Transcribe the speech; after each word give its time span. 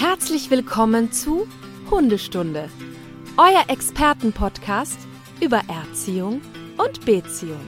Herzlich 0.00 0.48
willkommen 0.48 1.10
zu 1.10 1.48
Hundestunde, 1.90 2.70
euer 3.36 3.64
Expertenpodcast 3.66 4.96
über 5.40 5.60
Erziehung 5.66 6.40
und 6.76 7.04
Beziehung. 7.04 7.58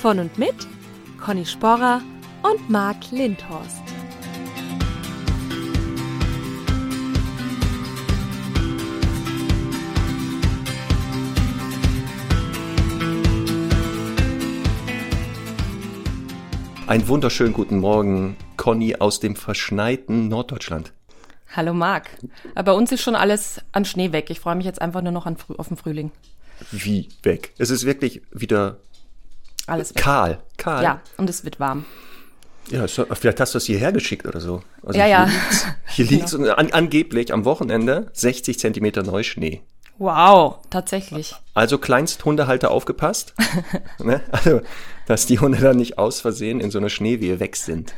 Von 0.00 0.20
und 0.20 0.38
mit 0.38 0.54
Conny 1.22 1.44
Sporrer 1.44 2.00
und 2.42 2.70
Marc 2.70 3.10
Lindhorst. 3.10 3.82
Einen 16.86 17.06
wunderschönen 17.06 17.52
guten 17.52 17.80
Morgen, 17.80 18.38
Conny 18.56 18.96
aus 18.96 19.20
dem 19.20 19.36
verschneiten 19.36 20.28
Norddeutschland. 20.28 20.94
Hallo 21.56 21.72
Marc. 21.72 22.10
Bei 22.54 22.72
uns 22.72 22.90
ist 22.90 23.02
schon 23.02 23.14
alles 23.14 23.60
an 23.72 23.84
Schnee 23.84 24.10
weg. 24.12 24.28
Ich 24.30 24.40
freue 24.40 24.56
mich 24.56 24.66
jetzt 24.66 24.82
einfach 24.82 25.02
nur 25.02 25.12
noch 25.12 25.26
an, 25.26 25.36
auf 25.56 25.68
den 25.68 25.76
Frühling. 25.76 26.10
Wie 26.72 27.08
weg? 27.22 27.52
Es 27.58 27.70
ist 27.70 27.84
wirklich 27.84 28.22
wieder 28.32 28.78
Alles 29.66 29.90
weg. 29.94 30.02
kahl. 30.02 30.38
Kahl. 30.56 30.82
Ja, 30.82 31.00
und 31.16 31.30
es 31.30 31.44
wird 31.44 31.60
warm. 31.60 31.84
Ja, 32.70 32.86
vielleicht 32.88 33.40
hast 33.40 33.54
du 33.54 33.58
es 33.58 33.66
hierher 33.66 33.92
geschickt 33.92 34.26
oder 34.26 34.40
so. 34.40 34.62
Also 34.82 34.98
Ja, 34.98 35.06
ja. 35.06 35.28
Hier 35.86 36.06
liegt 36.10 36.34
an, 36.34 36.72
angeblich 36.72 37.32
am 37.32 37.44
Wochenende 37.44 38.10
60 38.14 38.58
Zentimeter 38.58 39.02
Neuschnee. 39.02 39.62
Wow, 39.98 40.58
tatsächlich. 40.70 41.36
Also 41.52 41.78
Kleinsthundehalter 41.78 42.72
aufgepasst, 42.72 43.32
ne? 44.00 44.22
also, 44.32 44.60
dass 45.06 45.26
die 45.26 45.38
Hunde 45.38 45.60
dann 45.60 45.76
nicht 45.76 45.98
aus 45.98 46.20
Versehen 46.20 46.58
in 46.58 46.72
so 46.72 46.78
einer 46.78 46.88
Schneewehe 46.90 47.38
weg 47.38 47.54
sind. 47.54 47.94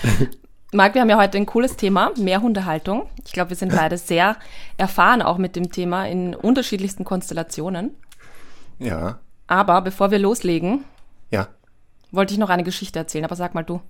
Marc, 0.72 0.94
wir 0.94 1.00
haben 1.00 1.10
ja 1.10 1.18
heute 1.18 1.36
ein 1.36 1.46
cooles 1.46 1.76
Thema, 1.76 2.12
mehr 2.16 2.42
Hundehaltung. 2.42 3.08
Ich 3.26 3.32
glaube, 3.32 3.50
wir 3.50 3.56
sind 3.56 3.74
beide 3.74 3.98
sehr 3.98 4.36
erfahren 4.76 5.20
auch 5.20 5.36
mit 5.36 5.56
dem 5.56 5.72
Thema 5.72 6.06
in 6.06 6.32
unterschiedlichsten 6.32 7.04
Konstellationen. 7.04 7.96
Ja, 8.78 9.18
Aber 9.48 9.82
bevor 9.82 10.12
wir 10.12 10.20
loslegen, 10.20 10.84
ja. 11.32 11.48
wollte 12.12 12.34
ich 12.34 12.38
noch 12.38 12.50
eine 12.50 12.62
Geschichte 12.62 13.00
erzählen. 13.00 13.24
Aber 13.24 13.34
sag 13.34 13.52
mal 13.52 13.64
du. 13.64 13.80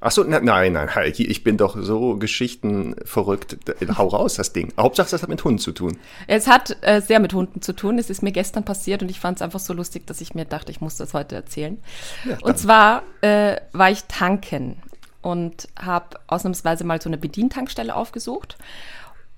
Ach 0.00 0.10
so, 0.10 0.24
na, 0.26 0.40
nein, 0.40 0.74
nein, 0.74 0.94
halt, 0.94 1.18
ich 1.18 1.44
bin 1.44 1.56
doch 1.56 1.76
so 1.78 2.16
Geschichten 2.16 2.94
verrückt. 3.04 3.58
Hau 3.98 4.06
raus, 4.06 4.36
das 4.36 4.54
Ding. 4.54 4.72
Hauptsache, 4.78 5.10
das 5.10 5.22
hat 5.22 5.28
mit 5.28 5.44
Hunden 5.44 5.58
zu 5.58 5.72
tun. 5.72 5.98
Es 6.28 6.46
hat 6.46 6.78
äh, 6.80 7.02
sehr 7.02 7.20
mit 7.20 7.34
Hunden 7.34 7.60
zu 7.60 7.74
tun. 7.74 7.98
Es 7.98 8.08
ist 8.08 8.22
mir 8.22 8.32
gestern 8.32 8.64
passiert 8.64 9.02
und 9.02 9.10
ich 9.10 9.20
fand 9.20 9.38
es 9.38 9.42
einfach 9.42 9.60
so 9.60 9.74
lustig, 9.74 10.06
dass 10.06 10.22
ich 10.22 10.34
mir 10.34 10.46
dachte, 10.46 10.70
ich 10.70 10.80
muss 10.80 10.96
das 10.96 11.12
heute 11.12 11.34
erzählen. 11.34 11.78
und 12.40 12.56
zwar 12.56 13.02
äh, 13.20 13.56
war 13.72 13.90
ich 13.90 14.04
tanken 14.04 14.80
und 15.22 15.68
habe 15.78 16.20
ausnahmsweise 16.26 16.84
mal 16.84 17.00
so 17.00 17.08
eine 17.08 17.18
Bedientankstelle 17.18 17.94
aufgesucht 17.94 18.56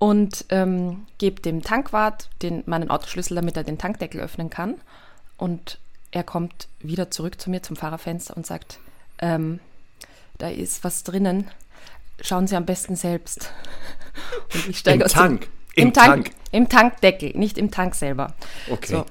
und 0.01 0.45
ähm, 0.49 1.05
gebe 1.17 1.41
dem 1.41 1.61
Tankwart 1.61 2.29
den, 2.41 2.63
meinen 2.65 2.89
Autoschlüssel, 2.89 3.35
damit 3.35 3.55
er 3.57 3.63
den 3.63 3.77
Tankdeckel 3.77 4.19
öffnen 4.19 4.49
kann. 4.49 4.75
Und 5.37 5.79
er 6.11 6.23
kommt 6.23 6.67
wieder 6.79 7.11
zurück 7.11 7.39
zu 7.39 7.49
mir 7.49 7.61
zum 7.61 7.75
Fahrerfenster 7.75 8.35
und 8.35 8.45
sagt, 8.45 8.79
ähm, 9.19 9.59
da 10.39 10.49
ist 10.49 10.83
was 10.83 11.03
drinnen. 11.03 11.49
Schauen 12.19 12.47
Sie 12.47 12.55
am 12.55 12.65
besten 12.65 12.95
selbst. 12.95 13.51
Und 14.53 14.69
ich 14.69 14.79
steige 14.79 15.01
Im 15.01 15.05
aus 15.05 15.13
Tank? 15.13 15.41
Dem, 15.41 15.49
Im 15.75 15.87
Im, 15.87 15.93
Tank, 15.93 16.07
Tank? 16.07 16.31
Im 16.51 16.69
Tankdeckel, 16.69 17.37
nicht 17.37 17.57
im 17.57 17.71
Tank 17.71 17.95
selber. 17.95 18.33
Okay. 18.69 18.93
So. 18.93 19.05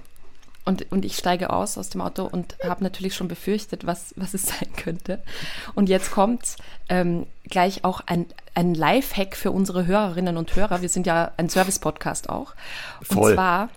Und, 0.65 0.93
und 0.93 1.05
ich 1.05 1.17
steige 1.17 1.51
aus 1.51 1.79
aus 1.79 1.89
dem 1.89 2.01
Auto 2.01 2.25
und 2.25 2.57
habe 2.63 2.85
natürlich 2.85 3.15
schon 3.15 3.29
befürchtet, 3.29 3.87
was, 3.87 4.15
was 4.17 4.35
es 4.35 4.43
sein 4.47 4.73
könnte. 4.77 5.23
Und 5.75 5.89
jetzt 5.89 6.11
kommt 6.11 6.57
ähm, 6.89 7.27
gleich 7.49 7.85
auch 7.85 8.03
ein, 8.07 8.27
ein 8.55 8.75
Live-Hack 8.75 9.37
für 9.37 9.51
unsere 9.51 9.87
Hörerinnen 9.87 10.37
und 10.37 10.55
Hörer. 10.55 10.83
Wir 10.83 10.89
sind 10.89 11.07
ja 11.07 11.33
ein 11.37 11.49
Service-Podcast 11.49 12.29
auch. 12.29 12.55
Voll. 13.03 13.31
Und 13.31 13.35
zwar, 13.35 13.69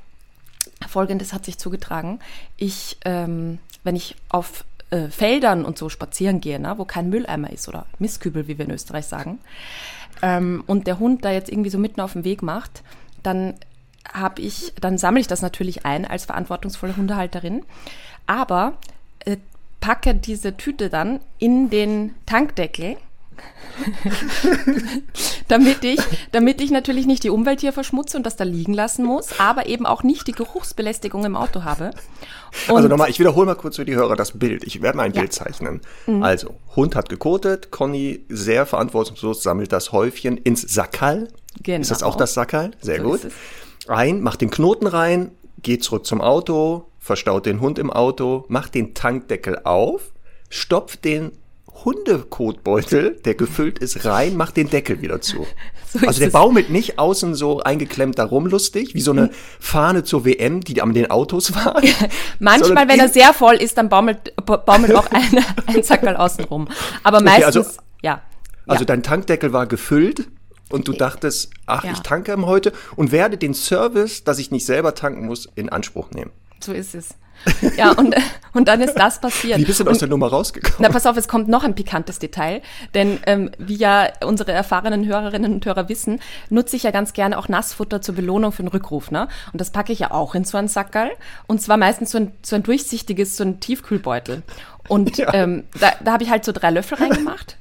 folgendes 0.87 1.33
hat 1.33 1.45
sich 1.45 1.57
zugetragen. 1.57 2.19
Ich, 2.57 2.97
ähm, 3.05 3.59
wenn 3.83 3.95
ich 3.95 4.15
auf 4.29 4.65
äh, 4.89 5.09
Feldern 5.09 5.65
und 5.65 5.77
so 5.77 5.89
spazieren 5.89 6.41
gehe, 6.41 6.59
ne, 6.59 6.77
wo 6.77 6.85
kein 6.85 7.09
Mülleimer 7.09 7.51
ist 7.51 7.67
oder 7.67 7.85
Mistkübel, 7.99 8.47
wie 8.47 8.57
wir 8.57 8.65
in 8.65 8.71
Österreich 8.71 9.05
sagen, 9.05 9.39
ähm, 10.21 10.63
und 10.67 10.85
der 10.87 10.99
Hund 10.99 11.25
da 11.25 11.31
jetzt 11.31 11.49
irgendwie 11.49 11.69
so 11.69 11.77
mitten 11.77 12.01
auf 12.01 12.13
dem 12.13 12.23
Weg 12.23 12.43
macht, 12.43 12.83
dann 13.23 13.55
habe 14.11 14.41
ich, 14.41 14.73
dann 14.79 14.97
sammle 14.97 15.21
ich 15.21 15.27
das 15.27 15.41
natürlich 15.41 15.85
ein 15.85 16.05
als 16.05 16.25
verantwortungsvolle 16.25 16.97
Hundehalterin, 16.97 17.63
aber 18.27 18.73
äh, 19.19 19.37
packe 19.79 20.15
diese 20.15 20.55
Tüte 20.57 20.89
dann 20.89 21.19
in 21.39 21.69
den 21.69 22.13
Tankdeckel, 22.25 22.97
damit 25.47 25.83
ich, 25.83 25.99
damit 26.31 26.61
ich 26.61 26.71
natürlich 26.71 27.05
nicht 27.05 27.23
die 27.23 27.29
Umwelt 27.29 27.61
hier 27.61 27.73
verschmutze 27.73 28.17
und 28.17 28.25
das 28.25 28.35
da 28.35 28.43
liegen 28.43 28.73
lassen 28.73 29.03
muss, 29.03 29.39
aber 29.39 29.65
eben 29.65 29.85
auch 29.85 30.03
nicht 30.03 30.27
die 30.27 30.31
Geruchsbelästigung 30.31 31.25
im 31.25 31.35
Auto 31.35 31.63
habe. 31.63 31.91
Und 32.67 32.75
Also 32.75 32.87
nochmal, 32.87 33.09
ich 33.09 33.19
wiederhole 33.19 33.47
mal 33.47 33.55
kurz 33.55 33.77
für 33.77 33.85
die 33.85 33.95
Hörer 33.95 34.15
das 34.15 34.37
Bild. 34.37 34.63
Ich 34.63 34.81
werde 34.81 34.97
mal 34.97 35.03
ein 35.03 35.13
Ja. 35.13 35.21
Mhm. 35.21 35.23
Bild 35.23 35.33
zeichnen. 35.33 35.81
Also, 36.21 36.55
Hund 36.75 36.95
hat 36.95 37.09
gekotet, 37.09 37.71
Conny 37.71 38.23
sehr 38.29 38.65
verantwortungslos 38.65 39.41
sammelt 39.41 39.71
das 39.71 39.91
Häufchen 39.91 40.37
ins 40.37 40.61
Sackerl. 40.61 41.29
Genau. 41.61 41.81
Ist 41.81 41.91
das 41.91 42.03
auch 42.03 42.15
das 42.15 42.33
Sackerl? 42.35 42.71
Sehr 42.81 42.97
So 42.97 43.03
gut. 43.03 43.21
Ein, 43.87 44.21
macht 44.21 44.41
den 44.41 44.49
Knoten 44.49 44.87
rein, 44.87 45.31
geht 45.61 45.83
zurück 45.83 46.05
zum 46.05 46.21
Auto, 46.21 46.85
verstaut 46.99 47.45
den 47.45 47.59
Hund 47.59 47.79
im 47.79 47.91
Auto, 47.91 48.45
macht 48.47 48.75
den 48.75 48.93
Tankdeckel 48.93 49.59
auf, 49.63 50.11
stopft 50.49 51.03
den 51.05 51.31
Hundekotbeutel, 51.85 53.19
der 53.25 53.33
gefüllt 53.35 53.79
ist, 53.79 54.05
rein, 54.05 54.37
macht 54.37 54.57
den 54.57 54.69
Deckel 54.69 55.01
wieder 55.01 55.21
zu. 55.21 55.45
So 55.95 56.07
also 56.07 56.21
der 56.21 56.31
baumelt 56.31 56.71
nicht 56.71 56.97
außen 56.97 57.35
so 57.35 57.59
eingeklemmt 57.59 58.17
darum 58.17 58.47
lustig, 58.47 58.95
wie 58.95 58.99
so 59.01 59.11
eine 59.11 59.29
Fahne 59.59 60.03
zur 60.03 60.25
WM, 60.25 60.61
die 60.61 60.81
an 60.81 60.91
den 60.95 61.11
Autos 61.11 61.53
war. 61.55 61.79
Manchmal, 62.39 62.87
wenn 62.87 62.99
er 62.99 63.09
sehr 63.09 63.31
voll 63.31 63.57
ist, 63.57 63.77
dann 63.77 63.89
baumelt, 63.89 64.33
ba- 64.43 64.57
baumelt 64.57 64.95
auch 64.95 65.05
ein, 65.11 65.45
ein 65.67 65.83
Sackerl 65.83 66.15
außen 66.15 66.45
rum. 66.45 66.67
Aber 67.03 67.21
meistens, 67.21 67.45
also- 67.57 67.79
ja. 68.01 68.23
Also 68.65 68.81
ja. 68.81 68.85
dein 68.87 69.03
Tankdeckel 69.03 69.53
war 69.53 69.67
gefüllt 69.67 70.27
und 70.69 70.87
du 70.87 70.93
dachtest, 70.93 71.51
ach, 71.65 71.83
Ja. 71.83 71.91
ich 71.91 71.99
tanke 71.99 72.35
heute 72.45 72.73
und 72.95 73.11
werde 73.11 73.37
den 73.37 73.53
Service, 73.53 74.23
dass 74.23 74.39
ich 74.39 74.51
nicht 74.51 74.65
selber 74.65 74.95
tanken 74.95 75.25
muss, 75.25 75.47
in 75.55 75.69
Anspruch 75.69 76.11
nehmen. 76.11 76.31
so 76.59 76.71
ist 76.73 76.95
es. 76.95 77.09
Ja, 77.75 77.91
und, 77.91 78.15
und 78.53 78.67
dann 78.69 78.79
ist 78.79 78.93
das 78.93 79.19
passiert. 79.19 79.57
Wie 79.59 79.65
bist 79.65 79.79
du 79.79 79.83
denn 79.83 79.91
aus 79.91 79.99
der 79.99 80.07
Nummer 80.07 80.27
rausgekommen? 80.27 80.77
Na, 80.79 80.87
pass 80.89 81.05
auf, 81.05 81.17
es 81.17 81.27
kommt 81.27 81.49
noch 81.49 81.63
ein 81.65 81.75
pikantes 81.75 82.17
Detail, 82.19 82.61
denn 82.93 83.19
ähm, 83.25 83.51
wie 83.57 83.75
ja 83.75 84.07
unsere 84.23 84.53
erfahrenen 84.53 85.05
Hörerinnen 85.05 85.51
und 85.53 85.65
Hörer 85.65 85.89
wissen, 85.89 86.21
nutze 86.49 86.77
ich 86.77 86.83
ja 86.83 86.91
ganz 86.91 87.11
gerne 87.11 87.37
auch 87.37 87.49
Nassfutter 87.49 88.01
zur 88.01 88.15
Belohnung 88.15 88.53
für 88.53 88.63
den 88.63 88.69
Rückruf, 88.69 89.11
ne? 89.11 89.27
Und 89.51 89.59
das 89.59 89.71
packe 89.71 89.91
ich 89.91 89.99
ja 89.99 90.11
auch 90.11 90.35
in 90.35 90.45
so 90.45 90.57
einen 90.57 90.69
Sackerl 90.69 91.09
und 91.47 91.61
zwar 91.61 91.75
meistens 91.75 92.11
so 92.11 92.19
ein, 92.19 92.31
so 92.43 92.55
ein 92.55 92.63
durchsichtiges, 92.63 93.35
so 93.35 93.43
ein 93.43 93.59
Tiefkühlbeutel. 93.59 94.43
Und 94.87 95.17
Ja. 95.17 95.33
ähm, 95.33 95.63
da, 95.81 95.91
da 96.01 96.13
habe 96.13 96.23
ich 96.23 96.29
halt 96.29 96.45
so 96.45 96.53
drei 96.53 96.69
Löffel 96.69 96.97
reingemacht 96.97 97.57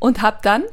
und 0.00 0.22
habe 0.22 0.38
dann 0.42 0.64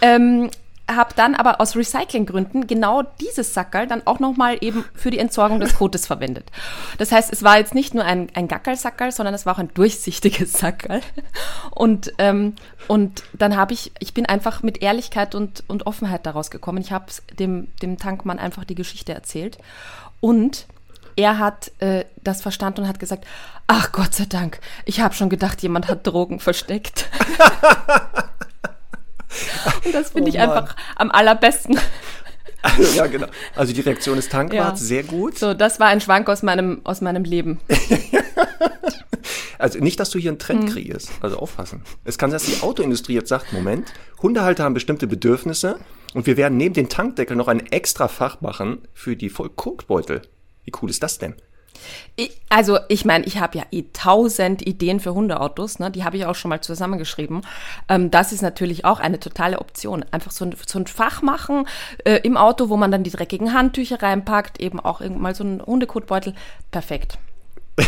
ähm, 0.00 0.48
habe 0.90 1.14
dann 1.16 1.34
aber 1.34 1.60
aus 1.60 1.74
Recyclinggründen 1.74 2.66
genau 2.66 3.02
dieses 3.20 3.52
Sackerl 3.54 3.86
dann 3.86 4.06
auch 4.06 4.20
nochmal 4.20 4.58
eben 4.60 4.84
für 4.94 5.10
die 5.10 5.18
Entsorgung 5.18 5.58
des 5.58 5.74
Kotes 5.74 6.06
verwendet. 6.06 6.50
Das 6.98 7.10
heißt, 7.10 7.32
es 7.32 7.42
war 7.42 7.58
jetzt 7.58 7.74
nicht 7.74 7.94
nur 7.94 8.04
ein, 8.04 8.28
ein 8.34 8.46
Gackerl-Sackerl, 8.46 9.10
sondern 9.10 9.34
es 9.34 9.46
war 9.46 9.54
auch 9.54 9.58
ein 9.58 9.74
durchsichtiges 9.74 10.52
Sackerl. 10.58 11.00
Und, 11.72 12.12
ähm, 12.18 12.54
und 12.86 13.24
dann 13.32 13.56
habe 13.56 13.72
ich, 13.72 13.92
ich 13.98 14.14
bin 14.14 14.26
einfach 14.26 14.62
mit 14.62 14.82
Ehrlichkeit 14.82 15.34
und, 15.34 15.64
und 15.66 15.86
Offenheit 15.86 16.24
daraus 16.24 16.50
gekommen. 16.50 16.78
Ich 16.78 16.92
habe 16.92 17.06
dem, 17.38 17.68
dem 17.82 17.98
Tankmann 17.98 18.38
einfach 18.38 18.64
die 18.64 18.76
Geschichte 18.76 19.12
erzählt. 19.12 19.58
Und 20.20 20.66
er 21.16 21.38
hat 21.38 21.72
äh, 21.80 22.04
das 22.22 22.42
verstanden 22.42 22.82
und 22.82 22.88
hat 22.88 23.00
gesagt, 23.00 23.26
ach 23.66 23.90
Gott 23.90 24.14
sei 24.14 24.26
Dank, 24.26 24.60
ich 24.84 25.00
habe 25.00 25.14
schon 25.14 25.30
gedacht, 25.30 25.62
jemand 25.62 25.88
hat 25.88 26.06
Drogen 26.06 26.38
versteckt. 26.38 27.08
und 29.84 29.94
das 29.94 30.10
finde 30.10 30.30
Oh 30.30 30.34
ich 30.34 30.40
einfach 30.40 30.76
am 30.96 31.10
allerbesten. 31.10 31.78
ja, 32.94 33.06
genau. 33.06 33.26
Also 33.54 33.72
die 33.72 33.80
Reaktion 33.80 34.16
des 34.16 34.28
Tankwarts, 34.28 34.80
Ja. 34.80 34.86
sehr 34.86 35.02
gut. 35.04 35.38
So, 35.38 35.54
das 35.54 35.78
war 35.80 35.86
ein 35.88 36.00
Schwank 36.00 36.28
aus 36.28 36.42
meinem, 36.42 36.80
aus 36.84 37.00
meinem 37.00 37.24
Leben. 37.24 37.60
Also 39.58 39.78
nicht, 39.78 39.98
dass 39.98 40.10
du 40.10 40.18
hier 40.18 40.30
einen 40.30 40.38
Trend 40.38 40.64
Mhm. 40.64 40.68
kreierst. 40.68 41.10
Also 41.22 41.38
aufpassen. 41.38 41.82
Es 42.04 42.18
kann 42.18 42.30
sein, 42.30 42.38
dass 42.40 42.46
die 42.46 42.62
Autoindustrie 42.62 43.14
jetzt 43.14 43.30
sagt, 43.30 43.54
Moment, 43.54 43.92
Hundehalter 44.22 44.64
haben 44.64 44.74
bestimmte 44.74 45.06
Bedürfnisse 45.06 45.78
und 46.14 46.26
wir 46.26 46.36
werden 46.36 46.58
neben 46.58 46.74
den 46.74 46.88
Tankdeckel 46.90 47.36
noch 47.36 47.48
ein 47.48 47.64
extra 47.72 48.06
Fach 48.08 48.42
machen 48.42 48.82
für 48.92 49.16
die 49.16 49.30
Vollkotbeutel. 49.30 50.22
Wie 50.64 50.72
cool 50.82 50.90
ist 50.90 51.02
das 51.02 51.16
denn? 51.18 51.34
Ich, 52.16 52.40
also, 52.48 52.78
ich 52.88 53.04
meine, 53.04 53.24
ich 53.24 53.38
habe 53.38 53.58
ja 53.58 53.64
eh 53.70 53.84
tausend 53.92 54.66
Ideen 54.66 55.00
für 55.00 55.14
Hundeautos, 55.14 55.78
ne? 55.78 55.90
die 55.90 56.04
habe 56.04 56.16
ich 56.16 56.26
auch 56.26 56.34
schon 56.34 56.48
mal 56.48 56.60
zusammengeschrieben. 56.60 57.42
Ähm, 57.88 58.10
das 58.10 58.32
ist 58.32 58.42
natürlich 58.42 58.84
auch 58.84 59.00
eine 59.00 59.20
totale 59.20 59.58
Option. 59.60 60.04
Einfach 60.10 60.30
so 60.30 60.44
ein, 60.44 60.54
so 60.66 60.78
ein 60.78 60.86
Fach 60.86 61.22
machen 61.22 61.66
äh, 62.04 62.20
im 62.22 62.36
Auto, 62.36 62.68
wo 62.68 62.76
man 62.76 62.90
dann 62.90 63.02
die 63.02 63.10
dreckigen 63.10 63.52
Handtücher 63.52 64.02
reinpackt, 64.02 64.60
eben 64.60 64.80
auch 64.80 65.00
mal 65.00 65.34
so 65.34 65.44
einen 65.44 65.62
Hundekotbeutel. 65.62 66.34
Perfekt. 66.70 67.18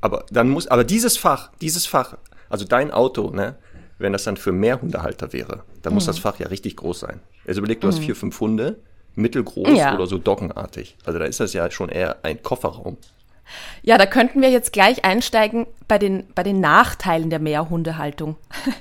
Aber 0.00 0.24
dann 0.30 0.48
muss, 0.48 0.68
aber 0.68 0.84
dieses 0.84 1.16
Fach, 1.16 1.50
dieses 1.60 1.86
Fach, 1.86 2.16
also 2.48 2.64
dein 2.64 2.92
Auto, 2.92 3.30
ne, 3.30 3.56
wenn 3.98 4.12
das 4.12 4.24
dann 4.24 4.36
für 4.36 4.52
mehr 4.52 4.80
Hundehalter 4.80 5.32
wäre, 5.32 5.64
dann 5.82 5.94
muss 5.94 6.06
das 6.06 6.18
Fach 6.18 6.38
ja 6.38 6.48
richtig 6.48 6.76
groß 6.76 7.00
sein. 7.00 7.20
Also 7.46 7.60
überleg, 7.60 7.80
du 7.80 7.88
hast 7.88 7.98
vier, 7.98 8.14
fünf 8.14 8.38
Hunde, 8.38 8.78
mittelgroß 9.16 9.76
Ja. 9.76 9.94
oder 9.94 10.06
so 10.06 10.18
doggenartig. 10.18 10.96
Also 11.04 11.18
da 11.18 11.24
ist 11.24 11.40
das 11.40 11.52
ja 11.52 11.70
schon 11.70 11.88
eher 11.88 12.18
ein 12.22 12.42
Kofferraum. 12.42 12.96
Ja, 13.82 13.96
da 13.98 14.06
könnten 14.06 14.42
wir 14.42 14.50
jetzt 14.50 14.72
gleich 14.72 15.04
einsteigen 15.04 15.66
bei 15.88 15.98
den, 15.98 16.24
bei 16.34 16.42
den 16.42 16.60
Nachteilen 16.60 17.30
der 17.30 17.38
Mehrhundehaltung. 17.40 18.36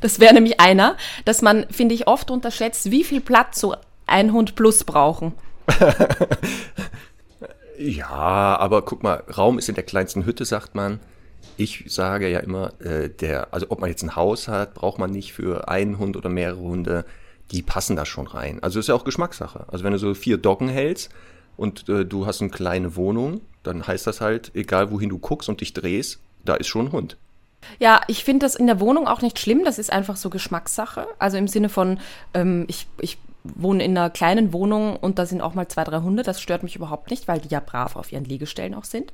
Das 0.00 0.20
wäre 0.20 0.32
nämlich 0.32 0.60
einer, 0.60 0.96
dass 1.24 1.42
man, 1.42 1.66
finde 1.68 1.96
ich, 1.96 2.06
oft 2.06 2.30
unterschätzt, 2.30 2.92
wie 2.92 3.02
viel 3.02 3.20
Platz 3.20 3.58
so 3.60 3.74
ein 4.06 4.32
Hund 4.32 4.54
plus 4.54 4.84
brauchen. 4.84 5.32
Ja, 7.78 8.56
aber 8.58 8.82
guck 8.82 9.02
mal, 9.02 9.24
Raum 9.36 9.58
ist 9.58 9.68
in 9.68 9.74
der 9.74 9.84
kleinsten 9.84 10.24
Hütte, 10.24 10.44
sagt 10.44 10.74
man. 10.74 11.00
Ich 11.56 11.84
sage 11.88 12.28
ja 12.28 12.38
immer, 12.38 12.72
äh, 12.80 13.08
der, 13.08 13.48
also 13.52 13.66
ob 13.70 13.80
man 13.80 13.90
jetzt 13.90 14.02
ein 14.02 14.14
Haus 14.14 14.46
hat, 14.46 14.74
braucht 14.74 14.98
man 14.98 15.10
nicht 15.10 15.32
für 15.32 15.68
einen 15.68 15.98
Hund 15.98 16.16
oder 16.16 16.28
mehrere 16.28 16.60
Hunde. 16.60 17.04
Die 17.52 17.62
passen 17.62 17.96
da 17.96 18.04
schon 18.04 18.26
rein. 18.26 18.62
Also 18.62 18.80
ist 18.80 18.88
ja 18.88 18.94
auch 18.94 19.04
Geschmackssache. 19.04 19.66
Also 19.68 19.84
wenn 19.84 19.92
du 19.92 19.98
so 19.98 20.14
vier 20.14 20.38
Doggen 20.38 20.68
hältst 20.68 21.10
und 21.56 21.88
äh, 21.88 22.04
du 22.04 22.26
hast 22.26 22.40
eine 22.40 22.50
kleine 22.50 22.96
Wohnung, 22.96 23.40
dann 23.62 23.86
heißt 23.86 24.06
das 24.06 24.20
halt, 24.20 24.50
egal 24.54 24.90
wohin 24.90 25.10
du 25.10 25.18
guckst 25.18 25.48
und 25.48 25.60
dich 25.60 25.72
drehst, 25.72 26.18
da 26.44 26.54
ist 26.54 26.66
schon 26.66 26.86
ein 26.86 26.92
Hund. 26.92 27.16
Ja, 27.78 28.00
ich 28.08 28.24
finde 28.24 28.46
das 28.46 28.54
in 28.54 28.66
der 28.66 28.80
Wohnung 28.80 29.06
auch 29.06 29.22
nicht 29.22 29.38
schlimm. 29.38 29.64
Das 29.64 29.78
ist 29.78 29.92
einfach 29.92 30.16
so 30.16 30.30
Geschmackssache. 30.30 31.06
Also 31.18 31.36
im 31.36 31.46
Sinne 31.46 31.68
von, 31.68 32.00
ähm, 32.34 32.64
ich, 32.68 32.86
ich 33.00 33.18
wohne 33.44 33.84
in 33.84 33.96
einer 33.96 34.10
kleinen 34.10 34.52
Wohnung 34.52 34.96
und 34.96 35.18
da 35.18 35.26
sind 35.26 35.40
auch 35.40 35.54
mal 35.54 35.66
zwei, 35.66 35.84
drei 35.84 36.00
Hunde. 36.00 36.22
Das 36.22 36.40
stört 36.40 36.62
mich 36.62 36.76
überhaupt 36.76 37.10
nicht, 37.10 37.26
weil 37.26 37.40
die 37.40 37.48
ja 37.48 37.60
brav 37.60 37.96
auf 37.96 38.12
ihren 38.12 38.24
Liegestellen 38.24 38.74
auch 38.74 38.84
sind. 38.84 39.12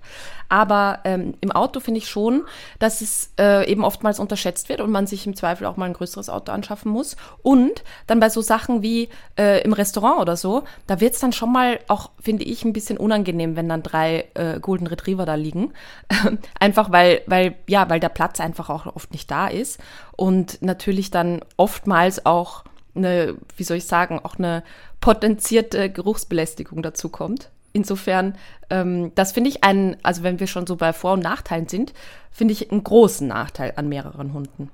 Aber 0.48 1.00
ähm, 1.04 1.34
im 1.40 1.50
Auto 1.50 1.80
finde 1.80 1.98
ich 1.98 2.08
schon, 2.08 2.44
dass 2.78 3.00
es 3.00 3.32
äh, 3.38 3.70
eben 3.70 3.84
oftmals 3.84 4.18
unterschätzt 4.18 4.68
wird 4.68 4.80
und 4.80 4.90
man 4.90 5.06
sich 5.06 5.26
im 5.26 5.34
Zweifel 5.34 5.66
auch 5.66 5.76
mal 5.76 5.86
ein 5.86 5.94
größeres 5.94 6.28
Auto 6.28 6.52
anschaffen 6.52 6.92
muss. 6.92 7.16
Und 7.42 7.82
dann 8.06 8.20
bei 8.20 8.28
so 8.28 8.42
Sachen 8.42 8.82
wie 8.82 9.08
äh, 9.38 9.62
im 9.62 9.72
Restaurant 9.72 10.20
oder 10.20 10.36
so, 10.36 10.64
da 10.86 11.00
wird 11.00 11.14
es 11.14 11.20
dann 11.20 11.32
schon 11.32 11.52
mal 11.52 11.80
auch, 11.88 12.10
finde 12.20 12.44
ich, 12.44 12.64
ein 12.64 12.74
bisschen 12.74 12.98
unangenehm, 12.98 13.56
wenn 13.56 13.68
dann 13.68 13.82
drei 13.82 14.26
äh, 14.34 14.60
Golden 14.60 14.86
Retriever 14.86 15.24
da 15.24 15.36
liegen. 15.36 15.72
einfach 16.60 16.92
weil, 16.92 17.22
weil, 17.26 17.54
ja, 17.66 17.88
weil 17.88 18.00
der 18.00 18.08
Platz 18.10 18.40
einfach 18.40 18.68
auch 18.68 18.86
oft 18.94 19.12
nicht 19.12 19.30
da 19.30 19.48
ist. 19.48 19.80
Und 20.16 20.60
natürlich 20.60 21.10
dann 21.10 21.40
oftmals 21.56 22.26
auch 22.26 22.64
eine, 22.98 23.36
wie 23.56 23.64
soll 23.64 23.78
ich 23.78 23.86
sagen, 23.86 24.20
auch 24.22 24.36
eine 24.36 24.62
potenzierte 25.00 25.90
Geruchsbelästigung 25.90 26.82
dazu 26.82 27.08
kommt. 27.08 27.50
Insofern, 27.72 28.36
ähm, 28.70 29.12
das 29.14 29.32
finde 29.32 29.50
ich 29.50 29.64
einen, 29.64 29.96
also 30.02 30.22
wenn 30.22 30.40
wir 30.40 30.46
schon 30.46 30.66
so 30.66 30.76
bei 30.76 30.92
Vor- 30.92 31.12
und 31.12 31.22
Nachteilen 31.22 31.68
sind, 31.68 31.92
finde 32.30 32.52
ich 32.52 32.70
einen 32.70 32.82
großen 32.82 33.28
Nachteil 33.28 33.72
an 33.76 33.88
mehreren 33.88 34.32
Hunden. 34.32 34.70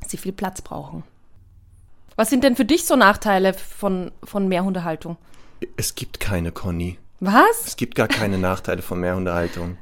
Dass 0.00 0.10
sie 0.10 0.16
viel 0.16 0.32
Platz 0.32 0.62
brauchen. 0.62 1.04
Was 2.16 2.30
sind 2.30 2.44
denn 2.44 2.56
für 2.56 2.64
dich 2.64 2.84
so 2.84 2.96
Nachteile 2.96 3.54
von, 3.54 4.10
von 4.24 4.48
Mehrhundehaltung? 4.48 5.16
Es 5.76 5.94
gibt 5.94 6.20
keine 6.20 6.52
Conny. 6.52 6.98
Was? 7.20 7.66
Es 7.66 7.76
gibt 7.76 7.94
gar 7.94 8.08
keine 8.08 8.38
Nachteile 8.38 8.82
von 8.82 8.98
Mehrhundehaltung. 8.98 9.76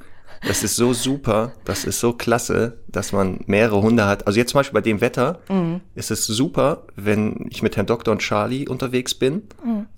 Das 0.47 0.63
ist 0.63 0.77
so 0.77 0.93
super, 0.93 1.53
das 1.65 1.85
ist 1.85 2.01
so 2.01 2.13
klasse, 2.13 2.79
dass 2.89 3.13
man 3.13 3.41
mehrere 3.47 3.83
Hunde 3.83 4.07
hat. 4.07 4.27
Also 4.27 4.39
jetzt 4.39 4.51
zum 4.51 4.59
Beispiel 4.59 4.75
bei 4.75 4.85
dem 4.85 5.01
Wetter 5.01 5.41
ist 5.95 6.11
es 6.11 6.27
super, 6.27 6.85
wenn 6.97 7.47
ich 7.51 7.63
mit 7.63 7.77
Herrn 7.77 7.87
Doktor 7.87 8.13
und 8.13 8.21
Charlie 8.21 8.69
unterwegs 8.69 9.15
bin 9.15 9.43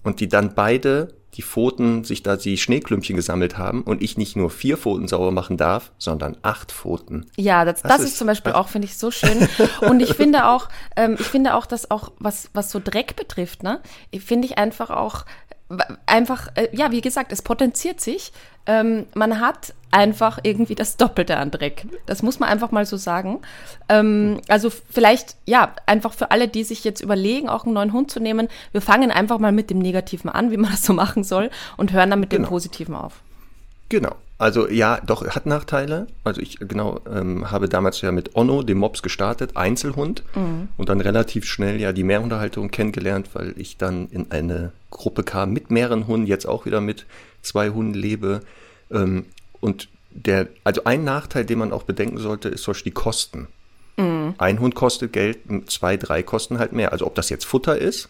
und 0.02 0.20
die 0.20 0.28
dann 0.28 0.54
beide 0.54 1.14
die 1.34 1.42
Pfoten 1.42 2.04
sich 2.04 2.22
da 2.22 2.36
die 2.36 2.58
Schneeklümpchen 2.58 3.16
gesammelt 3.16 3.56
haben 3.56 3.82
und 3.82 4.02
ich 4.02 4.18
nicht 4.18 4.36
nur 4.36 4.50
vier 4.50 4.76
Pfoten 4.76 5.08
sauber 5.08 5.30
machen 5.30 5.56
darf, 5.56 5.92
sondern 5.96 6.36
acht 6.42 6.72
Pfoten. 6.72 7.26
Ja, 7.36 7.64
das, 7.64 7.82
das, 7.82 8.02
ist, 8.02 8.18
zum 8.18 8.26
Beispiel 8.26 8.52
auch, 8.52 8.68
finde 8.68 8.86
ich, 8.86 8.98
so 8.98 9.10
schön. 9.10 9.48
Und 9.80 10.00
ich 10.00 10.14
finde 10.14 10.46
auch, 10.46 10.68
ähm, 10.96 11.16
ich 11.18 11.26
finde 11.26 11.54
auch, 11.54 11.64
dass 11.64 11.90
auch, 11.90 12.12
was, 12.18 12.50
was 12.52 12.70
so 12.70 12.80
Dreck 12.80 13.16
betrifft, 13.16 13.62
ne, 13.62 13.80
finde 14.18 14.46
ich 14.46 14.58
einfach 14.58 14.90
auch, 14.90 15.24
einfach, 16.06 16.48
äh, 16.54 16.68
ja, 16.72 16.90
wie 16.90 17.00
gesagt, 17.00 17.32
es 17.32 17.42
potenziert 17.42 18.00
sich. 18.00 18.32
Ähm, 18.66 19.06
man 19.14 19.40
hat 19.40 19.74
einfach 19.90 20.38
irgendwie 20.42 20.74
das 20.74 20.96
Doppelte 20.96 21.36
an 21.36 21.50
Dreck. 21.50 21.86
Das 22.06 22.22
muss 22.22 22.38
man 22.38 22.48
einfach 22.48 22.70
mal 22.70 22.86
so 22.86 22.96
sagen. 22.96 23.40
Ähm, 23.88 24.40
also 24.48 24.70
vielleicht, 24.70 25.36
ja, 25.46 25.74
einfach 25.86 26.12
für 26.12 26.30
alle, 26.30 26.48
die 26.48 26.64
sich 26.64 26.84
jetzt 26.84 27.00
überlegen, 27.00 27.48
auch 27.48 27.64
einen 27.64 27.74
neuen 27.74 27.92
Hund 27.92 28.10
zu 28.10 28.20
nehmen, 28.20 28.48
wir 28.72 28.80
fangen 28.80 29.10
einfach 29.10 29.38
mal 29.38 29.52
mit 29.52 29.70
dem 29.70 29.78
Negativen 29.78 30.30
an, 30.30 30.50
wie 30.50 30.56
man 30.56 30.70
das 30.70 30.82
so 30.82 30.92
machen 30.92 31.24
soll, 31.24 31.50
und 31.76 31.92
hören 31.92 32.10
dann 32.10 32.20
mit 32.20 32.32
dem 32.32 32.38
Genau. 32.42 32.48
Positiven 32.48 32.94
auf. 32.94 33.20
Genau. 33.88 34.14
Also 34.42 34.68
ja, 34.68 35.00
doch, 35.06 35.24
hat 35.24 35.46
Nachteile. 35.46 36.08
Also 36.24 36.40
ich 36.40 36.58
genau 36.58 36.98
ähm, 37.08 37.52
habe 37.52 37.68
damals 37.68 38.00
ja 38.00 38.10
mit 38.10 38.34
Onno, 38.34 38.64
dem 38.64 38.78
Mops, 38.78 39.00
gestartet, 39.00 39.56
Einzelhund 39.56 40.24
und 40.76 40.88
dann 40.88 41.00
relativ 41.00 41.44
schnell 41.44 41.80
ja 41.80 41.92
die 41.92 42.02
Mehrhundehaltung 42.02 42.72
kennengelernt, 42.72 43.30
weil 43.34 43.54
ich 43.56 43.76
dann 43.76 44.08
in 44.08 44.32
eine 44.32 44.72
Gruppe 44.90 45.22
kam 45.22 45.52
mit 45.52 45.70
mehreren 45.70 46.08
Hunden, 46.08 46.26
jetzt 46.26 46.46
auch 46.46 46.66
wieder 46.66 46.80
mit 46.80 47.06
zwei 47.42 47.70
Hunden 47.70 47.94
lebe. 47.94 48.40
Ähm, 48.90 49.26
und 49.60 49.88
der, 50.10 50.48
also 50.64 50.82
ein 50.82 51.04
Nachteil, 51.04 51.44
den 51.44 51.60
man 51.60 51.72
auch 51.72 51.84
bedenken 51.84 52.18
sollte, 52.18 52.48
ist 52.48 52.64
zum 52.64 52.72
Beispiel 52.72 52.90
die 52.90 52.94
Kosten. 52.94 53.46
Ein 54.38 54.58
Hund 54.58 54.74
kostet 54.74 55.12
Geld, 55.12 55.38
zwei, 55.66 55.96
drei 55.96 56.24
kosten 56.24 56.58
halt 56.58 56.72
mehr. 56.72 56.90
Also 56.90 57.06
ob 57.06 57.14
das 57.14 57.30
jetzt 57.30 57.44
Futter 57.44 57.78
ist, 57.78 58.08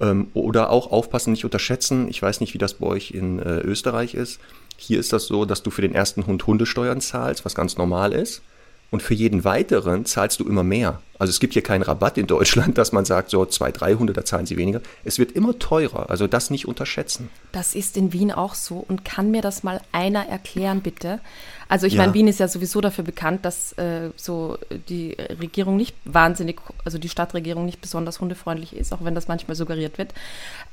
ähm, 0.00 0.28
oder 0.34 0.70
auch 0.70 0.90
aufpassen, 0.90 1.30
nicht 1.30 1.44
unterschätzen. 1.44 2.08
Ich 2.08 2.20
weiß 2.20 2.40
nicht, 2.40 2.54
wie 2.54 2.58
das 2.58 2.74
bei 2.74 2.86
euch 2.86 3.12
in 3.12 3.38
äh, 3.38 3.60
Österreich 3.60 4.14
ist. 4.14 4.40
Hier 4.76 5.00
ist 5.00 5.12
das 5.12 5.26
so, 5.26 5.44
dass 5.44 5.62
du 5.62 5.70
für 5.70 5.82
den 5.82 5.94
ersten 5.94 6.26
Hund 6.26 6.46
Hundesteuern 6.46 7.00
zahlst, 7.00 7.44
was 7.44 7.54
ganz 7.54 7.76
normal 7.76 8.12
ist. 8.12 8.42
Und 8.90 9.02
für 9.02 9.14
jeden 9.14 9.44
weiteren 9.44 10.04
zahlst 10.06 10.40
du 10.40 10.44
immer 10.44 10.62
mehr. 10.62 11.00
Also 11.18 11.30
es 11.30 11.40
gibt 11.40 11.54
hier 11.54 11.62
keinen 11.62 11.82
Rabatt 11.82 12.18
in 12.18 12.26
Deutschland, 12.26 12.76
dass 12.78 12.92
man 12.92 13.04
sagt, 13.04 13.30
so 13.30 13.44
zwei, 13.46 13.72
drei 13.72 13.94
Hunde, 13.94 14.12
da 14.12 14.24
zahlen 14.24 14.46
sie 14.46 14.56
weniger. 14.56 14.80
Es 15.02 15.18
wird 15.18 15.32
immer 15.32 15.58
teurer. 15.58 16.10
Also 16.10 16.26
das 16.26 16.50
nicht 16.50 16.68
unterschätzen. 16.68 17.30
Das 17.52 17.74
ist 17.74 17.96
in 17.96 18.12
Wien 18.12 18.30
auch 18.30 18.54
so. 18.54 18.84
Und 18.86 19.04
kann 19.04 19.30
mir 19.30 19.42
das 19.42 19.62
mal 19.62 19.80
einer 19.92 20.26
erklären, 20.28 20.82
bitte? 20.82 21.20
Also 21.68 21.86
ich 21.86 21.94
Ja. 21.94 22.02
meine, 22.02 22.14
Wien 22.14 22.28
ist 22.28 22.38
ja 22.38 22.48
sowieso 22.48 22.80
dafür 22.80 23.02
bekannt, 23.02 23.44
dass 23.44 23.72
äh, 23.72 24.10
so 24.14 24.58
die 24.88 25.16
Regierung 25.40 25.76
nicht 25.76 25.96
wahnsinnig, 26.04 26.60
also 26.84 26.98
die 26.98 27.08
Stadtregierung 27.08 27.64
nicht 27.64 27.80
besonders 27.80 28.20
hundefreundlich 28.20 28.76
ist, 28.76 28.92
auch 28.92 29.02
wenn 29.02 29.14
das 29.14 29.26
manchmal 29.26 29.56
suggeriert 29.56 29.98
wird. 29.98 30.12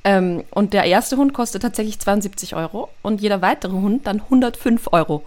Ähm, 0.04 0.44
und 0.51 0.74
der 0.74 0.83
erste 0.83 1.18
Hund 1.18 1.33
kostet 1.33 1.62
tatsächlich 1.62 2.00
72 2.00 2.56
Euro 2.56 2.89
und 3.01 3.21
jeder 3.21 3.42
weitere 3.42 3.71
Hund 3.71 4.06
dann 4.06 4.19
105 4.19 4.89
Euro. 4.92 5.24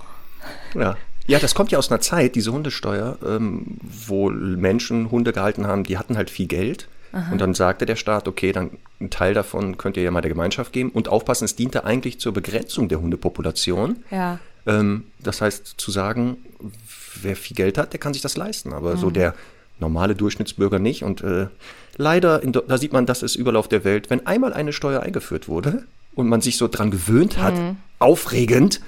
Ja. 0.75 0.97
Ja, 1.27 1.39
das 1.39 1.55
kommt 1.55 1.73
ja 1.73 1.79
aus 1.79 1.91
einer 1.91 2.01
Zeit, 2.01 2.35
diese 2.35 2.53
Hundesteuer, 2.53 3.19
ähm, 3.27 3.79
wo 3.83 4.31
Menschen 4.31 5.11
Hunde 5.11 5.33
gehalten 5.33 5.67
haben, 5.67 5.85
die 5.85 5.99
hatten 5.99 6.17
halt 6.17 6.31
viel 6.31 6.47
Geld. 6.47 6.89
Und 7.31 7.41
dann 7.41 7.55
sagte 7.55 7.87
der 7.87 7.97
Staat, 7.97 8.29
okay, 8.29 8.53
dann 8.53 8.73
ein 9.01 9.09
Teil 9.09 9.33
davon 9.33 9.79
könnt 9.79 9.97
ihr 9.97 10.03
ja 10.03 10.11
mal 10.11 10.21
der 10.21 10.31
Gemeinschaft 10.31 10.73
geben. 10.73 10.91
Und 10.91 11.09
aufpassen, 11.09 11.47
es 11.47 11.57
diente 11.57 11.85
eigentlich 11.85 12.21
zur 12.21 12.35
Begrenzung 12.35 12.89
der 12.89 13.01
Hundepopulation. 13.01 14.05
Ja. 14.11 14.39
Ähm, 14.67 15.05
das 15.21 15.41
heißt, 15.41 15.75
zu 15.79 15.91
sagen, 15.91 16.37
wer 17.23 17.35
viel 17.35 17.55
Geld 17.55 17.79
hat, 17.79 17.95
der 17.95 18.01
kann 18.01 18.13
sich 18.13 18.21
das 18.21 18.37
leisten. 18.37 18.75
Aber 18.75 18.99
so 18.99 19.09
der 19.09 19.35
normale 19.79 20.15
Durchschnittsbürger 20.15 20.79
nicht. 20.79 21.05
Und 21.05 21.23
äh, 21.23 21.47
leider, 21.97 22.43
in, 22.43 22.53
da 22.53 22.77
sieht 22.77 22.93
man, 22.93 23.07
das 23.07 23.23
ist 23.23 23.37
Überlauf 23.37 23.69
der 23.69 23.85
Welt. 23.85 24.11
Wenn 24.11 24.27
einmal 24.27 24.53
eine 24.53 24.75
Steuer 24.75 25.01
eingeführt 25.01 25.49
wurde 25.49 25.85
und 26.15 26.29
man 26.29 26.43
sich 26.43 26.59
so 26.59 26.69
dran 26.69 26.91
gewöhnt 26.91 27.39
hat, 27.39 27.55
aufregend, 27.99 28.81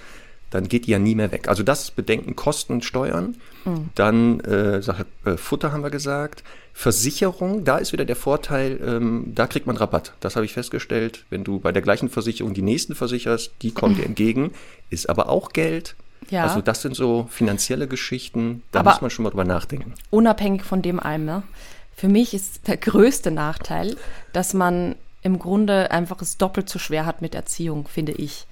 dann 0.50 0.68
geht 0.68 0.86
die 0.86 0.90
ja 0.92 0.98
nie 0.98 1.14
mehr 1.14 1.30
weg. 1.32 1.48
Also 1.48 1.62
das 1.62 1.90
bedenken 1.90 2.36
Kosten, 2.36 2.82
Steuern. 2.82 3.36
Dann 3.94 4.40
äh, 4.40 4.80
Sache, 4.82 5.04
äh, 5.26 5.36
Futter 5.36 5.72
haben 5.72 5.82
wir 5.82 5.90
gesagt. 5.90 6.42
Versicherung, 6.72 7.64
da 7.64 7.76
ist 7.78 7.92
wieder 7.92 8.04
der 8.04 8.16
Vorteil, 8.16 8.78
ähm, 8.82 9.32
da 9.34 9.46
kriegt 9.46 9.66
man 9.66 9.76
Rabatt. 9.76 10.14
Das 10.20 10.36
habe 10.36 10.46
ich 10.46 10.54
festgestellt. 10.54 11.24
Wenn 11.28 11.44
du 11.44 11.58
bei 11.58 11.70
der 11.72 11.82
gleichen 11.82 12.08
Versicherung 12.08 12.54
die 12.54 12.62
nächsten 12.62 12.94
versicherst, 12.94 13.50
die 13.62 13.72
kommen 13.72 13.96
dir 13.96 14.06
entgegen, 14.06 14.52
ist 14.88 15.10
aber 15.10 15.28
auch 15.28 15.50
Geld. 15.52 15.96
Ja. 16.30 16.44
Also 16.44 16.60
das 16.62 16.80
sind 16.82 16.94
so 16.96 17.26
finanzielle 17.30 17.88
Geschichten, 17.88 18.62
da 18.72 18.80
Aber- 18.80 18.92
muss 18.92 19.00
man 19.02 19.10
schon 19.10 19.24
mal 19.24 19.30
drüber 19.30 19.44
nachdenken. 19.44 19.92
unabhängig 20.10 20.62
von 20.64 20.80
dem 20.80 20.98
allem, 21.00 21.24
ne? 21.26 21.42
für 21.94 22.08
mich 22.08 22.32
ist 22.32 22.68
der 22.68 22.76
größte 22.76 23.30
Nachteil, 23.32 23.96
dass 24.32 24.54
man 24.54 24.94
im 25.22 25.38
Grunde 25.38 25.90
einfach 25.90 26.22
es 26.22 26.38
doppelt 26.38 26.68
so 26.68 26.78
schwer 26.78 27.04
hat 27.06 27.20
mit 27.22 27.34
Erziehung, 27.34 27.86
finde 27.88 28.12
ich. 28.12 28.46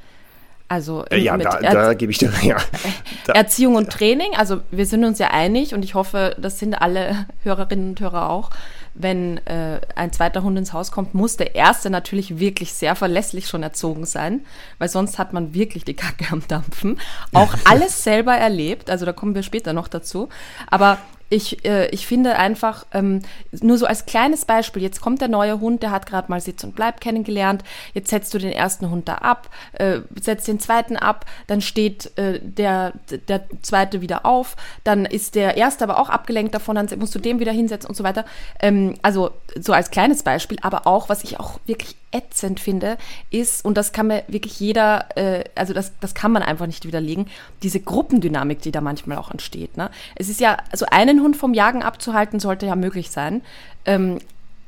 Also 0.69 1.05
Äh, 1.11 1.19
ja, 1.19 1.37
da, 1.37 1.61
da 1.61 1.95
gebe 1.95 2.11
ich 2.11 2.19
dir, 2.19 2.33
ja. 2.43 2.57
Da, 3.25 3.35
Erziehung 3.35 3.77
und 3.77 3.91
Training, 3.91 4.35
also 4.37 4.61
wir 4.71 4.87
sind 4.87 5.05
uns 5.05 5.19
ja 5.19 5.29
einig 5.29 5.75
und 5.75 5.85
ich 5.85 5.95
hoffe, 5.95 6.37
das 6.39 6.59
sind 6.59 6.75
alle 6.75 7.27
Hörerinnen 7.45 7.91
und 7.91 8.01
Hörer 8.01 8.31
auch. 8.31 8.51
Wenn 8.95 9.39
äh, 9.47 9.81
ein 9.95 10.13
zweiter 10.13 10.43
Hund 10.43 10.57
ins 10.57 10.73
Haus 10.73 10.91
kommt, 10.91 11.13
muss 11.15 11.37
der 11.37 11.55
erste 11.55 11.91
natürlich 11.91 12.39
wirklich 12.39 12.73
sehr 12.73 12.97
verlässlich 12.97 13.47
schon 13.47 13.63
erzogen 13.63 14.07
sein, 14.07 14.45
weil 14.79 14.89
sonst 14.89 15.19
hat 15.19 15.33
man 15.33 15.55
wirklich 15.55 15.85
die 15.85 15.95
Kacke 15.95 16.27
am 16.33 16.43
Dampfen. 16.49 16.99
Auch 17.35 17.55
alles 17.65 18.03
selber 18.03 18.35
erlebt, 18.35 18.89
also 18.89 19.05
da 19.05 19.13
kommen 19.13 19.35
wir 19.35 19.43
später 19.43 19.73
noch 19.73 19.89
dazu. 19.89 20.31
Aber 20.69 20.99
ich, 21.29 21.65
äh, 21.65 21.89
ich 21.89 22.07
finde 22.07 22.37
einfach, 22.37 22.87
ähm, 22.93 23.23
nur 23.51 23.79
so 23.79 23.87
als 23.87 24.07
kleines 24.07 24.45
Beispiel, 24.45 24.83
jetzt 24.83 25.01
kommt 25.01 25.21
der 25.21 25.29
neue 25.29 25.61
Hund, 25.61 25.83
der 25.83 25.91
hat 25.91 26.07
gerade 26.07 26.31
mal 26.31 26.41
Sitz 26.41 26.63
und 26.63 26.77
Bleib 26.77 27.01
kennengelernt, 27.01 27.65
jetzt 27.95 28.11
setzt 28.11 28.33
du 28.33 28.39
den 28.39 28.53
ersten 28.53 28.91
Hund 28.91 29.09
da 29.09 29.17
ab, 29.17 29.51
äh, 29.73 30.01
setzt 30.21 30.47
den 30.47 30.61
zweiten 30.61 30.97
ab, 30.97 31.27
dann 31.47 31.61
steht 31.61 32.17
äh, 32.17 32.41
der, 32.41 32.93
der 33.29 33.45
zweite 33.63 34.01
wieder 34.01 34.25
auf, 34.25 34.57
dann 34.85 35.05
ist 35.05 35.35
der 35.35 35.57
erste 35.57 35.85
aber 35.85 35.99
auch 35.99 36.11
abgelenkt 36.11 36.55
davon, 36.55 36.77
dann 36.77 36.89
musst 36.99 37.15
du 37.15 37.19
den 37.19 37.41
wieder 37.41 37.53
hinsetzen 37.53 37.89
und 37.89 37.97
so 37.97 38.05
weiter. 38.05 38.25
Ähm, 38.61 38.95
also 39.03 39.31
so 39.59 39.73
als 39.73 39.91
kleines 39.91 40.23
Beispiel, 40.23 40.59
aber 40.63 40.87
auch, 40.87 41.09
was 41.09 41.25
ich 41.25 41.41
auch 41.41 41.59
wirklich 41.67 41.97
ätzend 42.17 42.61
finde, 42.61 42.97
ist, 43.31 43.65
und 43.65 43.77
das 43.77 43.93
kann 43.93 44.07
mir 44.07 44.25
wirklich 44.29 44.59
jeder, 44.61 45.07
äh, 45.17 45.45
also 45.55 45.73
das, 45.73 45.93
das 46.01 46.15
kann 46.15 46.33
man 46.33 46.43
einfach 46.43 46.67
nicht 46.67 46.87
widerlegen, 46.87 47.27
diese 47.63 47.81
Gruppendynamik, 47.81 48.63
die 48.63 48.73
da 48.73 48.81
manchmal 48.81 49.19
auch 49.19 49.31
entsteht. 49.31 49.77
Ne? 49.77 49.91
Es 50.15 50.29
ist 50.29 50.41
ja, 50.41 50.57
also 50.71 50.87
einen 50.91 51.21
Hund 51.21 51.37
vom 51.37 51.55
Jagen 51.55 51.83
abzuhalten, 51.83 52.41
sollte 52.41 52.67
ja 52.67 52.77
möglich 52.77 53.11
sein. 53.11 53.43
Ähm, 53.85 54.19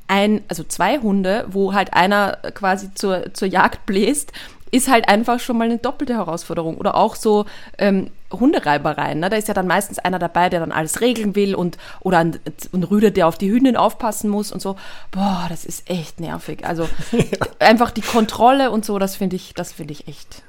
ein, 0.09 0.43
also 0.49 0.65
zwei 0.65 0.99
Hunde, 0.99 1.47
wo 1.51 1.75
halt 1.75 1.93
einer 1.93 2.39
quasi 2.55 2.93
zur, 2.95 3.35
zur 3.35 3.47
Jagd 3.47 3.85
bläst, 3.87 4.33
ist 4.71 4.89
halt 4.89 5.09
einfach 5.09 5.41
schon 5.41 5.57
mal 5.57 5.65
eine 5.65 5.79
doppelte 5.79 6.15
Herausforderung. 6.15 6.77
Oder 6.77 6.95
auch 6.95 7.17
so 7.17 7.47
ähm, 7.79 8.11
Hundereibereien. 8.33 9.21
Ne? 9.21 9.31
Da 9.31 9.37
ist 9.37 9.49
ja 9.49 9.55
dann 9.55 9.67
meistens 9.67 9.99
einer 9.99 10.19
dabei, 10.19 10.49
der 10.49 10.61
dann 10.61 10.73
alles 10.73 11.01
regeln 11.01 11.35
will 11.35 11.55
und 11.55 11.79
oder 12.01 12.19
ein, 12.19 12.39
ein 12.73 12.85
Rüder, 12.85 13.11
der 13.11 13.27
auf 13.27 13.39
die 13.39 13.51
Hündin 13.51 13.77
aufpassen 13.77 14.29
muss 14.31 14.53
und 14.53 14.61
so. 14.61 14.77
Boah, 15.11 15.47
das 15.49 15.65
ist 15.65 15.89
echt 15.89 16.21
nervig. 16.21 16.67
Also 16.67 16.89
ja. 17.13 17.47
einfach 17.59 17.91
die 17.91 18.03
Kontrolle 18.03 18.71
und 18.71 18.85
so, 18.85 18.99
das 18.99 19.17
finde 19.17 19.37
ich, 19.37 19.55
das 19.55 19.73
finde 19.73 19.93
ich 19.93 20.09
echt 20.09 20.43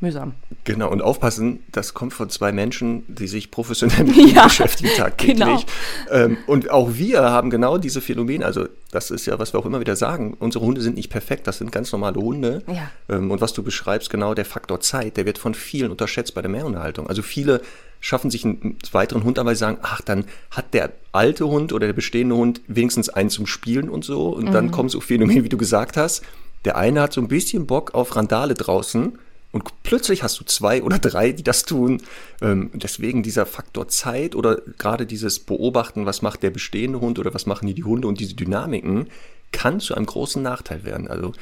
mühsam. 0.00 0.34
Genau, 0.64 0.90
und 0.90 1.02
aufpassen, 1.02 1.60
das 1.72 1.94
kommt 1.94 2.12
von 2.12 2.30
zwei 2.30 2.52
Menschen, 2.52 3.02
die 3.08 3.26
sich 3.26 3.50
professionell 3.50 4.04
mit 4.04 4.34
ja, 4.34 4.44
beschäftigen 4.44 4.90
tagtäglich. 4.96 5.38
Genau. 5.38 5.62
Ähm, 6.10 6.36
und 6.46 6.70
auch 6.70 6.94
wir 6.94 7.22
haben 7.22 7.50
genau 7.50 7.78
diese 7.78 8.00
Phänomene, 8.00 8.44
also 8.44 8.66
das 8.90 9.10
ist 9.10 9.26
ja, 9.26 9.38
was 9.38 9.52
wir 9.52 9.60
auch 9.60 9.66
immer 9.66 9.80
wieder 9.80 9.96
sagen, 9.96 10.36
unsere 10.38 10.64
Hunde 10.64 10.80
sind 10.80 10.96
nicht 10.96 11.10
perfekt, 11.10 11.46
das 11.46 11.58
sind 11.58 11.72
ganz 11.72 11.92
normale 11.92 12.20
Hunde. 12.20 12.62
Ja. 12.66 12.90
Ähm, 13.08 13.30
und 13.30 13.40
was 13.40 13.52
du 13.52 13.62
beschreibst, 13.62 14.10
genau 14.10 14.34
der 14.34 14.44
Faktor 14.44 14.80
Zeit, 14.80 15.16
der 15.16 15.26
wird 15.26 15.38
von 15.38 15.54
vielen 15.54 15.90
unterschätzt 15.90 16.34
bei 16.34 16.42
der 16.42 16.50
Mehrhundehaltung. 16.50 17.08
Also 17.08 17.22
viele 17.22 17.60
schaffen 18.00 18.30
sich 18.30 18.44
einen 18.44 18.78
weiteren 18.92 19.24
Hund 19.24 19.38
an, 19.38 19.46
weil 19.46 19.54
sie 19.54 19.60
sagen, 19.60 19.78
ach, 19.82 20.00
dann 20.00 20.24
hat 20.50 20.72
der 20.74 20.90
alte 21.12 21.46
Hund 21.46 21.72
oder 21.72 21.86
der 21.86 21.92
bestehende 21.92 22.34
Hund 22.34 22.62
wenigstens 22.66 23.10
einen 23.10 23.30
zum 23.30 23.46
Spielen 23.46 23.88
und 23.88 24.04
so. 24.04 24.30
Und 24.30 24.46
mhm. 24.46 24.52
dann 24.52 24.70
kommen 24.70 24.88
so 24.88 25.00
Phänomene, 25.00 25.44
wie 25.44 25.48
du 25.48 25.58
gesagt 25.58 25.96
hast. 25.96 26.22
Der 26.64 26.76
eine 26.76 27.02
hat 27.02 27.12
so 27.12 27.20
ein 27.20 27.28
bisschen 27.28 27.66
Bock 27.66 27.94
auf 27.94 28.16
Randale 28.16 28.54
draußen 28.54 29.18
und 29.52 29.64
plötzlich 29.82 30.22
hast 30.22 30.38
du 30.38 30.44
zwei 30.44 30.82
oder 30.82 30.98
drei, 30.98 31.32
die 31.32 31.42
das 31.42 31.64
tun. 31.64 32.02
Ähm, 32.40 32.70
deswegen 32.72 33.22
dieser 33.22 33.46
Faktor 33.46 33.88
Zeit 33.88 34.36
oder 34.36 34.56
gerade 34.78 35.06
dieses 35.06 35.40
Beobachten, 35.40 36.06
was 36.06 36.22
macht 36.22 36.42
der 36.42 36.50
bestehende 36.50 37.00
Hund 37.00 37.18
oder 37.18 37.34
was 37.34 37.46
machen 37.46 37.66
die, 37.66 37.74
die 37.74 37.84
Hunde 37.84 38.06
und 38.06 38.20
diese 38.20 38.34
Dynamiken, 38.34 39.08
kann 39.52 39.80
zu 39.80 39.94
einem 39.94 40.06
großen 40.06 40.42
Nachteil 40.42 40.84
werden. 40.84 41.08
Also 41.08 41.32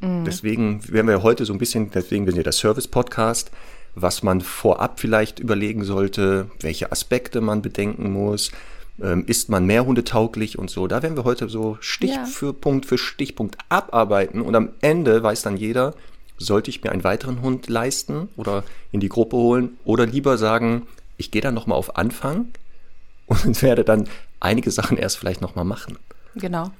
mhm. 0.00 0.24
deswegen 0.24 0.80
werden 0.88 1.08
wir 1.08 1.22
heute 1.24 1.44
so 1.44 1.52
ein 1.52 1.58
bisschen, 1.58 1.90
deswegen 1.90 2.26
sind 2.26 2.36
wir 2.36 2.44
der 2.44 2.52
Service-Podcast, 2.52 3.50
was 3.96 4.22
man 4.22 4.42
vorab 4.42 5.00
vielleicht 5.00 5.40
überlegen 5.40 5.82
sollte, 5.82 6.50
welche 6.60 6.92
Aspekte 6.92 7.40
man 7.40 7.62
bedenken 7.62 8.12
muss. 8.12 8.52
Ähm, 9.02 9.24
ist 9.26 9.50
man 9.50 9.66
mehr 9.66 9.84
hundetauglich 9.84 10.58
und 10.58 10.70
so. 10.70 10.86
Da 10.86 11.02
werden 11.02 11.16
wir 11.16 11.24
heute 11.24 11.50
so 11.50 11.76
Stich 11.80 12.14
ja. 12.14 12.24
für 12.24 12.54
Punkt 12.54 12.86
für 12.86 12.96
Stichpunkt 12.96 13.58
abarbeiten 13.68 14.40
und 14.40 14.54
am 14.54 14.70
Ende 14.80 15.22
weiß 15.22 15.42
dann 15.42 15.58
jeder, 15.58 15.94
sollte 16.38 16.70
ich 16.70 16.82
mir 16.82 16.92
einen 16.92 17.04
weiteren 17.04 17.42
Hund 17.42 17.68
leisten 17.68 18.28
oder 18.36 18.64
in 18.92 19.00
die 19.00 19.08
Gruppe 19.08 19.36
holen 19.36 19.76
oder 19.84 20.06
lieber 20.06 20.38
sagen, 20.38 20.86
ich 21.16 21.30
gehe 21.30 21.42
dann 21.42 21.54
nochmal 21.54 21.78
auf 21.78 21.96
Anfang 21.96 22.46
und 23.26 23.62
werde 23.62 23.84
dann 23.84 24.08
einige 24.40 24.70
Sachen 24.70 24.96
erst 24.96 25.18
vielleicht 25.18 25.40
nochmal 25.40 25.64
machen. 25.64 25.98
Genau. 26.34 26.70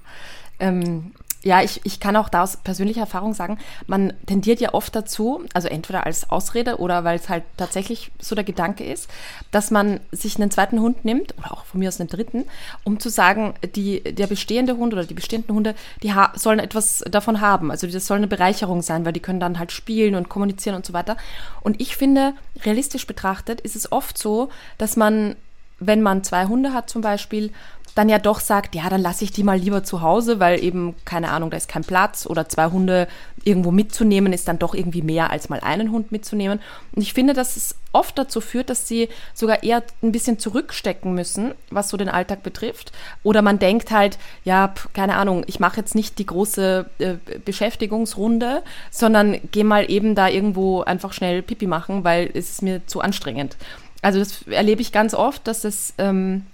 Ähm, 0.59 1.13
ja, 1.47 1.63
ich, 1.63 1.81
ich 1.85 2.01
kann 2.01 2.17
auch 2.17 2.29
da 2.29 2.43
aus 2.43 2.57
persönlicher 2.57 3.03
Erfahrung 3.03 3.33
sagen, 3.33 3.59
man 3.87 4.13
tendiert 4.27 4.59
ja 4.59 4.75
oft 4.75 4.97
dazu, 4.97 5.45
also 5.55 5.69
entweder 5.69 6.05
als 6.05 6.29
Ausrede 6.29 6.79
oder 6.81 7.05
weil 7.05 7.17
es 7.17 7.29
halt 7.29 7.45
tatsächlich 7.57 8.11
so 8.19 8.35
der 8.35 8.43
Gedanke 8.43 8.85
ist, 8.85 9.09
dass 9.53 9.71
man 9.71 10.01
sich 10.11 10.37
einen 10.37 10.51
zweiten 10.51 10.81
Hund 10.81 11.05
nimmt 11.05 11.39
oder 11.39 11.53
auch 11.53 11.65
von 11.65 11.79
mir 11.79 11.89
aus 11.89 12.01
einen 12.01 12.09
dritten, 12.09 12.47
um 12.83 12.99
zu 12.99 13.11
sagen, 13.11 13.55
die, 13.77 14.03
der 14.03 14.27
bestehende 14.27 14.77
Hund 14.77 14.93
oder 14.93 15.05
die 15.05 15.15
bestehenden 15.15 15.55
Hunde, 15.55 15.77
die 16.03 16.13
sollen 16.35 16.59
etwas 16.59 17.05
davon 17.09 17.41
haben. 17.41 17.71
Also 17.71 17.87
das 17.87 18.09
soll 18.09 18.17
eine 18.17 18.27
Bereicherung 18.27 18.83
sein, 18.83 19.05
weil 19.05 19.13
die 19.13 19.21
können 19.21 19.39
dann 19.39 19.61
halt 19.61 19.71
spielen 19.71 20.17
und 20.17 20.29
kommunizieren 20.29 20.75
und 20.75 20.85
so 20.85 20.95
weiter. 20.95 21.17
Und 21.61 21.81
ich 21.81 21.97
finde, 21.97 22.35
realistisch 22.65 23.07
betrachtet 23.07 23.61
ist 23.61 23.77
es 23.77 23.93
oft 23.93 24.19
so, 24.19 24.49
dass 24.79 24.97
man, 24.97 25.37
wenn 25.79 26.03
man 26.03 26.25
zwei 26.25 26.47
Hunde 26.47 26.73
hat 26.73 26.91
zum 26.91 27.03
Beispiel, 27.03 27.53
dann 27.97 28.11
ja 28.11 28.19
doch 28.19 28.41
sagt, 28.41 28.75
ja, 28.75 28.89
dann 28.91 29.01
lasse 29.01 29.25
ich 29.25 29.33
die 29.33 29.43
mal 29.43 29.59
lieber 29.59 29.83
zu 29.83 30.03
Hause, 30.03 30.39
weil 30.39 30.63
eben, 30.63 30.95
keine 31.07 31.31
Ahnung, 31.31 31.51
da 31.51 31.57
ist 31.57 31.67
kein 31.69 31.83
Platz 31.83 32.27
oder 32.27 32.47
zwei 32.47 32.67
Hunde 32.67 33.09
irgendwo 33.43 33.71
mitzunehmen, 33.71 34.35
ist 34.35 34.49
dann 34.49 34.59
doch 34.59 34.75
irgendwie 34.75 35.01
mehr 35.01 35.31
als 35.31 35.49
mal 35.49 35.61
einen 35.61 35.91
Hund 35.91 36.13
mitzunehmen. 36.13 36.61
Und 36.95 37.01
ich 37.01 37.15
finde, 37.15 37.33
dass 37.33 37.57
es 37.57 37.75
oft 37.93 38.19
dazu 38.19 38.43
führt, 38.43 38.69
dass 38.69 38.87
sie 38.87 39.09
sogar 39.33 39.63
eher 39.63 39.83
ein 40.03 40.13
bisschen 40.13 40.39
zurückstecken 40.39 41.15
müssen, 41.15 41.55
was 41.71 41.89
so 41.89 41.97
den 41.97 42.11
Alltag 42.11 42.43
betrifft. 42.43 42.93
Oder 43.23 43.41
man 43.41 43.59
denkt 43.59 43.91
halt, 43.91 44.19
ja, 44.45 44.75
keine 44.93 45.17
Ahnung, 45.17 45.45
ich 45.47 45.59
mache 45.59 45.79
jetzt 45.79 45.95
nicht 45.95 46.19
die 46.19 46.27
große 46.27 46.85
äh, 46.99 47.15
Beschäftigungsrunde, 47.47 48.63
sondern 48.91 49.41
gehe 49.53 49.65
mal 49.65 49.91
eben 49.91 50.15
da 50.15 50.29
irgendwo 50.29 50.83
einfach 50.83 51.15
schnell 51.15 51.41
Pipi 51.41 51.67
machen, 51.67 52.05
weil 52.05 52.29
es 52.35 52.51
ist 52.51 52.63
mir 52.63 52.87
zu 52.87 53.01
anstrengend. 53.01 53.57
Also 54.03 54.19
das 54.19 54.43
erlebe 54.43 54.83
ich 54.83 54.93
ganz 54.93 55.15
oft, 55.15 55.47
dass 55.47 55.65
es 55.65 55.95
ähm, 55.97 56.45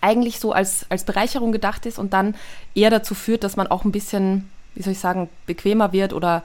eigentlich 0.00 0.40
so 0.40 0.52
als, 0.52 0.86
als 0.88 1.04
Bereicherung 1.04 1.52
gedacht 1.52 1.86
ist 1.86 1.98
und 1.98 2.12
dann 2.12 2.34
eher 2.74 2.90
dazu 2.90 3.14
führt, 3.14 3.44
dass 3.44 3.56
man 3.56 3.66
auch 3.66 3.84
ein 3.84 3.92
bisschen, 3.92 4.48
wie 4.74 4.82
soll 4.82 4.92
ich 4.92 4.98
sagen, 4.98 5.28
bequemer 5.46 5.92
wird 5.92 6.12
oder 6.12 6.42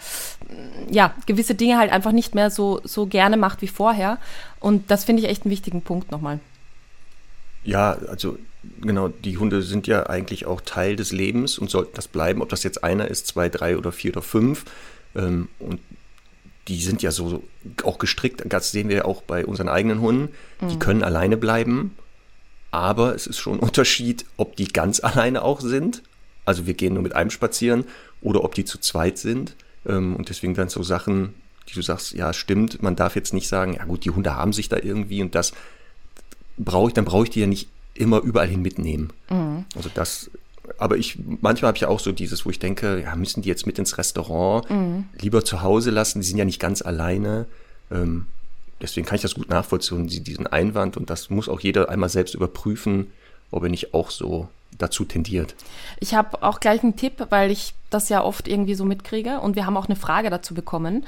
ja, 0.90 1.14
gewisse 1.26 1.56
Dinge 1.56 1.78
halt 1.78 1.92
einfach 1.92 2.12
nicht 2.12 2.36
mehr 2.36 2.50
so, 2.50 2.82
so 2.84 3.06
gerne 3.06 3.38
macht 3.38 3.62
wie 3.62 3.68
vorher. 3.68 4.18
Und 4.60 4.92
das 4.92 5.04
finde 5.04 5.22
ich 5.22 5.30
echt 5.30 5.44
einen 5.44 5.52
wichtigen 5.52 5.82
Punkt 5.82 6.12
nochmal. 6.12 6.40
Ja, 7.64 7.98
also 8.08 8.38
genau, 8.82 9.08
die 9.10 9.38
Hunde 9.38 9.62
sind 9.62 9.88
ja 9.88 10.08
eigentlich 10.08 10.46
auch 10.46 10.62
Teil 10.62 10.96
des 10.96 11.12
Lebens 11.12 11.58
und 11.58 11.70
sollten 11.70 11.96
das 11.96 12.08
bleiben, 12.08 12.42
ob 12.42 12.50
das 12.50 12.64
jetzt 12.64 12.84
einer 12.84 13.08
ist, 13.08 13.28
zwei, 13.28 13.50
drei 13.50 13.78
oder 13.78 13.92
vier 13.92 14.12
oder 14.12 14.22
fünf. 14.22 14.66
Ähm, 15.16 15.50
und 15.60 15.80
die 16.68 16.82
sind 16.82 17.02
ja 17.04 17.12
so 17.12 17.44
auch 17.84 18.00
gestrickt, 18.00 18.44
das 18.46 18.72
sehen 18.72 18.90
wir 18.90 18.98
ja 18.98 19.06
auch 19.06 19.22
bei 19.22 19.46
unseren 19.46 19.70
eigenen 19.70 20.02
Hunden, 20.02 20.34
die 20.62 20.76
mhm. 20.76 20.80
können 20.80 21.04
alleine 21.04 21.38
bleiben 21.38 21.96
aber 22.76 23.16
es 23.16 23.26
ist 23.26 23.40
schon 23.40 23.54
ein 23.54 23.60
Unterschied, 23.60 24.26
ob 24.36 24.58
die 24.58 24.68
ganz 24.68 25.00
alleine 25.00 25.44
auch 25.44 25.62
sind. 25.62 26.04
Also 26.44 26.68
wir 26.68 26.74
gehen 26.74 26.94
nur 26.94 27.04
mit 27.04 27.16
einem 27.16 27.30
spazieren 27.30 27.86
oder 28.22 28.44
ob 28.44 28.54
die 28.54 28.66
zu 28.66 28.80
zweit 28.80 29.18
sind. 29.18 29.56
Ähm, 29.88 30.16
und 30.16 30.28
deswegen 30.30 30.54
dann 30.54 30.68
so 30.68 30.84
Sachen, 30.84 31.34
die 31.70 31.74
du 31.74 31.82
sagst, 31.82 32.14
ja, 32.14 32.34
stimmt, 32.34 32.84
man 32.84 32.96
darf 32.96 33.16
jetzt 33.16 33.34
nicht 33.34 33.48
sagen, 33.48 33.74
ja 33.74 33.86
gut, 33.86 34.04
die 34.04 34.12
Hunde 34.12 34.36
haben 34.36 34.52
sich 34.52 34.68
da 34.68 34.78
irgendwie 34.78 35.22
und 35.22 35.36
das 35.36 35.54
brauche 36.58 36.90
ich, 36.90 36.94
dann 36.94 37.06
brauche 37.06 37.24
ich 37.24 37.30
die 37.30 37.40
ja 37.40 37.48
nicht 37.48 37.70
immer 37.94 38.22
überall 38.22 38.48
hin 38.48 38.62
mitnehmen. 38.62 39.12
Mhm. 39.30 39.66
Also 39.76 39.90
das, 39.94 40.30
aber 40.78 40.98
ich, 40.98 41.18
manchmal 41.42 41.70
habe 41.70 41.78
ich 41.78 41.86
auch 41.86 42.02
so 42.02 42.12
dieses, 42.12 42.46
wo 42.46 42.50
ich 42.50 42.60
denke, 42.60 43.02
ja, 43.02 43.16
müssen 43.16 43.42
die 43.42 43.50
jetzt 43.50 43.66
mit 43.66 43.80
ins 43.80 43.98
Restaurant, 43.98 44.70
mhm. 44.70 45.06
lieber 45.20 45.46
zu 45.46 45.62
Hause 45.62 45.92
lassen, 45.92 46.20
die 46.20 46.28
sind 46.28 46.38
ja 46.38 46.46
nicht 46.46 46.60
ganz 46.60 46.82
alleine. 46.82 47.46
Ähm, 47.90 48.26
deswegen 48.82 49.06
kann 49.06 49.16
ich 49.16 49.22
das 49.22 49.36
gut 49.36 49.50
nachvollziehen, 49.50 50.08
diesen 50.08 50.48
Einwand. 50.48 50.98
Und 50.98 51.10
das 51.10 51.30
muss 51.30 51.50
auch 51.50 51.60
jeder 51.60 51.90
einmal 51.90 52.10
selbst 52.10 52.36
überprüfen, 52.36 53.12
ob 53.52 53.64
er 53.64 53.70
nicht 53.70 53.94
auch 53.94 54.12
so 54.12 54.48
dazu 54.78 55.06
tendiert. 55.06 55.56
Ich 56.00 56.14
habe 56.14 56.44
auch 56.44 56.60
gleich 56.60 56.84
einen 56.84 56.96
Tipp, 56.96 57.28
weil 57.30 57.52
ich 57.52 57.74
das 57.90 58.10
ja 58.10 58.24
oft 58.24 58.48
irgendwie 58.48 58.76
so 58.76 58.86
mitkriege. 58.86 59.40
Und 59.40 59.56
wir 59.56 59.66
haben 59.66 59.78
auch 59.78 59.88
eine 59.88 59.96
Frage 59.96 60.30
dazu 60.30 60.54
bekommen, 60.54 61.06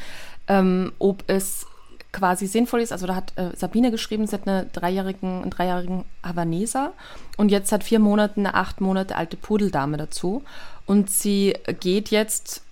ähm, 0.47 0.93
ob 0.99 1.23
es 1.27 1.65
quasi 2.13 2.47
sinnvoll 2.47 2.81
ist. 2.81 2.91
Also 2.91 3.05
da 3.05 3.15
hat 3.15 3.33
äh, 3.37 3.55
Sabine 3.55 3.91
geschrieben, 3.91 4.25
sie 4.25 4.33
hat 4.33 4.47
eine 4.47 4.65
dreijährigen, 4.67 5.41
einen 5.41 5.51
dreijährigen 5.51 6.05
Havaneser 6.23 6.93
und 7.35 7.49
jetzt 7.49 7.69
seit 7.69 7.83
vier 7.83 7.99
Monaten 7.99 8.45
eine 8.45 8.55
acht 8.55 8.81
Monate 8.81 9.15
alte 9.15 9.37
Pudeldame 9.37 9.97
dazu. 9.97 10.43
Und 10.85 11.09
sie 11.09 11.53
geht 11.81 12.09
jetzt 12.09 12.63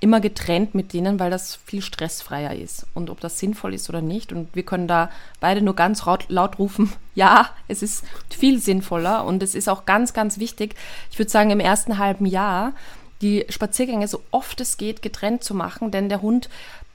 immer 0.00 0.20
getrennt 0.20 0.74
mit 0.74 0.94
denen, 0.94 1.20
weil 1.20 1.30
das 1.30 1.56
viel 1.66 1.82
stressfreier 1.82 2.54
ist. 2.54 2.86
Und 2.94 3.10
ob 3.10 3.20
das 3.20 3.38
sinnvoll 3.38 3.74
ist 3.74 3.88
oder 3.90 4.00
nicht. 4.00 4.32
Und 4.32 4.54
wir 4.54 4.62
können 4.62 4.88
da 4.88 5.10
beide 5.40 5.60
nur 5.60 5.76
ganz 5.76 6.04
laut, 6.06 6.24
laut 6.28 6.58
rufen, 6.58 6.92
ja, 7.14 7.50
es 7.68 7.82
ist 7.82 8.04
viel 8.30 8.58
sinnvoller 8.60 9.24
und 9.24 9.42
es 9.42 9.54
ist 9.54 9.68
auch 9.68 9.84
ganz, 9.84 10.12
ganz 10.12 10.38
wichtig. 10.38 10.74
Ich 11.10 11.18
würde 11.18 11.30
sagen, 11.30 11.50
im 11.50 11.60
ersten 11.60 11.98
halben 11.98 12.26
Jahr 12.26 12.72
die 13.20 13.44
Spaziergänge 13.50 14.08
so 14.08 14.22
oft 14.30 14.60
es 14.62 14.78
geht 14.78 15.02
getrennt 15.02 15.44
zu 15.44 15.54
machen, 15.54 15.90
denn 15.90 16.08
der 16.08 16.22
Hund 16.22 16.48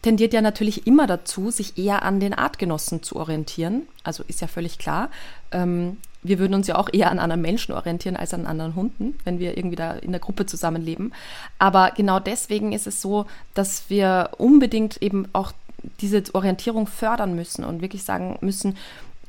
tendiert 0.06 0.34
ja 0.34 0.42
natürlich 0.42 0.86
immer 0.86 1.08
dazu, 1.08 1.50
sich 1.50 1.80
eher 1.80 2.04
an 2.04 2.20
den 2.20 2.36
Artgenossen 2.36 3.02
zu 3.02 3.16
orientieren. 3.16 3.88
Also 4.04 4.24
ist 4.28 4.40
ja 4.40 4.46
völlig 4.46 4.78
klar. 4.78 5.10
Ähm, 5.52 5.98
wir 6.22 6.38
würden 6.38 6.54
uns 6.54 6.68
ja 6.68 6.76
auch 6.76 6.90
eher 6.94 7.10
an 7.10 7.18
anderen 7.18 7.42
Menschen 7.42 7.74
orientieren 7.74 8.16
als 8.16 8.32
an 8.32 8.46
anderen 8.46 8.76
Hunden, 8.76 9.18
wenn 9.24 9.40
wir 9.40 9.58
irgendwie 9.58 9.76
da 9.76 9.94
in 9.94 10.12
der 10.12 10.22
Gruppe 10.22 10.46
zusammenleben. 10.46 11.12
Aber 11.58 11.90
genau 11.98 12.20
deswegen 12.20 12.72
ist 12.72 12.86
es 12.86 13.02
so, 13.02 13.26
dass 13.56 13.90
wir 13.90 14.30
unbedingt 14.38 15.02
eben 15.02 15.28
auch 15.34 15.54
diese 16.02 16.22
Orientierung 16.34 16.86
fördern 16.86 17.36
müssen 17.36 17.66
und 17.66 17.82
wirklich 17.82 18.04
sagen 18.04 18.38
müssen, 18.42 18.78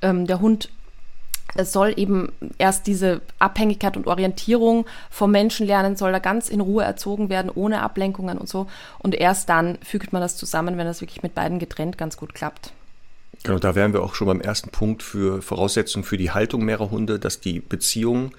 ähm, 0.03 0.27
der 0.27 0.41
Hund 0.41 0.69
es 1.57 1.73
soll 1.73 1.95
eben 1.97 2.33
erst 2.59 2.87
diese 2.87 3.21
Abhängigkeit 3.39 3.97
und 3.97 4.07
Orientierung 4.07 4.87
vom 5.11 5.31
Menschen 5.31 5.67
lernen, 5.67 5.97
soll 5.97 6.13
da 6.13 6.19
ganz 6.19 6.49
in 6.49 6.61
Ruhe 6.61 6.85
erzogen 6.85 7.29
werden, 7.29 7.51
ohne 7.55 7.83
Ablenkungen 7.83 8.39
und 8.39 8.49
so. 8.49 8.67
Und 8.99 9.15
erst 9.15 9.49
dann 9.49 9.79
fügt 9.83 10.13
man 10.13 10.23
das 10.23 10.37
zusammen, 10.37 10.79
wenn 10.79 10.87
das 10.87 11.01
wirklich 11.01 11.23
mit 11.23 11.35
beiden 11.35 11.59
getrennt 11.59 11.99
ganz 11.99 12.17
gut 12.17 12.35
klappt. 12.35 12.73
Genau, 13.43 13.59
da 13.59 13.75
wären 13.75 13.93
wir 13.93 14.03
auch 14.03 14.15
schon 14.15 14.27
beim 14.27 14.41
ersten 14.41 14.71
Punkt 14.71 15.03
für 15.03 15.43
Voraussetzungen 15.43 16.05
für 16.05 16.17
die 16.17 16.31
Haltung 16.31 16.65
mehrerer 16.65 16.91
Hunde, 16.91 17.19
dass 17.19 17.41
die 17.41 17.61
Beziehung 17.61 18.33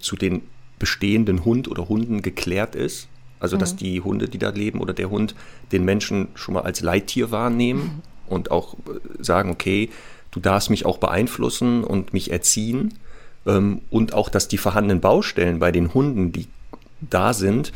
zu 0.00 0.16
den 0.16 0.42
bestehenden 0.78 1.44
Hund 1.44 1.68
oder 1.68 1.88
Hunden 1.88 2.20
geklärt 2.22 2.74
ist. 2.74 3.08
Also, 3.40 3.56
dass 3.56 3.74
mhm. 3.74 3.78
die 3.78 4.00
Hunde, 4.00 4.28
die 4.28 4.38
da 4.38 4.50
leben 4.50 4.80
oder 4.80 4.94
der 4.94 5.10
Hund 5.10 5.34
den 5.72 5.84
Menschen 5.84 6.28
schon 6.34 6.54
mal 6.54 6.62
als 6.62 6.80
Leittier 6.80 7.30
wahrnehmen 7.30 7.82
mhm. 7.82 8.32
und 8.32 8.50
auch 8.50 8.74
äh, 8.74 9.22
sagen, 9.22 9.50
okay, 9.50 9.90
du 10.34 10.40
darfst 10.40 10.68
mich 10.68 10.84
auch 10.84 10.98
beeinflussen 10.98 11.84
und 11.84 12.12
mich 12.12 12.32
erziehen. 12.32 12.94
Ähm, 13.46 13.82
und 13.88 14.14
auch, 14.14 14.28
dass 14.28 14.48
die 14.48 14.58
vorhandenen 14.58 15.00
Baustellen 15.00 15.60
bei 15.60 15.70
den 15.70 15.94
Hunden, 15.94 16.32
die 16.32 16.48
da 17.00 17.32
sind, 17.32 17.72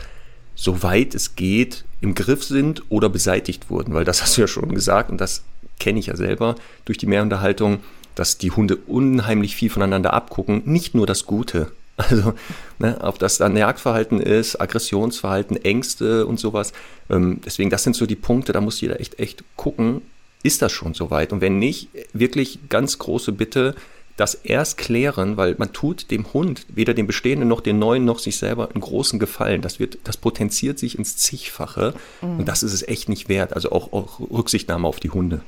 soweit 0.57 1.15
es 1.15 1.37
geht, 1.37 1.85
im 2.01 2.15
Griff 2.15 2.43
sind 2.43 2.83
oder 2.89 3.09
beseitigt 3.09 3.71
wurden. 3.71 3.95
Weil 3.95 4.05
das 4.05 4.23
hast 4.23 4.37
du 4.37 4.41
ja 4.41 4.49
schon 4.49 4.75
gesagt 4.75 5.11
und 5.11 5.21
das 5.21 5.45
kenne 5.79 6.01
ich 6.01 6.07
ja 6.07 6.17
selber 6.17 6.57
durch 6.85 6.99
die 6.99 7.07
Mehrunterhaltung, 7.07 7.79
dass 8.17 8.39
die 8.39 8.51
Hunde 8.51 8.75
unheimlich 8.75 9.55
viel 9.55 9.71
voneinander 9.71 10.13
abgucken. 10.13 10.63
Nicht 10.65 10.95
nur 10.95 11.07
das 11.07 11.25
Gute. 11.25 11.71
Also, 12.01 12.35
ne, 12.79 12.97
ob 13.01 13.19
das 13.19 13.39
dann 13.39 13.57
Jagdverhalten 13.57 14.21
ist, 14.21 14.61
Aggressionsverhalten, 14.61 15.57
Ängste 15.57 16.27
und 16.27 16.39
sowas. 16.39 16.73
Ähm, 17.11 17.41
deswegen, 17.45 17.71
das 17.71 17.83
sind 17.83 17.97
so 17.97 18.07
die 18.07 18.15
Punkte, 18.15 18.53
da 18.53 18.61
muss 18.61 18.81
jeder 18.81 19.01
echt, 19.01 19.19
echt 19.19 19.43
gucken, 19.57 20.03
ist 20.43 20.63
das 20.63 20.73
schon 20.73 20.95
soweit? 20.95 21.33
Und 21.33 21.41
wenn 21.41 21.59
nicht, 21.59 21.89
wirklich 22.13 22.59
ganz 22.69 22.99
große 22.99 23.33
Bitte, 23.33 23.75
das 24.19 24.35
erst 24.35 24.79
klären, 24.79 25.37
weil 25.37 25.55
man 25.59 25.73
tut 25.73 26.11
dem 26.11 26.33
Hund, 26.33 26.67
weder 26.69 26.93
dem 26.93 27.07
Bestehenden 27.07 27.49
noch 27.49 27.61
den 27.61 27.79
Neuen 27.79 28.05
noch 28.05 28.19
sich 28.19 28.37
selber 28.37 28.71
einen 28.71 28.81
großen 28.81 29.19
Gefallen. 29.19 29.63
Das 29.63 29.79
wird, 29.79 29.99
das 30.05 30.17
potenziert 30.17 30.79
sich 30.79 30.99
ins 30.99 31.17
Zigfache 31.17 31.95
mhm. 32.21 32.41
und 32.41 32.49
das 32.49 32.63
ist 32.63 32.73
es 32.73 32.87
echt 32.87 33.09
nicht 33.09 33.29
wert. 33.29 33.53
Also 33.53 33.71
auch, 33.71 33.93
auch 33.93 34.21
Rücksichtnahme 34.21 34.89
auf 34.89 34.99
die 34.99 35.11
Hunde. 35.11 35.41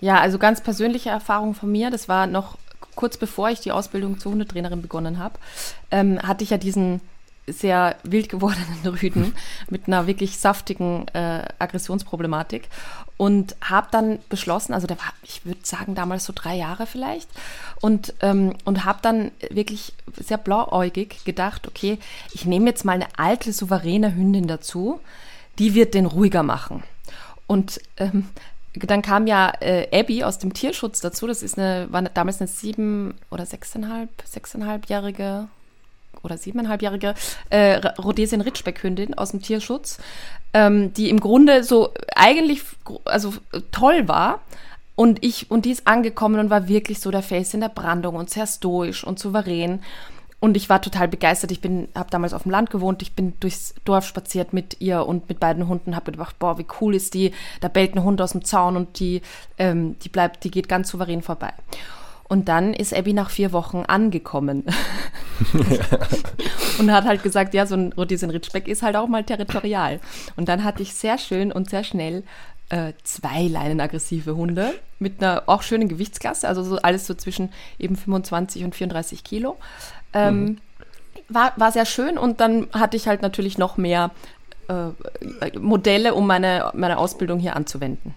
Ja, 0.00 0.20
also 0.20 0.38
ganz 0.38 0.60
persönliche 0.60 1.08
Erfahrung 1.08 1.54
von 1.54 1.70
mir, 1.70 1.90
das 1.90 2.08
war 2.08 2.26
noch 2.26 2.58
kurz 2.96 3.16
bevor 3.16 3.50
ich 3.50 3.60
die 3.60 3.72
Ausbildung 3.72 4.18
zur 4.18 4.32
Hundetrainerin 4.32 4.82
begonnen 4.82 5.18
habe, 5.18 5.38
ähm, 5.90 6.20
hatte 6.20 6.42
ich 6.42 6.50
ja 6.50 6.58
diesen 6.58 7.00
sehr 7.46 7.96
wild 8.02 8.28
gewordenen 8.28 8.86
Rüden 9.02 9.34
mit 9.70 9.86
einer 9.86 10.06
wirklich 10.06 10.38
saftigen 10.38 11.06
äh, 11.08 11.44
Aggressionsproblematik 11.58 12.68
und 13.16 13.56
habe 13.62 13.88
dann 13.90 14.18
beschlossen, 14.28 14.74
also 14.74 14.86
der 14.86 14.98
war, 14.98 15.12
ich 15.22 15.44
würde 15.46 15.60
sagen, 15.62 15.94
damals 15.94 16.24
so 16.24 16.32
drei 16.34 16.56
Jahre 16.56 16.86
vielleicht 16.86 17.28
und, 17.80 18.14
ähm, 18.20 18.54
und 18.64 18.84
habe 18.84 18.98
dann 19.02 19.30
wirklich 19.50 19.92
sehr 20.18 20.38
blauäugig 20.38 21.24
gedacht, 21.24 21.66
okay, 21.66 21.98
ich 22.32 22.44
nehme 22.44 22.66
jetzt 22.66 22.84
mal 22.84 22.92
eine 22.92 23.08
alte, 23.16 23.52
souveräne 23.52 24.14
Hündin 24.14 24.46
dazu, 24.46 25.00
die 25.58 25.74
wird 25.74 25.94
den 25.94 26.06
ruhiger 26.06 26.42
machen. 26.42 26.82
Und 27.46 27.80
ähm, 27.96 28.28
dann 28.74 29.00
kam 29.00 29.26
ja 29.26 29.52
äh, 29.60 29.88
Abby 29.98 30.22
aus 30.22 30.38
dem 30.38 30.52
Tierschutz 30.52 31.00
dazu. 31.00 31.26
Das 31.26 31.42
ist 31.42 31.56
eine, 31.58 31.86
war 31.90 32.02
damals 32.02 32.40
eine 32.40 32.48
sieben- 32.48 33.14
oder 33.30 33.46
sechseinhalb, 33.46 34.10
sechseinhalbjährige 34.24 35.48
oder 36.22 36.38
siebeneinhalbjährige 36.38 37.14
äh, 37.50 37.76
Rhodesien 37.98 38.40
Ritschbeck-Hündin 38.40 39.14
aus 39.14 39.30
dem 39.30 39.42
Tierschutz, 39.42 39.98
ähm, 40.52 40.92
die 40.94 41.10
im 41.10 41.20
Grunde 41.20 41.64
so 41.64 41.92
eigentlich 42.14 42.62
also 43.04 43.34
toll 43.70 44.08
war. 44.08 44.40
Und 44.94 45.22
ich, 45.22 45.50
und 45.50 45.66
die 45.66 45.72
ist 45.72 45.86
angekommen 45.86 46.40
und 46.40 46.48
war 46.48 46.68
wirklich 46.68 47.00
so 47.00 47.10
der 47.10 47.22
Face 47.22 47.52
in 47.52 47.60
der 47.60 47.68
Brandung 47.68 48.14
und 48.14 48.30
sehr 48.30 48.46
stoisch 48.46 49.04
und 49.04 49.18
souverän. 49.18 49.80
Und 50.38 50.56
ich 50.56 50.68
war 50.68 50.82
total 50.82 51.08
begeistert. 51.08 51.50
Ich 51.50 51.60
bin, 51.60 51.88
habe 51.94 52.10
damals 52.10 52.32
auf 52.34 52.42
dem 52.42 52.52
Land 52.52 52.70
gewohnt. 52.70 53.02
Ich 53.02 53.14
bin 53.14 53.34
durchs 53.40 53.74
Dorf 53.84 54.06
spaziert 54.06 54.52
mit 54.52 54.80
ihr 54.80 55.06
und 55.06 55.28
mit 55.28 55.40
beiden 55.40 55.66
Hunden. 55.68 55.96
Habe 55.96 56.12
gedacht, 56.12 56.38
boah, 56.38 56.58
wie 56.58 56.66
cool 56.80 56.94
ist 56.94 57.14
die? 57.14 57.32
Da 57.60 57.68
bellt 57.68 57.94
ein 57.94 58.04
Hund 58.04 58.20
aus 58.20 58.32
dem 58.32 58.44
Zaun 58.44 58.76
und 58.76 58.98
die, 58.98 59.22
ähm, 59.58 59.98
die 60.00 60.08
bleibt, 60.08 60.44
die 60.44 60.50
geht 60.50 60.68
ganz 60.68 60.90
souverän 60.90 61.22
vorbei. 61.22 61.52
Und 62.28 62.48
dann 62.48 62.74
ist 62.74 62.92
Abby 62.92 63.12
nach 63.12 63.30
vier 63.30 63.52
Wochen 63.52 63.84
angekommen 63.86 64.64
und 66.78 66.92
hat 66.92 67.04
halt 67.04 67.22
gesagt, 67.22 67.54
ja, 67.54 67.66
so 67.66 67.76
ein 67.76 67.92
Rhodesian 67.92 68.30
Ritschbeck 68.30 68.66
ist 68.66 68.82
halt 68.82 68.96
auch 68.96 69.06
mal 69.06 69.22
territorial. 69.22 70.00
Und 70.36 70.48
dann 70.48 70.64
hatte 70.64 70.82
ich 70.82 70.94
sehr 70.94 71.18
schön 71.18 71.52
und 71.52 71.70
sehr 71.70 71.84
schnell 71.84 72.24
äh, 72.68 72.94
zwei 73.04 73.46
leinenaggressive 73.46 74.34
Hunde 74.34 74.74
mit 74.98 75.22
einer 75.22 75.44
auch 75.46 75.62
schönen 75.62 75.88
Gewichtsklasse, 75.88 76.48
also 76.48 76.64
so 76.64 76.78
alles 76.78 77.06
so 77.06 77.14
zwischen 77.14 77.52
eben 77.78 77.96
25 77.96 78.64
und 78.64 78.74
34 78.74 79.22
Kilo. 79.22 79.56
Ähm, 80.12 80.44
mhm. 80.44 80.58
war, 81.28 81.52
war 81.56 81.70
sehr 81.70 81.86
schön 81.86 82.18
und 82.18 82.40
dann 82.40 82.66
hatte 82.72 82.96
ich 82.96 83.06
halt 83.06 83.22
natürlich 83.22 83.56
noch 83.56 83.76
mehr 83.76 84.10
äh, 84.68 85.58
Modelle, 85.58 86.14
um 86.14 86.26
meine, 86.26 86.72
meine 86.74 86.98
Ausbildung 86.98 87.38
hier 87.38 87.54
anzuwenden. 87.54 88.14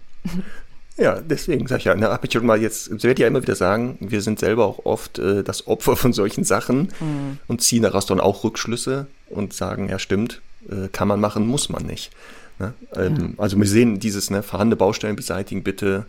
Ja, 1.00 1.22
deswegen 1.22 1.68
sag 1.68 1.80
ich 1.80 1.86
ja, 1.86 1.96
ne, 1.96 2.10
habe 2.10 2.26
ich 2.26 2.34
schon 2.34 2.46
mal 2.46 2.62
jetzt, 2.62 2.92
ich 2.92 3.04
werde 3.04 3.22
ja 3.22 3.28
immer 3.28 3.42
wieder 3.42 3.56
sagen, 3.56 3.98
wir 4.02 4.22
sind 4.22 4.40
selber 4.40 4.66
auch 4.66 4.86
oft 4.86 5.20
äh, 5.20 5.44
das 5.44 5.68
Opfer 5.68 5.96
von 5.96 6.14
solchen 6.14 6.44
Sachen 6.44 6.90
mhm. 7.00 7.38
und 7.48 7.62
ziehen 7.62 7.84
daraus 7.84 8.06
dann 8.06 8.20
auch 8.20 8.44
Rückschlüsse 8.44 9.08
und 9.30 9.54
sagen, 9.54 9.90
ja 9.90 10.00
stimmt, 10.00 10.42
äh, 10.70 10.90
kann 10.92 11.08
man 11.08 11.20
machen, 11.20 11.48
muss 11.48 11.70
man 11.70 11.86
nicht. 11.86 12.12
Ne? 12.60 12.74
Ähm, 12.96 13.16
ja. 13.16 13.44
Also 13.44 13.58
wir 13.58 13.68
sehen 13.68 14.00
dieses 14.00 14.30
ne, 14.30 14.44
vorhandene 14.44 14.76
Baustellen 14.76 15.16
beseitigen, 15.16 15.64
bitte 15.64 16.06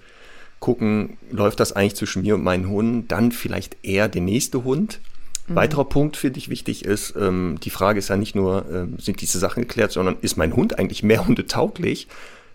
gucken, 0.58 1.16
läuft 1.30 1.60
das 1.60 1.72
eigentlich 1.72 1.94
zwischen 1.94 2.22
mir 2.22 2.34
und 2.34 2.42
meinen 2.42 2.68
Hunden, 2.68 3.08
dann 3.08 3.32
vielleicht 3.32 3.76
eher 3.82 4.08
der 4.08 4.22
nächste 4.22 4.64
Hund 4.64 5.00
Mhm. 5.50 5.56
Weiterer 5.56 5.84
Punkt, 5.84 6.16
finde 6.16 6.38
ich, 6.38 6.48
wichtig 6.48 6.84
ist, 6.84 7.14
ähm, 7.16 7.58
die 7.62 7.70
Frage 7.70 7.98
ist 7.98 8.08
ja 8.08 8.16
nicht 8.16 8.34
nur, 8.34 8.64
ähm, 8.72 8.94
sind 8.98 9.20
diese 9.20 9.38
Sachen 9.38 9.62
geklärt, 9.62 9.92
sondern 9.92 10.16
ist 10.22 10.36
mein 10.36 10.54
Hund 10.54 10.78
eigentlich 10.78 11.02
mehr 11.02 11.26
hundetauglich? 11.26 12.08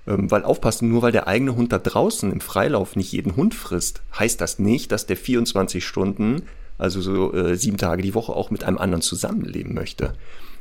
Ähm, 0.08 0.30
weil 0.30 0.44
aufpassen, 0.44 0.89
nur 0.89 1.02
weil 1.02 1.12
der 1.12 1.28
eigene 1.28 1.56
Hund 1.56 1.72
da 1.72 1.80
draußen 1.80 2.32
im 2.32 2.41
Freilauf 2.41 2.96
nicht 2.96 3.12
jeden 3.12 3.36
Hund 3.36 3.56
frisst, 3.56 4.02
heißt 4.18 4.39
das 4.39 4.60
nicht, 4.60 4.91
dass 4.91 5.08
der 5.08 5.18
24 5.18 5.84
Stunden, 5.86 6.44
also 6.78 7.02
so 7.02 7.34
äh, 7.34 7.56
sieben 7.56 7.78
Tage 7.78 8.04
die 8.04 8.13
Woche 8.13 8.34
auch 8.34 8.52
mit 8.52 8.63
einem 8.63 8.78
anderen 8.78 9.02
zusammenleben 9.02 9.74
möchte. 9.74 10.13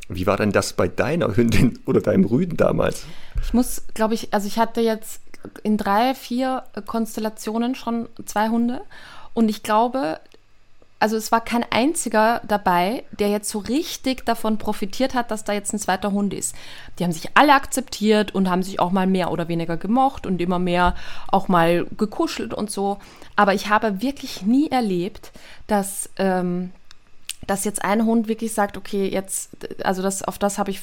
Wie 0.09 0.27
war 0.27 0.37
denn 0.37 0.53
das 0.53 0.73
bei 0.73 0.89
deiner 0.89 1.37
Hündin 1.37 1.79
oder 1.87 2.01
deinem 2.01 2.25
Rüden 2.25 2.57
damals? 2.57 3.05
Ich 3.43 3.53
muss, 3.53 3.83
glaube 3.95 4.15
ich, 4.15 4.33
also 4.33 4.47
ich 4.47 4.59
hatte 4.59 4.81
jetzt 4.81 5.21
in 5.63 5.77
drei, 5.77 6.15
vier 6.15 6.65
Konstellationen 6.87 7.75
schon 7.75 8.09
zwei 8.25 8.49
Hunde 8.49 8.81
und 9.35 9.51
ich 9.51 9.63
glaube, 9.63 10.21
also 11.01 11.17
es 11.17 11.31
war 11.33 11.43
kein 11.43 11.65
einziger 11.71 12.41
dabei, 12.47 13.05
der 13.11 13.29
jetzt 13.29 13.51
so 13.51 13.59
richtig 13.59 14.25
davon 14.25 14.57
profitiert 14.57 15.15
hat, 15.15 15.31
dass 15.31 15.45
da 15.45 15.53
jetzt 15.53 15.73
ein 15.75 15.79
zweiter 15.79 16.13
Hund 16.13 16.33
ist. 16.33 16.55
Die 16.99 17.05
haben 17.05 17.13
sich 17.13 17.31
alle 17.35 17.53
akzeptiert 17.53 18.35
und 18.35 18.49
haben 18.49 18.63
sich 18.63 18.81
auch 18.81 18.91
mal 18.91 19.07
mehr 19.07 19.31
oder 19.31 19.49
weniger 19.49 19.77
gemocht 19.77 20.27
und 20.27 20.41
immer 20.41 20.59
mehr 20.59 20.95
auch 21.29 21.49
mal 21.49 21.87
gekuschelt 21.99 22.55
und 22.55 22.71
so. 22.71 22.99
Aber 23.37 23.53
ich 23.53 23.69
habe 23.69 24.01
wirklich 24.01 24.43
nie 24.43 24.71
erlebt, 24.71 25.33
dass, 25.67 26.09
ähm, 26.17 26.71
dass 27.47 27.65
jetzt 27.65 27.85
ein 27.85 28.07
Hund 28.07 28.27
wirklich 28.29 28.55
sagt, 28.55 28.79
okay, 28.79 29.07
jetzt, 29.07 29.51
also 29.85 30.01
das, 30.01 30.23
auf 30.23 30.39
das 30.39 30.57
habe 30.57 30.71
ich 30.71 30.81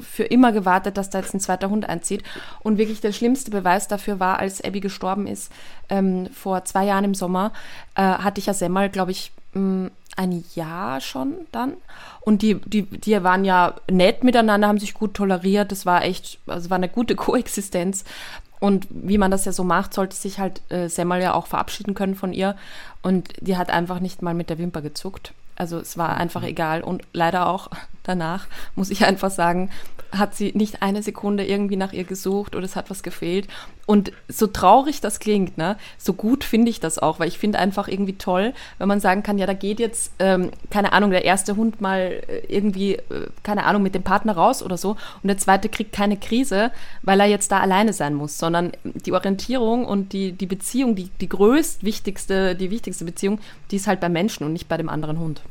für 0.00 0.24
immer 0.24 0.50
gewartet, 0.50 0.96
dass 0.96 1.10
da 1.10 1.20
jetzt 1.20 1.34
ein 1.34 1.40
zweiter 1.40 1.70
Hund 1.70 1.88
einzieht. 1.88 2.24
Und 2.64 2.78
wirklich 2.78 3.00
der 3.00 3.12
schlimmste 3.12 3.52
Beweis 3.52 3.86
dafür 3.86 4.18
war, 4.18 4.40
als 4.40 4.60
Abby 4.64 4.80
gestorben 4.80 5.28
ist, 5.28 5.52
ähm, 5.88 6.28
vor 6.34 6.64
zwei 6.64 6.84
Jahren 6.84 7.04
im 7.04 7.14
Sommer, 7.14 7.52
äh, 7.94 8.02
hatte 8.02 8.40
ich 8.40 8.46
ja 8.46 8.54
Semmel, 8.54 8.88
glaube 8.88 9.12
ich, 9.12 9.30
ein 9.54 10.44
Jahr 10.54 11.00
schon 11.00 11.46
dann. 11.52 11.74
Und 12.20 12.42
die, 12.42 12.54
die, 12.54 12.82
die 12.82 13.22
waren 13.22 13.44
ja 13.44 13.74
nett 13.90 14.24
miteinander, 14.24 14.68
haben 14.68 14.78
sich 14.78 14.94
gut 14.94 15.14
toleriert. 15.14 15.72
Das 15.72 15.86
war 15.86 16.04
echt, 16.04 16.38
also 16.46 16.70
war 16.70 16.76
eine 16.76 16.88
gute 16.88 17.14
Koexistenz. 17.16 18.04
Und 18.60 18.86
wie 18.90 19.18
man 19.18 19.30
das 19.30 19.44
ja 19.44 19.52
so 19.52 19.64
macht, 19.64 19.92
sollte 19.92 20.14
sich 20.14 20.38
halt 20.38 20.62
äh, 20.70 20.88
Semmel 20.88 21.20
ja 21.20 21.34
auch 21.34 21.46
verabschieden 21.46 21.94
können 21.94 22.14
von 22.14 22.32
ihr. 22.32 22.56
Und 23.02 23.30
die 23.40 23.56
hat 23.56 23.70
einfach 23.70 23.98
nicht 23.98 24.22
mal 24.22 24.34
mit 24.34 24.50
der 24.50 24.58
Wimper 24.58 24.82
gezuckt. 24.82 25.32
Also 25.56 25.78
es 25.78 25.98
war 25.98 26.16
einfach 26.16 26.44
egal. 26.44 26.82
Und 26.82 27.02
leider 27.12 27.48
auch 27.48 27.68
danach, 28.02 28.46
muss 28.74 28.90
ich 28.90 29.04
einfach 29.04 29.30
sagen, 29.30 29.70
hat 30.12 30.34
sie 30.34 30.52
nicht 30.54 30.82
eine 30.82 31.02
Sekunde 31.02 31.46
irgendwie 31.46 31.76
nach 31.76 31.92
ihr 31.92 32.04
gesucht 32.04 32.54
oder 32.54 32.64
es 32.64 32.76
hat 32.76 32.90
was 32.90 33.02
gefehlt. 33.02 33.48
Und 33.86 34.12
so 34.28 34.46
traurig 34.46 35.00
das 35.00 35.18
klingt, 35.18 35.58
ne, 35.58 35.76
so 35.98 36.12
gut 36.12 36.44
finde 36.44 36.70
ich 36.70 36.80
das 36.80 36.98
auch, 36.98 37.18
weil 37.18 37.28
ich 37.28 37.38
finde 37.38 37.58
einfach 37.58 37.88
irgendwie 37.88 38.16
toll, 38.16 38.52
wenn 38.78 38.88
man 38.88 39.00
sagen 39.00 39.22
kann, 39.22 39.38
ja, 39.38 39.46
da 39.46 39.54
geht 39.54 39.80
jetzt, 39.80 40.12
ähm, 40.18 40.50
keine 40.70 40.92
Ahnung, 40.92 41.10
der 41.10 41.24
erste 41.24 41.56
Hund 41.56 41.80
mal 41.80 42.22
äh, 42.28 42.46
irgendwie, 42.46 42.94
äh, 42.94 43.28
keine 43.42 43.64
Ahnung, 43.64 43.82
mit 43.82 43.94
dem 43.94 44.02
Partner 44.02 44.34
raus 44.36 44.62
oder 44.62 44.76
so 44.76 44.90
und 44.90 45.28
der 45.28 45.38
zweite 45.38 45.68
kriegt 45.68 45.92
keine 45.92 46.16
Krise, 46.16 46.70
weil 47.02 47.18
er 47.18 47.26
jetzt 47.26 47.50
da 47.50 47.58
alleine 47.60 47.92
sein 47.92 48.14
muss, 48.14 48.38
sondern 48.38 48.72
die 48.84 49.12
Orientierung 49.12 49.84
und 49.84 50.12
die, 50.12 50.32
die 50.32 50.46
Beziehung, 50.46 50.94
die, 50.94 51.10
die 51.20 51.28
größt 51.28 51.82
wichtigste, 51.82 52.54
die 52.54 52.70
wichtigste 52.70 53.04
Beziehung, 53.04 53.40
die 53.70 53.76
ist 53.76 53.88
halt 53.88 54.00
beim 54.00 54.12
Menschen 54.12 54.44
und 54.44 54.52
nicht 54.52 54.68
bei 54.68 54.76
dem 54.76 54.88
anderen 54.88 55.18
Hund. 55.18 55.42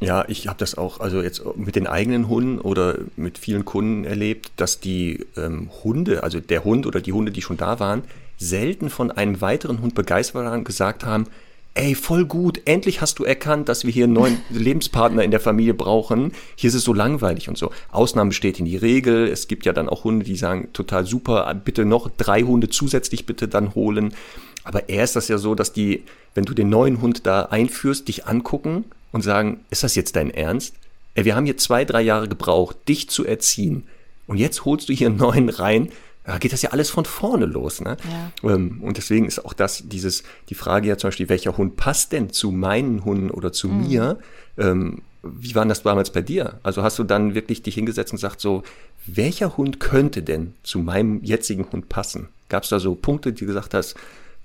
Ja, 0.00 0.24
ich 0.28 0.48
habe 0.48 0.58
das 0.58 0.76
auch, 0.76 1.00
also 1.00 1.22
jetzt 1.22 1.42
mit 1.56 1.76
den 1.76 1.86
eigenen 1.86 2.28
Hunden 2.28 2.60
oder 2.60 2.98
mit 3.16 3.38
vielen 3.38 3.64
Kunden 3.64 4.04
erlebt, 4.04 4.52
dass 4.56 4.80
die 4.80 5.24
ähm, 5.36 5.70
Hunde, 5.82 6.22
also 6.22 6.40
der 6.40 6.64
Hund 6.64 6.86
oder 6.86 7.00
die 7.00 7.12
Hunde, 7.12 7.32
die 7.32 7.42
schon 7.42 7.56
da 7.56 7.80
waren, 7.80 8.02
selten 8.36 8.90
von 8.90 9.10
einem 9.10 9.40
weiteren 9.40 9.80
Hund 9.80 9.94
begeistert 9.94 10.44
waren 10.44 10.60
und 10.60 10.64
gesagt 10.64 11.04
haben, 11.04 11.26
ey, 11.74 11.94
voll 11.94 12.24
gut, 12.24 12.60
endlich 12.66 13.00
hast 13.00 13.18
du 13.18 13.24
erkannt, 13.24 13.68
dass 13.68 13.84
wir 13.84 13.92
hier 13.92 14.04
einen 14.04 14.12
neuen 14.12 14.38
Lebenspartner 14.50 15.24
in 15.24 15.30
der 15.30 15.40
Familie 15.40 15.74
brauchen. 15.74 16.32
Hier 16.56 16.68
ist 16.68 16.74
es 16.74 16.84
so 16.84 16.92
langweilig 16.92 17.48
und 17.48 17.58
so. 17.58 17.70
Ausnahmen 17.90 18.30
bestätigen 18.30 18.66
die 18.66 18.76
Regel. 18.76 19.28
Es 19.28 19.48
gibt 19.48 19.64
ja 19.64 19.72
dann 19.72 19.88
auch 19.88 20.04
Hunde, 20.04 20.24
die 20.24 20.36
sagen, 20.36 20.68
total 20.72 21.06
super, 21.06 21.52
bitte 21.64 21.84
noch 21.84 22.10
drei 22.16 22.42
Hunde 22.42 22.68
zusätzlich 22.68 23.26
bitte 23.26 23.48
dann 23.48 23.74
holen. 23.74 24.14
Aber 24.62 24.88
eher 24.88 25.04
ist 25.04 25.16
das 25.16 25.28
ja 25.28 25.38
so, 25.38 25.54
dass 25.54 25.72
die, 25.72 26.04
wenn 26.34 26.44
du 26.44 26.54
den 26.54 26.68
neuen 26.68 27.00
Hund 27.00 27.26
da 27.26 27.42
einführst, 27.42 28.08
dich 28.08 28.26
angucken 28.26 28.84
und 29.14 29.22
sagen, 29.22 29.60
ist 29.70 29.84
das 29.84 29.94
jetzt 29.94 30.16
dein 30.16 30.32
Ernst? 30.32 30.74
Ey, 31.14 31.24
wir 31.24 31.36
haben 31.36 31.44
hier 31.44 31.56
zwei, 31.56 31.84
drei 31.84 32.02
Jahre 32.02 32.28
gebraucht, 32.28 32.76
dich 32.88 33.08
zu 33.08 33.24
erziehen. 33.24 33.84
Und 34.26 34.38
jetzt 34.38 34.64
holst 34.64 34.88
du 34.88 34.92
hier 34.92 35.06
einen 35.06 35.18
neuen 35.18 35.50
rein, 35.50 35.90
da 36.24 36.38
geht 36.38 36.52
das 36.52 36.62
ja 36.62 36.70
alles 36.70 36.90
von 36.90 37.04
vorne 37.04 37.46
los. 37.46 37.80
Ne? 37.80 37.96
Ja. 38.42 38.50
Ähm, 38.50 38.80
und 38.82 38.96
deswegen 38.96 39.26
ist 39.26 39.44
auch 39.44 39.52
das, 39.52 39.84
dieses, 39.86 40.24
die 40.48 40.56
Frage 40.56 40.88
ja 40.88 40.98
zum 40.98 41.08
Beispiel, 41.08 41.28
welcher 41.28 41.56
Hund 41.56 41.76
passt 41.76 42.10
denn 42.10 42.30
zu 42.30 42.50
meinen 42.50 43.04
Hunden 43.04 43.30
oder 43.30 43.52
zu 43.52 43.68
mhm. 43.68 43.86
mir? 43.86 44.18
Ähm, 44.58 45.02
wie 45.22 45.54
war 45.54 45.64
das 45.64 45.84
damals 45.84 46.10
bei 46.10 46.20
dir? 46.20 46.58
Also 46.64 46.82
hast 46.82 46.98
du 46.98 47.04
dann 47.04 47.36
wirklich 47.36 47.62
dich 47.62 47.76
hingesetzt 47.76 48.10
und 48.10 48.16
gesagt 48.16 48.40
so, 48.40 48.64
welcher 49.06 49.56
Hund 49.56 49.78
könnte 49.78 50.24
denn 50.24 50.54
zu 50.64 50.80
meinem 50.80 51.22
jetzigen 51.22 51.70
Hund 51.70 51.88
passen? 51.88 52.30
Gab 52.48 52.64
es 52.64 52.70
da 52.70 52.80
so 52.80 52.96
Punkte, 52.96 53.32
die 53.32 53.40
du 53.40 53.46
gesagt 53.46 53.74
hast, 53.74 53.94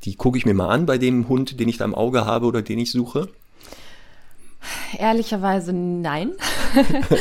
die 0.03 0.13
gucke 0.13 0.37
ich 0.37 0.45
mir 0.45 0.53
mal 0.53 0.69
an 0.69 0.85
bei 0.85 0.99
dem 0.99 1.27
Hund, 1.27 1.59
den 1.59 1.69
ich 1.69 1.77
da 1.77 1.85
im 1.85 1.95
Auge 1.95 2.25
habe 2.25 2.45
oder 2.45 2.61
den 2.61 2.77
ich 2.77 2.91
suche? 2.91 3.29
Ehrlicherweise 4.97 5.73
nein. 5.73 6.31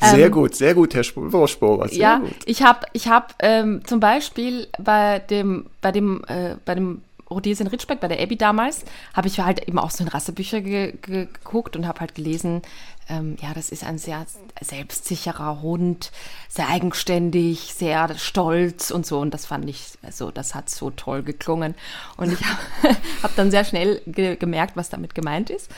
sehr 0.00 0.26
ähm, 0.26 0.32
gut, 0.32 0.54
sehr 0.54 0.74
gut, 0.74 0.94
Herr 0.94 1.04
Sporer. 1.04 1.92
Ja, 1.92 2.18
gut. 2.18 2.32
ich 2.44 2.62
habe 2.62 2.86
ich 2.92 3.08
hab, 3.08 3.34
ähm, 3.40 3.82
zum 3.84 4.00
Beispiel 4.00 4.68
bei 4.78 5.18
dem, 5.18 5.66
bei 5.80 5.92
dem, 5.92 6.22
äh, 6.28 6.56
bei 6.64 6.74
dem 6.74 7.02
Rhodesien 7.30 7.66
Ritschbeck, 7.66 8.00
bei 8.00 8.08
der 8.08 8.22
Abby 8.22 8.36
damals, 8.36 8.84
habe 9.14 9.28
ich 9.28 9.40
halt 9.40 9.66
eben 9.66 9.78
auch 9.78 9.90
so 9.90 10.04
in 10.04 10.08
Rassebücher 10.08 10.60
ge 10.60 10.94
geguckt 11.02 11.76
und 11.76 11.86
habe 11.86 12.00
halt 12.00 12.14
gelesen, 12.14 12.62
ähm, 13.08 13.36
ja, 13.40 13.54
das 13.54 13.70
ist 13.70 13.84
ein 13.84 13.98
sehr 13.98 14.26
selbstsicherer 14.60 15.62
Hund, 15.62 16.10
sehr 16.48 16.68
eigenständig, 16.68 17.74
sehr 17.74 18.16
stolz 18.18 18.90
und 18.90 19.06
so. 19.06 19.20
Und 19.20 19.32
das 19.32 19.46
fand 19.46 19.68
ich, 19.68 19.92
also 20.02 20.30
das 20.30 20.54
hat 20.54 20.70
so 20.70 20.90
toll 20.90 21.22
geklungen. 21.22 21.74
Und 22.16 22.32
ich 22.32 22.40
habe 22.82 22.96
hab 23.22 23.36
dann 23.36 23.50
sehr 23.50 23.64
schnell 23.64 24.02
ge 24.06 24.36
gemerkt, 24.36 24.76
was 24.76 24.90
damit 24.90 25.14
gemeint 25.14 25.50
ist. 25.50 25.70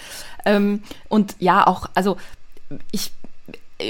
Ähm, 0.44 0.82
und 1.08 1.36
ja, 1.38 1.66
auch, 1.66 1.88
also 1.94 2.16
ich 2.92 3.12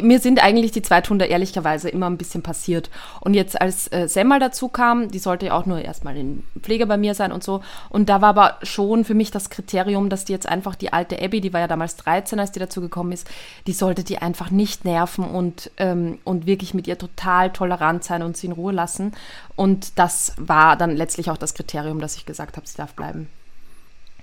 mir 0.02 0.20
sind 0.20 0.42
eigentlich 0.42 0.72
die 0.72 0.82
Zweithunde 0.82 1.24
ehrlicherweise 1.24 1.88
immer 1.88 2.10
ein 2.10 2.18
bisschen 2.18 2.42
passiert. 2.42 2.90
Und 3.20 3.32
jetzt 3.32 3.58
als 3.60 3.90
äh, 3.90 4.06
Semmel 4.06 4.38
dazu 4.38 4.68
kam, 4.68 5.10
die 5.10 5.18
sollte 5.18 5.46
ja 5.46 5.54
auch 5.54 5.64
nur 5.64 5.80
erstmal 5.80 6.16
in 6.16 6.44
Pflege 6.60 6.86
bei 6.86 6.98
mir 6.98 7.14
sein 7.14 7.32
und 7.32 7.42
so. 7.42 7.62
Und 7.88 8.10
da 8.10 8.20
war 8.20 8.28
aber 8.28 8.58
schon 8.62 9.04
für 9.04 9.14
mich 9.14 9.30
das 9.30 9.48
Kriterium, 9.48 10.10
dass 10.10 10.26
die 10.26 10.32
jetzt 10.32 10.48
einfach 10.48 10.74
die 10.74 10.92
alte 10.92 11.20
Abby, 11.22 11.40
die 11.40 11.54
war 11.54 11.60
ja 11.60 11.68
damals 11.68 11.96
13, 11.96 12.38
als 12.38 12.52
die 12.52 12.60
dazu 12.60 12.82
gekommen 12.82 13.12
ist, 13.12 13.26
die 13.66 13.72
sollte 13.72 14.04
die 14.04 14.18
einfach 14.18 14.50
nicht 14.50 14.84
nerven 14.84 15.24
und, 15.24 15.70
ähm, 15.78 16.18
und 16.24 16.46
wirklich 16.46 16.74
mit 16.74 16.86
ihr 16.86 16.98
total 16.98 17.50
tolerant 17.50 18.04
sein 18.04 18.22
und 18.22 18.36
sie 18.36 18.48
in 18.48 18.52
Ruhe 18.52 18.72
lassen. 18.72 19.12
Und 19.56 19.98
das 19.98 20.34
war 20.36 20.76
dann 20.76 20.94
letztlich 20.96 21.30
auch 21.30 21.38
das 21.38 21.54
Kriterium, 21.54 22.00
dass 22.00 22.16
ich 22.16 22.26
gesagt 22.26 22.58
habe, 22.58 22.66
sie 22.66 22.76
darf 22.76 22.92
bleiben. 22.92 23.28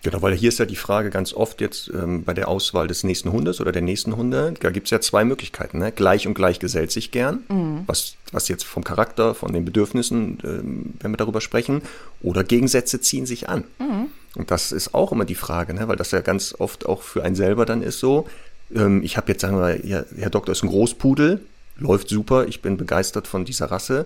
Genau, 0.05 0.21
weil 0.21 0.35
hier 0.35 0.49
ist 0.49 0.59
ja 0.59 0.67
die 0.67 0.75
Frage 0.75 1.09
ganz 1.09 1.33
oft 1.33 1.61
jetzt 1.61 1.89
ähm, 1.89 2.23
bei 2.23 2.35
der 2.35 2.47
Auswahl 2.47 2.85
des 2.85 3.03
nächsten 3.03 3.31
Hundes 3.31 3.59
oder 3.59 3.71
der 3.71 3.81
nächsten 3.81 4.15
Hunde, 4.15 4.53
da 4.59 4.69
gibt 4.69 4.85
es 4.85 4.91
ja 4.91 5.01
zwei 5.01 5.25
Möglichkeiten. 5.25 5.79
Ne? 5.79 5.91
Gleich 5.91 6.27
und 6.27 6.35
gleich 6.35 6.59
gesellt 6.59 6.91
sich 6.91 7.09
gern, 7.09 7.39
mhm. 7.49 7.85
was, 7.87 8.13
was 8.31 8.47
jetzt 8.47 8.65
vom 8.65 8.83
Charakter, 8.83 9.33
von 9.33 9.51
den 9.51 9.65
Bedürfnissen, 9.65 10.37
ähm, 10.43 10.93
wenn 10.99 11.11
wir 11.11 11.17
darüber 11.17 11.41
sprechen, 11.41 11.81
oder 12.21 12.43
Gegensätze 12.43 13.01
ziehen 13.01 13.25
sich 13.25 13.49
an. 13.49 13.63
Mhm. 13.79 14.09
Und 14.35 14.51
das 14.51 14.71
ist 14.71 14.93
auch 14.93 15.11
immer 15.11 15.25
die 15.25 15.33
Frage, 15.33 15.73
ne? 15.73 15.87
weil 15.87 15.95
das 15.95 16.11
ja 16.11 16.21
ganz 16.21 16.53
oft 16.55 16.85
auch 16.85 17.01
für 17.01 17.23
einen 17.23 17.35
selber 17.35 17.65
dann 17.65 17.81
ist 17.81 17.97
so, 17.97 18.27
ähm, 18.75 19.01
ich 19.01 19.17
habe 19.17 19.31
jetzt, 19.31 19.41
sagen 19.41 19.57
wir, 19.57 19.83
ja, 19.87 20.03
Herr 20.15 20.29
Doktor 20.29 20.51
ist 20.51 20.61
ein 20.61 20.69
Großpudel, 20.69 21.39
läuft 21.77 22.09
super, 22.09 22.47
ich 22.47 22.61
bin 22.61 22.77
begeistert 22.77 23.25
von 23.25 23.43
dieser 23.43 23.71
Rasse, 23.71 24.05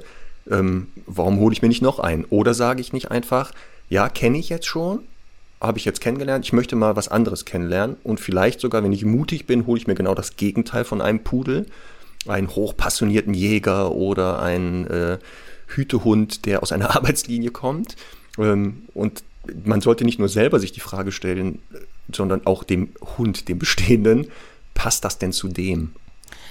ähm, 0.50 0.88
warum 1.08 1.42
hole 1.42 1.52
ich 1.52 1.62
mir 1.62 1.68
nicht 1.68 1.82
noch 1.82 2.00
einen? 2.00 2.24
Oder 2.24 2.54
sage 2.54 2.80
ich 2.80 2.94
nicht 2.94 3.12
einfach, 3.12 3.52
ja, 3.90 4.08
kenne 4.08 4.38
ich 4.38 4.48
jetzt 4.48 4.66
schon, 4.66 5.02
habe 5.62 5.78
ich 5.78 5.86
jetzt 5.86 6.02
kennengelernt, 6.02 6.46
ich 6.46 6.54
möchte 6.54 6.76
mal 6.76 6.96
was 6.96 7.10
anderes 7.10 7.46
kennenlernen 7.46 7.98
und 8.04 8.20
vielleicht 8.20 8.60
sogar, 8.60 8.84
wenn 8.84 8.94
ich 8.94 9.04
mutig 9.04 9.46
bin, 9.46 9.66
hole 9.66 9.80
ich 9.80 9.88
mir 9.88 9.96
genau 9.96 10.16
das 10.16 10.38
Gegenteil 10.38 10.86
von 10.86 11.02
einem 11.02 11.20
Pudel, 11.20 11.66
einen 12.28 12.50
hochpassionierten 12.50 13.34
Jäger 13.34 13.92
oder 13.92 14.42
einen 14.42 14.88
äh, 14.88 15.18
Hütehund, 15.68 16.46
der 16.46 16.64
aus 16.64 16.72
einer 16.72 16.96
Arbeitslinie 16.96 17.52
kommt. 17.52 17.96
Ähm, 18.38 18.84
und 18.94 19.24
man 19.66 19.82
sollte 19.82 20.06
nicht 20.06 20.20
nur 20.20 20.30
selber 20.30 20.60
sich 20.60 20.72
die 20.72 20.80
Frage 20.80 21.12
stellen, 21.12 21.60
sondern 22.12 22.46
auch 22.46 22.64
dem 22.64 22.90
Hund, 23.18 23.48
dem 23.50 23.60
Bestehenden, 23.60 24.28
passt 24.74 25.04
das 25.04 25.18
denn 25.18 25.32
zu 25.32 25.48
dem? 25.48 25.92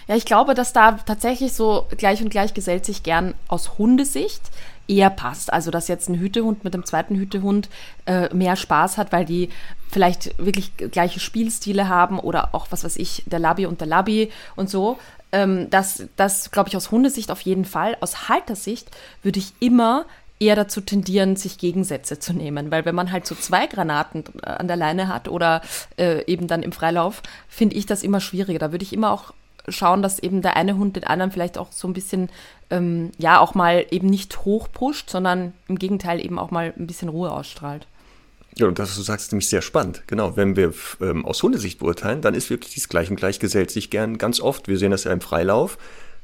Ja, 0.08 0.16
ich 0.16 0.24
glaube, 0.24 0.54
dass 0.54 0.72
da 0.72 0.92
tatsächlich 0.92 1.52
so 1.52 1.86
gleich 1.96 2.22
und 2.22 2.30
gleich 2.30 2.54
gesellt 2.54 2.86
sich 2.86 3.02
gern 3.02 3.34
aus 3.46 3.78
Hundesicht 3.78 4.42
eher 4.88 5.10
passt. 5.10 5.52
Also 5.52 5.70
dass 5.70 5.86
jetzt 5.86 6.08
ein 6.08 6.18
Hütehund 6.18 6.64
mit 6.64 6.72
dem 6.72 6.86
zweiten 6.86 7.14
Hütehund 7.14 7.68
äh, 8.06 8.34
mehr 8.34 8.56
Spaß 8.56 8.96
hat, 8.96 9.12
weil 9.12 9.26
die 9.26 9.50
vielleicht 9.90 10.36
wirklich 10.38 10.76
gleiche 10.76 11.20
Spielstile 11.20 11.88
haben 11.88 12.18
oder 12.18 12.54
auch, 12.54 12.68
was 12.70 12.84
weiß 12.84 12.96
ich, 12.96 13.22
der 13.26 13.38
Labi 13.38 13.66
und 13.66 13.80
der 13.80 13.88
Labi 13.88 14.32
und 14.56 14.70
so. 14.70 14.98
Ähm, 15.30 15.68
das, 15.68 16.04
das 16.16 16.50
glaube 16.50 16.70
ich, 16.70 16.76
aus 16.76 16.90
Hundesicht 16.90 17.30
auf 17.30 17.42
jeden 17.42 17.66
Fall. 17.66 17.96
Aus 18.00 18.30
Haltersicht 18.30 18.90
würde 19.22 19.38
ich 19.38 19.52
immer 19.60 20.06
eher 20.40 20.56
dazu 20.56 20.80
tendieren, 20.80 21.36
sich 21.36 21.58
Gegensätze 21.58 22.18
zu 22.18 22.32
nehmen. 22.32 22.70
Weil 22.70 22.86
wenn 22.86 22.94
man 22.94 23.12
halt 23.12 23.26
so 23.26 23.34
zwei 23.34 23.66
Granaten 23.66 24.24
an 24.42 24.68
der 24.68 24.76
Leine 24.76 25.08
hat 25.08 25.28
oder 25.28 25.60
äh, 25.98 26.24
eben 26.26 26.46
dann 26.46 26.62
im 26.62 26.72
Freilauf, 26.72 27.22
finde 27.48 27.76
ich 27.76 27.84
das 27.84 28.02
immer 28.02 28.20
schwieriger. 28.20 28.58
Da 28.58 28.72
würde 28.72 28.84
ich 28.84 28.92
immer 28.94 29.10
auch 29.10 29.34
schauen, 29.70 30.02
dass 30.02 30.18
eben 30.18 30.42
der 30.42 30.56
eine 30.56 30.76
Hund 30.76 30.96
den 30.96 31.04
anderen 31.04 31.30
vielleicht 31.30 31.58
auch 31.58 31.72
so 31.72 31.88
ein 31.88 31.94
bisschen, 31.94 32.28
ähm, 32.70 33.10
ja, 33.18 33.40
auch 33.40 33.54
mal 33.54 33.86
eben 33.90 34.08
nicht 34.08 34.44
hochpusht, 34.44 35.10
sondern 35.10 35.52
im 35.68 35.78
Gegenteil 35.78 36.24
eben 36.24 36.38
auch 36.38 36.50
mal 36.50 36.72
ein 36.76 36.86
bisschen 36.86 37.08
Ruhe 37.08 37.30
ausstrahlt. 37.30 37.86
Ja, 38.58 38.66
und 38.66 38.78
das, 38.78 38.90
was 38.90 38.96
du 38.96 39.02
sagst, 39.02 39.26
ist 39.26 39.32
nämlich 39.32 39.48
sehr 39.48 39.62
spannend. 39.62 40.02
Genau, 40.08 40.36
wenn 40.36 40.56
wir 40.56 40.74
ähm, 41.00 41.24
aus 41.24 41.42
Hundesicht 41.42 41.78
beurteilen, 41.78 42.22
dann 42.22 42.34
ist 42.34 42.50
wirklich 42.50 42.74
dieses 42.74 42.88
Gleich 42.88 43.08
und 43.08 43.16
Gleich 43.16 43.38
gesellt 43.38 43.70
sich 43.70 43.88
gern 43.88 44.18
ganz 44.18 44.40
oft. 44.40 44.66
Wir 44.66 44.78
sehen 44.78 44.90
das 44.90 45.04
ja 45.04 45.12
im 45.12 45.20
Freilauf, 45.20 45.78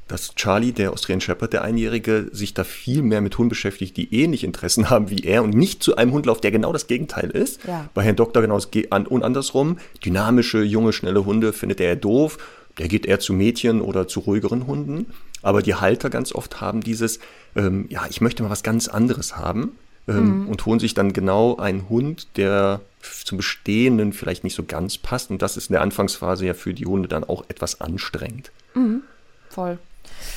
dass 0.09 0.35
Charlie, 0.35 0.73
der 0.73 0.91
Austrian 0.91 1.21
Shepherd, 1.21 1.53
der 1.53 1.63
Einjährige, 1.63 2.27
sich 2.31 2.53
da 2.53 2.65
viel 2.65 3.01
mehr 3.01 3.21
mit 3.21 3.37
Hunden 3.37 3.49
beschäftigt, 3.49 3.95
die 3.95 4.13
ähnlich 4.13 4.43
Interessen 4.43 4.89
haben 4.89 5.09
wie 5.09 5.23
er 5.23 5.43
und 5.43 5.53
nicht 5.53 5.81
zu 5.81 5.95
einem 5.95 6.11
Hund 6.11 6.25
läuft, 6.25 6.43
der 6.43 6.51
genau 6.51 6.73
das 6.73 6.87
Gegenteil 6.87 7.29
ist. 7.29 7.63
Ja. 7.65 7.89
Bei 7.93 8.03
Herrn 8.03 8.17
Doktor 8.17 8.41
genau 8.41 8.55
das 8.55 8.67
und 9.07 9.23
andersrum. 9.23 9.77
Dynamische, 10.03 10.61
junge, 10.61 10.91
schnelle 10.91 11.25
Hunde 11.25 11.53
findet 11.53 11.79
er 11.79 11.95
doof 11.95 12.37
der 12.77 12.87
geht 12.87 13.05
eher 13.05 13.19
zu 13.19 13.33
Mädchen 13.33 13.81
oder 13.81 14.07
zu 14.07 14.21
ruhigeren 14.21 14.67
Hunden. 14.67 15.07
Aber 15.41 15.61
die 15.61 15.75
Halter 15.75 16.09
ganz 16.09 16.33
oft 16.33 16.61
haben 16.61 16.81
dieses, 16.81 17.19
ähm, 17.55 17.85
ja, 17.89 18.05
ich 18.09 18.21
möchte 18.21 18.43
mal 18.43 18.49
was 18.49 18.63
ganz 18.63 18.87
anderes 18.87 19.37
haben 19.37 19.73
ähm, 20.07 20.43
mhm. 20.43 20.47
und 20.49 20.65
holen 20.65 20.79
sich 20.79 20.93
dann 20.93 21.13
genau 21.13 21.57
einen 21.57 21.87
Hund, 21.89 22.27
der 22.37 22.81
zum 23.23 23.37
Bestehenden 23.37 24.13
vielleicht 24.13 24.43
nicht 24.43 24.55
so 24.55 24.63
ganz 24.63 24.97
passt. 24.97 25.29
Und 25.29 25.41
das 25.41 25.57
ist 25.57 25.69
in 25.69 25.73
der 25.73 25.81
Anfangsphase 25.81 26.45
ja 26.45 26.53
für 26.53 26.73
die 26.73 26.85
Hunde 26.85 27.07
dann 27.07 27.23
auch 27.23 27.45
etwas 27.47 27.81
anstrengend. 27.81 28.51
Mhm. 28.73 29.03
Voll. 29.49 29.77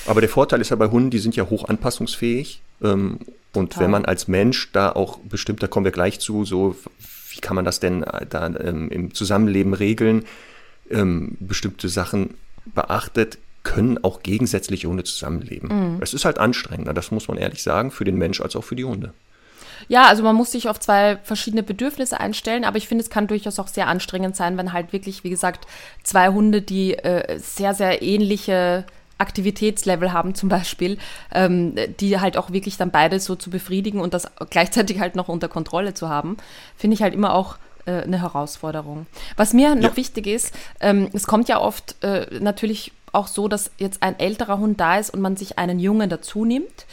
Aber 0.06 0.20
der 0.20 0.30
Vorteil 0.30 0.60
ist 0.60 0.70
ja 0.70 0.76
bei 0.76 0.88
Hunden, 0.88 1.10
die 1.10 1.18
sind 1.18 1.36
ja 1.36 1.48
hoch 1.48 1.68
anpassungsfähig. 1.68 2.60
Ähm, 2.82 3.18
und 3.54 3.72
Total. 3.72 3.84
wenn 3.84 3.90
man 3.90 4.04
als 4.04 4.28
Mensch 4.28 4.70
da 4.72 4.92
auch 4.92 5.18
bestimmt, 5.18 5.62
da 5.62 5.66
kommen 5.66 5.84
wir 5.84 5.92
gleich 5.92 6.20
zu, 6.20 6.44
so 6.44 6.76
wie 7.30 7.40
kann 7.40 7.56
man 7.56 7.64
das 7.64 7.80
denn 7.80 8.02
äh, 8.02 8.26
da 8.26 8.46
ähm, 8.46 8.90
im 8.90 9.14
Zusammenleben 9.14 9.74
regeln? 9.74 10.24
Ähm, 10.90 11.36
bestimmte 11.40 11.88
Sachen 11.88 12.34
beachtet, 12.74 13.38
können 13.62 14.02
auch 14.02 14.22
gegensätzliche 14.22 14.88
Hunde 14.88 15.04
zusammenleben. 15.04 15.94
Mhm. 15.94 16.02
Es 16.02 16.14
ist 16.14 16.24
halt 16.24 16.38
anstrengender, 16.38 16.94
das 16.94 17.10
muss 17.10 17.28
man 17.28 17.36
ehrlich 17.38 17.62
sagen, 17.62 17.90
für 17.90 18.04
den 18.04 18.16
Mensch 18.16 18.40
als 18.40 18.56
auch 18.56 18.64
für 18.64 18.76
die 18.76 18.84
Hunde. 18.84 19.12
Ja, 19.88 20.06
also 20.06 20.22
man 20.22 20.34
muss 20.34 20.52
sich 20.52 20.68
auf 20.68 20.80
zwei 20.80 21.18
verschiedene 21.22 21.62
Bedürfnisse 21.62 22.18
einstellen, 22.18 22.64
aber 22.64 22.78
ich 22.78 22.88
finde, 22.88 23.04
es 23.04 23.10
kann 23.10 23.26
durchaus 23.26 23.58
auch 23.58 23.68
sehr 23.68 23.86
anstrengend 23.86 24.36
sein, 24.36 24.56
wenn 24.56 24.72
halt 24.72 24.92
wirklich, 24.92 25.22
wie 25.22 25.30
gesagt, 25.30 25.66
zwei 26.02 26.28
Hunde, 26.28 26.62
die 26.62 26.94
äh, 26.94 27.38
sehr, 27.38 27.74
sehr 27.74 28.02
ähnliche 28.02 28.84
Aktivitätslevel 29.18 30.12
haben 30.12 30.34
zum 30.34 30.48
Beispiel, 30.48 30.98
ähm, 31.32 31.74
die 32.00 32.20
halt 32.20 32.36
auch 32.36 32.52
wirklich 32.52 32.76
dann 32.76 32.90
beide 32.90 33.18
so 33.18 33.34
zu 33.34 33.50
befriedigen 33.50 34.00
und 34.00 34.14
das 34.14 34.28
gleichzeitig 34.50 35.00
halt 35.00 35.16
noch 35.16 35.28
unter 35.28 35.48
Kontrolle 35.48 35.94
zu 35.94 36.08
haben, 36.08 36.36
finde 36.76 36.94
ich 36.94 37.02
halt 37.02 37.14
immer 37.14 37.34
auch 37.34 37.58
äh, 37.88 38.02
eine 38.02 38.20
Herausforderung. 38.20 39.06
Was 39.36 39.54
mir 39.54 39.74
noch 39.74 39.90
ja. 39.90 39.96
wichtig 39.96 40.26
ist, 40.26 40.54
ähm, 40.80 41.08
es 41.12 41.26
kommt 41.26 41.48
ja 41.48 41.60
oft 41.60 41.96
äh, 42.04 42.26
natürlich 42.38 42.92
auch 43.12 43.26
so, 43.26 43.48
dass 43.48 43.70
jetzt 43.78 44.02
ein 44.02 44.18
älterer 44.18 44.58
Hund 44.58 44.78
da 44.78 44.98
ist 44.98 45.10
und 45.10 45.20
man 45.20 45.36
sich 45.36 45.58
einen 45.58 45.78
Jungen 45.78 46.10
dazu 46.10 46.44
nimmt. 46.44 46.86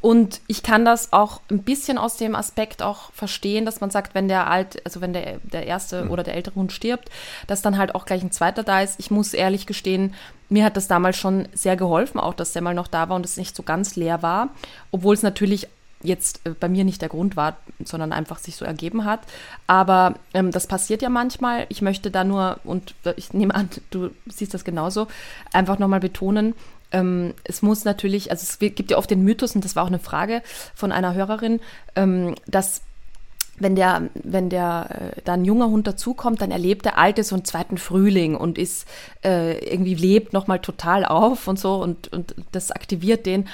Und 0.00 0.40
ich 0.46 0.62
kann 0.62 0.84
das 0.84 1.12
auch 1.12 1.40
ein 1.50 1.64
bisschen 1.64 1.98
aus 1.98 2.16
dem 2.16 2.36
Aspekt 2.36 2.80
auch 2.80 3.10
verstehen, 3.12 3.64
dass 3.64 3.80
man 3.80 3.90
sagt, 3.90 4.14
wenn 4.14 4.28
der 4.28 4.48
alt, 4.48 4.84
also 4.84 5.00
wenn 5.00 5.12
der, 5.12 5.38
der 5.42 5.66
erste 5.66 6.04
mhm. 6.04 6.10
oder 6.12 6.22
der 6.22 6.34
ältere 6.34 6.54
Hund 6.54 6.70
stirbt, 6.70 7.08
dass 7.48 7.62
dann 7.62 7.76
halt 7.76 7.94
auch 7.94 8.04
gleich 8.04 8.22
ein 8.22 8.30
zweiter 8.30 8.62
da 8.62 8.82
ist. 8.82 9.00
Ich 9.00 9.10
muss 9.10 9.34
ehrlich 9.34 9.66
gestehen, 9.66 10.14
mir 10.48 10.64
hat 10.64 10.76
das 10.76 10.86
damals 10.86 11.16
schon 11.16 11.48
sehr 11.54 11.76
geholfen, 11.76 12.20
auch 12.20 12.34
dass 12.34 12.52
der 12.52 12.62
mal 12.62 12.74
noch 12.74 12.86
da 12.86 13.08
war 13.08 13.16
und 13.16 13.26
es 13.26 13.36
nicht 13.36 13.56
so 13.56 13.64
ganz 13.64 13.96
leer 13.96 14.22
war, 14.22 14.50
obwohl 14.92 15.14
es 15.14 15.22
natürlich 15.22 15.66
jetzt 16.06 16.40
äh, 16.44 16.50
bei 16.50 16.68
mir 16.68 16.84
nicht 16.84 17.02
der 17.02 17.08
Grund 17.08 17.36
war, 17.36 17.56
sondern 17.84 18.12
einfach 18.12 18.38
sich 18.38 18.56
so 18.56 18.64
ergeben 18.64 19.04
hat. 19.04 19.20
Aber 19.66 20.14
ähm, 20.34 20.50
das 20.50 20.66
passiert 20.66 21.02
ja 21.02 21.08
manchmal. 21.08 21.66
Ich 21.68 21.82
möchte 21.82 22.10
da 22.10 22.24
nur, 22.24 22.58
und 22.64 22.94
ich 23.16 23.32
nehme 23.32 23.54
an, 23.54 23.68
du 23.90 24.10
siehst 24.26 24.54
das 24.54 24.64
genauso, 24.64 25.08
einfach 25.52 25.78
nochmal 25.78 26.00
betonen, 26.00 26.54
ähm, 26.92 27.34
es 27.44 27.62
muss 27.62 27.84
natürlich, 27.84 28.30
also 28.30 28.42
es 28.42 28.58
gibt 28.58 28.90
ja 28.90 28.98
oft 28.98 29.10
den 29.10 29.24
Mythos, 29.24 29.54
und 29.54 29.64
das 29.64 29.76
war 29.76 29.82
auch 29.82 29.88
eine 29.88 29.98
Frage 29.98 30.42
von 30.74 30.92
einer 30.92 31.14
Hörerin, 31.14 31.60
ähm, 31.96 32.34
dass 32.46 32.82
wenn 33.58 33.74
der, 33.74 34.10
wenn 34.14 34.50
der 34.50 35.14
äh, 35.16 35.20
dann 35.24 35.44
junger 35.44 35.68
Hund 35.68 35.86
dazukommt, 35.86 36.42
dann 36.42 36.50
erlebt 36.50 36.84
der 36.84 36.98
Alte 36.98 37.24
so 37.24 37.34
einen 37.34 37.44
zweiten 37.44 37.78
Frühling 37.78 38.36
und 38.36 38.58
ist 38.58 38.86
äh, 39.24 39.58
irgendwie 39.66 39.94
lebt 39.94 40.32
nochmal 40.32 40.60
total 40.60 41.04
auf 41.04 41.48
und 41.48 41.58
so 41.58 41.76
und, 41.76 42.12
und 42.12 42.34
das 42.52 42.70
aktiviert 42.70 43.24
den. 43.24 43.48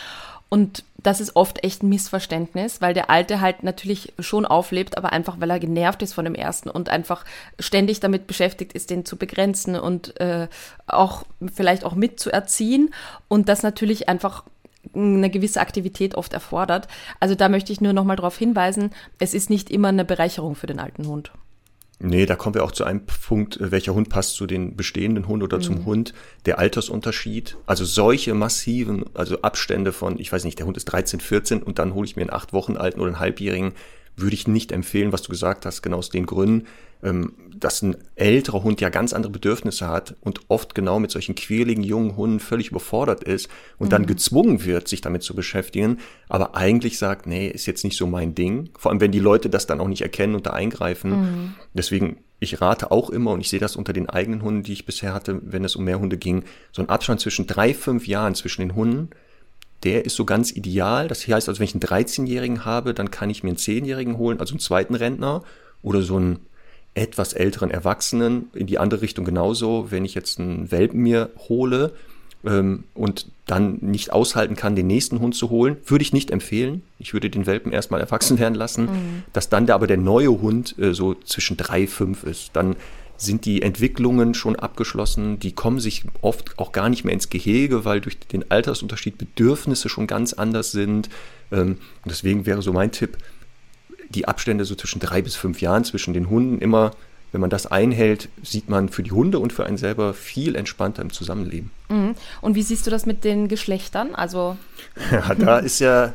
Und 0.49 0.85
das 1.03 1.21
ist 1.21 1.37
oft 1.37 1.65
echt 1.65 1.83
ein 1.83 1.88
Missverständnis, 1.88 2.81
weil 2.81 2.95
der 2.95 3.11
Alte 3.11 3.41
halt 3.41 3.62
natürlich 3.62 4.12
schon 4.19 4.47
auflebt, 4.47 4.97
aber 4.97 5.12
einfach, 5.12 5.41
weil 5.41 5.51
er 5.51 5.59
genervt 5.59 6.03
ist 6.03 6.15
von 6.15 6.25
dem 6.25 6.35
Ersten 6.35 6.71
und 6.71 6.88
einfach 6.88 7.25
ständig 7.59 8.01
damit 8.01 8.27
beschäftigt 8.27 8.73
ist, 8.73 8.91
den 8.91 9.05
zu 9.05 9.17
begrenzen 9.17 9.77
und 9.77 10.19
äh, 10.21 10.49
auch 10.87 11.25
vielleicht 11.53 11.85
auch 11.85 11.95
mitzuerziehen 11.95 12.93
und 13.29 13.49
das 13.49 13.62
natürlich 13.62 14.09
einfach 14.09 14.45
eine 14.95 15.31
gewisse 15.31 15.61
Aktivität 15.61 16.15
oft 16.17 16.33
erfordert. 16.33 16.88
Also 17.21 17.35
da 17.35 17.49
möchte 17.49 17.73
ich 17.73 17.81
nur 17.81 17.93
noch 17.93 18.05
mal 18.05 18.17
darauf 18.17 18.37
hinweisen, 18.37 18.91
es 19.19 19.35
ist 19.35 19.51
nicht 19.51 19.71
immer 19.71 19.88
eine 19.88 20.05
Bereicherung 20.05 20.55
für 20.55 20.67
den 20.67 20.81
alten 20.81 21.07
Hund. 21.07 21.33
Nee, 22.03 22.27
da 22.27 22.35
kommen 22.35 22.55
wir 22.55 22.65
auch 22.65 22.73
zu 22.73 22.85
einem 22.85 23.07
Punkt, 23.07 23.61
äh, 23.61 23.71
welcher 23.71 23.95
Hund 23.95 24.09
passt 24.09 24.35
zu 24.35 24.47
den 24.47 24.77
bestehenden 24.77 25.29
Hund 25.29 25.43
oder 25.43 25.59
mhm. 25.59 25.62
zum 25.62 25.85
Hund, 25.85 26.15
der 26.47 26.59
Altersunterschied. 26.59 27.57
Also 27.67 27.85
solche 27.85 28.35
massiven, 28.35 29.05
also 29.15 29.41
Abstände 29.43 29.93
von, 29.93 30.19
ich 30.19 30.33
weiß 30.33 30.45
nicht, 30.45 30.59
der 30.59 30.67
Hund 30.67 30.77
ist 30.77 30.87
13, 30.87 31.21
14 31.21 31.62
und 31.62 31.79
dann 31.79 31.95
hole 31.95 32.05
ich 32.05 32.17
mir 32.17 32.23
einen 32.23 32.33
acht 32.33 32.53
Wochen 32.53 32.77
alten 32.77 33.01
oder 33.01 33.09
einen 33.09 33.21
Halbjährigen, 33.21 33.73
würde 34.16 34.35
ich 34.35 34.46
nicht 34.46 34.72
empfehlen, 34.72 35.12
was 35.12 35.22
du 35.22 35.31
gesagt 35.31 35.66
hast, 35.66 35.83
genau 35.83 35.98
aus 35.98 36.11
den 36.11 36.27
Gründen, 36.27 36.66
ähm, 37.03 37.33
dass 37.57 37.83
ein 37.83 37.96
älterer 38.14 38.62
Hund 38.62 38.81
ja 38.81 38.88
ganz 38.88 39.12
andere 39.12 39.33
Bedürfnisse 39.33 39.88
hat 39.88 40.14
und 40.20 40.40
oft 40.48 40.75
genau 40.75 41.01
mit 41.01 41.11
solchen 41.11 41.35
quirligen 41.35 41.83
jungen 41.83 42.16
Hunden 42.16 42.40
völlig 42.40 42.70
überfordert 42.70 43.25
ist 43.25 43.48
und 43.79 43.87
mhm. 43.87 43.90
dann 43.90 44.07
gezwungen 44.07 44.64
wird, 44.64 44.88
sich 44.88 45.01
damit 45.01 45.22
zu 45.22 45.35
beschäftigen, 45.35 45.98
aber 46.29 46.55
eigentlich 46.55 46.98
sagt, 46.98 47.27
nee, 47.27 47.48
ist 47.48 47.66
jetzt 47.66 47.85
nicht 47.85 47.96
so 47.96 48.07
mein 48.07 48.35
Ding. 48.35 48.70
Vor 48.79 48.90
allem, 48.90 49.01
wenn 49.01 49.12
die 49.12 49.18
Leute 49.18 49.51
das 49.51 49.66
dann 49.66 49.81
auch 49.81 49.88
nicht 49.88 50.03
erkennen 50.03 50.35
und 50.35 50.46
da 50.46 50.51
eingreifen. 50.51 51.11
Mhm. 51.11 51.55
Deswegen, 51.75 52.18
ich 52.38 52.61
rate 52.61 52.90
auch 52.90 53.11
immer, 53.11 53.33
und 53.33 53.40
ich 53.40 53.51
sehe 53.51 53.61
das 53.61 53.77
unter 53.77 53.92
den 53.92 54.09
eigenen 54.09 54.42
Hunden, 54.42 54.62
die 54.62 54.72
ich 54.72 54.87
bisher 54.87 55.14
hatte, 55.14 55.40
wenn 55.44 55.64
es 55.64 55.77
um 55.77 55.85
mehr 55.85 55.98
Hunde 55.98 56.18
ging, 56.18 56.44
so 56.72 56.83
ein 56.83 56.88
Abstand 56.88 57.20
zwischen 57.20 57.46
drei, 57.46 57.75
fünf 57.75 58.07
Jahren 58.07 58.35
zwischen 58.35 58.62
den 58.62 58.75
Hunden, 58.75 59.11
der 59.85 60.05
ist 60.05 60.16
so 60.16 60.25
ganz 60.25 60.53
ideal. 60.53 61.09
Das 61.09 61.27
heißt 61.27 61.49
also, 61.49 61.59
wenn 61.59 61.64
ich 61.64 61.75
einen 61.75 61.83
13-Jährigen 61.83 62.64
habe, 62.64 62.95
dann 62.95 63.11
kann 63.11 63.31
ich 63.31 63.42
mir 63.42 63.51
einen 63.51 63.59
10-Jährigen 63.59 64.18
holen, 64.18 64.40
also 64.40 64.53
einen 64.53 64.61
zweiten 64.61 64.95
Rentner 64.95 65.42
oder 65.83 66.03
so 66.03 66.16
einen 66.16 66.40
etwas 66.95 67.33
älteren 67.33 67.71
Erwachsenen. 67.71 68.51
In 68.55 68.66
die 68.66 68.79
andere 68.79 69.03
Richtung 69.03 69.25
genauso, 69.25 69.90
wenn 69.90 70.05
ich 70.05 70.14
jetzt 70.14 70.38
einen 70.38 70.71
Welpen 70.71 71.01
mir 71.01 71.31
hole 71.49 71.92
ähm, 72.45 72.85
und 72.95 73.31
dann 73.47 73.79
nicht 73.81 74.12
aushalten 74.12 74.57
kann, 74.57 74.77
den 74.77 74.87
nächsten 74.87 75.21
Hund 75.21 75.35
zu 75.35 75.51
holen, 75.51 75.77
würde 75.87 76.03
ich 76.03 76.12
nicht 76.12 76.31
empfehlen. 76.31 76.83
Ich 76.99 77.12
würde 77.12 77.31
den 77.31 77.47
Welpen 77.47 77.73
erstmal 77.73 78.01
erwachsen 78.01 78.38
werden 78.38 78.55
lassen, 78.55 78.85
mhm. 78.85 79.23
dass 79.33 79.49
dann 79.49 79.66
der, 79.66 79.75
aber 79.75 79.87
der 79.87 79.97
neue 79.97 80.31
Hund 80.40 80.79
äh, 80.79 80.92
so 80.92 81.14
zwischen 81.14 81.57
drei, 81.57 81.87
fünf 81.87 82.25
ist. 82.25 82.51
Dann 82.55 82.77
sind 83.16 83.44
die 83.44 83.62
Entwicklungen 83.62 84.35
schon 84.35 84.57
abgeschlossen. 84.57 85.38
Die 85.38 85.53
kommen 85.53 85.81
sich 85.81 86.05
oft 86.20 86.59
auch 86.59 86.72
gar 86.72 86.88
nicht 86.88 87.05
mehr 87.05 87.14
ins 87.14 87.31
Gehege, 87.31 87.85
weil 87.85 88.01
durch 88.01 88.18
den 88.18 88.51
Altersunterschied 88.51 89.18
Bedürfnisse 89.18 89.88
schon 89.88 90.07
ganz 90.07 90.33
anders 90.33 90.72
sind. 90.72 91.09
Ähm, 91.51 91.79
deswegen 92.05 92.46
wäre 92.46 92.62
so 92.62 92.72
mein 92.72 92.90
Tipp, 92.90 93.18
die 94.09 94.27
Abstände 94.27 94.64
so 94.64 94.75
zwischen 94.75 95.01
drei 95.01 95.22
bis 95.22 95.37
fünf 95.37 95.61
Jahren 95.61 95.85
zwischen 95.85 96.14
den 96.14 96.29
Hunden 96.29 96.59
immer, 96.59 96.92
wenn 97.33 97.40
man 97.40 97.51
das 97.51 97.66
einhält, 97.66 98.29
sieht 98.42 98.68
man 98.68 98.88
für 98.88 99.03
die 99.03 99.12
Hunde 99.12 99.38
und 99.38 99.53
für 99.53 99.64
einen 99.64 99.79
selber 99.79 100.12
viel 100.14 100.55
entspannter 100.55 101.03
im 101.03 101.12
Zusammenleben. 101.12 101.70
Mhm. 101.88 102.14
Und 102.40 102.55
wie 102.55 102.62
siehst 102.62 102.87
du 102.87 102.90
das 102.90 103.07
mit 103.07 103.25
den 103.25 103.48
Geschlechtern? 103.48 104.14
Also 104.14 104.57
ja, 105.11 105.35
da 105.35 105.59
ist 105.59 105.79
ja 105.79 106.12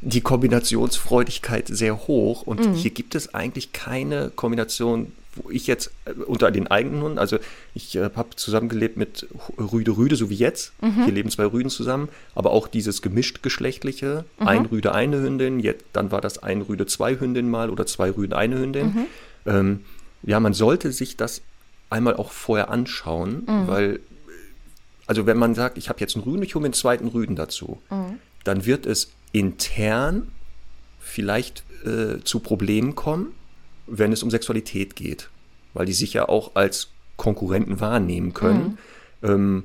die 0.00 0.20
Kombinationsfreudigkeit 0.20 1.68
sehr 1.68 2.06
hoch 2.06 2.42
und 2.42 2.66
mhm. 2.66 2.74
hier 2.74 2.90
gibt 2.90 3.14
es 3.14 3.34
eigentlich 3.34 3.72
keine 3.72 4.30
Kombination 4.30 5.12
wo 5.34 5.50
ich 5.50 5.66
jetzt 5.66 5.92
äh, 6.04 6.12
unter 6.12 6.50
den 6.50 6.66
eigenen 6.66 7.02
Hunden, 7.02 7.18
also 7.18 7.38
ich 7.74 7.94
äh, 7.96 8.10
habe 8.14 8.30
zusammengelebt 8.36 8.96
mit 8.96 9.28
Rüde 9.58 9.96
Rüde, 9.96 10.16
so 10.16 10.30
wie 10.30 10.34
jetzt. 10.34 10.72
Mhm. 10.82 11.04
Hier 11.04 11.14
leben 11.14 11.30
zwei 11.30 11.44
Rüden 11.44 11.70
zusammen, 11.70 12.08
aber 12.34 12.50
auch 12.50 12.68
dieses 12.68 13.02
gemischt 13.02 13.42
geschlechtliche, 13.42 14.24
mhm. 14.38 14.48
ein 14.48 14.66
Rüde, 14.66 14.92
eine 14.92 15.20
Hündin, 15.20 15.60
jetzt, 15.60 15.84
dann 15.92 16.10
war 16.10 16.20
das 16.20 16.42
ein 16.42 16.62
Rüde, 16.62 16.86
zwei 16.86 17.18
Hündinnen 17.18 17.50
mal 17.50 17.70
oder 17.70 17.86
zwei 17.86 18.10
Rüden, 18.10 18.32
eine 18.32 18.58
Hündin. 18.58 18.86
Mhm. 18.86 19.06
Ähm, 19.46 19.80
ja, 20.22 20.40
man 20.40 20.52
sollte 20.52 20.92
sich 20.92 21.16
das 21.16 21.42
einmal 21.88 22.16
auch 22.16 22.32
vorher 22.32 22.70
anschauen, 22.70 23.44
mhm. 23.46 23.66
weil, 23.66 24.00
also 25.06 25.26
wenn 25.26 25.38
man 25.38 25.54
sagt, 25.54 25.78
ich 25.78 25.88
habe 25.88 26.00
jetzt 26.00 26.16
einen 26.16 26.24
Rüden, 26.24 26.42
ich 26.42 26.54
hole 26.54 26.62
mir 26.62 26.66
einen 26.66 26.74
zweiten 26.74 27.08
Rüden 27.08 27.36
dazu, 27.36 27.80
mhm. 27.90 28.18
dann 28.44 28.66
wird 28.66 28.84
es 28.84 29.12
intern 29.32 30.28
vielleicht 30.98 31.62
äh, 31.84 32.22
zu 32.24 32.40
Problemen 32.40 32.94
kommen 32.94 33.32
wenn 33.90 34.12
es 34.12 34.22
um 34.22 34.30
Sexualität 34.30 34.96
geht, 34.96 35.28
weil 35.74 35.86
die 35.86 35.92
sich 35.92 36.12
ja 36.12 36.28
auch 36.28 36.54
als 36.54 36.88
Konkurrenten 37.16 37.80
wahrnehmen 37.80 38.32
können. 38.32 38.78
Mhm. 39.20 39.28
Ähm, 39.28 39.64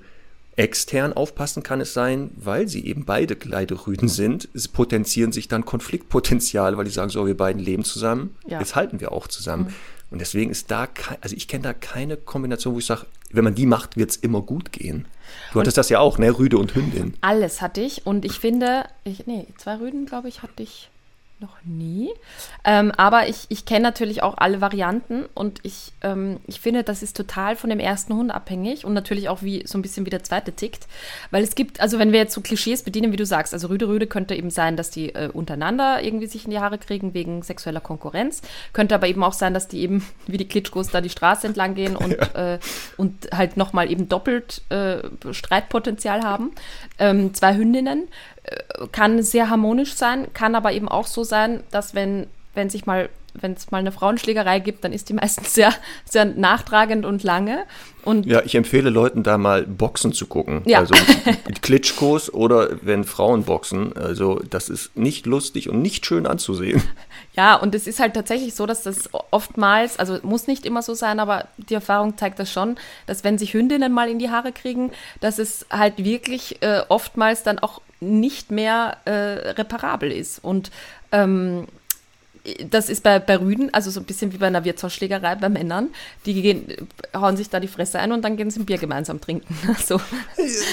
extern 0.58 1.14
aufpassen 1.14 1.64
kann 1.64 1.82
es 1.82 1.94
sein, 1.94 2.32
weil 2.36 2.68
sie 2.68 2.86
eben 2.86 3.06
beide 3.06 3.36
Kleiderrüden 3.36 4.08
sind, 4.08 4.48
sie 4.54 4.70
potenzieren 4.70 5.32
sich 5.32 5.48
dann 5.48 5.66
Konfliktpotenzial, 5.66 6.78
weil 6.78 6.86
die 6.86 6.92
sagen, 6.92 7.10
so, 7.10 7.28
wir 7.28 7.36
beiden 7.36 7.62
leben 7.62 7.84
zusammen, 7.84 8.36
ja. 8.48 8.60
jetzt 8.60 8.76
halten 8.76 9.00
wir 9.02 9.12
auch 9.12 9.28
zusammen. 9.28 9.66
Mhm. 9.66 9.74
Und 10.12 10.20
deswegen 10.20 10.52
ist 10.52 10.72
da, 10.72 10.88
also 11.22 11.36
ich 11.36 11.48
kenne 11.48 11.64
da 11.64 11.74
keine 11.74 12.16
Kombination, 12.16 12.74
wo 12.74 12.80
ich 12.80 12.86
sage, 12.86 13.06
wenn 13.32 13.44
man 13.44 13.56
die 13.56 13.66
macht, 13.66 13.98
wird 13.98 14.12
es 14.12 14.18
immer 14.18 14.42
gut 14.42 14.72
gehen. 14.72 15.06
Du 15.52 15.60
hattest 15.60 15.78
das 15.78 15.90
ja 15.90 16.00
auch, 16.00 16.20
ne? 16.20 16.38
Rüde 16.38 16.58
und 16.58 16.76
Hündin. 16.76 17.16
Alles 17.22 17.62
hatte 17.62 17.82
ich 17.82 18.06
und 18.06 18.24
ich 18.24 18.40
finde, 18.40 18.86
ich, 19.04 19.26
nee, 19.26 19.48
zwei 19.58 19.78
Rüden, 19.78 20.06
glaube 20.06 20.30
ich, 20.30 20.42
hatte 20.42 20.64
ich 20.64 20.90
noch 21.39 21.58
nie. 21.65 22.10
Ähm, 22.63 22.91
aber 22.95 23.28
ich, 23.28 23.45
ich 23.50 23.65
kenne 23.65 23.82
natürlich 23.82 24.24
auch 24.24 24.36
alle 24.38 24.62
Varianten 24.62 25.26
und 25.34 25.60
ich, 25.63 25.91
ähm, 26.02 26.39
ich 26.48 26.62
finde, 26.62 26.84
das 26.84 27.04
ist 27.04 27.17
total 27.17 27.58
von 27.58 27.69
dem 27.69 27.80
ersten 27.80 28.13
Hund 28.13 28.32
abhängig 28.32 28.86
und 28.86 28.93
natürlich 28.93 29.28
auch 29.28 29.41
wie 29.41 29.67
so 29.67 29.78
ein 29.78 29.82
bisschen 29.82 30.06
wie 30.06 30.10
der 30.10 30.24
zweite 30.24 30.54
tickt. 30.54 30.88
Weil 31.32 31.43
es 31.43 31.56
gibt, 31.56 31.82
also 31.82 32.00
wenn 32.00 32.13
wir 32.13 32.19
jetzt 32.19 32.34
so 32.34 32.39
Klischees 32.39 32.84
bedienen, 32.84 33.12
wie 33.12 33.17
du 33.17 33.26
sagst, 33.26 33.54
also 33.54 33.67
Rüde 33.67 33.89
Rüde 33.89 34.08
könnte 34.08 34.34
eben 34.34 34.50
sein, 34.50 34.78
dass 34.78 34.91
die 34.91 35.13
äh, 35.13 35.30
untereinander 35.32 36.02
irgendwie 36.02 36.28
sich 36.28 36.45
in 36.45 36.52
die 36.52 36.60
Haare 36.60 36.78
kriegen 36.78 37.13
wegen 37.13 37.41
sexueller 37.41 37.82
Konkurrenz. 37.82 38.41
Könnte 38.71 38.95
aber 38.95 39.08
eben 39.08 39.24
auch 39.24 39.34
sein, 39.34 39.54
dass 39.54 39.67
die 39.67 39.82
eben 39.82 40.06
wie 40.28 40.38
die 40.38 40.48
Klitschkos 40.48 40.89
da 40.89 41.02
die 41.02 41.10
Straße 41.10 41.48
entlang 41.48 41.76
gehen 41.76 41.98
und, 41.98 42.12
ja. 42.12 42.54
äh, 42.54 42.60
und 42.95 43.30
halt 43.34 43.58
nochmal 43.58 43.91
eben 43.91 44.08
doppelt 44.08 44.62
äh, 44.69 45.00
Streitpotenzial 45.32 46.24
haben. 46.24 46.52
Ähm, 46.98 47.34
zwei 47.34 47.56
Hündinnen 47.56 48.08
kann 48.91 49.23
sehr 49.23 49.49
harmonisch 49.49 49.95
sein, 49.95 50.27
kann 50.34 50.55
aber 50.55 50.71
eben 50.73 50.89
auch 50.89 51.08
so 51.08 51.23
sein, 51.23 51.63
dass 51.71 51.95
wenn, 51.95 52.27
wenn 52.53 52.69
sich 52.69 52.86
mal 52.86 53.10
wenn 53.41 53.54
es 53.54 53.71
mal 53.71 53.80
eine 53.80 53.91
Frauenschlägerei 53.91 54.60
gibt, 54.60 54.84
dann 54.84 54.93
ist 54.93 55.10
die 55.10 55.13
meistens 55.13 55.54
sehr, 55.54 55.74
sehr 56.06 56.26
nachtragend 56.26 57.06
und 57.06 57.24
lange. 57.24 57.65
Und 58.04 58.26
ja, 58.26 58.41
ich 58.43 58.56
empfehle 58.56 58.89
Leuten 58.89 59.24
da 59.24 59.38
mal 59.38 59.63
Boxen 59.63 60.13
zu 60.13 60.28
gucken. 60.28 60.62
Ja. 60.65 60.80
Also 60.80 60.93
mit 61.48 61.62
Klitschkos 61.63 62.32
oder 62.32 62.69
wenn 62.82 63.04
Frauen 63.04 63.43
boxen. 63.43 63.98
Also 63.98 64.39
das 64.50 64.69
ist 64.69 64.95
nicht 64.95 65.26
lustig 65.26 65.69
und 65.69 65.82
nicht 65.82 66.06
schön 66.06 66.26
anzusehen. 66.28 66.82
Ja, 67.38 67.56
und 67.56 67.76
es 67.76 67.86
ist 67.86 68.00
halt 68.00 68.13
tatsächlich 68.13 68.56
so, 68.56 68.65
dass 68.65 68.84
das 68.84 69.10
oftmals, 69.30 70.00
also 70.00 70.19
muss 70.24 70.48
nicht 70.48 70.65
immer 70.65 70.82
so 70.82 70.93
sein, 70.93 71.19
aber 71.19 71.50
die 71.58 71.74
Erfahrung 71.74 72.17
zeigt 72.17 72.39
das 72.39 72.50
schon, 72.50 72.78
dass 73.08 73.26
wenn 73.26 73.38
sich 73.38 73.54
Hündinnen 73.54 73.91
mal 73.91 74.10
in 74.10 74.19
die 74.19 74.30
Haare 74.30 74.54
kriegen, 74.54 74.91
dass 75.19 75.38
es 75.38 75.65
halt 75.69 75.98
wirklich 75.98 76.62
äh, 76.62 76.84
oftmals 76.88 77.43
dann 77.43 77.60
auch 77.60 77.82
nicht 78.00 78.52
mehr 78.52 78.98
äh, 79.04 79.50
reparabel 79.50 80.13
ist. 80.13 80.41
Und 80.43 80.71
ähm, 81.12 81.67
das 82.69 82.89
ist 82.89 83.03
bei, 83.03 83.19
bei 83.19 83.38
Rüden, 83.38 83.73
also 83.73 83.89
so 83.89 83.99
ein 83.99 84.05
bisschen 84.05 84.31
wie 84.34 84.38
bei 84.38 84.47
einer 84.47 84.63
Wirtshausschlägerei 84.63 85.36
bei 85.36 85.49
Männern. 85.49 85.89
Die 86.25 86.41
gehen, 86.41 86.67
hauen 87.15 87.38
sich 87.38 87.49
da 87.49 87.60
die 87.60 87.67
Fresse 87.67 87.99
ein 87.99 88.12
und 88.12 88.23
dann 88.23 88.38
gehen 88.38 88.51
sie 88.51 88.60
ein 88.60 88.65
Bier 88.65 88.77
gemeinsam 88.77 89.21
trinken. 89.21 89.55
So. 89.86 89.99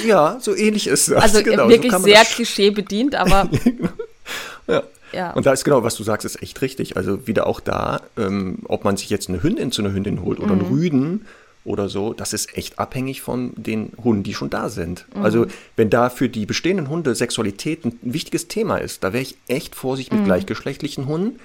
Ja, 0.07 0.39
so 0.41 0.55
ähnlich 0.55 0.87
ist 0.87 1.09
das. 1.09 1.23
Also 1.23 1.43
genau, 1.43 1.69
wirklich 1.69 1.93
so 1.93 1.99
sehr 1.99 2.25
Klischee 2.25 2.71
bedient, 2.71 3.15
aber. 3.15 3.49
ja. 4.67 4.83
ja. 5.13 5.33
Und 5.33 5.45
da 5.45 5.53
ist 5.53 5.65
genau, 5.65 5.83
was 5.83 5.97
du 5.97 6.03
sagst, 6.03 6.25
ist 6.25 6.43
echt 6.43 6.63
richtig. 6.63 6.97
Also 6.97 7.27
wieder 7.27 7.47
auch 7.47 7.61
da, 7.61 8.01
ähm, 8.17 8.61
ob 8.67 8.85
man 8.85 8.97
sich 8.97 9.11
jetzt 9.11 9.29
eine 9.29 9.43
Hündin 9.43 9.73
zu 9.73 9.83
einer 9.83 9.93
Hündin 9.93 10.23
holt 10.23 10.39
oder 10.41 10.55
mhm. 10.55 10.61
einen 10.61 10.71
Rüden 10.71 11.27
oder 11.65 11.89
so, 11.89 12.13
das 12.13 12.33
ist 12.33 12.57
echt 12.57 12.79
abhängig 12.79 13.23
von 13.23 13.53
den 13.57 13.93
Hunden, 14.03 14.23
die 14.23 14.35
schon 14.35 14.51
da 14.51 14.69
sind. 14.69 15.07
Mhm. 15.15 15.23
Also 15.23 15.47
wenn 15.77 15.91
da 15.91 16.11
für 16.11 16.29
die 16.29 16.47
bestehenden 16.47 16.89
Hunde 16.89 17.15
Sexualität 17.15 17.85
ein 17.85 17.99
wichtiges 18.03 18.49
Thema 18.49 18.79
ist, 18.79 19.05
da 19.05 19.13
wäre 19.13 19.23
ich 19.23 19.37
echt 19.49 19.75
vorsichtig 19.75 20.13
mit 20.13 20.23
mhm. 20.23 20.27
gleichgeschlechtlichen 20.27 21.07
Hunden, 21.07 21.39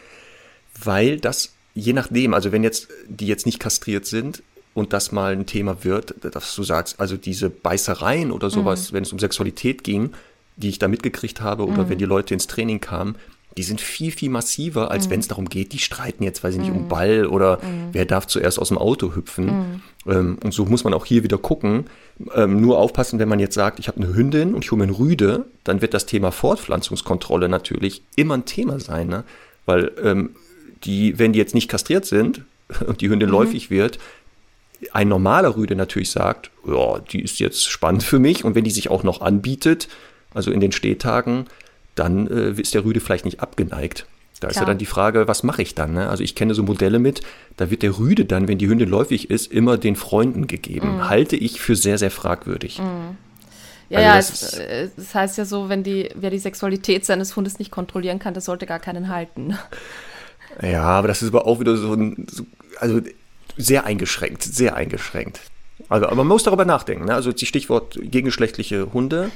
weil 0.83 1.19
das 1.19 1.53
je 1.77 1.93
nachdem, 1.93 2.33
also 2.33 2.51
wenn 2.51 2.63
jetzt 2.63 2.87
die 3.07 3.27
jetzt 3.27 3.45
nicht 3.45 3.59
kastriert 3.59 4.05
sind 4.05 4.41
und 4.73 4.93
das 4.93 5.11
mal 5.11 5.33
ein 5.33 5.45
Thema 5.45 5.83
wird, 5.83 6.15
dass 6.21 6.55
du 6.55 6.63
sagst, 6.63 6.99
also 6.99 7.17
diese 7.17 7.49
Beißereien 7.51 8.31
oder 8.31 8.49
sowas, 8.49 8.91
mhm. 8.91 8.95
wenn 8.95 9.03
es 9.03 9.13
um 9.13 9.19
Sexualität 9.19 9.83
ging, 9.83 10.11
die 10.55 10.69
ich 10.69 10.79
da 10.79 10.87
mitgekriegt 10.87 11.39
habe 11.39 11.65
oder 11.67 11.83
mhm. 11.83 11.89
wenn 11.89 11.97
die 11.99 12.05
Leute 12.05 12.33
ins 12.33 12.47
Training 12.47 12.81
kamen, 12.81 13.15
die 13.57 13.63
sind 13.63 13.79
viel, 13.79 14.11
viel 14.11 14.29
massiver, 14.29 14.89
als 14.91 15.07
mhm. 15.07 15.11
wenn 15.11 15.19
es 15.19 15.27
darum 15.27 15.49
geht, 15.49 15.71
die 15.71 15.79
streiten 15.79 16.23
jetzt, 16.23 16.43
weiß 16.43 16.55
ich 16.55 16.61
nicht, 16.61 16.71
mhm. 16.71 16.81
um 16.81 16.87
Ball 16.87 17.27
oder 17.27 17.57
mhm. 17.57 17.89
wer 17.91 18.05
darf 18.05 18.25
zuerst 18.25 18.59
aus 18.59 18.69
dem 18.69 18.77
Auto 18.79 19.15
hüpfen. 19.15 19.45
Mhm. 19.45 19.81
Ähm, 20.07 20.37
und 20.43 20.53
so 20.53 20.65
muss 20.65 20.83
man 20.83 20.95
auch 20.95 21.05
hier 21.05 21.23
wieder 21.23 21.37
gucken. 21.37 21.85
Ähm, 22.33 22.59
nur 22.59 22.79
aufpassen, 22.79 23.19
wenn 23.19 23.29
man 23.29 23.39
jetzt 23.39 23.55
sagt, 23.55 23.77
ich 23.77 23.87
habe 23.87 24.01
eine 24.01 24.15
Hündin 24.15 24.55
und 24.55 24.63
ich 24.63 24.71
hole 24.71 24.79
mir 24.79 24.85
eine 24.85 24.97
Rüde, 24.97 25.45
dann 25.63 25.81
wird 25.81 25.93
das 25.93 26.07
Thema 26.07 26.31
Fortpflanzungskontrolle 26.31 27.49
natürlich 27.49 28.01
immer 28.15 28.35
ein 28.35 28.45
Thema 28.45 28.79
sein. 28.79 29.07
Ne? 29.07 29.23
Weil 29.65 29.91
ähm, 30.03 30.31
die, 30.83 31.17
wenn 31.19 31.33
die 31.33 31.39
jetzt 31.39 31.55
nicht 31.55 31.69
kastriert 31.69 32.05
sind 32.05 32.41
und 32.87 33.01
die 33.01 33.09
Hündin 33.09 33.29
mhm. 33.29 33.35
läufig 33.35 33.69
wird, 33.69 33.99
ein 34.93 35.07
normaler 35.07 35.55
Rüde 35.55 35.75
natürlich 35.75 36.11
sagt, 36.11 36.51
ja, 36.67 36.99
die 36.99 37.21
ist 37.21 37.39
jetzt 37.39 37.69
spannend 37.69 38.03
für 38.03 38.19
mich 38.19 38.43
und 38.43 38.55
wenn 38.55 38.63
die 38.63 38.71
sich 38.71 38.89
auch 38.89 39.03
noch 39.03 39.21
anbietet, 39.21 39.87
also 40.33 40.51
in 40.51 40.59
den 40.59 40.71
Stehtagen, 40.71 41.45
dann 41.95 42.27
äh, 42.27 42.51
ist 42.51 42.73
der 42.73 42.85
Rüde 42.85 42.99
vielleicht 42.99 43.25
nicht 43.25 43.39
abgeneigt. 43.39 44.05
Da 44.39 44.47
Klar. 44.47 44.51
ist 44.51 44.57
ja 44.57 44.65
dann 44.65 44.77
die 44.77 44.85
Frage, 44.85 45.27
was 45.27 45.41
mache 45.41 45.63
ich 45.63 45.73
dann? 45.73 45.93
Ne? 45.93 46.09
Also 46.09 46.23
ich 46.23 46.35
kenne 46.35 46.53
so 46.53 46.61
Modelle 46.61 46.99
mit, 46.99 47.21
da 47.57 47.71
wird 47.71 47.81
der 47.81 47.97
Rüde 47.97 48.25
dann, 48.25 48.47
wenn 48.47 48.59
die 48.59 48.67
Hündin 48.67 48.87
läufig 48.87 49.31
ist, 49.31 49.51
immer 49.51 49.77
den 49.77 49.95
Freunden 49.95 50.45
gegeben. 50.45 50.97
Mhm. 50.97 51.09
Halte 51.09 51.35
ich 51.35 51.59
für 51.59 51.75
sehr, 51.75 51.97
sehr 51.97 52.11
fragwürdig. 52.11 52.79
Mhm. 52.79 53.17
Ja, 53.89 53.99
also 53.99 54.09
ja, 54.09 54.15
das, 54.15 54.41
es, 54.41 54.53
äh, 54.53 54.89
das, 54.95 55.15
heißt 55.15 55.37
ja 55.37 55.45
so, 55.45 55.69
wenn 55.69 55.81
die, 55.81 56.09
wer 56.13 56.29
die 56.29 56.39
Sexualität 56.39 57.05
seines 57.05 57.35
Hundes 57.35 57.57
nicht 57.57 57.71
kontrollieren 57.71 58.19
kann, 58.19 58.33
der 58.33 58.41
sollte 58.41 58.65
gar 58.65 58.79
keinen 58.79 59.09
halten. 59.09 59.57
Ja, 60.61 60.83
aber 60.83 61.07
das 61.07 61.21
ist 61.21 61.29
aber 61.29 61.45
auch 61.45 61.59
wieder 61.59 61.77
so 61.77 61.93
ein, 61.93 62.27
so, 62.29 62.45
also 62.79 63.01
sehr 63.57 63.85
eingeschränkt, 63.85 64.43
sehr 64.43 64.75
eingeschränkt. 64.75 65.41
Also, 65.89 66.07
aber 66.07 66.15
man 66.15 66.27
muss 66.27 66.43
darüber 66.43 66.65
nachdenken. 66.65 67.05
Ne? 67.05 67.13
Also 67.13 67.31
die 67.31 67.45
Stichwort 67.45 67.97
gegengeschlechtliche 68.01 68.93
Hunde 68.93 69.31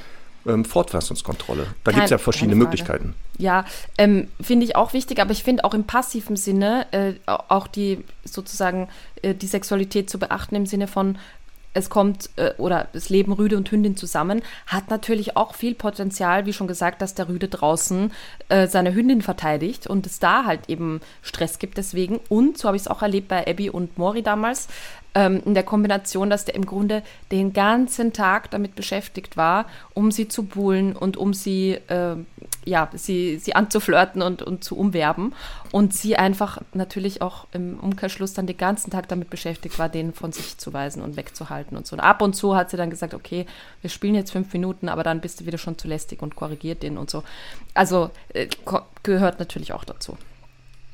ähm, 0.46 0.64
Fortpflanzungskontrolle. 0.64 1.66
Da 1.84 1.92
gibt 1.92 2.04
es 2.04 2.10
ja 2.10 2.18
verschiedene 2.18 2.56
Möglichkeiten. 2.56 3.14
Ja, 3.38 3.64
ähm, 3.98 4.28
finde 4.40 4.64
ich 4.64 4.76
auch 4.76 4.92
wichtig, 4.92 5.20
aber 5.20 5.32
ich 5.32 5.44
finde 5.44 5.64
auch 5.64 5.74
im 5.74 5.84
passiven 5.84 6.36
Sinne 6.36 6.86
äh, 6.92 7.14
auch 7.26 7.66
die 7.66 8.04
sozusagen 8.24 8.88
äh, 9.22 9.34
die 9.34 9.46
Sexualität 9.46 10.10
zu 10.10 10.18
beachten 10.18 10.54
im 10.54 10.66
Sinne 10.66 10.88
von 10.88 11.18
es 11.74 11.90
kommt 11.90 12.30
äh, 12.36 12.52
oder 12.58 12.88
es 12.92 13.08
leben 13.08 13.32
Rüde 13.32 13.56
und 13.56 13.70
Hündin 13.70 13.96
zusammen, 13.96 14.42
hat 14.66 14.90
natürlich 14.90 15.36
auch 15.36 15.54
viel 15.54 15.74
Potenzial, 15.74 16.46
wie 16.46 16.52
schon 16.52 16.66
gesagt, 16.66 17.02
dass 17.02 17.14
der 17.14 17.28
Rüde 17.28 17.48
draußen 17.48 18.12
äh, 18.48 18.66
seine 18.66 18.94
Hündin 18.94 19.22
verteidigt 19.22 19.86
und 19.86 20.06
es 20.06 20.18
da 20.18 20.44
halt 20.44 20.68
eben 20.68 21.00
Stress 21.22 21.58
gibt 21.58 21.78
deswegen. 21.78 22.20
Und 22.28 22.58
so 22.58 22.68
habe 22.68 22.76
ich 22.76 22.82
es 22.82 22.88
auch 22.88 23.02
erlebt 23.02 23.28
bei 23.28 23.46
Abby 23.46 23.70
und 23.70 23.98
Mori 23.98 24.22
damals, 24.22 24.68
ähm, 25.14 25.42
in 25.44 25.54
der 25.54 25.62
Kombination, 25.62 26.30
dass 26.30 26.44
der 26.44 26.54
im 26.54 26.66
Grunde 26.66 27.02
den 27.30 27.52
ganzen 27.52 28.12
Tag 28.12 28.50
damit 28.50 28.74
beschäftigt 28.74 29.36
war, 29.36 29.66
um 29.94 30.10
sie 30.10 30.28
zu 30.28 30.44
buhlen 30.44 30.96
und 30.96 31.16
um 31.16 31.34
sie, 31.34 31.78
äh, 31.88 32.16
ja, 32.64 32.88
sie, 32.94 33.38
sie 33.38 33.54
anzuflirten 33.54 34.22
und, 34.22 34.42
und 34.42 34.64
zu 34.64 34.76
umwerben. 34.76 35.34
Und 35.70 35.94
sie 35.94 36.16
einfach 36.16 36.60
natürlich 36.72 37.22
auch 37.22 37.46
im 37.52 37.78
Umkehrschluss 37.78 38.34
dann 38.34 38.46
den 38.46 38.56
ganzen 38.56 38.90
Tag 38.90 39.08
damit 39.08 39.30
beschäftigt 39.30 39.78
war, 39.78 39.88
den 39.88 40.12
von 40.12 40.32
sich 40.32 40.58
zu 40.58 40.72
weisen 40.72 41.02
und 41.02 41.16
wegzuhalten 41.16 41.76
und 41.76 41.86
so. 41.86 41.96
Und 41.96 42.00
ab 42.00 42.22
und 42.22 42.34
zu 42.34 42.56
hat 42.56 42.70
sie 42.70 42.76
dann 42.76 42.90
gesagt, 42.90 43.14
okay, 43.14 43.46
wir 43.80 43.90
spielen 43.90 44.14
jetzt 44.14 44.32
fünf 44.32 44.52
Minuten, 44.52 44.88
aber 44.88 45.02
dann 45.02 45.20
bist 45.20 45.40
du 45.40 45.46
wieder 45.46 45.58
schon 45.58 45.78
zu 45.78 45.88
lästig 45.88 46.22
und 46.22 46.36
korrigiert 46.36 46.82
den 46.82 46.98
und 46.98 47.10
so. 47.10 47.22
Also 47.74 48.10
äh, 48.34 48.48
gehört 49.02 49.38
natürlich 49.38 49.72
auch 49.72 49.84
dazu. 49.84 50.16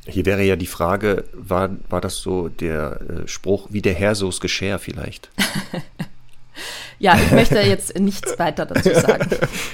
Hier 0.09 0.25
wäre 0.27 0.43
ja 0.43 0.57
die 0.57 0.67
Frage, 0.67 1.25
war, 1.33 1.71
war 1.89 2.01
das 2.01 2.17
so 2.17 2.49
der 2.49 3.01
äh, 3.01 3.29
Spruch, 3.29 3.69
wie 3.71 3.83
der 3.83 3.95
Herr 3.95 4.15
so 4.15 4.29
es 4.29 4.41
geschär 4.41 4.79
vielleicht? 4.79 5.31
ja, 6.99 7.17
ich 7.17 7.31
möchte 7.31 7.61
jetzt 7.61 7.99
nichts 7.99 8.39
weiter 8.39 8.67
dazu 8.67 8.89
sagen. 8.95 9.29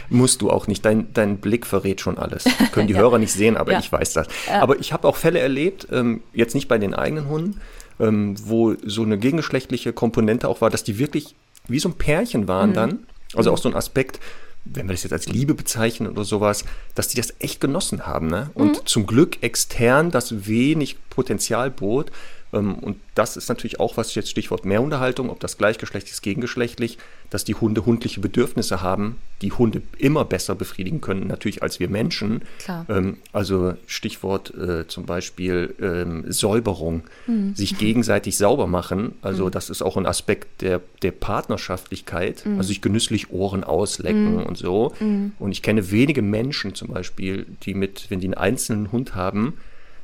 Musst 0.09 0.43
du 0.43 0.51
auch 0.51 0.67
nicht. 0.67 0.85
Dein, 0.85 1.13
dein 1.15 1.39
Blick 1.39 1.67
verrät 1.67 2.01
schon 2.01 2.19
alles. 2.19 2.45
Können 2.73 2.89
die 2.89 2.95
ja. 2.95 3.01
Hörer 3.01 3.19
nicht 3.19 3.33
sehen, 3.33 3.57
aber 3.57 3.73
ja. 3.73 3.79
ich 3.79 3.91
weiß 3.91 4.13
das. 4.13 4.27
Ja. 4.49 4.61
Aber 4.61 4.79
ich 4.81 4.93
habe 4.93 5.07
auch 5.07 5.17
Fälle 5.17 5.39
erlebt, 5.39 5.87
ähm, 5.93 6.23
jetzt 6.33 6.55
nicht 6.55 6.69
bei 6.69 6.79
den 6.79 6.95
eigenen 6.95 7.29
Hunden, 7.29 7.61
ähm, 8.01 8.35
wo 8.45 8.75
so 8.85 9.03
eine 9.03 9.19
gegengeschlechtliche 9.19 9.93
Komponente 9.93 10.49
auch 10.49 10.61
war, 10.61 10.71
dass 10.71 10.85
die 10.85 10.99
wirklich 10.99 11.37
wie 11.69 11.79
so 11.79 11.89
ein 11.89 11.95
Pärchen 11.95 12.49
waren 12.49 12.71
mhm. 12.71 12.75
dann. 12.75 13.07
Also 13.35 13.53
auch 13.53 13.59
so 13.59 13.69
ein 13.69 13.75
Aspekt, 13.75 14.21
wenn 14.65 14.89
wir 14.89 14.95
das 14.95 15.03
jetzt 15.03 15.13
als 15.13 15.29
Liebe 15.29 15.55
bezeichnen 15.55 16.11
oder 16.11 16.25
sowas, 16.25 16.65
dass 16.95 17.09
die 17.09 17.17
das 17.17 17.35
echt 17.39 17.61
genossen 17.61 18.07
haben. 18.07 18.29
Ne? 18.29 18.51
Und 18.55 18.79
mhm. 18.83 18.87
zum 18.87 19.07
Glück 19.07 19.43
extern 19.43 20.11
das 20.11 20.47
wenig 20.47 20.97
Potenzial 21.11 21.71
bot, 21.71 22.11
und 22.59 22.97
das 23.15 23.37
ist 23.37 23.49
natürlich 23.49 23.81
auch 23.81 23.97
was 23.97 24.15
jetzt 24.15 24.31
Stichwort 24.31 24.65
Mehrunterhaltung, 24.65 25.31
ob 25.31 25.41
das 25.41 25.59
gleichgeschlechtlich 25.59 26.13
ist, 26.13 26.23
gegengeschlechtlich, 26.23 26.99
dass 27.31 27.45
die 27.45 27.55
Hunde 27.55 27.85
hundliche 27.85 28.21
Bedürfnisse 28.21 28.83
haben, 28.83 29.19
die 29.43 29.53
Hunde 29.53 29.83
immer 29.99 30.25
besser 30.25 30.55
befriedigen 30.55 31.01
können, 31.01 31.27
natürlich 31.27 31.63
als 31.63 31.81
wir 31.81 31.89
Menschen. 31.89 32.43
Ähm, 32.89 33.17
also 33.33 33.75
Stichwort 33.87 34.55
äh, 34.55 34.87
zum 34.87 35.07
Beispiel 35.07 35.75
ähm, 35.81 36.25
Säuberung, 36.29 37.03
mhm. 37.27 37.55
sich 37.55 37.79
gegenseitig 37.79 38.37
sauber 38.37 38.67
machen. 38.67 39.15
Also 39.23 39.47
mhm. 39.47 39.51
das 39.51 39.71
ist 39.71 39.83
auch 39.83 39.97
ein 39.97 40.07
Aspekt 40.07 40.63
der, 40.63 40.81
der 41.03 41.11
Partnerschaftlichkeit, 41.11 42.47
mhm. 42.47 42.59
also 42.59 42.69
sich 42.69 42.81
genüsslich 42.81 43.31
Ohren 43.31 43.65
auslecken 43.65 44.37
mhm. 44.37 44.43
und 44.45 44.57
so. 44.57 44.95
Mhm. 45.01 45.33
Und 45.39 45.53
ich 45.53 45.63
kenne 45.63 45.91
wenige 45.91 46.23
Menschen 46.23 46.75
zum 46.75 46.89
Beispiel, 46.89 47.47
die 47.65 47.75
mit, 47.75 48.11
wenn 48.11 48.21
die 48.21 48.29
einen 48.29 48.35
einzelnen 48.35 48.93
Hund 48.93 49.15
haben, 49.15 49.55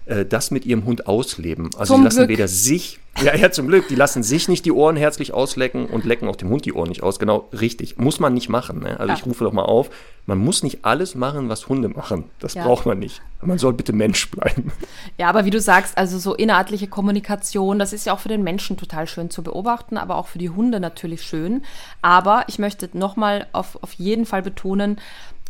äh, 0.06 0.24
das 0.24 0.50
mit 0.50 0.66
ihrem 0.66 0.84
Hund 0.84 1.06
ausleben. 1.06 1.70
Also 1.76 1.94
Zum 1.94 2.02
sie 2.02 2.04
lassen 2.04 2.16
Glück. 2.18 2.28
weder 2.30 2.48
sich, 2.48 2.98
ja, 3.22 3.34
ja, 3.34 3.50
zum 3.50 3.68
Glück, 3.68 3.88
die 3.88 3.94
lassen 3.94 4.22
sich 4.22 4.48
nicht 4.48 4.64
die 4.64 4.72
Ohren 4.72 4.96
herzlich 4.96 5.32
auslecken 5.32 5.86
und 5.86 6.04
lecken 6.04 6.28
auch 6.28 6.36
dem 6.36 6.48
Hund 6.48 6.64
die 6.64 6.72
Ohren 6.72 6.88
nicht 6.88 7.02
aus. 7.02 7.18
Genau, 7.18 7.48
richtig. 7.52 7.98
Muss 7.98 8.20
man 8.20 8.34
nicht 8.34 8.48
machen. 8.48 8.80
Ne? 8.80 8.98
Also 8.98 9.12
ja. 9.12 9.18
ich 9.18 9.26
rufe 9.26 9.44
doch 9.44 9.52
mal 9.52 9.64
auf, 9.64 9.90
man 10.26 10.38
muss 10.38 10.62
nicht 10.62 10.84
alles 10.84 11.14
machen, 11.14 11.48
was 11.48 11.68
Hunde 11.68 11.88
machen. 11.88 12.24
Das 12.38 12.54
ja. 12.54 12.64
braucht 12.64 12.86
man 12.86 12.98
nicht. 12.98 13.20
Man 13.42 13.58
soll 13.58 13.72
bitte 13.72 13.92
Mensch 13.92 14.30
bleiben. 14.30 14.72
Ja, 15.18 15.28
aber 15.28 15.44
wie 15.44 15.50
du 15.50 15.60
sagst, 15.60 15.98
also 15.98 16.18
so 16.18 16.34
inhaltliche 16.34 16.86
Kommunikation, 16.86 17.78
das 17.78 17.92
ist 17.92 18.06
ja 18.06 18.14
auch 18.14 18.20
für 18.20 18.28
den 18.28 18.42
Menschen 18.42 18.76
total 18.78 19.06
schön 19.06 19.28
zu 19.28 19.42
beobachten, 19.42 19.98
aber 19.98 20.16
auch 20.16 20.28
für 20.28 20.38
die 20.38 20.48
Hunde 20.48 20.80
natürlich 20.80 21.22
schön. 21.22 21.62
Aber 22.00 22.44
ich 22.48 22.58
möchte 22.58 22.88
nochmal 22.94 23.46
auf, 23.52 23.78
auf 23.82 23.92
jeden 23.94 24.24
Fall 24.24 24.40
betonen, 24.40 24.98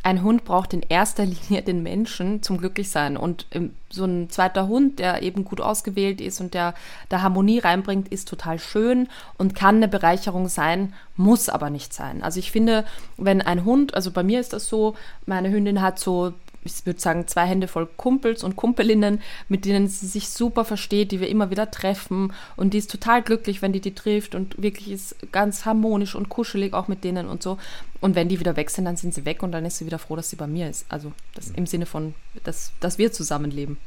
ein 0.02 0.22
Hund 0.22 0.44
braucht 0.44 0.72
in 0.72 0.82
erster 0.82 1.26
Linie 1.26 1.62
den 1.62 1.82
Menschen 1.82 2.42
zum 2.42 2.58
Glücklichsein. 2.58 3.16
Und 3.16 3.46
so 3.90 4.04
ein 4.04 4.30
zweiter 4.30 4.66
Hund, 4.66 4.98
der 4.98 5.22
eben 5.22 5.44
gut 5.44 5.60
ausgewählt 5.60 6.20
ist 6.20 6.40
und 6.40 6.54
der 6.54 6.74
da 7.08 7.22
Harmonie 7.22 7.58
reinbringt, 7.58 8.08
ist 8.08 8.28
total 8.28 8.58
schön 8.58 9.08
und 9.36 9.54
kann 9.54 9.76
eine 9.76 9.88
Bereicherung 9.88 10.48
sein, 10.48 10.94
muss 11.16 11.48
aber 11.48 11.68
nicht 11.68 11.92
sein. 11.92 12.22
Also 12.22 12.38
ich 12.38 12.50
finde, 12.50 12.84
wenn 13.18 13.42
ein 13.42 13.64
Hund, 13.64 13.94
also 13.94 14.10
bei 14.10 14.22
mir 14.22 14.40
ist 14.40 14.52
das 14.52 14.68
so, 14.68 14.94
meine 15.26 15.50
Hündin 15.50 15.82
hat 15.82 15.98
so 15.98 16.32
ich 16.64 16.84
würde 16.84 17.00
sagen, 17.00 17.26
zwei 17.26 17.46
Hände 17.46 17.68
voll 17.68 17.88
Kumpels 17.96 18.44
und 18.44 18.56
Kumpelinnen, 18.56 19.20
mit 19.48 19.64
denen 19.64 19.88
sie 19.88 20.06
sich 20.06 20.28
super 20.28 20.64
versteht, 20.64 21.10
die 21.10 21.20
wir 21.20 21.28
immer 21.28 21.50
wieder 21.50 21.70
treffen. 21.70 22.32
Und 22.56 22.74
die 22.74 22.78
ist 22.78 22.90
total 22.90 23.22
glücklich, 23.22 23.62
wenn 23.62 23.72
die 23.72 23.80
die 23.80 23.94
trifft 23.94 24.34
und 24.34 24.60
wirklich 24.60 24.90
ist 24.90 25.16
ganz 25.32 25.64
harmonisch 25.64 26.14
und 26.14 26.28
kuschelig 26.28 26.74
auch 26.74 26.88
mit 26.88 27.04
denen 27.04 27.28
und 27.28 27.42
so. 27.42 27.58
Und 28.00 28.14
wenn 28.14 28.28
die 28.28 28.40
wieder 28.40 28.56
weg 28.56 28.70
sind, 28.70 28.84
dann 28.84 28.96
sind 28.96 29.14
sie 29.14 29.24
weg 29.24 29.42
und 29.42 29.52
dann 29.52 29.64
ist 29.64 29.78
sie 29.78 29.86
wieder 29.86 29.98
froh, 29.98 30.16
dass 30.16 30.30
sie 30.30 30.36
bei 30.36 30.46
mir 30.46 30.68
ist. 30.68 30.84
Also 30.88 31.12
das 31.34 31.50
im 31.50 31.66
Sinne 31.66 31.86
von, 31.86 32.14
dass, 32.44 32.72
dass 32.80 32.98
wir 32.98 33.12
zusammenleben. 33.12 33.78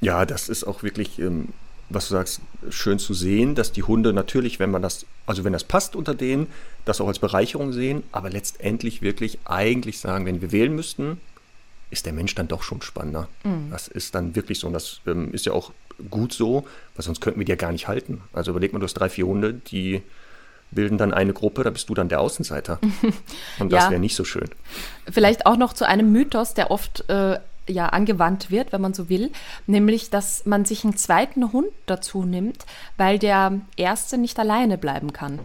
Ja, 0.00 0.26
das 0.26 0.48
ist 0.48 0.64
auch 0.64 0.82
wirklich, 0.82 1.18
ähm, 1.18 1.48
was 1.88 2.08
du 2.08 2.14
sagst, 2.14 2.40
schön 2.70 2.98
zu 2.98 3.14
sehen, 3.14 3.54
dass 3.54 3.72
die 3.72 3.82
Hunde 3.82 4.12
natürlich, 4.12 4.58
wenn 4.58 4.70
man 4.70 4.82
das, 4.82 5.06
also 5.26 5.44
wenn 5.44 5.52
das 5.52 5.64
passt 5.64 5.96
unter 5.96 6.14
denen, 6.14 6.46
das 6.84 7.00
auch 7.00 7.08
als 7.08 7.18
Bereicherung 7.18 7.72
sehen, 7.72 8.02
aber 8.12 8.30
letztendlich 8.30 9.02
wirklich 9.02 9.38
eigentlich 9.44 9.98
sagen, 9.98 10.26
wenn 10.26 10.40
wir 10.40 10.52
wählen 10.52 10.74
müssten, 10.74 11.18
ist 11.94 12.06
der 12.06 12.12
Mensch 12.12 12.34
dann 12.34 12.48
doch 12.48 12.62
schon 12.62 12.82
spannender. 12.82 13.28
Mhm. 13.44 13.70
Das 13.70 13.88
ist 13.88 14.14
dann 14.14 14.36
wirklich 14.36 14.58
so. 14.58 14.66
Und 14.66 14.74
das 14.74 15.00
ähm, 15.06 15.32
ist 15.32 15.46
ja 15.46 15.52
auch 15.52 15.72
gut 16.10 16.32
so, 16.32 16.66
weil 16.94 17.04
sonst 17.04 17.20
könnten 17.20 17.40
wir 17.40 17.46
die 17.46 17.52
ja 17.52 17.56
gar 17.56 17.72
nicht 17.72 17.88
halten. 17.88 18.20
Also 18.32 18.50
überleg 18.50 18.72
mal, 18.72 18.80
du 18.80 18.84
hast 18.84 18.94
drei, 18.94 19.08
vier 19.08 19.26
Hunde, 19.26 19.54
die 19.54 20.02
bilden 20.70 20.98
dann 20.98 21.14
eine 21.14 21.32
Gruppe, 21.32 21.62
da 21.62 21.70
bist 21.70 21.88
du 21.88 21.94
dann 21.94 22.08
der 22.08 22.20
Außenseiter. 22.20 22.80
Und 23.58 23.72
das 23.72 23.84
ja. 23.84 23.90
wäre 23.90 24.00
nicht 24.00 24.16
so 24.16 24.24
schön. 24.24 24.50
Vielleicht 25.10 25.46
auch 25.46 25.56
noch 25.56 25.72
zu 25.72 25.86
einem 25.86 26.10
Mythos, 26.10 26.54
der 26.54 26.70
oft 26.70 27.08
äh, 27.08 27.38
ja 27.68 27.86
angewandt 27.86 28.50
wird, 28.50 28.72
wenn 28.72 28.80
man 28.80 28.92
so 28.92 29.08
will, 29.08 29.30
nämlich, 29.66 30.10
dass 30.10 30.44
man 30.46 30.64
sich 30.64 30.84
einen 30.84 30.96
zweiten 30.96 31.52
Hund 31.52 31.68
dazu 31.86 32.24
nimmt, 32.24 32.66
weil 32.96 33.18
der 33.18 33.60
erste 33.76 34.18
nicht 34.18 34.38
alleine 34.38 34.76
bleiben 34.76 35.12
kann. 35.12 35.38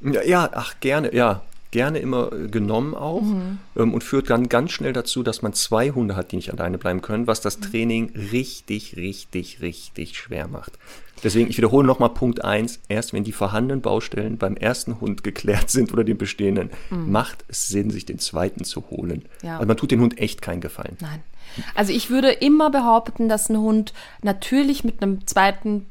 Ja, 0.00 0.22
ja 0.22 0.50
ach 0.52 0.74
gerne, 0.80 1.14
ja 1.14 1.42
gerne 1.74 1.98
immer 1.98 2.32
äh, 2.32 2.46
genommen 2.46 2.94
auch 2.94 3.22
mhm. 3.22 3.58
ähm, 3.76 3.92
und 3.92 4.04
führt 4.04 4.30
dann 4.30 4.48
ganz 4.48 4.70
schnell 4.70 4.92
dazu, 4.92 5.24
dass 5.24 5.42
man 5.42 5.52
zwei 5.54 5.90
Hunde 5.90 6.14
hat, 6.14 6.30
die 6.30 6.36
nicht 6.36 6.52
alleine 6.52 6.78
bleiben 6.78 7.02
können, 7.02 7.26
was 7.26 7.40
das 7.40 7.58
mhm. 7.58 7.62
Training 7.62 8.12
richtig, 8.32 8.96
richtig, 8.96 9.60
richtig 9.60 10.16
schwer 10.16 10.46
macht. 10.46 10.78
Deswegen, 11.24 11.50
ich 11.50 11.56
wiederhole 11.56 11.84
nochmal 11.84 12.10
Punkt 12.10 12.44
1. 12.44 12.80
Erst 12.88 13.12
wenn 13.12 13.24
die 13.24 13.32
vorhandenen 13.32 13.80
Baustellen 13.80 14.38
beim 14.38 14.56
ersten 14.56 15.00
Hund 15.00 15.24
geklärt 15.24 15.68
sind 15.68 15.92
oder 15.92 16.04
dem 16.04 16.16
bestehenden, 16.16 16.70
mhm. 16.90 17.10
macht 17.10 17.44
es 17.48 17.66
Sinn, 17.66 17.90
sich 17.90 18.06
den 18.06 18.20
zweiten 18.20 18.62
zu 18.62 18.88
holen. 18.90 19.24
Ja. 19.42 19.56
Also 19.56 19.66
man 19.66 19.76
tut 19.76 19.90
dem 19.90 20.00
Hund 20.00 20.18
echt 20.18 20.42
keinen 20.42 20.60
Gefallen. 20.60 20.96
Nein. 21.00 21.22
Also 21.74 21.92
ich 21.92 22.08
würde 22.08 22.30
immer 22.30 22.70
behaupten, 22.70 23.28
dass 23.28 23.48
ein 23.48 23.58
Hund 23.58 23.92
natürlich 24.22 24.84
mit 24.84 25.02
einem 25.02 25.26
zweiten 25.26 25.86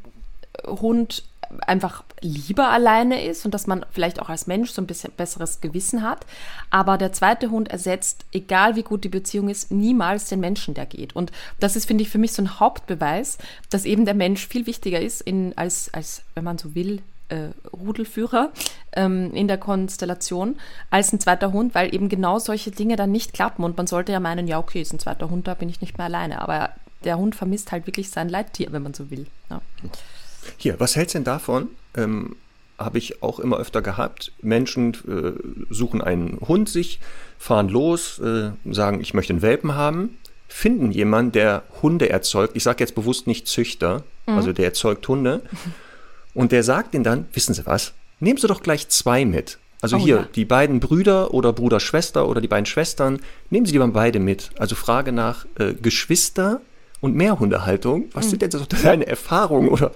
Hund 0.65 1.23
einfach 1.61 2.03
lieber 2.21 2.69
alleine 2.69 3.23
ist 3.25 3.45
und 3.45 3.53
dass 3.53 3.67
man 3.67 3.85
vielleicht 3.91 4.21
auch 4.21 4.29
als 4.29 4.47
Mensch 4.47 4.71
so 4.71 4.81
ein 4.81 4.87
bisschen 4.87 5.11
besseres 5.15 5.61
Gewissen 5.61 6.03
hat. 6.03 6.25
Aber 6.69 6.97
der 6.97 7.13
zweite 7.13 7.51
Hund 7.51 7.69
ersetzt, 7.69 8.25
egal 8.31 8.75
wie 8.75 8.83
gut 8.83 9.03
die 9.03 9.09
Beziehung 9.09 9.49
ist, 9.49 9.71
niemals 9.71 10.29
den 10.29 10.39
Menschen, 10.39 10.73
der 10.73 10.85
geht. 10.85 11.15
Und 11.15 11.31
das 11.59 11.75
ist, 11.75 11.85
finde 11.85 12.03
ich, 12.03 12.09
für 12.09 12.17
mich 12.17 12.33
so 12.33 12.41
ein 12.41 12.59
Hauptbeweis, 12.59 13.37
dass 13.69 13.85
eben 13.85 14.05
der 14.05 14.13
Mensch 14.13 14.47
viel 14.47 14.65
wichtiger 14.65 14.99
ist 14.99 15.21
in, 15.21 15.57
als, 15.57 15.93
als, 15.93 16.23
wenn 16.35 16.43
man 16.43 16.57
so 16.57 16.75
will, 16.75 17.01
äh, 17.29 17.49
Rudelführer 17.71 18.51
ähm, 18.93 19.33
in 19.33 19.47
der 19.47 19.57
Konstellation 19.57 20.57
als 20.89 21.13
ein 21.13 21.19
zweiter 21.19 21.51
Hund, 21.51 21.73
weil 21.73 21.93
eben 21.93 22.09
genau 22.09 22.39
solche 22.39 22.71
Dinge 22.71 22.95
dann 22.95 23.11
nicht 23.11 23.33
klappen. 23.33 23.63
Und 23.63 23.77
man 23.77 23.87
sollte 23.87 24.11
ja 24.11 24.19
meinen, 24.19 24.47
ja, 24.47 24.59
okay, 24.59 24.81
ist 24.81 24.93
ein 24.93 24.99
zweiter 24.99 25.29
Hund, 25.29 25.47
da 25.47 25.53
bin 25.53 25.69
ich 25.69 25.81
nicht 25.81 25.97
mehr 25.97 26.05
alleine. 26.05 26.41
Aber 26.41 26.69
der 27.03 27.17
Hund 27.17 27.35
vermisst 27.35 27.71
halt 27.71 27.87
wirklich 27.87 28.09
sein 28.09 28.29
Leittier, 28.29 28.71
wenn 28.71 28.83
man 28.83 28.93
so 28.93 29.09
will. 29.09 29.27
Ja. 29.49 29.61
Hier, 30.57 30.79
was 30.79 30.95
hältst 30.95 31.15
du 31.15 31.19
denn 31.19 31.25
davon? 31.25 31.67
Ähm, 31.95 32.35
Habe 32.77 32.97
ich 32.97 33.21
auch 33.21 33.39
immer 33.39 33.57
öfter 33.57 33.81
gehabt. 33.81 34.31
Menschen 34.41 34.93
äh, 35.07 35.73
suchen 35.73 36.01
einen 36.01 36.39
Hund 36.47 36.69
sich, 36.69 36.99
fahren 37.37 37.69
los, 37.69 38.19
äh, 38.19 38.51
sagen, 38.71 39.01
ich 39.01 39.13
möchte 39.13 39.33
einen 39.33 39.41
Welpen 39.41 39.75
haben, 39.75 40.17
finden 40.47 40.91
jemanden, 40.91 41.31
der 41.31 41.63
Hunde 41.81 42.09
erzeugt. 42.09 42.55
Ich 42.55 42.63
sage 42.63 42.83
jetzt 42.83 42.95
bewusst 42.95 43.27
nicht 43.27 43.47
Züchter, 43.47 44.03
mhm. 44.27 44.35
also 44.35 44.53
der 44.53 44.65
erzeugt 44.65 45.07
Hunde. 45.07 45.41
Und 46.33 46.51
der 46.51 46.63
sagt 46.63 46.95
ihnen 46.95 47.03
dann, 47.03 47.25
wissen 47.33 47.53
Sie 47.53 47.65
was, 47.65 47.93
nehmen 48.19 48.37
Sie 48.37 48.47
doch 48.47 48.63
gleich 48.63 48.89
zwei 48.89 49.25
mit. 49.25 49.59
Also 49.81 49.97
oh, 49.97 49.99
hier, 49.99 50.15
ja. 50.15 50.27
die 50.33 50.45
beiden 50.45 50.79
Brüder 50.79 51.33
oder 51.33 51.51
Bruder-Schwester 51.51 52.27
oder 52.29 52.39
die 52.39 52.47
beiden 52.47 52.65
Schwestern, 52.65 53.19
nehmen 53.49 53.65
Sie 53.65 53.73
die 53.73 53.79
mal 53.79 53.89
beide 53.89 54.19
mit. 54.19 54.51
Also 54.57 54.75
Frage 54.75 55.11
nach 55.11 55.45
äh, 55.59 55.73
Geschwister 55.73 56.61
und 57.01 57.15
Mehrhundehaltung. 57.15 58.05
Was 58.13 58.27
mhm. 58.27 58.29
sind 58.29 58.41
denn 58.43 58.51
so 58.51 58.59
deine 58.83 59.05
Erfahrungen 59.05 59.67
oder 59.67 59.91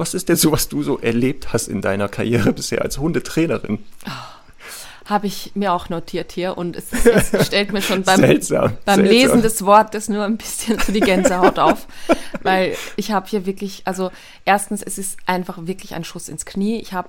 was 0.00 0.14
ist 0.14 0.28
denn 0.28 0.36
so, 0.36 0.50
was 0.50 0.68
du 0.68 0.82
so 0.82 0.98
erlebt 0.98 1.52
hast 1.52 1.68
in 1.68 1.82
deiner 1.82 2.08
Karriere 2.08 2.52
bisher 2.52 2.82
als 2.82 2.98
Hundetrainerin? 2.98 3.78
Oh 4.06 4.39
habe 5.06 5.26
ich 5.26 5.52
mir 5.54 5.72
auch 5.72 5.88
notiert 5.88 6.32
hier 6.32 6.56
und 6.56 6.76
es, 6.76 6.92
es 6.92 7.46
stellt 7.46 7.72
mir 7.72 7.82
schon 7.82 8.02
beim, 8.02 8.20
seltsam, 8.20 8.76
beim 8.84 8.96
seltsam. 8.96 9.04
Lesen 9.04 9.42
des 9.42 9.64
Wortes 9.64 10.08
nur 10.08 10.24
ein 10.24 10.36
bisschen 10.36 10.78
so 10.78 10.92
die 10.92 11.00
Gänsehaut 11.00 11.58
auf, 11.58 11.86
weil 12.42 12.76
ich 12.96 13.12
habe 13.12 13.26
hier 13.28 13.46
wirklich, 13.46 13.82
also 13.84 14.10
erstens, 14.44 14.82
es 14.82 14.98
ist 14.98 15.18
einfach 15.26 15.66
wirklich 15.66 15.94
ein 15.94 16.04
Schuss 16.04 16.28
ins 16.28 16.44
Knie. 16.44 16.80
Ich 16.80 16.92
habe 16.92 17.08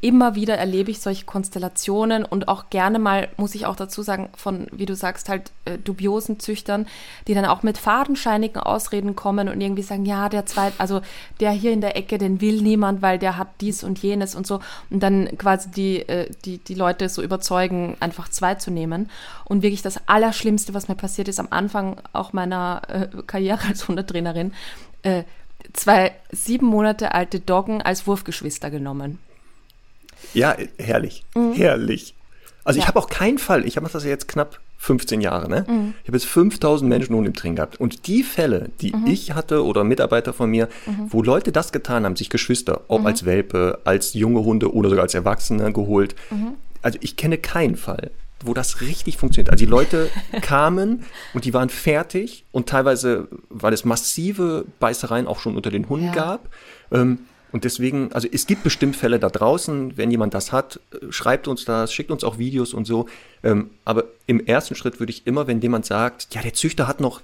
immer 0.00 0.34
wieder 0.34 0.56
erlebe 0.56 0.90
ich 0.90 1.00
solche 1.00 1.24
Konstellationen 1.24 2.24
und 2.24 2.48
auch 2.48 2.70
gerne 2.70 2.98
mal, 2.98 3.28
muss 3.36 3.54
ich 3.54 3.66
auch 3.66 3.76
dazu 3.76 4.02
sagen, 4.02 4.30
von, 4.36 4.66
wie 4.72 4.86
du 4.86 4.94
sagst, 4.94 5.28
halt 5.28 5.50
äh, 5.64 5.78
dubiosen 5.78 6.40
Züchtern, 6.40 6.86
die 7.26 7.34
dann 7.34 7.44
auch 7.44 7.62
mit 7.62 7.78
fadenscheinigen 7.78 8.62
Ausreden 8.62 9.16
kommen 9.16 9.48
und 9.48 9.60
irgendwie 9.60 9.82
sagen, 9.82 10.04
ja, 10.04 10.28
der 10.28 10.46
zweite, 10.46 10.78
also 10.78 11.00
der 11.40 11.50
hier 11.52 11.72
in 11.72 11.80
der 11.80 11.96
Ecke, 11.96 12.18
den 12.18 12.40
will 12.40 12.62
niemand, 12.62 13.02
weil 13.02 13.18
der 13.18 13.36
hat 13.36 13.48
dies 13.60 13.82
und 13.84 13.98
jenes 13.98 14.34
und 14.34 14.46
so 14.46 14.60
und 14.90 15.02
dann 15.02 15.36
quasi 15.38 15.70
die, 15.70 16.08
äh, 16.08 16.30
die, 16.44 16.58
die 16.58 16.74
Leute 16.74 17.08
so 17.08 17.22
über 17.22 17.39
überzeugen, 17.40 17.96
einfach 18.00 18.28
zwei 18.28 18.54
zu 18.54 18.70
nehmen. 18.70 19.10
Und 19.44 19.62
wirklich 19.62 19.82
das 19.82 20.00
Allerschlimmste, 20.06 20.74
was 20.74 20.88
mir 20.88 20.94
passiert 20.94 21.28
ist 21.28 21.40
am 21.40 21.48
Anfang 21.50 21.96
auch 22.12 22.32
meiner 22.32 22.82
äh, 22.88 23.22
Karriere 23.26 23.66
als 23.68 23.88
Hundetrainerin, 23.88 24.52
äh, 25.02 25.24
zwei 25.72 26.12
sieben 26.30 26.66
Monate 26.66 27.14
alte 27.14 27.40
Doggen 27.40 27.82
als 27.82 28.06
Wurfgeschwister 28.06 28.70
genommen. 28.70 29.18
Ja, 30.34 30.56
herrlich. 30.78 31.24
Mhm. 31.34 31.54
Herrlich. 31.54 32.14
Also 32.62 32.78
ja. 32.78 32.84
ich 32.84 32.88
habe 32.88 32.98
auch 32.98 33.08
keinen 33.08 33.38
Fall, 33.38 33.66
ich 33.66 33.76
habe 33.76 33.88
das 33.90 34.04
jetzt 34.04 34.28
knapp 34.28 34.60
15 34.76 35.20
Jahre, 35.20 35.48
ne? 35.48 35.64
Mhm. 35.66 35.94
Ich 36.02 36.08
habe 36.08 36.16
jetzt 36.16 36.26
5000 36.26 36.88
Menschen 36.88 37.12
nun 37.12 37.26
im 37.26 37.34
Training 37.34 37.56
gehabt. 37.56 37.78
Und 37.78 38.06
die 38.06 38.22
Fälle, 38.22 38.70
die 38.80 38.94
mhm. 38.94 39.06
ich 39.06 39.32
hatte 39.34 39.64
oder 39.64 39.84
Mitarbeiter 39.84 40.32
von 40.32 40.50
mir, 40.50 40.68
mhm. 40.86 41.06
wo 41.10 41.22
Leute 41.22 41.52
das 41.52 41.72
getan 41.72 42.04
haben, 42.04 42.16
sich 42.16 42.30
Geschwister, 42.30 42.82
ob 42.88 43.00
mhm. 43.00 43.06
als 43.06 43.24
Welpe, 43.24 43.80
als 43.84 44.14
junge 44.14 44.42
Hunde 44.42 44.72
oder 44.74 44.88
sogar 44.90 45.04
als 45.04 45.14
Erwachsene 45.14 45.72
geholt, 45.72 46.14
mhm 46.30 46.56
also 46.82 46.98
ich 47.02 47.16
kenne 47.16 47.38
keinen 47.38 47.76
Fall, 47.76 48.10
wo 48.44 48.54
das 48.54 48.80
richtig 48.80 49.16
funktioniert. 49.16 49.50
Also 49.50 49.64
die 49.64 49.70
Leute 49.70 50.10
kamen 50.42 51.04
und 51.34 51.44
die 51.44 51.54
waren 51.54 51.68
fertig 51.68 52.44
und 52.52 52.68
teilweise, 52.68 53.28
weil 53.48 53.72
es 53.72 53.84
massive 53.84 54.64
Beißereien 54.78 55.26
auch 55.26 55.40
schon 55.40 55.56
unter 55.56 55.70
den 55.70 55.88
Hunden 55.88 56.06
ja. 56.06 56.12
gab. 56.12 56.48
Ähm, 56.92 57.20
und 57.52 57.64
deswegen, 57.64 58.12
also 58.12 58.28
es 58.30 58.46
gibt 58.46 58.62
bestimmt 58.62 58.96
Fälle 58.96 59.18
da 59.18 59.28
draußen, 59.28 59.96
wenn 59.96 60.10
jemand 60.10 60.34
das 60.34 60.52
hat, 60.52 60.80
äh, 60.92 61.10
schreibt 61.10 61.48
uns 61.48 61.64
das, 61.64 61.92
schickt 61.92 62.10
uns 62.10 62.24
auch 62.24 62.38
Videos 62.38 62.74
und 62.74 62.86
so. 62.86 63.06
Ähm, 63.42 63.70
aber 63.84 64.04
im 64.26 64.44
ersten 64.46 64.74
Schritt 64.74 65.00
würde 65.00 65.10
ich 65.10 65.26
immer, 65.26 65.46
wenn 65.46 65.60
jemand 65.60 65.86
sagt, 65.86 66.28
ja, 66.34 66.42
der 66.42 66.54
Züchter 66.54 66.86
hat 66.86 67.00
noch 67.00 67.20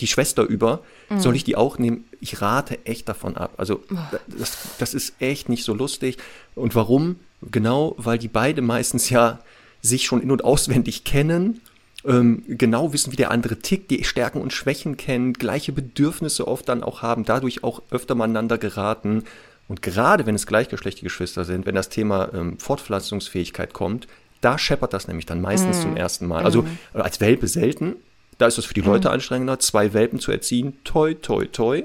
die 0.00 0.06
Schwester 0.06 0.44
über, 0.44 0.82
mhm. 1.08 1.20
soll 1.20 1.34
ich 1.34 1.44
die 1.44 1.56
auch 1.56 1.78
nehmen? 1.78 2.04
Ich 2.20 2.40
rate 2.40 2.86
echt 2.86 3.08
davon 3.08 3.36
ab. 3.36 3.54
Also 3.56 3.82
das, 4.28 4.56
das 4.78 4.94
ist 4.94 5.14
echt 5.20 5.48
nicht 5.48 5.64
so 5.64 5.74
lustig. 5.74 6.18
Und 6.54 6.74
warum? 6.74 7.16
Genau, 7.50 7.94
weil 7.98 8.18
die 8.18 8.28
beide 8.28 8.62
meistens 8.62 9.10
ja 9.10 9.40
sich 9.80 10.06
schon 10.06 10.22
in- 10.22 10.30
und 10.30 10.44
auswendig 10.44 11.04
kennen, 11.04 11.60
ähm, 12.06 12.42
genau 12.48 12.92
wissen, 12.92 13.12
wie 13.12 13.16
der 13.16 13.30
andere 13.30 13.56
tickt, 13.56 13.90
die 13.90 14.04
Stärken 14.04 14.40
und 14.40 14.52
Schwächen 14.52 14.96
kennen, 14.96 15.32
gleiche 15.32 15.72
Bedürfnisse 15.72 16.46
oft 16.46 16.68
dann 16.68 16.82
auch 16.82 17.02
haben, 17.02 17.24
dadurch 17.24 17.64
auch 17.64 17.82
öfter 17.90 18.14
miteinander 18.14 18.58
geraten. 18.58 19.24
Und 19.68 19.80
gerade 19.80 20.26
wenn 20.26 20.34
es 20.34 20.46
gleichgeschlechtliche 20.46 21.06
Geschwister 21.06 21.44
sind, 21.44 21.66
wenn 21.66 21.74
das 21.74 21.88
Thema 21.88 22.32
ähm, 22.34 22.58
Fortpflanzungsfähigkeit 22.58 23.72
kommt, 23.72 24.06
da 24.42 24.58
scheppert 24.58 24.92
das 24.92 25.08
nämlich 25.08 25.24
dann 25.24 25.40
meistens 25.40 25.78
mm. 25.78 25.80
zum 25.80 25.96
ersten 25.96 26.26
Mal. 26.26 26.44
Also 26.44 26.62
mm. 26.62 26.78
als 26.92 27.20
Welpe 27.20 27.48
selten, 27.48 27.96
da 28.36 28.46
ist 28.46 28.58
es 28.58 28.66
für 28.66 28.74
die 28.74 28.82
Leute 28.82 29.08
mm. 29.08 29.12
anstrengender, 29.12 29.58
zwei 29.58 29.94
Welpen 29.94 30.18
zu 30.18 30.30
erziehen, 30.32 30.76
toi, 30.84 31.14
toi, 31.14 31.46
toi. 31.46 31.84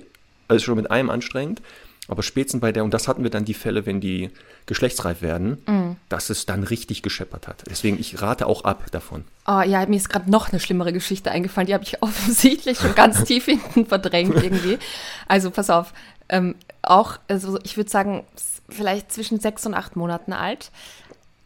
Also 0.49 0.65
schon 0.65 0.75
mit 0.75 0.91
einem 0.91 1.09
anstrengend. 1.09 1.61
Aber 2.09 2.23
spätestens 2.23 2.61
bei 2.61 2.71
der, 2.71 2.83
und 2.83 2.93
das 2.93 3.07
hatten 3.07 3.23
wir 3.23 3.29
dann 3.29 3.45
die 3.45 3.53
Fälle, 3.53 3.85
wenn 3.85 4.01
die 4.01 4.31
geschlechtsreif 4.65 5.21
werden, 5.21 5.61
mm. 5.65 5.95
dass 6.09 6.29
es 6.29 6.45
dann 6.45 6.63
richtig 6.63 7.03
gescheppert 7.03 7.47
hat. 7.47 7.63
Deswegen, 7.69 7.99
ich 7.99 8.21
rate 8.21 8.47
auch 8.47 8.63
ab 8.63 8.85
davon. 8.91 9.25
Oh 9.47 9.61
ja, 9.61 9.85
mir 9.85 9.95
ist 9.95 10.09
gerade 10.09 10.29
noch 10.29 10.49
eine 10.49 10.59
schlimmere 10.59 10.91
Geschichte 10.91 11.31
eingefallen. 11.31 11.67
Die 11.67 11.73
habe 11.73 11.83
ich 11.83 12.01
offensichtlich 12.01 12.79
schon 12.79 12.95
ganz 12.95 13.23
tief 13.23 13.45
hinten 13.45 13.85
verdrängt 13.85 14.35
irgendwie. 14.35 14.79
Also 15.27 15.51
pass 15.51 15.69
auf, 15.69 15.93
ähm, 16.29 16.55
auch, 16.81 17.19
also 17.27 17.59
ich 17.63 17.77
würde 17.77 17.89
sagen, 17.89 18.23
vielleicht 18.69 19.11
zwischen 19.11 19.39
sechs 19.39 19.65
und 19.65 19.73
acht 19.73 19.95
Monaten 19.95 20.33
alt. 20.33 20.71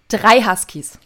Drei 0.07 0.43
Huskies. 0.43 0.97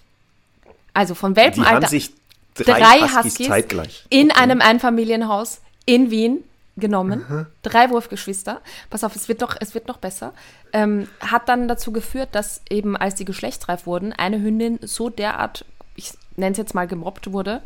Also 0.93 1.15
von 1.15 1.35
Welpenalter. 1.35 1.79
Die 1.79 1.85
haben 1.85 1.89
sich 1.91 2.11
drei, 2.55 2.79
drei 2.79 3.01
Huskies, 3.01 3.23
Huskies 3.23 3.47
zeitgleich. 3.47 4.05
In 4.09 4.31
okay. 4.31 4.39
einem 4.39 4.61
Einfamilienhaus 4.61 5.61
in 5.85 6.11
Wien 6.11 6.43
genommen, 6.77 7.25
mhm. 7.27 7.45
drei 7.63 7.89
Wurfgeschwister. 7.89 8.61
Pass 8.89 9.03
auf, 9.03 9.15
es 9.15 9.27
wird 9.27 9.41
doch, 9.41 9.55
es 9.59 9.73
wird 9.73 9.87
noch 9.87 9.97
besser. 9.97 10.33
Ähm, 10.73 11.07
hat 11.19 11.49
dann 11.49 11.67
dazu 11.67 11.91
geführt, 11.91 12.29
dass 12.31 12.61
eben, 12.69 12.95
als 12.95 13.15
die 13.15 13.25
geschlechtsreif 13.25 13.85
wurden, 13.85 14.13
eine 14.13 14.41
Hündin 14.41 14.79
so 14.81 15.09
derart, 15.09 15.65
ich 15.95 16.13
nenne 16.35 16.51
es 16.51 16.57
jetzt 16.57 16.75
mal, 16.75 16.87
gemobbt 16.87 17.31
wurde. 17.31 17.61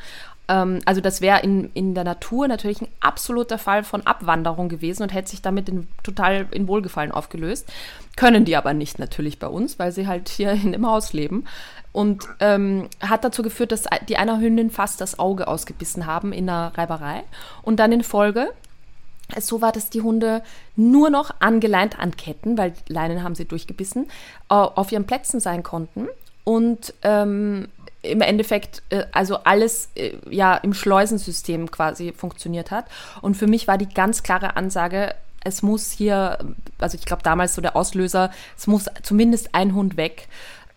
Ähm, 0.47 0.80
also 0.86 1.01
das 1.01 1.22
wäre 1.22 1.41
in, 1.41 1.72
in 1.74 1.95
der 1.95 2.03
Natur 2.03 2.47
natürlich 2.47 2.82
ein 2.82 2.88
absoluter 2.99 3.57
Fall 3.57 3.84
von 3.84 4.05
Abwanderung 4.05 4.70
gewesen 4.70 5.03
und 5.03 5.14
hätte 5.14 5.30
sich 5.30 5.41
damit 5.41 5.70
in, 5.70 5.88
total 6.03 6.47
in 6.51 6.68
Wohlgefallen 6.68 7.12
aufgelöst. 7.12 7.72
Können 8.16 8.45
die 8.45 8.55
aber 8.55 8.74
nicht 8.74 8.99
natürlich 8.99 9.39
bei 9.39 9.47
uns, 9.47 9.80
weil 9.80 9.91
sie 9.91 10.07
halt 10.07 10.30
hier 10.30 10.51
in 10.51 10.72
dem 10.74 10.86
Haus 10.86 11.14
leben. 11.14 11.45
Und 11.93 12.26
ähm, 12.39 12.88
hat 13.01 13.24
dazu 13.26 13.43
geführt, 13.43 13.72
dass 13.74 13.84
die 14.07 14.16
einer 14.16 14.39
Hündin 14.39 14.70
fast 14.70 15.01
das 15.01 15.20
Auge 15.20 15.47
ausgebissen 15.47 16.05
haben 16.05 16.32
in 16.32 16.49
einer 16.49 16.78
Reiberei. 16.78 17.24
Und 17.64 17.80
dann 17.80 17.91
in 17.91 18.03
Folge 18.03 18.53
so 19.40 19.62
war, 19.62 19.72
dass 19.72 19.90
die 19.90 20.02
Hunde 20.02 20.44
nur 20.76 21.10
noch 21.10 21.34
angeleint 21.40 22.00
an 22.00 22.16
Ketten, 22.16 22.58
weil 22.58 22.74
Leinen 22.88 23.24
haben 23.24 23.36
sie 23.36 23.46
durchgebissen, 23.46 24.10
auf 24.48 24.92
ihren 24.92 25.06
Plätzen 25.06 25.40
sein 25.40 25.64
konnten 25.64 26.08
und 26.44 26.94
ähm, 27.04 27.68
im 28.02 28.22
Endeffekt 28.22 28.82
äh, 28.90 29.06
also 29.12 29.38
alles 29.44 29.90
äh, 29.96 30.14
ja 30.30 30.56
im 30.56 30.74
Schleusensystem 30.74 31.70
quasi 31.70 32.14
funktioniert 32.14 32.72
hat. 32.72 32.86
Und 33.22 33.36
für 33.36 33.48
mich 33.48 33.68
war 33.68 33.78
die 33.78 33.90
ganz 33.90 34.24
klare 34.24 34.56
Ansage, 34.56 35.14
es 35.44 35.64
muss 35.64 35.92
hier, 35.92 36.38
also 36.78 36.98
ich 36.98 37.06
glaube 37.06 37.24
damals 37.24 37.56
so 37.56 37.62
der 37.62 37.76
Auslöser, 37.76 38.32
es 38.58 38.68
muss 38.68 38.86
zumindest 39.02 39.56
ein 39.56 39.74
Hund 39.74 39.98
weg 39.98 40.28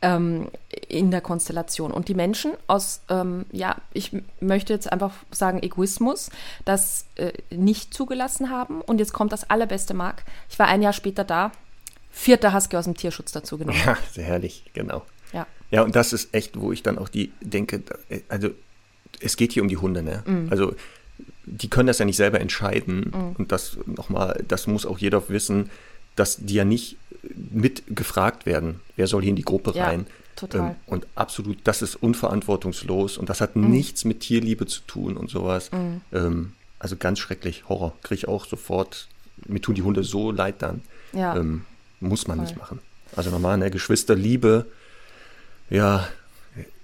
ähm, 0.05 0.49
in 0.89 1.11
der 1.11 1.21
Konstellation. 1.21 1.91
Und 1.91 2.09
die 2.09 2.15
Menschen 2.15 2.53
aus, 2.67 3.01
ähm, 3.09 3.47
ja, 3.53 3.77
ich 3.93 4.13
möchte 4.41 4.73
jetzt 4.73 4.93
einfach 4.93 5.13
sagen, 5.31 5.63
Egoismus, 5.63 6.31
das 6.65 7.07
äh, 7.17 7.33
nicht 7.51 7.95
zugelassen 7.95 8.51
haben. 8.51 8.81
Und 8.81 8.99
jetzt 8.99 9.13
kommt 9.13 9.33
das 9.33 9.49
allerbeste 9.51 9.95
Mark. 9.95 10.25
Ich 10.51 10.59
war 10.59 10.67
ein 10.67 10.83
Jahr 10.83 10.93
später 10.93 11.25
da, 11.25 11.53
vierter 12.11 12.55
Husky 12.55 12.77
aus 12.77 12.85
dem 12.85 12.97
Tierschutz 12.97 13.33
dazu 13.33 13.59
genommen. 13.59 13.79
Ja, 13.85 13.97
sehr 14.13 14.25
herrlich, 14.25 14.65
genau. 14.73 15.03
Ja. 15.33 15.47
Ja, 15.71 15.83
und 15.83 15.97
das 15.97 16.13
ist 16.13 16.35
echt, 16.35 16.61
wo 16.61 16.73
ich 16.73 16.83
dann 16.83 16.99
auch 16.99 17.09
die 17.09 17.33
denke, 17.41 17.83
also 18.29 18.51
es 19.21 19.37
geht 19.37 19.53
hier 19.53 19.63
um 19.63 19.69
die 19.69 19.77
Hunde, 19.77 20.03
ne? 20.03 20.23
Mm. 20.27 20.49
Also 20.51 20.75
die 21.47 21.69
können 21.69 21.87
das 21.87 21.99
ja 21.99 22.05
nicht 22.05 22.17
selber 22.17 22.41
entscheiden. 22.41 23.11
Mm. 23.11 23.41
Und 23.41 23.53
das 23.53 23.79
nochmal, 23.87 24.45
das 24.47 24.67
muss 24.67 24.87
auch 24.87 24.99
jeder 24.99 25.29
wissen 25.29 25.71
dass 26.17 26.37
die 26.37 26.55
ja 26.55 26.65
nicht 26.65 26.97
mit 27.51 27.83
gefragt 27.95 28.47
werden, 28.47 28.81
wer 28.97 29.07
soll 29.07 29.22
hier 29.22 29.31
in 29.31 29.37
die 29.37 29.43
Gruppe 29.43 29.72
ja, 29.75 29.87
rein. 29.87 30.07
Total. 30.37 30.70
Ähm, 30.70 30.77
und 30.87 31.07
absolut, 31.14 31.59
das 31.64 31.83
ist 31.83 31.97
unverantwortungslos 31.97 33.18
und 33.18 33.29
das 33.29 33.41
hat 33.41 33.57
mhm. 33.57 33.70
nichts 33.70 34.05
mit 34.05 34.20
Tierliebe 34.20 34.66
zu 34.66 34.81
tun 34.87 35.16
und 35.16 35.31
sowas. 35.31 35.70
Mhm. 35.72 36.01
Ähm, 36.12 36.53
also 36.79 36.97
ganz 36.97 37.18
schrecklich, 37.18 37.68
Horror. 37.68 37.95
Kriege 38.03 38.18
ich 38.18 38.29
auch 38.29 38.47
sofort, 38.47 39.09
mir 39.47 39.61
tun 39.61 39.75
die 39.75 39.83
Hunde 39.83 40.03
so 40.03 40.31
leid 40.31 40.57
dann. 40.59 40.83
Ja. 41.12 41.37
Ähm, 41.37 41.64
muss 42.01 42.27
man 42.27 42.41
nicht 42.41 42.57
machen. 42.57 42.81
Also 43.16 43.31
normal, 43.31 43.59
ne, 43.59 43.70
Geschwisterliebe, 43.70 44.66
ja, 45.70 46.09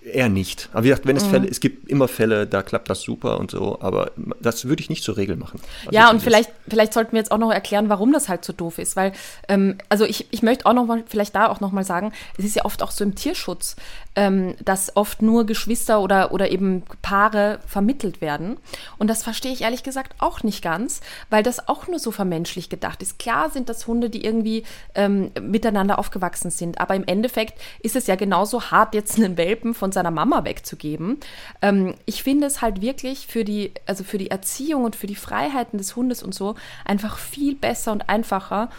eher 0.02 0.28
nicht. 0.28 0.68
Aber 0.72 0.84
wie 0.84 0.88
gesagt, 0.88 1.06
wenn 1.06 1.16
es 1.16 1.26
Mhm. 1.26 1.30
Fälle, 1.30 1.48
es 1.48 1.60
gibt 1.60 1.88
immer 1.88 2.08
Fälle, 2.08 2.46
da 2.46 2.62
klappt 2.62 2.88
das 2.88 3.02
super 3.02 3.38
und 3.38 3.50
so, 3.50 3.80
aber 3.80 4.12
das 4.40 4.64
würde 4.64 4.82
ich 4.82 4.88
nicht 4.88 5.04
zur 5.04 5.16
Regel 5.16 5.36
machen. 5.36 5.60
Also 5.80 5.90
Ja, 5.92 6.10
und 6.10 6.22
vielleicht, 6.22 6.50
vielleicht 6.68 6.94
sollten 6.94 7.12
wir 7.12 7.18
jetzt 7.18 7.30
auch 7.30 7.38
noch 7.38 7.52
erklären, 7.52 7.88
warum 7.90 8.12
das 8.12 8.28
halt 8.28 8.44
so 8.44 8.52
doof 8.52 8.78
ist, 8.78 8.96
weil, 8.96 9.12
ähm, 9.48 9.76
also 9.88 10.04
ich, 10.04 10.26
ich 10.30 10.42
möchte 10.42 10.64
auch 10.66 10.72
noch 10.72 10.86
mal, 10.86 11.04
vielleicht 11.06 11.34
da 11.34 11.48
auch 11.48 11.60
noch 11.60 11.72
mal 11.72 11.84
sagen, 11.84 12.12
es 12.38 12.44
ist 12.44 12.56
ja 12.56 12.64
oft 12.64 12.82
auch 12.82 12.90
so 12.90 13.04
im 13.04 13.14
Tierschutz, 13.14 13.76
ähm, 14.16 14.54
dass 14.64 14.96
oft 14.96 15.22
nur 15.22 15.44
Geschwister 15.44 16.00
oder, 16.00 16.32
oder 16.32 16.50
eben 16.50 16.82
Paare 17.02 17.60
vermittelt 17.66 18.20
werden. 18.20 18.56
Und 18.98 19.08
das 19.08 19.22
verstehe 19.22 19.52
ich 19.52 19.62
ehrlich 19.62 19.82
gesagt 19.82 20.14
auch 20.18 20.42
nicht 20.42 20.62
ganz, 20.62 21.00
weil 21.28 21.42
das 21.42 21.68
auch 21.68 21.88
nur 21.88 21.98
so 21.98 22.10
vermenschlich 22.10 22.68
gedacht 22.70 23.02
ist. 23.02 23.18
Klar 23.18 23.50
sind 23.50 23.68
das 23.68 23.86
Hunde, 23.86 24.08
die 24.10 24.24
irgendwie 24.24 24.64
ähm, 24.94 25.30
miteinander 25.40 25.98
aufgewachsen 25.98 26.50
sind, 26.50 26.80
aber 26.80 26.94
im 26.94 27.04
Endeffekt 27.06 27.60
ist 27.82 27.96
es 27.96 28.06
ja 28.06 28.16
genauso 28.16 28.70
hart, 28.70 28.94
jetzt 28.94 29.16
einen 29.18 29.36
Welpen 29.36 29.74
von 29.74 29.92
seiner 30.00 30.10
Mama 30.10 30.44
wegzugeben. 30.44 31.18
Ähm, 31.60 31.94
ich 32.06 32.22
finde 32.22 32.46
es 32.46 32.62
halt 32.62 32.80
wirklich 32.80 33.26
für 33.26 33.44
die, 33.44 33.72
also 33.86 34.02
für 34.04 34.18
die 34.18 34.30
Erziehung 34.30 34.84
und 34.84 34.96
für 34.96 35.06
die 35.06 35.14
Freiheiten 35.14 35.78
des 35.78 35.94
Hundes 35.96 36.22
und 36.22 36.34
so 36.34 36.54
einfach 36.84 37.18
viel 37.18 37.54
besser 37.54 37.92
und 37.92 38.08
einfacher, 38.08 38.70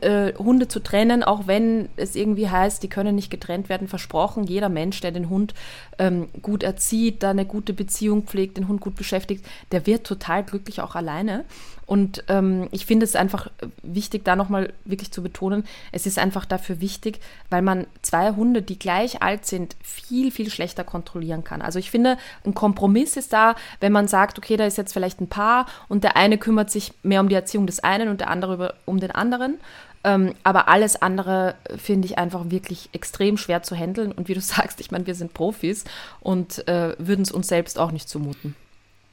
äh, 0.00 0.32
Hunde 0.34 0.68
zu 0.68 0.80
trennen, 0.80 1.24
auch 1.24 1.46
wenn 1.46 1.88
es 1.96 2.14
irgendwie 2.14 2.48
heißt, 2.48 2.82
die 2.82 2.88
können 2.88 3.16
nicht 3.16 3.30
getrennt 3.30 3.68
werden. 3.68 3.88
Versprochen, 3.88 4.44
jeder 4.44 4.68
Mensch, 4.68 5.00
der 5.00 5.10
den 5.10 5.28
Hund 5.28 5.54
ähm, 5.98 6.28
gut 6.40 6.62
erzieht, 6.62 7.22
da 7.22 7.30
eine 7.30 7.44
gute 7.44 7.72
Beziehung 7.72 8.22
pflegt, 8.22 8.56
den 8.56 8.68
Hund 8.68 8.80
gut 8.80 8.94
beschäftigt, 8.94 9.44
der 9.72 9.86
wird 9.86 10.06
total 10.06 10.44
glücklich 10.44 10.80
auch 10.80 10.94
alleine. 10.94 11.44
Und 11.88 12.22
ähm, 12.28 12.68
ich 12.70 12.84
finde 12.84 13.04
es 13.04 13.16
einfach 13.16 13.50
wichtig, 13.82 14.22
da 14.22 14.36
nochmal 14.36 14.74
wirklich 14.84 15.10
zu 15.10 15.22
betonen, 15.22 15.64
es 15.90 16.04
ist 16.04 16.18
einfach 16.18 16.44
dafür 16.44 16.82
wichtig, 16.82 17.18
weil 17.48 17.62
man 17.62 17.86
zwei 18.02 18.32
Hunde, 18.32 18.60
die 18.60 18.78
gleich 18.78 19.22
alt 19.22 19.46
sind, 19.46 19.74
viel, 19.82 20.30
viel 20.30 20.50
schlechter 20.50 20.84
kontrollieren 20.84 21.44
kann. 21.44 21.62
Also 21.62 21.78
ich 21.78 21.90
finde, 21.90 22.18
ein 22.44 22.52
Kompromiss 22.52 23.16
ist 23.16 23.32
da, 23.32 23.54
wenn 23.80 23.90
man 23.90 24.06
sagt, 24.06 24.36
okay, 24.36 24.58
da 24.58 24.66
ist 24.66 24.76
jetzt 24.76 24.92
vielleicht 24.92 25.22
ein 25.22 25.28
Paar 25.28 25.64
und 25.88 26.04
der 26.04 26.18
eine 26.18 26.36
kümmert 26.36 26.70
sich 26.70 26.92
mehr 27.02 27.22
um 27.22 27.30
die 27.30 27.34
Erziehung 27.34 27.66
des 27.66 27.80
einen 27.80 28.10
und 28.10 28.20
der 28.20 28.28
andere 28.28 28.52
über, 28.52 28.74
um 28.84 29.00
den 29.00 29.10
anderen. 29.10 29.58
Ähm, 30.04 30.34
aber 30.42 30.68
alles 30.68 31.00
andere 31.00 31.54
äh, 31.64 31.78
finde 31.78 32.04
ich 32.04 32.18
einfach 32.18 32.50
wirklich 32.50 32.90
extrem 32.92 33.38
schwer 33.38 33.62
zu 33.62 33.74
handeln. 33.74 34.12
Und 34.12 34.28
wie 34.28 34.34
du 34.34 34.40
sagst, 34.42 34.78
ich 34.82 34.90
meine, 34.90 35.06
wir 35.06 35.14
sind 35.14 35.32
Profis 35.32 35.84
und 36.20 36.68
äh, 36.68 36.94
würden 36.98 37.22
es 37.22 37.32
uns 37.32 37.48
selbst 37.48 37.78
auch 37.78 37.92
nicht 37.92 38.10
zumuten. 38.10 38.54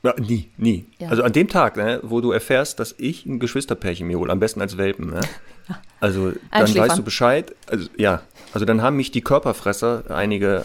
Ja, 0.05 0.13
nie, 0.19 0.49
nie. 0.57 0.85
Ja. 0.99 1.09
Also 1.09 1.23
an 1.23 1.33
dem 1.33 1.47
Tag, 1.47 1.77
ne, 1.77 1.99
wo 2.03 2.21
du 2.21 2.31
erfährst, 2.31 2.79
dass 2.79 2.93
ich 2.97 3.25
ein 3.25 3.39
Geschwisterpärchen 3.39 4.07
mir 4.07 4.19
hole, 4.19 4.31
am 4.31 4.39
besten 4.39 4.61
als 4.61 4.77
Welpen, 4.77 5.09
ne? 5.09 5.21
Also 5.99 6.33
dann 6.51 6.75
weißt 6.75 6.99
du 6.99 7.03
Bescheid. 7.03 7.55
Also 7.67 7.89
ja, 7.97 8.21
also 8.53 8.65
dann 8.65 8.83
haben 8.83 8.97
mich 8.97 9.09
die 9.09 9.21
Körperfresser, 9.21 10.03
einige 10.09 10.63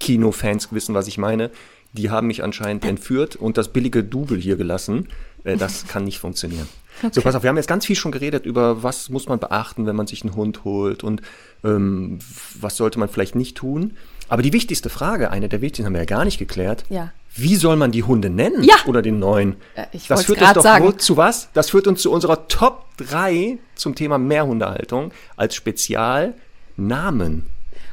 Kinofans 0.00 0.72
wissen, 0.72 0.94
was 0.94 1.06
ich 1.06 1.18
meine, 1.18 1.50
die 1.92 2.08
haben 2.08 2.28
mich 2.28 2.42
anscheinend 2.42 2.84
entführt 2.86 3.36
und 3.36 3.58
das 3.58 3.68
billige 3.68 4.02
Double 4.02 4.38
hier 4.38 4.56
gelassen. 4.56 5.08
Äh, 5.44 5.58
das 5.58 5.86
kann 5.88 6.04
nicht 6.04 6.18
funktionieren. 6.18 6.66
So, 7.12 7.20
pass 7.20 7.34
auf, 7.34 7.42
wir 7.42 7.50
haben 7.50 7.56
jetzt 7.56 7.68
ganz 7.68 7.86
viel 7.86 7.94
schon 7.94 8.10
geredet 8.10 8.44
über, 8.44 8.82
was 8.82 9.08
muss 9.08 9.28
man 9.28 9.38
beachten, 9.38 9.86
wenn 9.86 9.94
man 9.94 10.08
sich 10.08 10.22
einen 10.22 10.34
Hund 10.34 10.64
holt 10.64 11.04
und 11.04 11.22
ähm, 11.62 12.18
was 12.60 12.76
sollte 12.76 12.98
man 12.98 13.08
vielleicht 13.08 13.34
nicht 13.34 13.56
tun. 13.56 13.96
Aber 14.28 14.42
die 14.42 14.52
wichtigste 14.52 14.88
Frage, 14.88 15.30
eine 15.30 15.48
der 15.48 15.60
wichtigsten, 15.60 15.86
haben 15.86 15.92
wir 15.92 16.00
ja 16.00 16.06
gar 16.06 16.24
nicht 16.24 16.38
geklärt. 16.38 16.84
Ja. 16.88 17.12
Wie 17.38 17.54
soll 17.54 17.76
man 17.76 17.92
die 17.92 18.02
Hunde 18.02 18.30
nennen? 18.30 18.64
Ja. 18.64 18.74
Oder 18.86 19.00
den 19.00 19.20
neuen? 19.20 19.58
Äh, 19.76 19.86
ich 19.92 20.08
das 20.08 20.24
führt 20.24 20.42
uns 20.42 20.54
doch 20.54 20.62
sagen. 20.62 20.98
zu 20.98 21.16
was? 21.16 21.48
Das 21.54 21.70
führt 21.70 21.86
uns 21.86 22.02
zu 22.02 22.10
unserer 22.10 22.48
Top 22.48 22.86
3 22.96 23.58
zum 23.76 23.94
Thema 23.94 24.18
Mehrhundehaltung 24.18 25.12
als 25.36 25.54
Spezialnamen. 25.54 27.46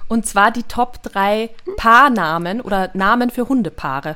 Und 0.08 0.26
zwar 0.26 0.50
die 0.50 0.64
Top 0.64 1.04
3 1.04 1.52
Paarnamen 1.78 2.60
oder 2.60 2.90
Namen 2.96 3.30
für 3.30 3.48
Hundepaare. 3.48 4.16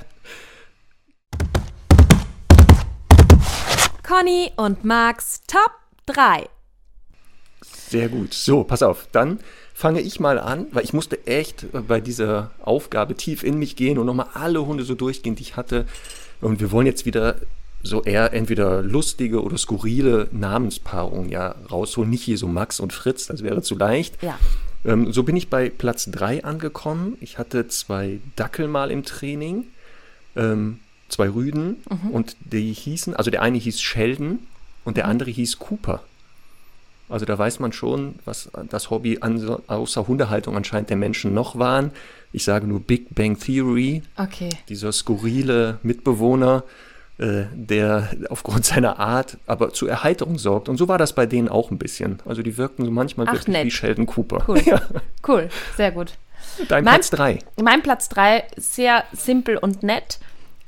Conny 4.01 4.51
und 4.55 4.83
Max 4.83 5.41
Top 5.45 5.73
3. 6.07 6.49
Sehr 7.61 8.09
gut. 8.09 8.33
So, 8.33 8.63
pass 8.63 8.81
auf. 8.81 9.07
Dann 9.11 9.39
fange 9.79 10.01
ich 10.01 10.19
mal 10.19 10.39
an, 10.39 10.67
weil 10.73 10.83
ich 10.83 10.91
musste 10.91 11.25
echt 11.25 11.67
bei 11.87 12.01
dieser 12.01 12.51
Aufgabe 12.59 13.15
tief 13.15 13.43
in 13.43 13.57
mich 13.57 13.77
gehen 13.77 13.97
und 13.97 14.05
nochmal 14.07 14.27
alle 14.33 14.65
Hunde 14.65 14.83
so 14.83 14.93
durchgehen, 14.93 15.35
die 15.35 15.41
ich 15.43 15.55
hatte. 15.55 15.85
Und 16.41 16.59
wir 16.59 16.73
wollen 16.73 16.85
jetzt 16.85 17.05
wieder 17.05 17.37
so 17.81 18.03
eher 18.03 18.33
entweder 18.33 18.81
lustige 18.81 19.41
oder 19.41 19.57
skurrile 19.57 20.27
Namenspaarungen 20.33 21.29
ja 21.29 21.55
rausholen. 21.71 22.09
Nicht 22.09 22.23
hier 22.23 22.37
so 22.37 22.49
Max 22.49 22.81
und 22.81 22.91
Fritz, 22.91 23.27
das 23.27 23.41
wäre 23.41 23.61
zu 23.61 23.77
leicht. 23.77 24.21
Ja. 24.21 24.37
Ähm, 24.83 25.13
so 25.13 25.23
bin 25.23 25.37
ich 25.37 25.49
bei 25.49 25.69
Platz 25.69 26.11
3 26.11 26.43
angekommen. 26.43 27.15
Ich 27.21 27.37
hatte 27.37 27.69
zwei 27.69 28.19
Dackel 28.35 28.67
mal 28.67 28.91
im 28.91 29.05
Training, 29.05 29.67
ähm, 30.35 30.81
zwei 31.07 31.29
Rüden 31.29 31.77
und 32.11 32.35
die 32.41 32.73
hießen, 32.73 33.15
also 33.15 33.31
der 33.31 33.43
eine 33.43 33.57
hieß 33.57 33.79
Sheldon 33.79 34.39
und 34.83 34.97
der 34.97 35.07
andere 35.07 35.31
hieß 35.31 35.57
Cooper. 35.57 36.03
Also 37.09 37.25
da 37.25 37.37
weiß 37.37 37.59
man 37.59 37.71
schon, 37.73 38.15
was 38.25 38.49
das 38.69 38.89
Hobby 38.89 39.17
an, 39.21 39.57
außer 39.67 40.07
Hundehaltung 40.07 40.55
anscheinend 40.55 40.89
der 40.89 40.97
Menschen 40.97 41.33
noch 41.33 41.57
waren. 41.57 41.91
Ich 42.31 42.43
sage 42.43 42.67
nur 42.67 42.79
Big 42.79 43.13
Bang 43.15 43.37
Theory, 43.39 44.03
Okay. 44.17 44.49
dieser 44.69 44.91
skurrile 44.91 45.79
Mitbewohner, 45.81 46.63
äh, 47.17 47.45
der 47.53 48.09
aufgrund 48.29 48.63
seiner 48.65 48.99
Art 48.99 49.37
aber 49.47 49.73
zur 49.73 49.89
Erheiterung 49.89 50.37
sorgt. 50.37 50.69
Und 50.69 50.77
so 50.77 50.87
war 50.87 50.97
das 50.99 51.13
bei 51.13 51.25
denen 51.25 51.49
auch 51.49 51.71
ein 51.71 51.79
bisschen. 51.79 52.19
Also 52.25 52.43
die 52.43 52.57
wirkten 52.57 52.85
so 52.85 52.91
manchmal 52.91 53.27
Ach, 53.27 53.33
wirklich 53.33 53.47
nett. 53.47 53.65
wie 53.65 53.71
Sheldon 53.71 54.05
Cooper. 54.05 54.43
Cool. 54.47 54.61
Ja, 54.65 54.81
Cool, 55.27 55.49
sehr 55.75 55.91
gut. 55.91 56.13
dein 56.67 56.83
Mein- 56.83 56.93
Platz 56.95 57.09
3. 57.09 57.39
Mein 57.61 57.81
Platz 57.81 58.07
3, 58.09 58.43
sehr 58.55 59.03
simpel 59.11 59.57
und 59.57 59.83
nett. 59.83 60.19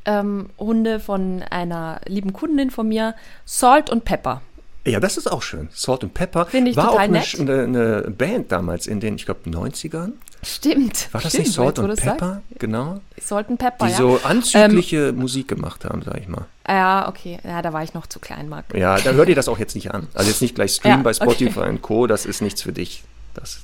Ähm, 0.04 0.50
Hunde 0.58 1.00
von 1.00 1.44
einer 1.52 2.02
lieben 2.08 2.34
Kundin 2.34 2.72
von 2.72 2.88
mir, 2.88 3.14
Salt 3.46 3.92
und 3.92 4.04
Pepper. 4.04 4.42
Ja, 4.86 5.00
das 5.00 5.18
ist 5.18 5.32
auch 5.32 5.44
schön. 5.44 5.70
Salt 5.72 6.04
and 6.04 6.14
Pepper. 6.14 6.48
Finde 6.48 6.72
ich 6.72 6.78
war 6.78 6.92
auch 6.92 6.98
eine, 6.98 7.22
eine, 7.40 8.02
Band 8.10 8.52
damals 8.52 8.88
in 8.88 9.00
den, 9.00 9.16
ich 9.16 9.26
glaube, 9.26 9.48
90ern. 9.48 10.14
Stimmt. 10.42 11.10
War 11.12 11.22
das 11.22 11.34
stimmt, 11.34 11.46
nicht 11.46 11.54
Salt 11.54 11.78
du's 11.78 12.00
Pepper? 12.00 12.42
Genau. 12.58 13.00
Salt 13.22 13.50
und 13.50 13.58
Pepper, 13.58 13.86
Die 13.86 13.92
ja. 13.92 13.98
so 13.98 14.20
anzügliche 14.24 15.14
Musik 15.14 15.48
gemacht 15.48 15.86
haben, 15.86 16.02
sag 16.02 16.18
ich 16.20 16.28
mal. 16.28 16.46
Ja, 16.68 17.08
okay. 17.08 17.38
Ja, 17.44 17.62
da 17.62 17.74
war 17.74 17.84
ich 17.84 17.94
noch 17.94 18.08
zu 18.08 18.20
klein, 18.20 18.50
Marc. 18.50 18.74
Ja, 18.76 18.98
da 18.98 19.12
hört 19.12 19.30
ihr 19.30 19.36
das 19.36 19.48
auch 19.48 19.60
jetzt 19.60 19.76
nicht 19.76 19.92
an. 19.92 20.08
Also 20.16 20.30
jetzt 20.30 20.42
nicht 20.42 20.56
gleich 20.56 20.74
streamen 20.74 21.00
Ja, 21.00 21.04
bei 21.04 21.14
Spotify 21.14 21.60
okay. 21.60 21.70
und 21.70 21.82
Co. 21.84 22.08
Das 22.08 22.26
ist 22.26 22.42
nichts 22.42 22.64
für 22.64 22.72
dich. 22.72 23.04
Das, 23.36 23.60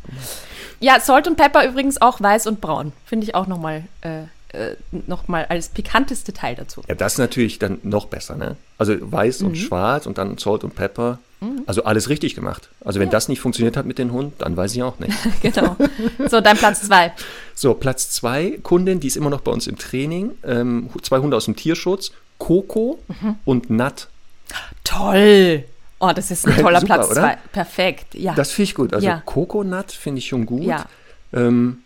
Ja, 0.79 0.99
Salt 0.99 1.27
und 1.27 1.35
Pepper 1.35 1.67
übrigens 1.67 1.99
auch 1.99 2.21
weiß 2.21 2.45
und 2.45 2.61
braun. 2.61 2.93
Finde 3.05 3.25
ich 3.25 3.33
auch 3.33 3.47
nochmal 3.47 3.83
äh, 4.01 4.23
äh, 4.57 4.75
noch 5.07 5.27
mal 5.27 5.45
als 5.45 5.69
pikantes 5.69 6.23
Detail 6.23 6.55
dazu. 6.55 6.81
ja, 6.87 6.95
das 6.95 7.13
ist 7.13 7.19
natürlich 7.19 7.59
dann 7.59 7.79
noch 7.83 8.05
besser, 8.07 8.35
ne? 8.35 8.55
Also 8.77 8.95
weiß 8.99 9.41
Mhm. 9.41 9.47
und 9.47 9.55
schwarz 9.57 10.05
und 10.05 10.17
dann 10.17 10.37
Salt 10.37 10.63
und 10.63 10.75
Pepper. 10.75 11.19
Also 11.67 11.83
alles 11.83 12.09
richtig 12.09 12.33
gemacht. 12.33 12.69
Also 12.83 12.99
wenn 12.99 13.11
das 13.11 13.29
nicht 13.29 13.39
funktioniert 13.41 13.77
hat 13.77 13.85
mit 13.85 13.99
dem 13.99 14.11
Hund, 14.11 14.33
dann 14.39 14.57
weiß 14.57 14.73
ich 14.75 14.81
auch 14.81 14.97
nicht. 14.97 15.15
genau. 15.43 15.75
So, 16.31 16.41
dein 16.41 16.57
Platz 16.57 16.81
zwei. 16.81 17.13
So, 17.53 17.75
Platz 17.75 18.09
zwei, 18.09 18.57
Kundin, 18.63 18.99
die 18.99 19.05
ist 19.05 19.17
immer 19.17 19.29
noch 19.29 19.41
bei 19.41 19.51
uns 19.51 19.67
im 19.67 19.77
Training. 19.77 20.31
Ähm, 20.43 20.89
zwei 21.03 21.19
Hunde 21.19 21.37
aus 21.37 21.45
dem 21.45 21.55
Tierschutz, 21.55 22.11
Coco 22.39 22.97
Mhm. 23.21 23.35
und 23.45 23.69
Nat. 23.69 24.07
Toll. 24.83 25.63
Oh, 25.99 26.11
das 26.15 26.31
ist 26.31 26.47
ein 26.47 26.55
toller 26.61 26.79
Super, 26.81 26.95
Platz 26.95 27.11
oder? 27.11 27.21
zwei. 27.21 27.37
Perfekt. 27.51 28.15
Ja. 28.15 28.33
Das 28.33 28.51
finde 28.51 28.63
ich 28.69 28.75
gut. 28.75 28.93
Also 28.93 29.05
Ja. 29.05 29.21
Coconut 29.25 29.91
finde 29.91 30.19
ich 30.19 30.27
schon 30.27 30.45
gut. 30.45 30.63
Ja. 30.63 30.85
Ähm, 31.33 31.79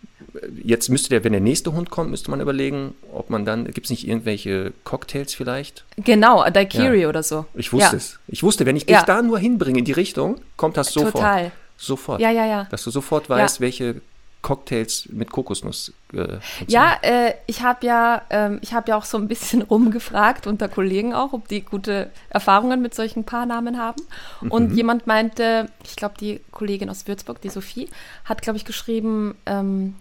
jetzt 0.62 0.88
müsste 0.88 1.10
der, 1.10 1.24
wenn 1.24 1.32
der 1.32 1.40
nächste 1.40 1.72
Hund 1.72 1.90
kommt, 1.90 2.10
müsste 2.10 2.30
man 2.30 2.40
überlegen, 2.40 2.94
ob 3.12 3.30
man 3.30 3.44
dann, 3.44 3.64
gibt 3.66 3.86
es 3.86 3.90
nicht 3.90 4.06
irgendwelche 4.06 4.72
Cocktails 4.84 5.34
vielleicht? 5.34 5.84
genau, 5.96 6.48
Daiquiri 6.48 7.02
Ja. 7.02 7.08
oder 7.08 7.22
so. 7.22 7.46
Ich 7.54 7.72
wusste 7.72 7.90
ja. 7.92 7.96
es. 7.96 8.18
Ich 8.28 8.42
wusste, 8.42 8.66
wenn 8.66 8.76
ich 8.76 8.88
Ja. 8.88 8.98
dich 8.98 9.06
da 9.06 9.22
nur 9.22 9.38
hinbringe 9.38 9.78
in 9.80 9.84
die 9.84 9.92
Richtung, 9.92 10.40
kommt 10.56 10.76
das 10.76 10.92
sofort. 10.92 11.12
Total. 11.12 11.52
Sofort. 11.76 12.20
Ja, 12.20 12.30
ja, 12.30 12.46
ja. 12.46 12.64
Dass 12.70 12.84
du 12.84 12.90
sofort 12.90 13.28
weißt, 13.28 13.60
welche 13.60 14.00
Cocktails 14.42 15.08
mit 15.10 15.30
Kokosnuss 15.30 15.92
äh. 16.12 16.38
Ja, 16.66 16.96
äh, 17.02 17.34
ich 17.46 17.62
habe 17.62 17.86
ja, 17.86 18.22
ähm, 18.30 18.58
ich 18.60 18.74
habe 18.74 18.90
ja 18.90 18.96
auch 18.96 19.04
so 19.04 19.16
ein 19.16 19.28
bisschen 19.28 19.62
rumgefragt 19.70 20.46
unter 20.46 20.68
Kollegen 20.68 21.14
auch, 21.14 21.32
ob 21.32 21.48
die 21.48 21.62
gute 21.62 22.10
Erfahrungen 22.28 22.82
mit 22.82 22.94
solchen 22.94 23.24
Paarnamen 23.24 23.78
haben. 23.78 24.02
Mhm. 24.40 24.50
Und 24.50 24.76
jemand 24.76 25.06
meinte, 25.06 25.68
ich 25.84 25.96
glaube, 25.96 26.14
die 26.20 26.40
Kollegin 26.50 26.90
aus 26.90 27.06
Würzburg, 27.06 27.40
die 27.40 27.50
Sophie, 27.50 27.88
hat, 28.24 28.42
glaube 28.42 28.56
ich, 28.56 28.64
geschrieben 28.64 29.36
ähm, 29.46 29.94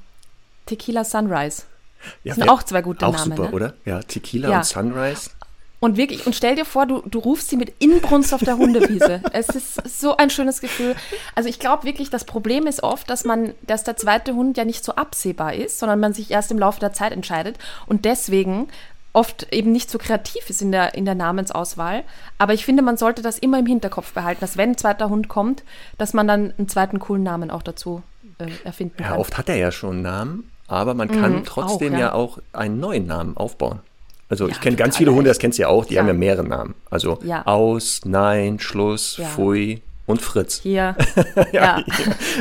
Tequila 0.66 1.04
Sunrise. 1.04 1.64
ja, 2.24 2.34
sind 2.36 2.46
wär- 2.46 2.54
auch 2.54 2.64
zwei 2.64 2.82
gute 2.82 3.06
auch 3.06 3.14
Namen, 3.14 3.32
super, 3.36 3.50
ne? 3.50 3.52
oder? 3.52 3.74
Ja, 3.86 4.00
Tequila 4.02 4.50
Ja. 4.50 4.58
und 4.58 4.66
Sunrise. 4.66 5.30
Und 5.80 5.98
wirklich, 5.98 6.28
und 6.28 6.36
stell 6.36 6.56
dir 6.56 6.66
vor, 6.66 6.86
du, 6.86 7.02
du 7.08 7.18
rufst 7.18 7.50
sie 7.50 7.58
mit 7.58 7.74
Inbrunst 7.80 8.36
auf 8.36 8.42
der 8.44 8.56
Hundewiese. 8.58 9.20
es 9.34 9.50
ist 9.50 10.00
so 10.00 10.16
ein 10.16 10.30
schönes 10.30 10.62
Gefühl. 10.62 10.96
Also 11.34 11.50
ich 11.50 11.58
glaube 11.58 11.86
wirklich, 11.86 12.12
das 12.12 12.24
Problem 12.24 12.68
ist 12.68 12.84
oft, 12.84 13.10
dass 13.10 13.24
man, 13.26 13.56
dass 13.64 13.84
der 13.84 13.98
zweite 13.98 14.36
Hund 14.36 14.58
ja 14.58 14.66
nicht 14.66 14.84
so 14.86 14.94
absehbar 14.94 15.56
ist, 15.56 15.80
sondern 15.80 16.00
man 16.00 16.14
sich 16.14 16.30
erst 16.30 16.52
im 16.52 16.60
Laufe 16.60 16.80
der 16.80 16.94
Zeit 16.94 17.14
entscheidet. 17.14 17.58
Und 17.88 18.06
deswegen 18.06 18.68
oft 19.14 19.52
eben 19.52 19.72
nicht 19.72 19.90
so 19.90 19.98
kreativ 19.98 20.52
ist 20.52 20.62
in 20.62 20.72
der, 20.72 20.94
in 20.94 21.06
der 21.06 21.16
Namensauswahl. 21.16 22.04
Aber 22.38 22.54
ich 22.54 22.64
finde, 22.64 22.84
man 22.84 22.98
sollte 22.98 23.24
das 23.24 23.40
immer 23.40 23.58
im 23.58 23.66
Hinterkopf 23.66 24.14
behalten, 24.14 24.42
dass 24.42 24.58
wenn 24.58 24.70
ein 24.72 24.78
zweiter 24.78 25.10
Hund 25.10 25.30
kommt, 25.30 25.64
dass 25.98 26.14
man 26.14 26.28
dann 26.28 26.54
einen 26.60 26.70
zweiten 26.70 27.00
coolen 27.00 27.24
Namen 27.24 27.50
auch 27.50 27.64
dazu 27.64 28.04
äh, 28.40 28.48
erfinden 28.64 28.96
Ja, 29.02 29.10
kann. 29.10 29.18
oft 29.20 29.38
hat 29.38 29.50
er 29.50 29.56
ja 29.56 29.72
schon 29.72 29.92
einen 29.94 30.02
Namen, 30.04 30.52
aber 30.68 30.94
man 30.94 31.08
kann 31.10 31.38
Mhm, 31.38 31.44
trotzdem 31.46 31.94
auch, 31.94 31.98
ja. 31.98 32.06
ja. 32.08 32.14
auch 32.14 32.40
einen 32.54 32.80
neuen 32.80 33.06
Namen 33.08 33.36
aufbauen. 33.38 33.80
Also 34.30 34.48
ich 34.48 34.56
Ja, 34.56 34.62
kenne 34.62 34.78
ganz 34.78 34.98
viele 34.98 35.14
Hunde, 35.14 35.30
das 35.30 35.40
kennst 35.40 35.58
du 35.58 35.64
ja 35.64 35.68
auch, 35.68 35.86
die 35.86 36.00
haben 36.00 36.08
ja 36.08 36.14
mehrere 36.14 36.44
Namen. 36.46 36.76
Also 36.90 37.20
Ja. 37.24 37.46
Aus, 37.46 38.02
Nein, 38.06 38.60
Schluss, 38.60 39.18
Ja. 39.18 39.28
Pfui 39.28 39.82
und 40.06 40.22
Fritz. 40.22 40.62
Hier, 40.62 40.96
ja. 41.52 41.84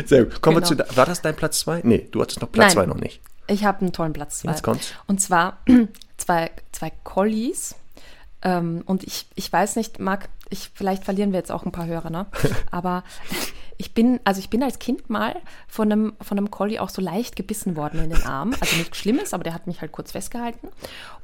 Sehr 0.06 0.24
gut. 0.24 0.40
Kommen 0.40 0.58
wir 0.62 0.68
Genau. 0.68 0.84
zu, 0.84 0.96
war 0.96 1.06
das 1.06 1.20
dein 1.22 1.34
Platz 1.34 1.60
zwei? 1.60 1.80
Nee, 1.82 2.06
du 2.12 2.20
hattest 2.22 2.40
noch 2.40 2.50
Platz 2.52 2.74
Nein. 2.74 2.84
zwei 2.84 2.86
noch 2.86 3.00
nicht. 3.00 3.20
Ich 3.48 3.64
habe 3.64 3.80
einen 3.80 3.92
tollen 3.92 4.12
Platz 4.12 4.38
zwei. 4.40 4.50
Jetzt 4.52 4.62
kommt's. 4.62 4.92
Und 5.08 5.20
zwar 5.20 5.58
zwei, 6.16 6.50
zwei 6.70 6.92
Collies. 7.02 7.74
Ähm, 8.42 8.82
und 8.86 9.02
ich, 9.02 9.26
ich 9.34 9.52
weiß 9.52 9.74
nicht, 9.76 9.98
Marc, 9.98 10.28
ich, 10.48 10.70
vielleicht 10.72 11.04
verlieren 11.04 11.32
wir 11.32 11.38
jetzt 11.40 11.50
auch 11.52 11.64
ein 11.66 11.72
paar 11.72 11.86
Hörer, 11.86 12.10
ne? 12.10 12.26
Aber 12.70 13.02
ich 13.80 13.94
bin, 13.94 14.20
also 14.24 14.40
ich 14.40 14.50
bin 14.50 14.62
als 14.62 14.78
Kind 14.78 15.08
mal 15.08 15.36
von 15.66 15.90
einem, 15.90 16.12
von 16.20 16.36
einem 16.36 16.50
Collie 16.50 16.78
auch 16.80 16.90
so 16.90 17.00
leicht 17.00 17.34
gebissen 17.34 17.76
worden 17.76 18.04
in 18.04 18.10
den 18.10 18.22
Arm. 18.24 18.54
Also 18.60 18.76
nichts 18.76 18.98
Schlimmes, 18.98 19.32
aber 19.32 19.42
der 19.42 19.54
hat 19.54 19.66
mich 19.66 19.80
halt 19.80 19.90
kurz 19.90 20.12
festgehalten. 20.12 20.68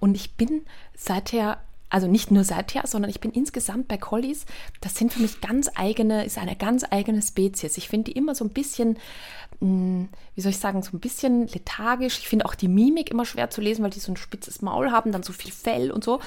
Und 0.01 0.15
ich 0.15 0.37
bin 0.37 0.63
seither, 0.95 1.59
also 1.91 2.07
nicht 2.07 2.31
nur 2.31 2.45
seither, 2.45 2.87
sondern 2.87 3.11
ich 3.11 3.21
bin 3.21 3.31
insgesamt 3.31 3.89
bei 3.89 3.99
Collies, 3.99 4.47
das 4.81 4.95
sind 4.95 5.13
für 5.13 5.21
mich 5.21 5.43
ganz 5.43 5.69
eigene, 5.75 6.25
ist 6.25 6.39
eine 6.39 6.57
ganz 6.57 6.83
eigene 6.91 7.21
Spezies. 7.21 7.77
Ich 7.77 7.91
finde 7.91 8.11
die 8.11 8.17
immer 8.17 8.35
so 8.35 8.47
ein 8.47 8.51
bisschen, 8.51 8.97
mh, 9.61 10.07
wie 10.35 10.41
soll 10.41 10.51
ich 10.51 10.59
sagen, 10.59 10.83
so 10.83 10.97
ein 10.97 11.01
bisschen 11.01 11.49
lethargisch. 11.49 12.21
Ich 12.21 12.29
finde 12.29 12.47
auch 12.47 12.55
die 12.55 12.69
Mimik 12.69 13.11
immer 13.11 13.27
schwer 13.27 13.51
zu 13.51 13.61
lesen, 13.61 13.83
weil 13.83 13.91
die 13.91 14.01
so 14.01 14.11
ein 14.11 14.17
spitzes 14.17 14.63
Maul 14.63 14.93
haben, 14.93 15.13
dann 15.13 15.23
so 15.23 15.35
viel 15.35 15.53
Fell 15.53 15.91
und 15.91 16.03
so. 16.03 16.21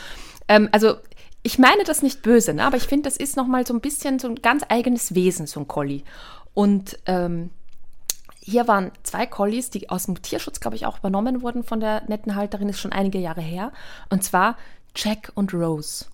Ähm, 0.47 0.69
also 0.71 0.97
ich 1.43 1.57
meine 1.57 1.83
das 1.85 2.01
nicht 2.01 2.21
böse, 2.21 2.53
ne? 2.53 2.65
aber 2.65 2.77
ich 2.77 2.83
finde, 2.83 3.09
das 3.09 3.17
ist 3.17 3.37
nochmal 3.37 3.65
so 3.65 3.73
ein 3.73 3.81
bisschen 3.81 4.19
so 4.19 4.27
ein 4.27 4.35
ganz 4.35 4.63
eigenes 4.69 5.15
Wesen, 5.15 5.47
so 5.47 5.59
ein 5.61 5.67
Collie. 5.67 6.03
Und 6.53 6.99
ähm, 7.05 7.51
hier 8.41 8.67
waren 8.67 8.91
zwei 9.03 9.25
Collies, 9.25 9.69
die 9.69 9.89
aus 9.89 10.05
dem 10.05 10.21
Tierschutz, 10.21 10.59
glaube 10.59 10.75
ich, 10.75 10.85
auch 10.85 10.99
übernommen 10.99 11.41
wurden 11.41 11.63
von 11.63 11.79
der 11.79 12.03
netten 12.07 12.35
Halterin, 12.35 12.69
ist 12.69 12.79
schon 12.79 12.91
einige 12.91 13.19
Jahre 13.19 13.41
her. 13.41 13.71
Und 14.09 14.23
zwar 14.23 14.57
Jack 14.95 15.31
und 15.35 15.53
Rose. 15.53 16.05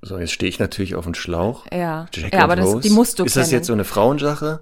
So, 0.00 0.18
jetzt 0.18 0.32
stehe 0.32 0.48
ich 0.48 0.58
natürlich 0.58 0.94
auf 0.94 1.04
dem 1.04 1.14
Schlauch. 1.14 1.66
Ja, 1.72 2.06
Jack 2.12 2.32
ja 2.32 2.44
aber 2.44 2.56
das, 2.56 2.80
die 2.80 2.90
musst 2.90 3.18
du 3.18 3.24
Ist 3.24 3.32
kennen. 3.32 3.44
das 3.44 3.50
jetzt 3.50 3.66
so 3.66 3.72
eine 3.72 3.84
Frauensache? 3.84 4.60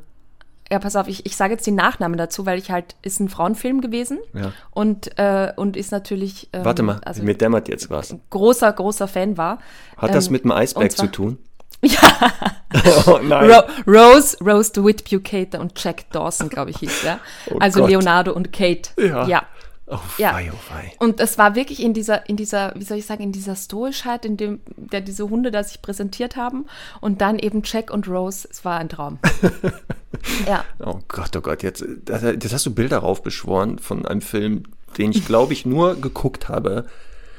Ja, 0.71 0.79
pass 0.81 0.97
auf, 0.97 1.07
ich, 1.07 1.25
ich 1.27 1.37
sage 1.37 1.53
jetzt 1.55 1.67
die 1.67 1.71
Nachnamen 1.71 2.19
dazu, 2.19 2.45
weil 2.45 2.59
ich 2.59 2.71
halt, 2.73 2.97
ist 3.03 3.21
ein 3.21 3.29
Frauenfilm 3.29 3.81
gewesen 3.81 4.19
Ja. 4.35 4.53
und, 4.73 5.17
äh, 5.19 5.53
und 5.55 5.77
ist 5.77 5.93
natürlich 5.93 6.49
ähm, 6.53 6.65
Warte 6.65 6.83
mal, 6.83 7.01
also 7.05 7.23
mir 7.23 7.35
dämmert 7.37 7.69
jetzt 7.69 7.89
was. 7.89 8.17
großer, 8.31 8.73
großer 8.73 9.07
Fan 9.07 9.37
war. 9.37 9.59
Hat 9.97 10.13
das 10.15 10.27
Ähm, 10.27 10.33
mit 10.33 10.45
dem 10.45 10.51
Eisberg 10.53 10.91
zwar- 10.93 11.07
zu 11.07 11.13
tun? 11.13 11.39
Ja. 11.83 12.33
oh 13.07 13.19
nein. 13.23 13.51
Ro 13.51 13.61
Rose, 13.87 14.37
Rose 14.43 14.73
DeWitt 14.73 15.09
Bucater 15.09 15.61
und 15.61 15.73
Jack 15.81 16.11
Dawson, 16.11 16.49
glaube 16.49 16.71
ich, 16.71 16.79
hieß 16.79 17.03
der. 17.03 17.21
Oh 17.51 17.59
also 17.59 17.81
Gott. 17.81 17.91
Leonardo 17.91 18.33
und 18.33 18.51
Kate. 18.53 18.91
Ja. 18.99 19.27
ja. 19.29 19.43
Oh 19.87 19.99
Ja. 20.19 20.33
wei, 20.35 20.51
oh 20.53 20.75
wei. 20.75 20.93
Und 20.99 21.21
es 21.21 21.39
war 21.39 21.55
wirklich 21.55 21.81
in 21.81 21.93
dieser, 21.95 22.29
in 22.29 22.37
dieser, 22.37 22.73
wie 22.75 22.83
soll 22.83 22.97
ich 22.97 23.07
sagen, 23.07 23.23
in 23.23 23.31
dieser 23.31 23.55
Stoischheit, 23.55 24.25
in 24.25 24.37
dem, 24.37 24.61
der 24.77 25.01
diese 25.03 25.29
Hunde 25.29 25.51
da 25.53 25.63
sich 25.63 25.81
präsentiert 25.83 26.35
haben. 26.37 26.65
Und 27.01 27.21
dann 27.21 27.39
eben 27.39 27.61
Jack 27.65 27.91
und 27.93 28.09
Rose, 28.09 28.49
es 28.51 28.65
war 28.65 28.79
ein 28.79 28.89
Traum. 28.89 29.19
Ja. 30.47 30.65
Oh 30.79 30.99
Gott, 31.09 31.35
oh 31.37 31.41
Gott, 31.41 31.63
jetzt, 31.63 31.85
jetzt 32.09 32.53
hast 32.53 32.67
du 32.67 32.75
Bilder 32.75 32.99
raufbeschworen 32.99 33.79
von 33.79 34.07
einem 34.07 34.21
Film, 34.21 34.65
den 34.99 35.11
ich, 35.11 35.27
glaube 35.27 35.53
ich, 35.53 35.67
nur 35.67 36.01
geguckt 36.01 36.49
habe, 36.49 36.87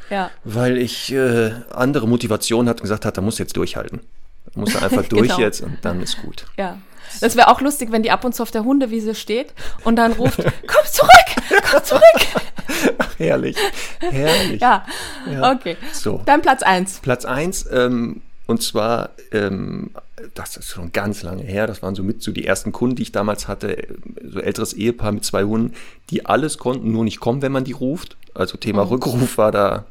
Ja. 0.09 0.31
weil 0.43 0.77
ich 0.77 1.11
äh, 1.13 1.51
andere 1.71 2.07
Motivation 2.07 2.67
hatte 2.69 2.79
und 2.81 2.83
gesagt 2.83 3.05
hat, 3.05 3.17
da 3.17 3.21
musst 3.21 3.39
du 3.39 3.43
jetzt 3.43 3.55
durchhalten. 3.57 4.01
Da 4.53 4.59
musst 4.59 4.75
du 4.75 4.79
einfach 4.81 5.03
durch 5.09 5.29
Genau. 5.29 5.39
jetzt 5.39 5.61
und 5.61 5.77
dann 5.83 6.01
ist 6.01 6.21
gut. 6.21 6.45
Ja. 6.57 6.77
Das 7.21 7.35
wäre 7.37 7.47
auch 7.47 7.61
lustig, 7.61 7.91
wenn 7.93 8.03
die 8.03 8.11
ab 8.11 8.25
und 8.25 8.35
zu 8.35 8.43
auf 8.43 8.51
der 8.51 8.63
Hundewiese 8.65 9.15
steht 9.15 9.53
und 9.85 9.95
dann 9.95 10.11
ruft, 10.13 10.37
komm 10.67 10.85
zurück, 10.91 11.61
komm 11.71 11.83
zurück. 11.83 12.03
Herrlich, 13.17 13.55
herrlich. 13.99 14.61
Ja, 14.61 14.85
Ja. 15.31 15.51
okay. 15.53 15.77
So. 15.93 16.21
Dann 16.25 16.41
Platz 16.41 16.63
eins. 16.63 16.99
Platz 16.99 17.23
eins 17.25 17.65
ähm, 17.71 18.21
und 18.47 18.63
zwar, 18.63 19.09
ähm, 19.31 19.91
das 20.33 20.55
ist 20.55 20.69
schon 20.69 20.93
ganz 20.93 21.21
lange 21.21 21.43
her, 21.43 21.67
das 21.67 21.83
waren 21.83 21.95
so 21.95 22.01
mit 22.01 22.23
so 22.23 22.31
die 22.31 22.45
ersten 22.45 22.71
Kunden, 22.71 22.95
die 22.95 23.03
ich 23.03 23.11
damals 23.11 23.47
hatte, 23.47 23.77
so 24.23 24.39
älteres 24.39 24.73
Ehepaar 24.73 25.11
mit 25.11 25.25
zwei 25.25 25.43
Hunden, 25.43 25.73
die 26.09 26.25
alles 26.25 26.57
konnten, 26.57 26.91
nur 26.91 27.03
nicht 27.03 27.19
kommen, 27.19 27.41
wenn 27.41 27.51
man 27.51 27.65
die 27.65 27.73
ruft. 27.73 28.15
Also 28.33 28.57
Thema 28.57 28.89
Rückruf 28.89 29.37
war 29.37 29.51
da 29.51 29.85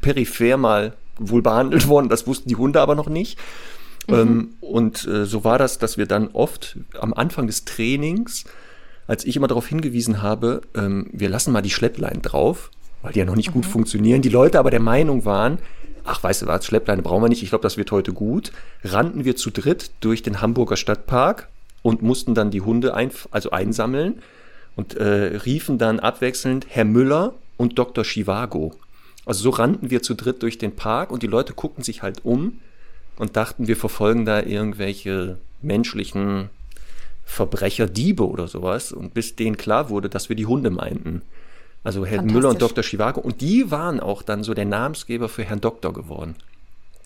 peripher 0.00 0.56
mal 0.56 0.94
wohl 1.18 1.42
behandelt 1.42 1.88
worden, 1.88 2.08
das 2.08 2.26
wussten 2.26 2.48
die 2.48 2.56
Hunde 2.56 2.80
aber 2.80 2.94
noch 2.94 3.08
nicht. 3.08 3.38
Ähm, 4.08 4.50
und 4.60 5.04
äh, 5.08 5.26
so 5.26 5.42
war 5.42 5.58
das, 5.58 5.78
dass 5.78 5.98
wir 5.98 6.06
dann 6.06 6.28
oft 6.28 6.78
am 7.00 7.12
Anfang 7.12 7.48
des 7.48 7.64
Trainings, 7.64 8.44
als 9.08 9.24
ich 9.24 9.36
immer 9.36 9.48
darauf 9.48 9.66
hingewiesen 9.66 10.22
habe, 10.22 10.62
ähm, 10.76 11.08
wir 11.12 11.28
lassen 11.28 11.52
mal 11.52 11.62
die 11.62 11.70
Schleppleinen 11.70 12.22
drauf, 12.22 12.70
weil 13.02 13.12
die 13.12 13.18
ja 13.18 13.24
noch 13.24 13.34
nicht 13.34 13.52
gut 13.52 13.66
funktionieren, 13.66 14.22
die 14.22 14.28
Leute 14.28 14.60
aber 14.60 14.70
der 14.70 14.80
Meinung 14.80 15.24
waren, 15.24 15.58
ach, 16.06 16.22
weißt 16.22 16.42
du 16.42 16.46
was, 16.46 16.64
Schleppleine 16.64 17.02
brauchen 17.02 17.22
wir 17.22 17.28
nicht, 17.28 17.42
ich 17.42 17.50
glaube, 17.50 17.62
das 17.62 17.76
wird 17.76 17.92
heute 17.92 18.12
gut, 18.12 18.52
rannten 18.84 19.24
wir 19.24 19.36
zu 19.36 19.50
dritt 19.50 19.90
durch 20.00 20.22
den 20.22 20.40
Hamburger 20.40 20.76
Stadtpark 20.76 21.48
und 21.82 22.02
mussten 22.02 22.34
dann 22.34 22.50
die 22.50 22.60
Hunde 22.60 22.94
ein, 22.94 23.10
also 23.30 23.50
einsammeln 23.50 24.22
und 24.76 24.94
äh, 24.96 25.38
riefen 25.44 25.78
dann 25.78 26.00
abwechselnd 26.00 26.66
Herr 26.68 26.84
Müller 26.84 27.34
und 27.56 27.78
Dr. 27.78 28.04
Chivago. 28.04 28.74
Also 29.24 29.42
so 29.42 29.50
rannten 29.50 29.90
wir 29.90 30.02
zu 30.02 30.14
dritt 30.14 30.42
durch 30.42 30.58
den 30.58 30.76
Park 30.76 31.10
und 31.10 31.22
die 31.22 31.26
Leute 31.26 31.52
guckten 31.52 31.82
sich 31.82 32.02
halt 32.02 32.24
um 32.24 32.60
und 33.18 33.36
dachten, 33.36 33.66
wir 33.66 33.76
verfolgen 33.76 34.24
da 34.24 34.40
irgendwelche 34.42 35.38
menschlichen 35.62 36.50
Verbrecher, 37.24 37.88
Diebe 37.88 38.26
oder 38.26 38.46
sowas. 38.46 38.92
Und 38.92 39.14
bis 39.14 39.34
denen 39.34 39.56
klar 39.56 39.90
wurde, 39.90 40.08
dass 40.08 40.28
wir 40.28 40.36
die 40.36 40.46
Hunde 40.46 40.70
meinten. 40.70 41.22
Also 41.84 42.04
Herr 42.04 42.22
Müller 42.22 42.50
und. 42.50 42.62
Dr. 42.62 42.82
Chivago. 42.82 43.20
Und 43.20 43.40
die 43.40 43.70
waren 43.70 44.00
auch 44.00 44.22
dann 44.22 44.42
so 44.42 44.54
der 44.54 44.64
Namensgeber 44.64 45.28
für 45.28 45.44
Herrn 45.44 45.60
Doktor 45.60 45.92
geworden. 45.92 46.34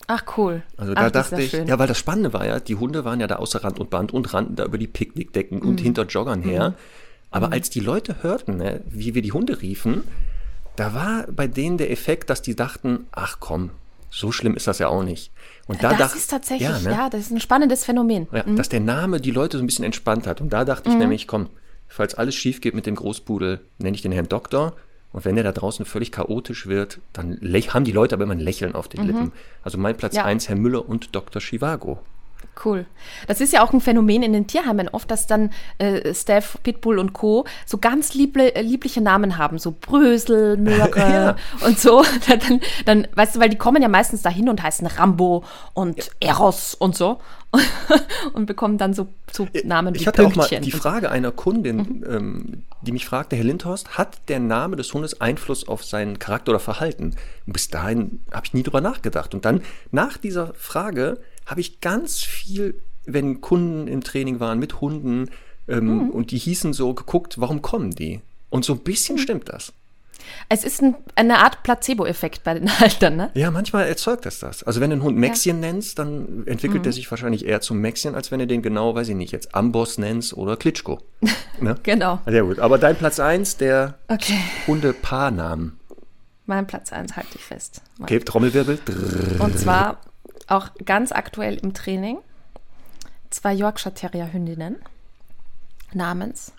Ach, 0.07 0.23
cool. 0.37 0.63
Also 0.77 0.93
Ach, 0.95 1.09
da 1.11 1.21
ist 1.21 1.31
dachte 1.31 1.41
ich, 1.43 1.51
schön. 1.51 1.67
ja, 1.67 1.77
weil 1.79 1.87
das 1.87 1.97
Spannende 1.97 2.33
war 2.33 2.45
ja, 2.45 2.59
die 2.59 2.75
Hunde 2.75 3.05
waren 3.05 3.19
ja 3.19 3.27
da 3.27 3.35
außer 3.37 3.63
Rand 3.63 3.79
und 3.79 3.89
Band 3.89 4.11
und 4.11 4.33
rannten 4.33 4.55
da 4.55 4.65
über 4.65 4.77
die 4.77 4.87
Picknickdecken 4.87 5.59
Mhm. 5.59 5.67
und 5.69 5.79
hinter 5.79 6.05
Joggern 6.05 6.41
her. 6.41 6.73
Aber 7.29 7.51
als 7.53 7.69
die 7.69 7.79
Leute 7.79 8.17
hörten, 8.23 8.57
ne, 8.57 8.81
wie 8.89 9.13
wir 9.15 9.21
die 9.21 9.31
Hunde 9.31 9.61
riefen, 9.61 10.03
da 10.75 10.93
war 10.93 11.25
bei 11.31 11.47
denen 11.47 11.77
der 11.77 11.91
Effekt, 11.91 12.29
dass 12.29 12.41
die 12.41 12.55
dachten, 12.55 13.05
ach 13.11 13.37
komm, 13.39 13.69
so 14.09 14.33
schlimm 14.33 14.55
ist 14.55 14.67
das 14.67 14.79
ja 14.79 14.89
auch 14.89 15.03
nicht. 15.03 15.31
Und 15.67 15.81
da 15.81 15.89
das 15.91 15.97
dacht- 15.99 16.15
ist 16.17 16.29
tatsächlich, 16.29 16.67
ja, 16.67 16.77
ja, 16.79 17.03
ne? 17.03 17.09
das 17.11 17.21
ist 17.21 17.31
ein 17.31 17.39
spannendes 17.39 17.85
Phänomen. 17.85 18.27
Ja, 18.33 18.43
dass 18.43 18.67
der 18.67 18.81
Name 18.81 19.21
die 19.21 19.31
Leute 19.31 19.57
so 19.57 19.63
ein 19.63 19.67
bisschen 19.67 19.85
entspannt 19.85 20.27
hat. 20.27 20.41
Und 20.41 20.51
da 20.51 20.65
dachte 20.65 20.89
Mhm. 20.89 20.95
ich 20.95 20.99
nämlich, 20.99 21.27
komm, 21.27 21.47
falls 21.91 22.15
alles 22.15 22.35
schief 22.35 22.61
geht 22.61 22.73
mit 22.73 22.85
dem 22.85 22.95
Großpudel, 22.95 23.59
nenne 23.77 23.95
ich 23.95 24.01
den 24.01 24.11
Herrn 24.11 24.29
Doktor. 24.29 24.75
Und 25.13 25.25
wenn 25.25 25.35
der 25.35 25.43
da 25.43 25.51
draußen 25.51 25.85
völlig 25.85 26.11
chaotisch 26.11 26.67
wird, 26.67 26.99
dann 27.11 27.37
haben 27.41 27.83
die 27.83 27.91
Leute 27.91 28.15
aber 28.15 28.23
immer 28.23 28.33
ein 28.33 28.39
Lächeln 28.39 28.73
auf 28.75 28.87
den 28.87 29.05
Lippen. 29.05 29.33
Also 29.61 29.77
mein 29.77 29.97
Platz 29.97 30.13
Mhm. 30.13 30.17
Ja. 30.17 30.25
eins 30.25 30.47
Herr 30.47 30.55
Müller 30.55 30.87
und 30.87 31.13
Dr. 31.15 31.41
Chivago. 31.41 31.99
Cool. 32.63 32.85
Das 33.27 33.41
ist 33.41 33.53
ja 33.53 33.63
auch 33.63 33.73
ein 33.73 33.81
Phänomen 33.81 34.21
in 34.21 34.33
den 34.33 34.45
Tierheimen 34.45 34.87
oft, 34.89 35.09
dass 35.09 35.25
dann 35.25 35.49
äh, 35.79 36.13
Steph, 36.13 36.57
Pitbull 36.61 36.99
und 36.99 37.13
Co. 37.13 37.45
so 37.65 37.77
ganz 37.79 38.13
lieble, 38.13 38.53
äh, 38.53 38.61
liebliche 38.61 39.01
Namen 39.01 39.37
haben, 39.37 39.57
so 39.57 39.75
Brösel, 39.79 40.57
Möhre 40.57 40.91
Ja. 40.99 41.35
und 41.65 41.79
so. 41.79 42.03
Dann, 42.27 42.61
dann, 42.85 43.07
weißt 43.15 43.35
du, 43.35 43.39
weil 43.39 43.49
die 43.49 43.57
kommen 43.57 43.81
ja 43.81 43.87
meistens 43.87 44.21
dahin 44.21 44.47
und 44.49 44.61
heißen 44.61 44.85
Rambo 44.87 45.43
und 45.73 46.11
Eros 46.19 46.75
und 46.75 46.95
so 46.95 47.19
und 48.33 48.45
bekommen 48.45 48.77
dann 48.77 48.93
so, 48.93 49.07
so 49.31 49.47
Namen 49.63 49.93
wie 49.93 49.99
Ich 49.99 50.07
hatte 50.07 50.25
auch 50.25 50.35
mal 50.35 50.47
die. 50.47 50.71
Frage 50.71 51.09
einer 51.11 51.31
Kundin, 51.31 51.77
Mhm. 51.77 52.05
ähm, 52.09 52.63
die 52.81 52.91
mich 52.91 53.05
fragte, 53.05 53.35
Herr 53.35 53.43
Lindhorst, 53.43 53.97
hat 53.97 54.19
der 54.29 54.39
Name 54.39 54.75
des 54.75 54.93
Hundes 54.93 55.19
Einfluss 55.19 55.67
auf 55.67 55.83
seinen 55.83 56.19
Charakter 56.19 56.51
oder 56.51 56.59
Verhalten? 56.59 57.15
Und 57.45 57.53
bis 57.53 57.67
dahin 57.69 58.21
habe 58.31 58.45
ich 58.45 58.53
nie 58.53 58.63
drüber 58.63 58.81
nachgedacht. 58.81 59.33
Und 59.33 59.45
dann 59.45 59.61
nach 59.91 60.17
dieser 60.17 60.53
Frage 60.53 61.19
habe 61.51 61.61
ich 61.61 61.79
ganz 61.81 62.19
viel, 62.21 62.81
wenn 63.05 63.41
Kunden 63.41 63.87
im 63.87 64.01
Training 64.03 64.39
waren 64.39 64.57
mit 64.57 64.81
Hunden 64.81 65.29
ähm, 65.67 65.85
Mhm. 66.05 66.09
und 66.09 66.31
die 66.31 66.37
hießen 66.39 66.73
so, 66.73 66.93
geguckt, 66.95 67.39
warum 67.39 67.61
kommen 67.61 67.91
die? 67.91 68.21
Und 68.49 68.65
so 68.65 68.73
ein 68.73 68.79
Mhm. 68.79 68.83
bisschen 68.83 69.17
stimmt 69.19 69.49
das. 69.49 69.73
Es 70.49 70.63
ist 70.63 70.81
ein, 70.81 70.95
eine 71.15 71.39
Art 71.39 71.63
Placebo-Effekt 71.63 72.43
bei 72.43 72.53
den 72.53 72.67
Haltern, 72.79 73.15
ne? 73.15 73.31
Ja, 73.33 73.49
manchmal 73.51 73.87
erzeugt 73.87 74.25
das 74.25 74.39
das. 74.39 74.63
Also 74.63 74.79
wenn 74.81 74.89
du 74.91 74.95
einen 74.95 75.03
Hund 75.03 75.17
Maxien 75.17 75.59
nennst, 75.59 75.97
dann 75.99 76.43
entwickelt 76.45 76.83
Mhm. 76.83 76.89
er 76.89 76.93
sich 76.93 77.09
wahrscheinlich 77.09 77.45
eher 77.45 77.59
zum 77.61 77.81
Maxien, 77.81 78.13
als 78.15 78.31
wenn 78.31 78.39
du 78.39 78.47
den 78.47 78.61
genau, 78.61 78.93
weiß 78.95 79.09
ich 79.09 79.15
nicht, 79.15 79.31
jetzt 79.31 79.53
Amboss 79.55 79.97
nennst 79.97 80.33
oder 80.35 80.57
Klitschko. 80.57 80.99
ne? 81.61 81.75
Genau. 81.83 82.19
Sehr 82.27 82.43
gut. 82.43 82.59
Aber 82.59 82.77
dein 82.77 82.95
Platz 82.95 83.19
1, 83.19 83.57
der 83.57 83.97
Okay. 84.07 84.37
Hundepaarnamen. 84.67 85.77
Mein 86.45 86.67
Platz 86.67 86.91
1 86.91 87.15
halte 87.15 87.29
ich 87.35 87.41
fest. 87.43 87.81
Okay, 88.01 88.19
Trommelwirbel. 88.19 88.79
Und 89.39 89.57
zwar 89.57 90.01
auch 90.51 90.69
ganz 90.85 91.11
aktuell 91.11 91.55
im 91.57 91.73
Training 91.73 92.17
zwei 93.29 93.53
Yorkshire 93.53 93.93
Terrier 93.93 94.31
Hündinnen 94.31 94.77
namens 95.93 96.53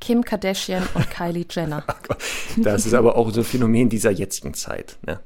Kim 0.00 0.24
Kardashian 0.24 0.86
und 0.94 1.10
Kylie 1.10 1.46
Jenner. 1.48 1.84
Das 2.56 2.86
ist 2.86 2.94
aber 2.94 3.16
auch 3.16 3.30
so 3.30 3.40
ein 3.40 3.44
Phänomen 3.44 3.88
dieser 3.88 4.10
jetzigen 4.10 4.54
Zeit. 4.54 4.96
Ne? 5.06 5.20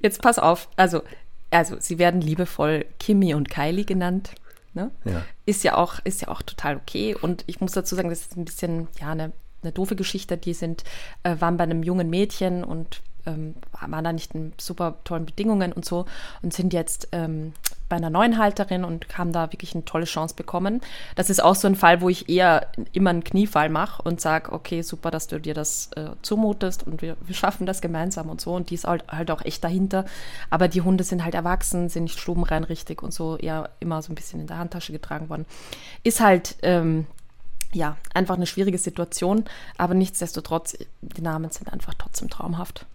Jetzt 0.00 0.22
pass 0.22 0.38
auf, 0.38 0.68
also, 0.76 1.02
also 1.50 1.76
sie 1.80 1.98
werden 1.98 2.20
liebevoll 2.20 2.86
Kimi 2.98 3.34
und 3.34 3.50
Kylie 3.50 3.84
genannt. 3.84 4.32
Ne? 4.74 4.90
Ja. 5.04 5.22
Ist 5.46 5.64
ja 5.64 5.76
auch, 5.76 5.98
ist 6.04 6.22
ja 6.22 6.28
auch 6.28 6.42
total 6.42 6.76
okay. 6.76 7.14
Und 7.14 7.44
ich 7.46 7.60
muss 7.60 7.72
dazu 7.72 7.94
sagen, 7.96 8.10
das 8.10 8.20
ist 8.20 8.36
ein 8.36 8.44
bisschen, 8.44 8.88
ja, 9.00 9.12
eine, 9.12 9.32
eine 9.62 9.72
doofe 9.72 9.96
Geschichte. 9.96 10.36
Die 10.36 10.54
sind, 10.54 10.84
äh, 11.22 11.36
waren 11.40 11.56
bei 11.56 11.64
einem 11.64 11.82
jungen 11.82 12.10
Mädchen 12.10 12.62
und 12.62 13.00
ähm, 13.26 13.54
waren 13.72 14.04
da 14.04 14.12
nicht 14.12 14.34
in 14.34 14.52
super 14.58 14.96
tollen 15.04 15.26
Bedingungen 15.26 15.72
und 15.72 15.84
so 15.84 16.06
und 16.42 16.52
sind 16.52 16.72
jetzt 16.72 17.08
ähm, 17.12 17.52
bei 17.88 17.96
einer 17.96 18.10
neuen 18.10 18.38
Halterin 18.38 18.84
und 18.84 19.06
haben 19.16 19.32
da 19.32 19.52
wirklich 19.52 19.74
eine 19.74 19.84
tolle 19.84 20.06
Chance 20.06 20.34
bekommen. 20.34 20.80
Das 21.14 21.30
ist 21.30 21.42
auch 21.42 21.54
so 21.54 21.68
ein 21.68 21.76
Fall, 21.76 22.00
wo 22.00 22.08
ich 22.08 22.28
eher 22.28 22.66
immer 22.92 23.10
einen 23.10 23.22
Kniefall 23.22 23.68
mache 23.68 24.02
und 24.02 24.20
sage, 24.20 24.52
okay, 24.52 24.82
super, 24.82 25.10
dass 25.10 25.28
du 25.28 25.40
dir 25.40 25.54
das 25.54 25.90
äh, 25.94 26.10
zumutest 26.22 26.86
und 26.86 27.02
wir, 27.02 27.16
wir 27.24 27.34
schaffen 27.34 27.66
das 27.66 27.80
gemeinsam 27.80 28.28
und 28.28 28.40
so. 28.40 28.54
Und 28.54 28.70
die 28.70 28.74
ist 28.74 28.86
halt, 28.86 29.04
halt 29.08 29.30
auch 29.30 29.44
echt 29.44 29.62
dahinter. 29.62 30.04
Aber 30.50 30.68
die 30.68 30.80
Hunde 30.80 31.04
sind 31.04 31.24
halt 31.24 31.34
erwachsen, 31.34 31.88
sind 31.88 32.04
nicht 32.04 32.18
stubenrein 32.18 32.64
richtig 32.64 33.02
und 33.02 33.12
so 33.12 33.36
eher 33.36 33.70
immer 33.78 34.02
so 34.02 34.12
ein 34.12 34.16
bisschen 34.16 34.40
in 34.40 34.46
der 34.46 34.58
Handtasche 34.58 34.92
getragen 34.92 35.28
worden. 35.28 35.46
Ist 36.02 36.20
halt, 36.20 36.56
ähm, 36.62 37.06
ja, 37.72 37.96
einfach 38.14 38.36
eine 38.36 38.46
schwierige 38.46 38.78
Situation, 38.78 39.44
aber 39.76 39.94
nichtsdestotrotz, 39.94 40.76
die 41.02 41.22
Namen 41.22 41.50
sind 41.50 41.72
einfach 41.72 41.94
trotzdem 41.94 42.30
traumhaft. 42.30 42.86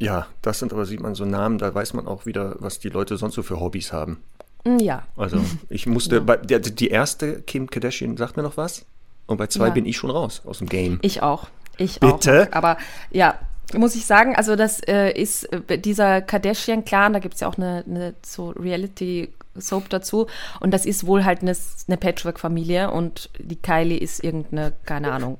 Ja, 0.00 0.26
das 0.42 0.58
sind 0.58 0.72
aber, 0.72 0.86
sieht 0.86 1.00
man 1.00 1.14
so 1.14 1.24
Namen, 1.24 1.58
da 1.58 1.72
weiß 1.74 1.92
man 1.94 2.06
auch 2.08 2.24
wieder, 2.26 2.56
was 2.58 2.78
die 2.78 2.88
Leute 2.88 3.16
sonst 3.18 3.34
so 3.34 3.42
für 3.42 3.60
Hobbys 3.60 3.92
haben. 3.92 4.18
Mm, 4.64 4.78
Ja, 4.78 5.02
Also 5.16 5.38
ich 5.68 5.86
musste, 5.86 6.20
bei, 6.20 6.36
der, 6.36 6.58
die 6.60 6.88
erste 6.88 7.42
Kim 7.42 7.68
Kardashian 7.70 8.16
sagt 8.16 8.36
mir 8.36 8.42
noch 8.42 8.56
was 8.56 8.84
und 9.26 9.36
bei 9.36 9.46
zwei 9.46 9.68
Ja. 9.68 9.72
bin 9.74 9.86
ich 9.86 9.96
schon 9.96 10.10
raus 10.10 10.42
aus 10.46 10.58
dem 10.58 10.68
Game. 10.68 10.98
Ich 11.02 11.22
auch. 11.22 11.48
Ich 11.76 12.00
Bitte? 12.00 12.48
auch. 12.50 12.56
Aber 12.56 12.76
ja, 13.10 13.38
muss 13.76 13.94
ich 13.94 14.04
sagen, 14.06 14.34
also 14.36 14.56
das 14.56 14.80
äh, 14.88 15.10
ist 15.12 15.44
äh, 15.52 15.78
dieser 15.78 16.20
Kardashian-Clan, 16.22 17.12
da 17.12 17.18
gibt 17.20 17.34
es 17.34 17.40
ja 17.40 17.48
auch 17.48 17.56
eine, 17.56 17.84
eine 17.86 18.14
so 18.24 18.52
Reality-Soap 19.54 19.88
dazu. 19.88 20.26
Und 20.60 20.72
das 20.72 20.86
ist 20.86 21.06
wohl 21.06 21.24
halt 21.24 21.42
eine, 21.42 21.54
eine 21.88 21.96
Patchwork-Familie 21.96 22.90
und 22.90 23.30
die 23.38 23.56
Kylie 23.56 23.98
ist 23.98 24.22
irgendeine, 24.22 24.72
keine 24.84 25.12
Ahnung, 25.12 25.38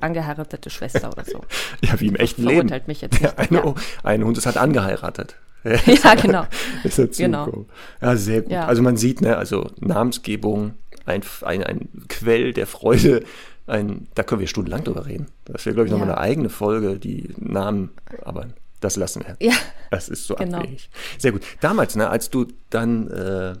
angeheiratete 0.00 0.70
Schwester 0.70 1.10
oder 1.10 1.24
so. 1.24 1.40
Ja, 1.82 1.98
wie 2.00 2.08
im 2.08 2.16
echten 2.16 2.42
Leben. 2.42 2.68
Verurteilt 2.68 2.88
mich 2.88 3.00
jetzt 3.00 3.20
Ja, 3.20 3.28
nicht. 3.38 3.50
eine, 3.52 3.58
Ja. 3.64 3.74
ein 4.02 4.24
Hund 4.24 4.36
ist 4.38 4.46
halt 4.46 4.56
angeheiratet. 4.56 5.36
Ja, 5.64 6.14
genau. 6.14 6.44
ist 6.84 6.98
dazu 6.98 7.22
Genau. 7.22 7.66
Ja, 8.00 8.16
sehr 8.16 8.42
gut. 8.42 8.52
Ja. 8.52 8.66
Also 8.66 8.80
man 8.82 8.96
sieht, 8.96 9.20
ne, 9.20 9.36
also 9.36 9.68
Namensgebung, 9.80 10.74
ein, 11.04 11.22
ein, 11.42 11.62
ein 11.64 11.88
Quell 12.08 12.52
der 12.52 12.66
Freude, 12.66 13.24
ein, 13.66 14.06
da 14.14 14.22
können 14.22 14.40
wir 14.40 14.46
stundenlang 14.46 14.84
drüber 14.84 15.06
reden. 15.06 15.26
Das 15.44 15.66
wäre, 15.66 15.74
glaube 15.74 15.86
ich, 15.86 15.92
nochmal 15.92 16.08
Ja. 16.08 16.14
eine 16.14 16.22
eigene 16.22 16.48
Folge, 16.48 16.98
die 16.98 17.34
Namen, 17.36 17.90
aber 18.24 18.46
das 18.80 18.96
lassen 18.96 19.22
wir. 19.26 19.36
Ja. 19.46 19.54
Das 19.90 20.08
ist 20.08 20.26
so 20.26 20.34
Genau. 20.34 20.58
abwegig. 20.58 20.88
Sehr 21.18 21.32
gut. 21.32 21.42
Damals, 21.60 21.96
ne, 21.96 22.08
als 22.10 22.30
du 22.30 22.46
dann 22.70 23.08
äh, 23.10 23.54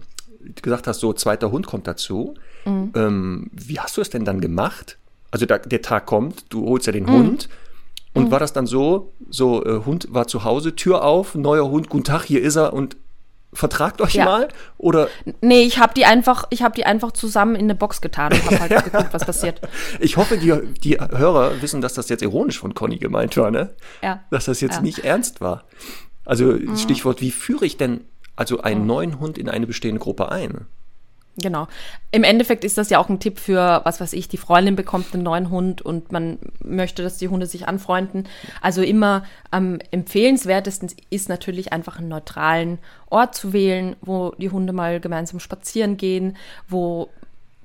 gesagt 0.62 0.86
hast, 0.86 1.00
so 1.00 1.12
zweiter 1.12 1.50
Hund 1.50 1.66
kommt 1.66 1.86
dazu, 1.86 2.34
Mhm. 2.64 2.92
ähm, 2.94 3.50
wie 3.52 3.78
hast 3.80 3.96
du 3.96 4.00
es 4.00 4.10
denn 4.10 4.24
dann 4.24 4.40
gemacht? 4.40 4.98
Also 5.30 5.46
da, 5.46 5.58
der 5.58 5.82
Tag 5.82 6.06
kommt, 6.06 6.44
du 6.52 6.66
holst 6.66 6.86
ja 6.86 6.92
den 6.92 7.04
Mhm. 7.04 7.10
Hund. 7.12 7.48
Und 8.14 8.30
war 8.30 8.40
das 8.40 8.52
dann 8.52 8.66
so, 8.66 9.12
so 9.30 9.64
äh, 9.64 9.84
Hund 9.84 10.08
war 10.10 10.26
zu 10.26 10.42
Hause, 10.42 10.74
Tür 10.74 11.04
auf, 11.04 11.34
neuer 11.34 11.68
Hund, 11.70 11.88
guten 11.88 12.04
Tag, 12.04 12.24
hier 12.24 12.42
ist 12.42 12.56
er 12.56 12.72
und 12.72 12.96
vertragt 13.52 14.00
euch 14.00 14.14
Ja. 14.14 14.24
mal? 14.26 14.48
Oder 14.76 15.08
Nee, 15.40 15.62
ich 15.62 15.78
habe 15.78 15.94
die 15.94 16.04
einfach, 16.04 16.44
ich 16.50 16.62
habe 16.62 16.74
die 16.74 16.84
einfach 16.84 17.12
zusammen 17.12 17.54
in 17.54 17.62
eine 17.62 17.74
Box 17.74 18.00
getan 18.00 18.32
und 18.32 18.44
habe 18.44 18.60
halt 18.60 18.84
geguckt, 18.84 19.08
was 19.12 19.24
passiert. 19.24 19.60
ich 20.00 20.16
hoffe, 20.16 20.36
die, 20.36 20.52
die 20.82 20.98
Hörer 21.00 21.60
wissen, 21.62 21.80
dass 21.80 21.94
das 21.94 22.08
jetzt 22.08 22.22
ironisch 22.22 22.58
von 22.58 22.74
Conny 22.74 22.98
gemeint 22.98 23.36
war, 23.36 23.50
ne? 23.50 23.70
Ja. 24.02 24.22
Dass 24.30 24.44
das 24.46 24.60
jetzt 24.60 24.76
Ja. 24.76 24.82
nicht 24.82 25.00
ernst 25.00 25.40
war. 25.40 25.64
Also 26.24 26.56
Stichwort, 26.76 27.20
wie 27.22 27.30
führe 27.30 27.64
ich 27.64 27.76
denn 27.78 28.04
also 28.36 28.60
einen 28.60 28.86
neuen 28.86 29.18
Hund 29.18 29.38
in 29.38 29.48
eine 29.48 29.66
bestehende 29.66 29.98
Gruppe 30.00 30.30
ein? 30.30 30.66
Genau. 31.40 31.68
Im 32.10 32.24
Endeffekt 32.24 32.64
ist 32.64 32.78
das 32.78 32.90
ja 32.90 32.98
auch 32.98 33.08
ein 33.08 33.20
Tipp 33.20 33.38
für, 33.38 33.80
was 33.84 34.00
weiß 34.00 34.12
ich, 34.14 34.28
die 34.28 34.38
Freundin 34.38 34.74
bekommt 34.74 35.14
einen 35.14 35.22
neuen 35.22 35.50
Hund 35.50 35.82
und 35.82 36.10
man 36.10 36.38
möchte, 36.64 37.02
dass 37.02 37.18
die 37.18 37.28
Hunde 37.28 37.46
sich 37.46 37.68
anfreunden. 37.68 38.26
Also 38.60 38.82
immer 38.82 39.24
am 39.52 39.78
empfehlenswertesten 39.92 40.90
ist 41.10 41.28
natürlich 41.28 41.72
einfach 41.72 41.98
einen 41.98 42.08
neutralen 42.08 42.78
Ort 43.08 43.36
zu 43.36 43.52
wählen, 43.52 43.94
wo 44.00 44.32
die 44.38 44.50
Hunde 44.50 44.72
mal 44.72 44.98
gemeinsam 44.98 45.38
spazieren 45.38 45.96
gehen, 45.96 46.36
wo 46.68 47.08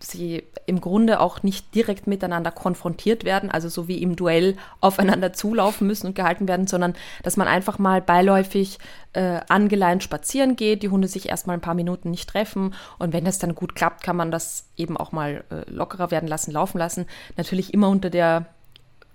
sie 0.06 0.44
im 0.66 0.82
Grunde 0.82 1.20
auch 1.20 1.44
nicht 1.44 1.74
direkt 1.76 2.08
miteinander 2.08 2.52
konfrontiert 2.52 3.24
werden, 3.24 3.50
also 3.50 3.70
so 3.70 3.88
wie 3.88 4.02
im 4.02 4.16
Duell 4.16 4.56
aufeinander 4.82 5.34
zulaufen 5.34 5.88
müssen 5.88 6.08
und 6.08 6.16
gehalten 6.16 6.48
werden, 6.48 6.68
sondern 6.68 6.96
dass 7.24 7.38
man 7.38 7.48
einfach 7.48 7.80
mal 7.80 8.02
beiläufig 8.02 8.80
äh, 9.14 9.42
angeleint 9.50 10.04
spazieren 10.04 10.56
geht, 10.56 10.84
die 10.84 10.90
Hunde 10.90 11.08
sich 11.08 11.30
erstmal 11.30 11.58
ein 11.58 11.62
paar 11.62 11.76
Minuten 11.76 12.12
nicht 12.12 12.30
treffen 12.30 12.74
und 13.00 13.14
wenn 13.14 13.26
das 13.26 13.40
dann 13.40 13.56
gut 13.56 13.76
klappt, 13.76 14.04
kann 14.04 14.16
man 14.16 14.32
das 14.32 14.68
eben 14.78 14.98
auch 14.98 15.12
mal 15.12 15.44
äh, 15.50 15.70
lockerer 15.70 16.12
werden 16.12 16.28
lassen, 16.28 16.52
laufen 16.52 16.78
lassen. 16.78 17.06
Natürlich 17.38 17.74
immer 17.74 17.90
unter 17.90 18.10
der 18.10 18.46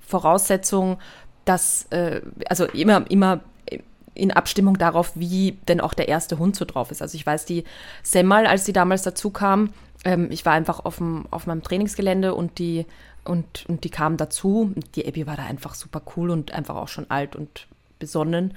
Voraussetzung, 0.00 0.98
dass, 1.44 1.86
äh, 1.90 2.20
also 2.48 2.64
immer, 2.66 3.10
immer 3.10 3.40
in 4.18 4.32
Abstimmung 4.32 4.76
darauf, 4.78 5.12
wie 5.14 5.52
denn 5.68 5.80
auch 5.80 5.94
der 5.94 6.08
erste 6.08 6.38
Hund 6.38 6.56
so 6.56 6.64
drauf 6.64 6.90
ist. 6.90 7.00
Also 7.00 7.14
ich 7.14 7.24
weiß, 7.24 7.44
die 7.44 7.64
Semmal, 8.02 8.46
als 8.46 8.64
sie 8.64 8.72
damals 8.72 9.02
dazu 9.02 9.30
kam, 9.30 9.72
ähm, 10.08 10.28
ich 10.30 10.46
war 10.46 10.54
einfach 10.54 10.86
auf, 10.86 10.96
dem, 10.96 11.26
auf 11.30 11.46
meinem 11.46 11.62
Trainingsgelände 11.62 12.34
und 12.34 12.58
die, 12.58 12.86
und, 13.24 13.66
und 13.68 13.84
die 13.84 13.90
kam 13.90 14.16
dazu. 14.16 14.72
Die 14.94 15.06
Abby 15.06 15.26
war 15.26 15.36
da 15.36 15.44
einfach 15.44 15.74
super 15.74 16.00
cool 16.16 16.30
und 16.30 16.52
einfach 16.52 16.76
auch 16.76 16.88
schon 16.88 17.10
alt 17.10 17.36
und 17.36 17.68
besonnen. 17.98 18.54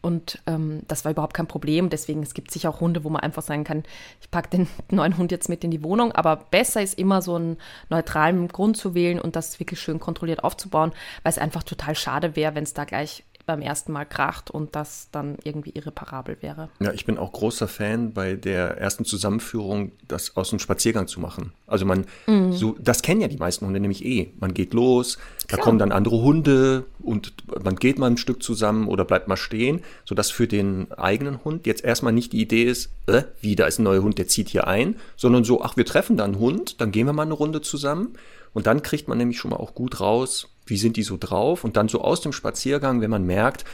Und 0.00 0.40
ähm, 0.46 0.82
das 0.86 1.04
war 1.04 1.10
überhaupt 1.10 1.34
kein 1.34 1.48
Problem. 1.48 1.90
Deswegen, 1.90 2.22
es 2.22 2.34
gibt 2.34 2.52
sicher 2.52 2.70
auch 2.70 2.80
Hunde, 2.80 3.02
wo 3.02 3.08
man 3.08 3.22
einfach 3.22 3.42
sagen 3.42 3.64
kann, 3.64 3.82
ich 4.20 4.30
packe 4.30 4.50
den 4.50 4.68
neuen 4.90 5.16
Hund 5.18 5.32
jetzt 5.32 5.48
mit 5.48 5.64
in 5.64 5.72
die 5.72 5.82
Wohnung. 5.82 6.12
Aber 6.12 6.36
besser 6.36 6.82
ist 6.82 6.96
immer 6.96 7.20
so 7.20 7.34
einen 7.34 7.56
neutralen 7.90 8.46
Grund 8.46 8.76
zu 8.76 8.94
wählen 8.94 9.20
und 9.20 9.34
das 9.34 9.58
wirklich 9.58 9.80
schön 9.80 9.98
kontrolliert 9.98 10.44
aufzubauen, 10.44 10.92
weil 11.24 11.30
es 11.30 11.38
einfach 11.38 11.64
total 11.64 11.96
schade 11.96 12.36
wäre, 12.36 12.54
wenn 12.54 12.64
es 12.64 12.74
da 12.74 12.84
gleich 12.84 13.24
beim 13.46 13.60
ersten 13.60 13.92
Mal 13.92 14.04
kracht 14.04 14.50
und 14.50 14.76
das 14.76 15.08
dann 15.12 15.36
irgendwie 15.44 15.70
irreparabel 15.70 16.36
wäre. 16.40 16.68
Ja, 16.80 16.92
ich 16.92 17.04
bin 17.04 17.18
auch 17.18 17.32
großer 17.32 17.68
Fan 17.68 18.12
bei 18.12 18.34
der 18.34 18.78
ersten 18.78 19.04
Zusammenführung, 19.04 19.92
das 20.06 20.36
aus 20.36 20.50
dem 20.50 20.58
Spaziergang 20.58 21.06
zu 21.06 21.20
machen. 21.20 21.52
Also 21.66 21.84
man, 21.84 22.06
so, 22.50 22.76
das 22.80 23.02
kennen 23.02 23.20
ja 23.20 23.28
die 23.28 23.36
meisten 23.36 23.66
Hunde 23.66 23.80
nämlich 23.80 24.04
eh. 24.04 24.32
Man 24.38 24.54
geht 24.54 24.74
los, 24.74 25.18
da 25.48 25.56
kommen 25.56 25.78
dann 25.78 25.92
andere 25.92 26.22
Hunde 26.22 26.84
und 27.00 27.32
man 27.64 27.76
geht 27.76 27.98
mal 27.98 28.10
ein 28.10 28.16
Stück 28.16 28.42
zusammen 28.42 28.88
oder 28.88 29.04
bleibt 29.04 29.28
mal 29.28 29.36
stehen, 29.36 29.82
sodass 30.04 30.30
für 30.30 30.46
den 30.46 30.92
eigenen 30.92 31.44
Hund 31.44 31.66
jetzt 31.66 31.84
erstmal 31.84 32.12
nicht 32.12 32.32
die 32.32 32.40
Idee 32.40 32.64
ist, 32.64 32.90
äh, 33.06 33.22
wie, 33.40 33.56
da 33.56 33.66
ist 33.66 33.78
ein 33.78 33.84
neuer 33.84 34.02
Hund, 34.02 34.18
der 34.18 34.28
zieht 34.28 34.48
hier 34.48 34.66
ein, 34.66 34.96
sondern 35.16 35.44
so, 35.44 35.62
ach, 35.62 35.76
wir 35.76 35.84
treffen 35.84 36.16
da 36.16 36.24
einen 36.24 36.38
Hund, 36.38 36.80
dann 36.80 36.92
gehen 36.92 37.06
wir 37.06 37.12
mal 37.12 37.22
eine 37.22 37.34
Runde 37.34 37.60
zusammen 37.60 38.14
und 38.52 38.66
dann 38.66 38.82
kriegt 38.82 39.08
man 39.08 39.18
nämlich 39.18 39.38
schon 39.38 39.50
mal 39.50 39.56
auch 39.56 39.74
gut 39.74 40.00
raus, 40.00 40.48
wie 40.66 40.76
sind 40.76 40.96
die 40.96 41.02
so 41.02 41.16
drauf 41.18 41.64
und 41.64 41.76
dann 41.76 41.88
so 41.88 42.00
aus 42.02 42.20
dem 42.20 42.32
Spaziergang, 42.32 43.00
wenn 43.00 43.10
man 43.10 43.24
merkt, 43.26 43.64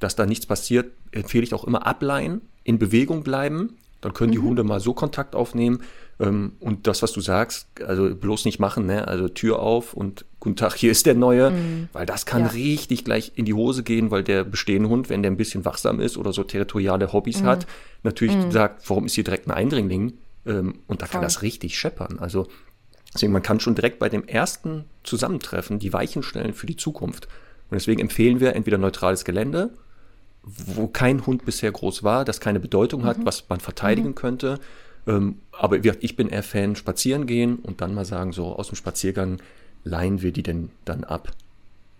dass 0.00 0.16
da 0.16 0.26
nichts 0.26 0.46
passiert, 0.46 0.92
empfehle 1.12 1.44
ich 1.44 1.54
auch 1.54 1.64
immer 1.64 1.86
ableihen, 1.86 2.40
in 2.64 2.78
Bewegung 2.78 3.22
bleiben. 3.22 3.74
Dann 4.00 4.14
können 4.14 4.30
die 4.30 4.38
Hunde 4.38 4.62
mal 4.62 4.78
so 4.78 4.92
Kontakt 4.92 5.34
aufnehmen. 5.34 5.80
Ähm, 6.20 6.52
und 6.60 6.86
das, 6.86 7.02
was 7.02 7.10
du 7.12 7.20
sagst, 7.20 7.66
also 7.84 8.14
bloß 8.14 8.44
nicht 8.44 8.60
machen, 8.60 8.86
ne? 8.86 9.08
Also 9.08 9.28
Tür 9.28 9.58
auf 9.58 9.92
und 9.92 10.24
guten 10.38 10.54
Tag, 10.54 10.76
hier 10.76 10.92
ist 10.92 11.04
der 11.06 11.14
Neue. 11.14 11.52
Weil 11.92 12.06
das 12.06 12.24
kann 12.24 12.42
Ja. 12.42 12.46
richtig 12.48 13.04
gleich 13.04 13.32
in 13.34 13.44
die 13.44 13.54
Hose 13.54 13.82
gehen, 13.82 14.12
weil 14.12 14.22
der 14.22 14.44
bestehende 14.44 14.88
Hund, 14.88 15.08
wenn 15.10 15.22
der 15.22 15.32
ein 15.32 15.36
bisschen 15.36 15.64
wachsam 15.64 15.98
ist 15.98 16.16
oder 16.16 16.32
so 16.32 16.44
territoriale 16.44 17.12
Hobbys 17.12 17.42
hat, 17.42 17.66
natürlich 18.04 18.36
sagt, 18.52 18.88
warum 18.88 19.06
ist 19.06 19.14
hier 19.14 19.24
direkt 19.24 19.48
ein 19.48 19.52
Eindringling? 19.52 20.12
Ähm, 20.46 20.76
und 20.86 21.02
da 21.02 21.06
kann 21.06 21.14
Voll. 21.20 21.22
das 21.22 21.42
richtig 21.42 21.76
scheppern. 21.76 22.20
Also 22.20 22.46
Deswegen, 23.14 23.32
man 23.32 23.42
kann 23.42 23.60
schon 23.60 23.74
direkt 23.74 23.98
bei 23.98 24.08
dem 24.08 24.26
ersten 24.26 24.84
Zusammentreffen 25.02 25.78
die 25.78 25.92
Weichen 25.92 26.22
stellen 26.22 26.54
für 26.54 26.66
die 26.66 26.76
Zukunft. 26.76 27.26
Und 27.70 27.74
deswegen 27.74 28.00
empfehlen 28.00 28.40
wir 28.40 28.54
entweder 28.54 28.78
neutrales 28.78 29.24
Gelände, 29.24 29.70
wo 30.42 30.86
kein 30.86 31.26
Hund 31.26 31.44
bisher 31.44 31.70
groß 31.72 32.02
war, 32.02 32.24
das 32.24 32.40
keine 32.40 32.60
Bedeutung 32.60 33.04
hat, 33.04 33.18
was 33.24 33.48
man 33.48 33.60
verteidigen 33.60 34.14
könnte. 34.14 34.60
Ähm, 35.06 35.40
aber 35.52 35.76
wie 35.76 35.82
gesagt, 35.82 36.04
ich 36.04 36.16
bin 36.16 36.28
eher 36.28 36.42
Fan, 36.42 36.76
spazieren 36.76 37.26
gehen 37.26 37.56
und 37.56 37.80
dann 37.80 37.94
mal 37.94 38.04
sagen, 38.04 38.32
so 38.32 38.54
aus 38.54 38.68
dem 38.68 38.76
Spaziergang 38.76 39.40
leihen 39.84 40.22
wir 40.22 40.32
die 40.32 40.42
denn 40.42 40.70
dann 40.84 41.04
ab. 41.04 41.32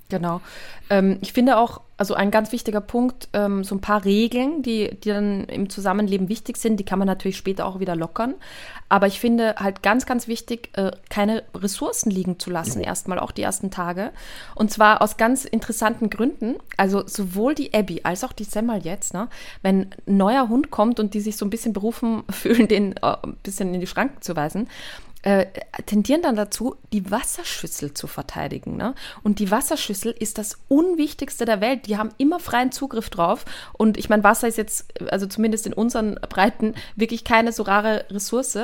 Genau. 0.09 0.41
Ähm, 0.89 1.19
ich 1.21 1.33
finde 1.33 1.59
auch, 1.59 1.83
also 1.99 2.15
ein 2.15 2.31
ganz 2.31 2.53
wichtiger 2.53 2.81
Punkt, 2.81 3.29
ähm, 3.33 3.65
so 3.65 3.75
ein 3.75 3.81
paar 3.81 4.05
Regeln, 4.05 4.63
die, 4.63 4.97
die 5.03 5.11
dann 5.11 5.45
im 5.45 5.69
Zusammenleben 5.69 6.29
wichtig 6.29 6.57
sind, 6.57 6.79
die 6.79 6.85
kann 6.85 6.99
man 6.99 7.07
natürlich 7.07 7.37
später 7.37 7.67
auch 7.67 7.81
wieder 7.81 7.97
lockern. 7.97 8.35
Aber 8.89 9.07
ich 9.07 9.21
finde 9.21 9.57
halt 9.59 9.83
ganz, 9.83 10.07
ganz 10.07 10.29
wichtig, 10.29 10.71
äh, 10.79 10.93
keine 11.11 11.43
Ressourcen 11.55 12.11
liegen 12.11 12.39
zu 12.39 12.51
lassen, 12.51 12.81
erstmal 12.81 13.19
auch 13.19 13.33
die 13.33 13.43
ersten 13.43 13.71
Tage. 13.71 14.13
Und 14.55 14.71
zwar 14.71 15.03
aus 15.03 15.19
ganz 15.19 15.45
interessanten 15.45 16.09
Gründen. 16.09 16.57
Also 16.79 17.07
sowohl 17.07 17.55
die 17.55 17.75
Abby 17.75 18.01
als 18.05 18.25
auch 18.25 18.33
die 18.33 18.45
Semmel 18.45 18.81
jetzt, 18.85 19.13
ne, 19.13 19.29
wenn 19.61 19.91
ein 20.07 20.17
neuer 20.17 20.49
Hund 20.49 20.71
kommt 20.71 21.01
und 21.01 21.13
die 21.13 21.21
sich 21.21 21.37
so 21.37 21.45
ein 21.45 21.51
bisschen 21.51 21.75
berufen 21.75 22.23
fühlen, 22.31 22.69
den 22.69 22.97
äh, 22.97 23.17
ein 23.23 23.37
bisschen 23.43 23.75
in 23.75 23.81
die 23.81 23.87
Schranken 23.87 24.23
zu 24.23 24.37
weisen, 24.37 24.69
äh, 25.23 25.47
tendieren 25.87 26.23
dann 26.23 26.37
dazu, 26.37 26.77
die 26.93 27.11
Wasserschüssel 27.11 27.93
zu 27.93 28.07
verteidigen. 28.07 28.77
Ne? 28.77 28.95
Und 29.23 29.41
die 29.41 29.51
Wasserschüssel 29.51 30.13
ist 30.13 30.39
das 30.39 30.59
Unwichtigste 30.69 31.45
der 31.45 31.61
Welt. 31.61 31.87
Die 31.87 31.97
haben 31.97 32.11
immer 32.19 32.39
freien 32.39 32.71
Zugriff 32.71 33.11
drauf. 33.11 33.45
Und 33.73 33.99
ich 33.99 34.09
meine, 34.09 34.23
Wasser 34.23 34.47
ist 34.47 34.59
jetzt, 34.59 34.87
also 35.11 35.27
zumindest 35.27 35.67
in 35.67 35.73
unseren 35.73 36.15
Breiten, 36.15 36.75
wirklich 36.95 37.25
keine 37.25 37.53
so 37.53 37.65
rare 37.65 38.05
Ressource. 38.11 38.59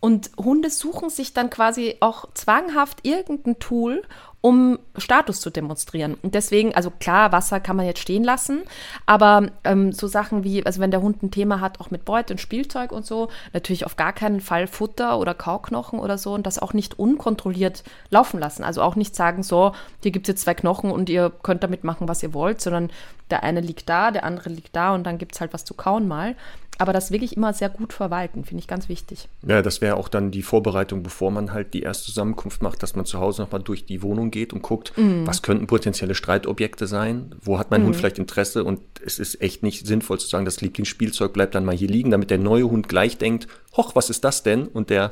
Und 0.00 0.30
Hunde 0.36 0.70
suchen 0.70 1.10
sich 1.10 1.32
dann 1.32 1.48
quasi 1.48 1.96
auch 2.00 2.28
zwanghaft 2.34 3.06
irgendein 3.06 3.58
Tool, 3.60 4.02
um 4.40 4.78
Status 4.96 5.40
zu 5.40 5.50
demonstrieren. 5.50 6.16
Und 6.22 6.34
deswegen, 6.34 6.74
also 6.74 6.90
klar, 6.90 7.32
Wasser 7.32 7.60
kann 7.60 7.76
man 7.76 7.86
jetzt 7.86 8.00
stehen 8.00 8.24
lassen, 8.24 8.62
aber 9.06 9.48
ähm, 9.64 9.92
so 9.92 10.06
Sachen 10.06 10.44
wie, 10.44 10.64
also 10.64 10.80
wenn 10.80 10.90
der 10.90 11.02
Hund 11.02 11.22
ein 11.22 11.30
Thema 11.30 11.60
hat, 11.60 11.80
auch 11.80 11.90
mit 11.90 12.04
Beute 12.04 12.34
und 12.34 12.38
Spielzeug 12.38 12.92
und 12.92 13.04
so, 13.04 13.28
natürlich 13.52 13.84
auf 13.84 13.96
gar 13.96 14.12
keinen 14.12 14.40
Fall 14.40 14.66
Futter 14.66 15.18
oder 15.18 15.34
Kauknochen 15.34 15.98
oder 15.98 16.16
so 16.16 16.32
und 16.32 16.46
das 16.46 16.58
auch 16.58 16.72
nicht 16.72 16.98
unkontrolliert 16.98 17.84
laufen 18.10 18.40
lassen. 18.40 18.64
Also 18.64 18.82
auch 18.82 18.96
nicht 18.96 19.14
sagen, 19.14 19.42
so, 19.42 19.72
hier 20.02 20.10
gibt 20.10 20.26
es 20.26 20.32
jetzt 20.32 20.42
zwei 20.42 20.54
Knochen 20.54 20.90
und 20.90 21.10
ihr 21.10 21.30
könnt 21.42 21.62
damit 21.62 21.84
machen, 21.84 22.08
was 22.08 22.22
ihr 22.22 22.32
wollt, 22.32 22.60
sondern 22.60 22.90
der 23.30 23.42
eine 23.42 23.60
liegt 23.60 23.88
da, 23.88 24.10
der 24.10 24.24
andere 24.24 24.50
liegt 24.50 24.74
da 24.74 24.94
und 24.94 25.04
dann 25.04 25.18
gibt 25.18 25.34
es 25.34 25.40
halt 25.40 25.52
was 25.52 25.64
zu 25.64 25.74
kauen 25.74 26.08
mal 26.08 26.36
aber 26.80 26.94
das 26.94 27.10
wirklich 27.10 27.36
immer 27.36 27.52
sehr 27.52 27.68
gut 27.68 27.92
verwalten, 27.92 28.42
finde 28.42 28.62
ich 28.62 28.66
ganz 28.66 28.88
wichtig. 28.88 29.28
Ja, 29.46 29.60
das 29.60 29.82
wäre 29.82 29.96
auch 29.96 30.08
dann 30.08 30.30
die 30.30 30.40
Vorbereitung, 30.40 31.02
bevor 31.02 31.30
man 31.30 31.52
halt 31.52 31.74
die 31.74 31.82
erste 31.82 32.06
Zusammenkunft 32.06 32.62
macht, 32.62 32.82
dass 32.82 32.96
man 32.96 33.04
zu 33.04 33.20
Hause 33.20 33.42
nochmal 33.42 33.62
durch 33.62 33.84
die 33.84 34.02
Wohnung 34.02 34.30
geht 34.30 34.54
und 34.54 34.62
guckt, 34.62 34.96
mhm. 34.96 35.26
was 35.26 35.42
könnten 35.42 35.66
potenzielle 35.66 36.14
Streitobjekte 36.14 36.86
sein, 36.86 37.34
wo 37.42 37.58
hat 37.58 37.70
mein 37.70 37.82
mhm. 37.82 37.88
Hund 37.88 37.96
vielleicht 37.96 38.18
Interesse 38.18 38.64
und 38.64 38.80
es 39.04 39.18
ist 39.18 39.42
echt 39.42 39.62
nicht 39.62 39.86
sinnvoll 39.86 40.18
zu 40.18 40.26
sagen, 40.26 40.46
das 40.46 40.62
Lieblingsspielzeug 40.62 41.34
bleibt 41.34 41.54
dann 41.54 41.66
mal 41.66 41.76
hier 41.76 41.88
liegen, 41.88 42.10
damit 42.10 42.30
der 42.30 42.38
neue 42.38 42.70
Hund 42.70 42.88
gleich 42.88 43.18
denkt, 43.18 43.46
hoch, 43.76 43.94
was 43.94 44.08
ist 44.08 44.24
das 44.24 44.42
denn? 44.42 44.66
Und 44.66 44.88
der 44.88 45.10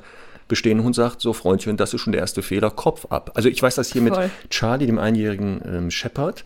bestehende 0.49 0.85
Hund 0.85 0.95
sagt, 0.95 1.21
so 1.21 1.35
Freundchen, 1.35 1.77
das 1.77 1.93
ist 1.93 2.01
schon 2.01 2.15
der 2.15 2.23
erste 2.23 2.41
Fehler, 2.41 2.71
Kopf 2.71 3.05
ab. 3.11 3.33
Also 3.35 3.51
ich 3.51 3.63
weiß 3.63 3.75
das 3.75 3.93
hier 3.93 4.01
Voll. 4.01 4.23
mit 4.23 4.51
Charlie, 4.51 4.87
dem 4.87 4.99
einjährigen 4.99 5.61
ähm, 5.67 5.91
Shepherd, 5.91 6.45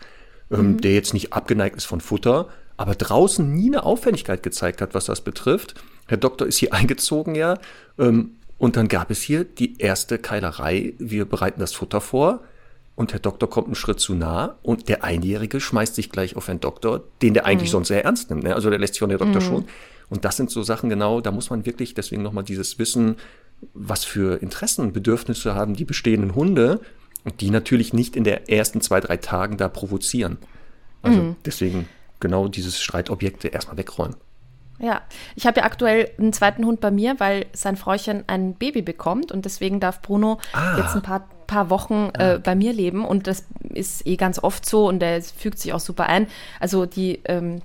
ähm, 0.53 0.73
mhm. 0.73 0.81
der 0.81 0.93
jetzt 0.93 1.13
nicht 1.13 1.33
abgeneigt 1.33 1.75
ist 1.75 1.85
von 1.85 2.01
Futter, 2.01 2.47
aber 2.77 2.95
draußen 2.95 3.53
nie 3.53 3.67
eine 3.67 3.83
Auffälligkeit 3.83 4.43
gezeigt 4.43 4.81
hat, 4.81 4.93
was 4.93 5.05
das 5.05 5.21
betrifft. 5.21 5.75
Herr 6.07 6.17
Doktor 6.17 6.47
ist 6.47 6.57
hier 6.57 6.73
eingezogen, 6.73 7.35
ja. 7.35 7.57
Ähm, 7.97 8.35
und 8.57 8.77
dann 8.77 8.87
gab 8.87 9.11
es 9.11 9.21
hier 9.21 9.43
die 9.43 9.79
erste 9.79 10.19
Keilerei. 10.19 10.93
Wir 10.97 11.25
bereiten 11.25 11.59
das 11.59 11.73
Futter 11.73 11.99
vor 11.99 12.41
und 12.95 13.11
Herr 13.11 13.19
Doktor 13.19 13.49
kommt 13.49 13.67
einen 13.67 13.75
Schritt 13.75 13.99
zu 13.99 14.13
nah 14.13 14.57
und 14.61 14.87
der 14.87 15.03
Einjährige 15.03 15.59
schmeißt 15.59 15.95
sich 15.95 16.09
gleich 16.09 16.35
auf 16.35 16.47
Herrn 16.47 16.59
Doktor, 16.59 17.01
den 17.21 17.33
der 17.33 17.45
eigentlich 17.45 17.69
mhm. 17.69 17.73
sonst 17.73 17.87
sehr 17.89 18.05
ernst 18.05 18.29
nimmt. 18.29 18.43
Ne? 18.43 18.55
Also 18.55 18.69
der 18.69 18.79
lässt 18.79 18.93
sich 18.93 18.99
von 18.99 19.09
der 19.09 19.17
Doktor 19.17 19.41
mhm. 19.41 19.45
schon. 19.45 19.65
Und 20.09 20.25
das 20.25 20.37
sind 20.37 20.51
so 20.51 20.61
Sachen 20.61 20.89
genau, 20.89 21.21
da 21.21 21.31
muss 21.31 21.49
man 21.49 21.65
wirklich 21.65 21.95
deswegen 21.95 22.21
nochmal 22.21 22.43
dieses 22.43 22.77
Wissen, 22.77 23.15
was 23.73 24.05
für 24.05 24.41
Interessen, 24.41 24.93
Bedürfnisse 24.93 25.55
haben 25.55 25.73
die 25.75 25.85
bestehenden 25.85 26.35
Hunde 26.35 26.81
und 27.23 27.41
die 27.41 27.49
natürlich 27.49 27.93
nicht 27.93 28.15
in 28.15 28.23
der 28.23 28.49
ersten 28.49 28.81
zwei, 28.81 28.99
drei 28.99 29.17
Tagen 29.17 29.57
da 29.57 29.67
provozieren. 29.69 30.37
Also 31.01 31.21
mhm. 31.21 31.35
deswegen 31.45 31.87
genau 32.19 32.47
dieses 32.47 32.81
Streitobjekte 32.81 33.49
erstmal 33.49 33.77
wegräumen. 33.77 34.15
Ja, 34.79 35.01
ich 35.35 35.45
habe 35.45 35.59
ja 35.59 35.65
aktuell 35.65 36.09
einen 36.17 36.33
zweiten 36.33 36.65
Hund 36.65 36.81
bei 36.81 36.91
mir, 36.91 37.19
weil 37.19 37.45
sein 37.53 37.77
Fräuchen 37.77 38.23
ein 38.27 38.55
Baby 38.55 38.81
bekommt 38.81 39.31
und 39.31 39.45
deswegen 39.45 39.79
darf 39.79 40.01
Bruno 40.01 40.39
ah. 40.53 40.77
jetzt 40.77 40.95
ein 40.95 41.01
paar, 41.01 41.29
paar 41.47 41.69
Wochen 41.69 42.09
äh, 42.17 42.23
ah. 42.23 42.37
bei 42.37 42.55
mir 42.55 42.73
leben 42.73 43.05
und 43.05 43.27
das 43.27 43.45
ist 43.69 44.05
eh 44.07 44.15
ganz 44.15 44.39
oft 44.39 44.65
so 44.65 44.87
und 44.87 44.99
der 44.99 45.21
fügt 45.21 45.59
sich 45.59 45.73
auch 45.73 45.79
super 45.79 46.07
ein. 46.07 46.27
Also 46.59 46.85
die 46.85 47.21
ähm, 47.25 47.61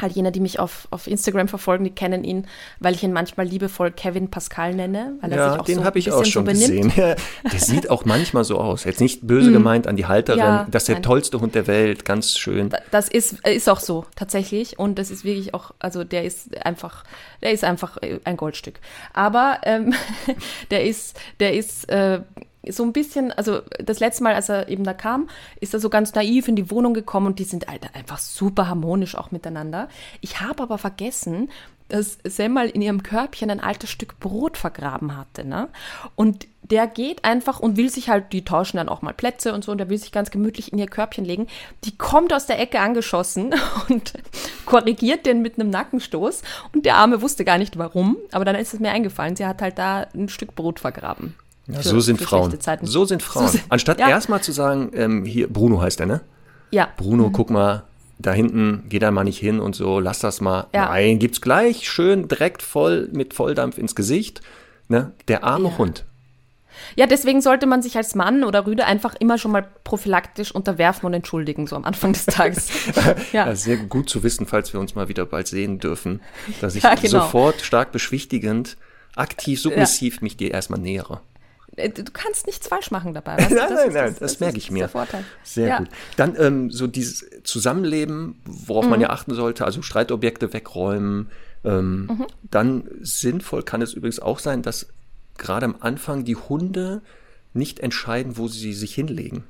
halt 0.00 0.12
jene, 0.12 0.30
die 0.30 0.40
mich 0.40 0.58
auf, 0.58 0.88
auf 0.90 1.06
Instagram 1.06 1.48
verfolgen, 1.48 1.84
die 1.84 1.90
kennen 1.90 2.24
ihn, 2.24 2.46
weil 2.80 2.94
ich 2.94 3.02
ihn 3.02 3.12
manchmal 3.12 3.46
liebevoll 3.46 3.90
Kevin 3.90 4.30
Pascal 4.30 4.74
nenne, 4.74 5.14
weil 5.20 5.32
er 5.32 5.38
ja, 5.38 5.50
sich 5.50 5.60
auch 5.60 5.64
den 5.64 5.78
so 5.78 5.84
habe 5.84 5.98
ich 5.98 6.12
auch 6.12 6.24
schon 6.24 6.44
so 6.44 6.50
gesehen. 6.52 6.92
der 6.96 7.16
sieht 7.56 7.88
auch 7.88 8.04
manchmal 8.04 8.44
so 8.44 8.58
aus. 8.58 8.84
Jetzt 8.84 9.00
nicht 9.00 9.26
böse 9.26 9.50
mm. 9.50 9.52
gemeint 9.54 9.86
an 9.86 9.96
die 9.96 10.06
Halterin. 10.06 10.38
Ja, 10.40 10.66
das 10.70 10.82
ist 10.82 10.88
der 10.88 10.96
nein. 10.96 11.02
tollste 11.02 11.40
Hund 11.40 11.54
der 11.54 11.66
Welt, 11.66 12.04
ganz 12.04 12.36
schön. 12.36 12.70
Das 12.90 13.08
ist, 13.08 13.40
ist 13.46 13.68
auch 13.68 13.80
so, 13.80 14.04
tatsächlich. 14.16 14.78
Und 14.78 14.98
das 14.98 15.10
ist 15.10 15.24
wirklich 15.24 15.54
auch, 15.54 15.72
also 15.78 16.04
der 16.04 16.24
ist 16.24 16.56
einfach, 16.64 17.04
der 17.42 17.52
ist 17.52 17.64
einfach 17.64 17.96
ein 18.24 18.36
Goldstück. 18.36 18.80
Aber 19.14 19.60
ähm, 19.64 19.94
der 20.70 20.84
ist, 20.84 21.18
der 21.40 21.54
ist 21.54 21.88
äh, 21.88 22.20
so 22.70 22.82
ein 22.82 22.92
bisschen, 22.92 23.32
also 23.32 23.60
das 23.78 24.00
letzte 24.00 24.22
Mal, 24.22 24.34
als 24.34 24.48
er 24.48 24.68
eben 24.68 24.84
da 24.84 24.94
kam, 24.94 25.28
ist 25.60 25.74
er 25.74 25.80
so 25.80 25.90
ganz 25.90 26.14
naiv 26.14 26.48
in 26.48 26.56
die 26.56 26.70
Wohnung 26.70 26.94
gekommen 26.94 27.26
und 27.26 27.38
die 27.38 27.44
sind 27.44 27.68
Alter, 27.68 27.90
einfach 27.94 28.18
super 28.18 28.68
harmonisch 28.68 29.14
auch 29.14 29.30
miteinander. 29.30 29.88
Ich 30.20 30.40
habe 30.40 30.62
aber 30.62 30.78
vergessen, 30.78 31.48
dass 31.88 32.18
Semmel 32.24 32.68
in 32.68 32.82
ihrem 32.82 33.02
Körbchen 33.02 33.50
ein 33.50 33.60
altes 33.60 33.90
Stück 33.90 34.18
Brot 34.18 34.56
vergraben 34.56 35.16
hatte. 35.16 35.46
Ne? 35.46 35.68
Und 36.16 36.48
der 36.62 36.88
geht 36.88 37.24
einfach 37.24 37.60
und 37.60 37.76
will 37.76 37.90
sich 37.90 38.08
halt, 38.08 38.32
die 38.32 38.44
tauschen 38.44 38.78
dann 38.78 38.88
auch 38.88 39.02
mal 39.02 39.14
Plätze 39.14 39.54
und 39.54 39.62
so, 39.62 39.70
und 39.70 39.78
der 39.78 39.88
will 39.88 39.98
sich 39.98 40.10
ganz 40.10 40.32
gemütlich 40.32 40.72
in 40.72 40.78
ihr 40.78 40.88
Körbchen 40.88 41.24
legen. 41.24 41.46
Die 41.84 41.96
kommt 41.96 42.32
aus 42.32 42.46
der 42.46 42.58
Ecke 42.58 42.80
angeschossen 42.80 43.54
und 43.88 44.14
korrigiert 44.64 45.26
den 45.26 45.42
mit 45.42 45.60
einem 45.60 45.70
Nackenstoß. 45.70 46.42
Und 46.74 46.86
der 46.86 46.96
Arme 46.96 47.22
wusste 47.22 47.44
gar 47.44 47.58
nicht 47.58 47.78
warum, 47.78 48.16
aber 48.32 48.44
dann 48.44 48.56
ist 48.56 48.74
es 48.74 48.80
mir 48.80 48.90
eingefallen, 48.90 49.36
sie 49.36 49.46
hat 49.46 49.62
halt 49.62 49.78
da 49.78 50.06
ein 50.12 50.28
Stück 50.28 50.56
Brot 50.56 50.80
vergraben. 50.80 51.36
Ja, 51.68 51.82
so 51.82 52.00
sind 52.00 52.20
Frauen. 52.20 52.56
So 52.82 53.04
sind 53.04 53.22
Frauen. 53.22 53.48
So 53.48 53.58
Anstatt 53.68 53.98
ja. 53.98 54.08
erstmal 54.08 54.42
zu 54.42 54.52
sagen, 54.52 54.90
ähm, 54.94 55.24
hier, 55.24 55.48
Bruno 55.48 55.80
heißt 55.80 56.00
er, 56.00 56.06
ne? 56.06 56.20
Ja. 56.70 56.88
Bruno, 56.96 57.28
mhm. 57.28 57.32
guck 57.32 57.50
mal, 57.50 57.84
da 58.18 58.32
hinten, 58.32 58.84
geh 58.88 58.98
da 58.98 59.10
mal 59.10 59.24
nicht 59.24 59.38
hin 59.38 59.60
und 59.60 59.74
so, 59.74 60.00
lass 60.00 60.20
das 60.20 60.40
mal. 60.40 60.68
Ja. 60.72 60.86
Nein, 60.86 61.18
gibt's 61.18 61.40
gleich 61.40 61.88
schön 61.88 62.28
direkt 62.28 62.62
voll 62.62 63.08
mit 63.12 63.34
Volldampf 63.34 63.78
ins 63.78 63.94
Gesicht. 63.94 64.40
Ne? 64.88 65.12
Der 65.28 65.44
arme 65.44 65.68
ja. 65.70 65.78
Hund. 65.78 66.04
Ja, 66.94 67.06
deswegen 67.06 67.40
sollte 67.40 67.66
man 67.66 67.82
sich 67.82 67.96
als 67.96 68.14
Mann 68.14 68.44
oder 68.44 68.66
Rüde 68.66 68.84
einfach 68.84 69.14
immer 69.18 69.38
schon 69.38 69.50
mal 69.50 69.66
prophylaktisch 69.84 70.52
unterwerfen 70.52 71.06
und 71.06 71.14
entschuldigen, 71.14 71.66
so 71.66 71.74
am 71.74 71.84
Anfang 71.84 72.12
des 72.12 72.26
Tages. 72.26 72.68
ja. 73.32 73.46
ja. 73.46 73.54
sehr 73.56 73.78
gut 73.78 74.08
zu 74.08 74.22
wissen, 74.22 74.46
falls 74.46 74.72
wir 74.72 74.80
uns 74.80 74.94
mal 74.94 75.08
wieder 75.08 75.24
bald 75.26 75.48
sehen 75.48 75.78
dürfen, 75.78 76.20
dass 76.60 76.74
ich 76.76 76.82
ja, 76.82 76.94
genau. 76.94 77.20
sofort 77.20 77.62
stark 77.62 77.92
beschwichtigend, 77.92 78.76
aktiv, 79.14 79.60
submissiv 79.60 80.20
mich 80.20 80.36
dir 80.36 80.52
erstmal 80.52 80.80
nähere. 80.80 81.20
Äh, 81.76 81.90
du 81.90 82.04
kannst 82.12 82.46
nichts 82.46 82.68
falsch 82.68 82.90
machen 82.90 83.14
dabei. 83.14 83.36
Weißt 83.38 83.50
du? 83.50 83.54
nein, 83.54 83.74
nein, 83.74 83.92
nein, 83.92 84.16
das, 84.18 84.18
das, 84.18 84.40
merke 84.40 84.58
ich 84.58 84.70
mir. 84.70 84.90
Sehr 85.44 85.68
ja. 85.68 85.78
gut. 85.78 85.88
Dann 86.16 86.34
ähm, 86.38 86.70
so 86.70 86.86
dieses 86.86 87.26
Zusammenleben, 87.44 88.40
worauf 88.44 88.84
mhm. 88.84 88.90
man 88.90 89.00
ja 89.00 89.10
achten 89.10 89.34
sollte, 89.34 89.64
also 89.64 89.82
Streitobjekte 89.82 90.52
wegräumen. 90.52 91.30
Ähm, 91.64 92.06
mhm. 92.06 92.26
Dann 92.50 92.88
sinnvoll 93.00 93.62
kann 93.62 93.82
es 93.82 93.94
übrigens 93.94 94.20
auch 94.20 94.38
sein, 94.38 94.62
dass 94.62 94.88
gerade 95.38 95.66
am 95.66 95.76
Anfang 95.80 96.24
die 96.24 96.36
Hunde 96.36 97.02
nicht 97.52 97.80
entscheiden, 97.80 98.36
wo 98.36 98.48
sie 98.48 98.72
sich 98.72 98.94
hinlegen. 98.94 99.44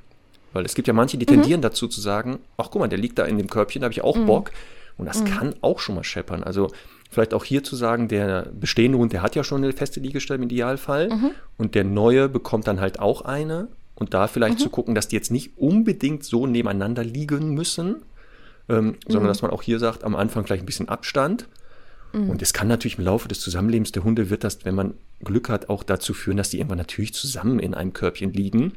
Weil 0.53 0.65
es 0.65 0.75
gibt 0.75 0.89
ja 0.89 0.95
manche, 0.95 1.19
die 1.19 1.27
mhm. 1.27 1.43
tendieren 1.43 1.61
dazu 1.61 1.89
zu 1.89 2.01
sagen, 2.01 2.39
ach 2.57 2.71
guck 2.71 2.81
mal, 2.81 2.89
der 2.89 2.99
liegt 2.99 3.19
da 3.19 3.25
in 3.25 3.39
dem 3.39 3.49
Körbchen, 3.49 3.83
da 3.83 3.87
habe 3.87 3.93
ich 3.93 4.03
auch 4.03 4.17
mhm. 4.17 4.27
Bock. 4.27 4.53
Und 4.97 5.07
das 5.07 5.21
mhm. 5.21 5.27
kann 5.27 5.55
auch 5.61 5.79
schon 5.79 5.95
mal 5.95 6.05
scheppern. 6.05 6.43
Also 6.43 6.71
Vielleicht 7.11 7.35
auch 7.35 7.45
hier 7.45 7.63
zu 7.63 7.77
sagen, 7.77 8.09
der 8.09 8.51
bestehende 8.53 8.99
Hund, 8.99 9.13
der 9.13 9.23
hat 9.23 9.37
ja 9.37 9.45
schon 9.45 9.63
eine 9.63 9.73
feste 9.73 10.01
Liegestelle 10.01 10.39
im 10.39 10.45
Idealfall 10.45 11.09
mhm. 11.09 11.31
und 11.57 11.75
der 11.75 11.85
neue 11.85 12.29
bekommt 12.29 12.67
dann 12.67 12.81
halt 12.81 12.99
auch 12.99 13.23
eine 13.23 13.69
und 13.95 14.13
da 14.13 14.27
vielleicht 14.27 14.59
mhm. 14.59 14.63
zu 14.63 14.71
gucken, 14.71 14.95
dass 14.95 15.09
die 15.09 15.17
jetzt 15.17 15.31
nicht 15.31 15.57
unbedingt 15.57 16.25
so 16.25 16.47
nebeneinander 16.47 17.05
liegen 17.05 17.55
müssen, 17.55 18.03
ähm, 18.69 18.97
sondern 19.07 19.25
mhm. 19.25 19.29
dass 19.29 19.43
man 19.43 19.51
auch 19.51 19.63
hier 19.63 19.79
sagt, 19.79 20.05
am 20.05 20.17
Anfang 20.17 20.45
vielleicht 20.45 20.65
ein 20.65 20.67
bisschen 20.67 20.89
Abstand. 20.89 21.49
Mhm. 22.13 22.31
Und 22.31 22.43
es 22.43 22.53
kann 22.53 22.69
natürlich 22.69 22.99
im 22.99 23.05
Laufe 23.05 23.29
des 23.29 23.41
Zusammenlebens 23.41 23.93
der 23.93 24.05
Hunde 24.05 24.29
wird 24.29 24.45
das, 24.45 24.65
wenn 24.65 24.75
man 24.75 24.95
Glück 25.23 25.49
hat, 25.49 25.69
auch 25.69 25.83
dazu 25.83 26.13
führen, 26.13 26.37
dass 26.37 26.51
die 26.51 26.59
irgendwann 26.59 26.79
natürlich 26.79 27.15
zusammen 27.15 27.59
in 27.59 27.75
einem 27.75 27.93
Körbchen 27.93 28.33
liegen. 28.33 28.75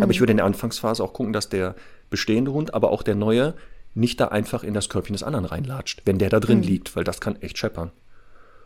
Aber 0.00 0.10
ich 0.10 0.18
mhm. 0.18 0.22
würde 0.22 0.30
in 0.32 0.36
der 0.38 0.46
Anfangsphase 0.46 1.02
auch 1.02 1.12
gucken, 1.12 1.32
dass 1.32 1.48
der 1.48 1.74
bestehende 2.08 2.52
Hund, 2.52 2.72
aber 2.74 2.90
auch 2.90 3.02
der 3.02 3.14
neue 3.14 3.54
nicht 3.94 4.20
da 4.20 4.28
einfach 4.28 4.62
in 4.62 4.74
das 4.74 4.88
Körbchen 4.88 5.14
des 5.14 5.22
anderen 5.22 5.44
reinlatscht, 5.44 6.02
wenn 6.04 6.18
der 6.18 6.30
da 6.30 6.40
drin 6.40 6.58
mhm. 6.58 6.64
liegt, 6.64 6.96
weil 6.96 7.04
das 7.04 7.20
kann 7.20 7.40
echt 7.42 7.58
scheppern. 7.58 7.92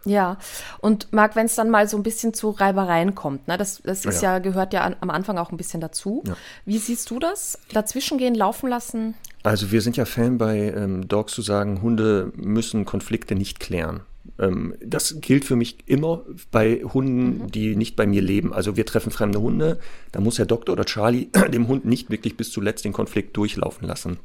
Ja, 0.06 0.38
und 0.78 1.12
Marc, 1.12 1.34
wenn 1.34 1.46
es 1.46 1.56
dann 1.56 1.68
mal 1.68 1.88
so 1.88 1.96
ein 1.96 2.04
bisschen 2.04 2.32
zu 2.32 2.50
Reibereien 2.50 3.16
kommt, 3.16 3.48
ne, 3.48 3.58
das, 3.58 3.82
das 3.82 4.04
ist 4.04 4.22
ja. 4.22 4.34
ja 4.34 4.38
gehört 4.38 4.72
ja 4.72 4.82
an, 4.82 4.94
am 5.00 5.10
Anfang 5.10 5.36
auch 5.36 5.50
ein 5.50 5.56
bisschen 5.56 5.80
dazu. 5.80 6.22
Ja. 6.26 6.36
Wie 6.64 6.78
siehst 6.78 7.10
du 7.10 7.18
das? 7.18 7.58
Dazwischen 7.72 8.16
gehen, 8.16 8.36
laufen 8.36 8.68
lassen? 8.68 9.14
Also 9.42 9.72
wir 9.72 9.80
sind 9.80 9.96
ja 9.96 10.04
Fan 10.04 10.38
bei 10.38 10.72
ähm, 10.76 11.08
Dogs 11.08 11.32
zu 11.32 11.42
sagen, 11.42 11.82
Hunde 11.82 12.32
müssen 12.36 12.84
Konflikte 12.84 13.34
nicht 13.34 13.58
klären. 13.58 14.02
Ähm, 14.38 14.74
das 14.84 15.20
gilt 15.20 15.44
für 15.44 15.56
mich 15.56 15.78
immer 15.86 16.22
bei 16.50 16.82
Hunden, 16.82 17.42
mhm. 17.42 17.50
die 17.50 17.74
nicht 17.74 17.96
bei 17.96 18.06
mir 18.06 18.22
leben. 18.22 18.52
Also 18.52 18.76
wir 18.76 18.86
treffen 18.86 19.10
fremde 19.10 19.40
Hunde, 19.40 19.78
da 20.12 20.20
muss 20.20 20.38
Herr 20.38 20.46
Doktor 20.46 20.72
oder 20.72 20.84
Charlie 20.84 21.28
dem 21.52 21.66
Hund 21.66 21.84
nicht 21.84 22.10
wirklich 22.10 22.36
bis 22.36 22.52
zuletzt 22.52 22.84
den 22.84 22.92
Konflikt 22.92 23.36
durchlaufen 23.36 23.86
lassen. 23.86 24.18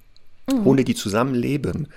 Mhm. 0.50 0.66
Hunde, 0.66 0.84
die 0.84 0.96
zusammenleben, 0.96 1.88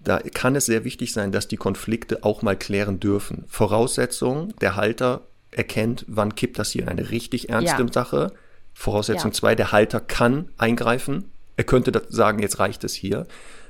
da 0.00 0.18
kann 0.18 0.54
es 0.54 0.66
sehr 0.66 0.84
wichtig 0.84 1.12
sein, 1.12 1.32
dass 1.32 1.48
die 1.48 1.56
Konflikte 1.56 2.24
auch 2.24 2.42
mal 2.42 2.56
klären 2.56 3.00
dürfen. 3.00 3.44
Voraussetzung, 3.48 4.54
der 4.60 4.76
Halter 4.76 5.22
erkennt, 5.50 6.04
wann 6.08 6.34
kippt 6.34 6.58
das 6.58 6.70
hier 6.70 6.82
in 6.82 6.88
eine 6.88 7.10
richtig 7.10 7.48
ernste 7.48 7.82
ja. 7.82 7.92
Sache. 7.92 8.32
Voraussetzung 8.74 9.30
ja. 9.30 9.34
zwei, 9.34 9.54
der 9.54 9.72
Halter 9.72 10.00
kann 10.00 10.48
eingreifen. 10.58 11.30
Er 11.56 11.64
könnte 11.64 12.02
sagen, 12.08 12.40
jetzt 12.40 12.58
reicht 12.58 12.84
es 12.84 12.92
hier. 12.92 13.26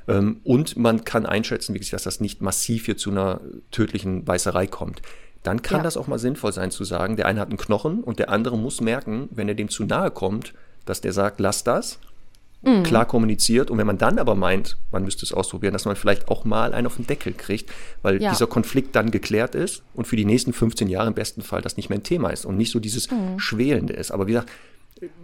Ähm, 0.08 0.40
und 0.44 0.76
man 0.76 1.04
kann 1.04 1.26
einschätzen, 1.26 1.74
wie 1.74 1.78
gesagt, 1.78 1.94
dass 1.94 2.02
das 2.04 2.20
nicht 2.20 2.40
massiv 2.42 2.86
hier 2.86 2.96
zu 2.96 3.10
einer 3.10 3.40
tödlichen 3.70 4.24
Beißerei 4.24 4.66
kommt. 4.66 5.02
dann 5.42 5.60
kann 5.60 5.80
Ja. 5.80 5.82
das 5.84 5.98
auch 5.98 6.06
mal 6.06 6.18
sinnvoll 6.18 6.54
sein 6.54 6.70
zu 6.70 6.84
sagen, 6.84 7.16
der 7.16 7.26
eine 7.26 7.38
hat 7.38 7.48
einen 7.48 7.58
Knochen 7.58 8.02
und 8.02 8.18
der 8.18 8.30
andere 8.30 8.56
muss 8.56 8.80
merken, 8.80 9.28
wenn 9.30 9.46
er 9.46 9.54
dem 9.54 9.68
zu 9.68 9.84
nahe 9.84 10.10
kommt, 10.10 10.54
dass 10.86 11.02
der 11.02 11.12
sagt, 11.12 11.38
lass 11.38 11.62
das, 11.64 11.98
Mhm. 12.66 12.82
klar 12.82 13.04
kommuniziert 13.06 13.70
und 13.70 13.78
wenn 13.78 13.86
man 13.86 13.98
dann 13.98 14.18
aber 14.18 14.34
meint, 14.34 14.76
man 14.90 15.04
müsste 15.04 15.24
es 15.26 15.32
ausprobieren, 15.32 15.72
dass 15.72 15.84
man 15.84 15.96
vielleicht 15.96 16.28
auch 16.28 16.44
mal 16.44 16.72
einen 16.74 16.86
auf 16.86 16.96
den 16.96 17.06
Deckel 17.06 17.32
kriegt, 17.32 17.70
weil 18.02 18.22
Ja. 18.22 18.30
dieser 18.30 18.46
Konflikt 18.46 18.94
dann 18.96 19.10
geklärt 19.10 19.54
ist 19.54 19.82
und 19.94 20.06
für 20.06 20.16
die 20.16 20.24
nächsten 20.24 20.52
15 20.52 20.88
Jahre 20.88 21.08
im 21.08 21.14
besten 21.14 21.42
Fall 21.42 21.60
das 21.62 21.76
nicht 21.76 21.88
mehr 21.90 21.98
ein 21.98 22.02
Thema 22.04 22.30
ist 22.30 22.44
und 22.44 22.56
nicht 22.56 22.70
so 22.70 22.80
dieses 22.80 23.10
Mhm. 23.10 23.38
Schwelende 23.38 23.92
ist. 23.94 24.10
Aber 24.10 24.26
wie 24.26 24.32
gesagt, 24.32 24.50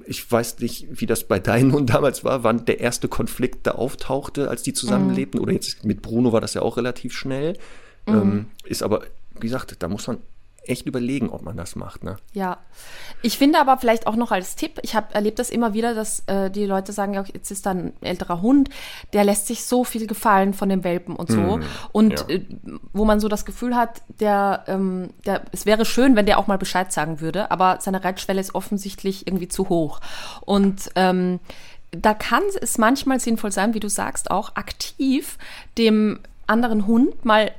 ich 0.06 0.30
weiß 0.30 0.58
nicht, 0.58 0.86
wie 0.90 1.06
das 1.06 1.24
bei 1.24 1.38
deinen 1.38 1.72
Hunden 1.72 1.86
damals 1.86 2.24
war, 2.24 2.42
wann 2.44 2.64
der 2.66 2.80
erste 2.80 3.08
Konflikt 3.08 3.66
da 3.66 3.72
auftauchte, 3.72 4.50
als 4.50 4.62
die 4.62 4.72
zusammenlebten. 4.72 5.40
Oder 5.40 5.52
jetzt 5.52 5.84
mit 5.84 6.02
Bruno 6.02 6.32
war 6.32 6.40
das 6.40 6.54
ja 6.54 6.62
auch 6.62 6.76
relativ 6.76 7.14
schnell. 7.14 7.56
Ähm, 8.06 8.46
ist 8.64 8.82
aber, 8.82 9.02
wie 9.34 9.40
gesagt, 9.46 9.76
da 9.78 9.88
muss 9.88 10.06
man 10.08 10.18
echt 10.64 10.86
überlegen, 10.86 11.30
ob 11.30 11.42
man 11.42 11.56
das 11.56 11.74
macht. 11.76 12.04
Ne? 12.04 12.16
Ja, 12.32 12.58
ich 13.22 13.38
finde 13.38 13.60
aber 13.60 13.78
vielleicht 13.78 14.06
auch 14.06 14.16
noch 14.16 14.30
als 14.30 14.56
Tipp, 14.56 14.78
ich 14.82 14.94
habe 14.94 15.14
erlebt 15.14 15.38
das 15.38 15.50
immer 15.50 15.74
wieder, 15.74 15.94
dass 15.94 16.20
äh, 16.26 16.50
die 16.50 16.66
Leute 16.66 16.92
sagen, 16.92 17.14
ja, 17.14 17.24
jetzt 17.32 17.50
ist 17.50 17.66
da 17.66 17.70
ein 17.70 17.92
älterer 18.00 18.42
Hund, 18.42 18.68
der 19.12 19.24
lässt 19.24 19.46
sich 19.46 19.64
so 19.64 19.84
viel 19.84 20.06
gefallen 20.06 20.54
von 20.54 20.68
den 20.68 20.84
Welpen 20.84 21.16
und 21.16 21.30
so. 21.30 21.60
und 21.92 22.20
ja. 22.20 22.28
äh, 22.28 22.44
wo 22.92 23.04
man 23.04 23.20
so 23.20 23.28
das 23.28 23.44
Gefühl 23.44 23.74
hat, 23.74 24.02
der, 24.20 24.64
ähm, 24.66 25.10
der, 25.26 25.42
es 25.52 25.66
wäre 25.66 25.84
schön, 25.84 26.16
wenn 26.16 26.26
der 26.26 26.38
auch 26.38 26.46
mal 26.46 26.58
Bescheid 26.58 26.92
sagen 26.92 27.20
würde, 27.20 27.50
aber 27.50 27.78
seine 27.80 28.04
Reitschwelle 28.04 28.40
ist 28.40 28.54
offensichtlich 28.54 29.26
irgendwie 29.26 29.48
zu 29.48 29.68
hoch. 29.68 30.00
Und 30.42 30.90
ähm, 30.94 31.40
da 31.90 32.14
kann 32.14 32.42
es 32.60 32.78
manchmal 32.78 33.20
sinnvoll 33.20 33.50
sein, 33.50 33.74
wie 33.74 33.80
du 33.80 33.88
sagst, 33.88 34.30
auch 34.30 34.56
aktiv 34.56 35.38
dem 35.76 36.20
anderen 36.46 36.86
Hund 36.86 37.24
mal 37.24 37.52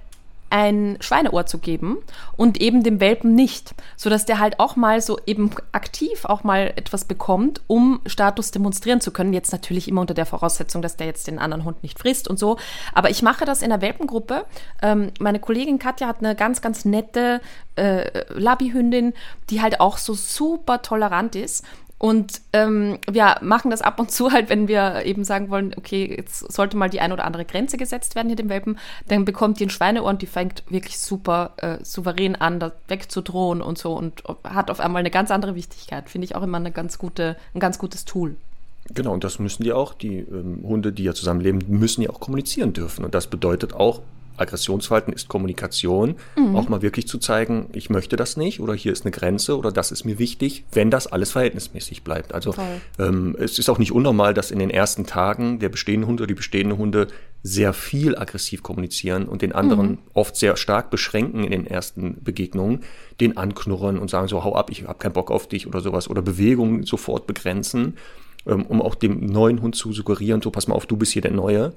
ein 0.52 0.98
Schweineohr 1.00 1.46
zu 1.46 1.58
geben 1.58 1.98
und 2.36 2.60
eben 2.60 2.84
dem 2.84 3.00
Welpen 3.00 3.34
nicht, 3.34 3.74
sodass 3.96 4.26
der 4.26 4.40
halt 4.40 4.60
auch 4.60 4.76
mal 4.76 5.02
so 5.02 5.18
eben 5.26 5.52
aktiv 5.72 6.26
auch 6.26 6.44
mal 6.44 6.74
etwas 6.76 7.06
bekommt, 7.06 7.62
um 7.68 8.02
Status 8.06 8.52
demonstrieren 8.52 9.02
zu 9.02 9.12
können. 9.12 9.34
Jetzt 9.34 9.54
natürlich 9.54 9.88
immer 9.88 10.02
unter 10.02 10.14
der 10.14 10.26
Voraussetzung, 10.26 10.82
dass 10.82 10.98
der 10.98 11.08
jetzt 11.08 11.28
den 11.28 11.40
anderen 11.40 11.64
Hund 11.64 11.82
nicht 11.84 11.98
frisst 11.98 12.28
und 12.28 12.38
so. 12.38 12.58
Aber 12.94 13.10
ich 13.10 13.22
mache 13.22 13.46
das 13.46 13.62
in 13.62 13.70
der 13.70 13.82
Welpengruppe. 13.82 14.46
Ähm, 14.82 15.12
meine 15.20 15.40
Kollegin 15.40 15.80
Katja 15.80 16.08
hat 16.08 16.20
eine 16.20 16.36
ganz, 16.36 16.62
ganz 16.62 16.84
nette 16.84 17.40
äh, 17.76 18.26
Labby-Hündin, 18.34 19.14
die 19.50 19.62
halt 19.62 19.80
auch 19.80 19.98
so 19.98 20.14
super 20.14 20.82
tolerant 20.82 21.36
ist. 21.36 21.64
Und 22.02 22.42
ähm, 22.52 22.98
wir 23.08 23.36
machen 23.42 23.70
das 23.70 23.84
ab 23.84 24.00
und 24.00 24.10
zu 24.10 24.32
halt, 24.32 24.50
wenn 24.50 24.68
wir 24.68 25.06
eben 25.06 25.24
sagen 25.24 25.52
wollen, 25.52 25.76
okay, 25.78 26.16
jetzt 26.18 26.52
sollte 26.52 26.76
mal 26.76 26.90
die 26.90 27.00
ein 27.00 27.12
oder 27.12 27.26
andere 27.26 27.46
Grenze 27.46 27.78
gesetzt 27.78 28.16
werden 28.16 28.28
hier 28.28 28.36
dem 28.36 28.50
Welpen, 28.50 28.80
dann 29.08 29.24
bekommt 29.24 29.60
die 29.60 29.68
ein 29.68 29.70
Schweineohr 29.70 30.10
und 30.10 30.24
die 30.24 30.26
fängt 30.26 30.64
wirklich 30.68 30.98
super 30.98 31.54
äh, 31.58 31.78
souverän 31.86 32.36
an, 32.36 32.60
da 32.60 32.72
wegzudrohen 32.88 33.62
und 33.62 33.78
so 33.78 33.94
und 33.94 34.24
hat 34.44 34.72
auf 34.72 34.80
einmal 34.80 35.02
eine 35.02 35.12
ganz 35.12 35.30
andere 35.30 35.54
Wichtigkeit. 35.54 36.10
Finde 36.10 36.26
ich 36.26 36.36
auch 36.36 36.42
immer 36.42 36.58
eine 36.58 36.72
ganz 36.72 36.98
gute, 36.98 37.38
ein 37.54 37.60
ganz 37.60 37.78
gutes 37.78 38.04
Tool. 38.04 38.36
Genau, 38.92 39.14
und 39.14 39.24
das 39.24 39.38
müssen 39.38 39.62
die 39.62 39.72
auch, 39.72 39.94
die 39.94 40.22
ähm, 40.22 40.64
Hunde, 40.64 40.94
die 40.94 41.04
ja 41.04 41.14
zusammenleben, 41.14 41.62
müssen 41.68 42.02
ja 42.02 42.10
auch 42.10 42.20
kommunizieren 42.20 42.74
dürfen. 42.74 43.06
Und 43.06 43.14
das 43.14 43.28
bedeutet 43.28 43.76
auch, 43.76 44.02
Aggressionsverhalten 44.38 45.14
ist 45.14 45.28
Kommunikation, 45.28 46.16
auch 46.56 46.70
mal 46.70 46.82
wirklich 46.82 47.08
zu 47.08 47.18
zeigen, 47.18 47.68
ich 47.74 47.90
möchte 47.90 48.16
das 48.16 48.38
nicht 48.38 48.60
oder 48.60 48.74
hier 48.74 48.92
ist 48.92 49.06
eine 49.06 49.12
Grenze 49.12 49.58
oder 49.58 49.72
das 49.72 49.92
ist 49.92 50.04
mir 50.04 50.20
wichtig, 50.20 50.66
wenn 50.72 50.90
das 50.90 51.08
alles 51.08 51.32
verhältnismäßig 51.32 52.04
bleibt. 52.04 52.34
Also 52.34 52.56
ähm, 53.00 53.36
es 53.40 53.60
ist 53.60 53.70
auch 53.70 53.78
nicht 53.78 53.92
unnormal, 53.92 54.34
dass 54.34 54.52
in 54.52 54.60
den 54.60 54.70
ersten 54.70 55.06
Tagen 55.06 55.60
der 55.60 55.70
bestehende 55.70 56.08
Hund 56.08 56.20
oder 56.20 56.28
die 56.28 56.34
bestehende 56.34 56.78
Hunde 56.78 57.08
sehr 57.44 57.74
viel 57.74 58.18
aggressiv 58.18 58.62
kommunizieren 58.62 59.28
und 59.28 59.42
den 59.42 59.52
anderen 59.52 59.98
oft 60.14 60.36
sehr 60.36 60.58
stark 60.58 60.92
beschränken 60.92 61.44
in 61.44 61.52
den 61.52 61.66
ersten 61.66 62.24
Begegnungen, 62.24 62.82
den 63.20 63.38
anknurren 63.38 63.98
und 63.98 64.10
sagen 64.10 64.28
so, 64.28 64.44
hau 64.44 64.56
ab, 64.56 64.70
ich 64.70 64.84
habe 64.84 65.00
keinen 65.00 65.14
Bock 65.14 65.32
auf 65.32 65.48
dich 65.48 65.66
oder 65.66 65.82
sowas 65.82 66.10
oder 66.10 66.22
Bewegungen 66.22 66.84
sofort 66.84 67.26
begrenzen, 67.26 67.98
ähm, 68.46 68.66
um 68.66 68.82
auch 68.82 68.96
dem 68.96 69.26
neuen 69.26 69.62
Hund 69.62 69.76
zu 69.76 69.92
suggerieren, 69.92 70.42
so 70.42 70.52
pass 70.52 70.68
mal 70.68 70.76
auf, 70.76 70.86
du 70.86 70.98
bist 70.98 71.14
hier 71.14 71.22
der 71.22 71.32
Neue. 71.32 71.74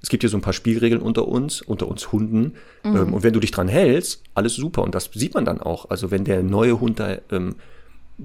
Es 0.00 0.08
gibt 0.08 0.22
hier 0.22 0.30
so 0.30 0.36
ein 0.36 0.42
paar 0.42 0.52
Spielregeln 0.52 1.02
unter 1.02 1.26
uns, 1.26 1.60
unter 1.60 1.88
uns 1.88 2.12
Hunden. 2.12 2.54
Ähm, 2.84 3.12
und 3.14 3.22
wenn 3.22 3.32
du 3.32 3.40
dich 3.40 3.50
dran 3.50 3.68
hältst, 3.68 4.22
alles 4.34 4.54
super. 4.54 4.82
Und 4.82 4.94
das 4.94 5.10
sieht 5.12 5.34
man 5.34 5.44
dann 5.44 5.60
auch. 5.60 5.90
Also 5.90 6.10
wenn 6.10 6.24
der 6.24 6.42
neue 6.42 6.80
Hund 6.80 7.00
da 7.00 7.18
ähm, 7.30 7.56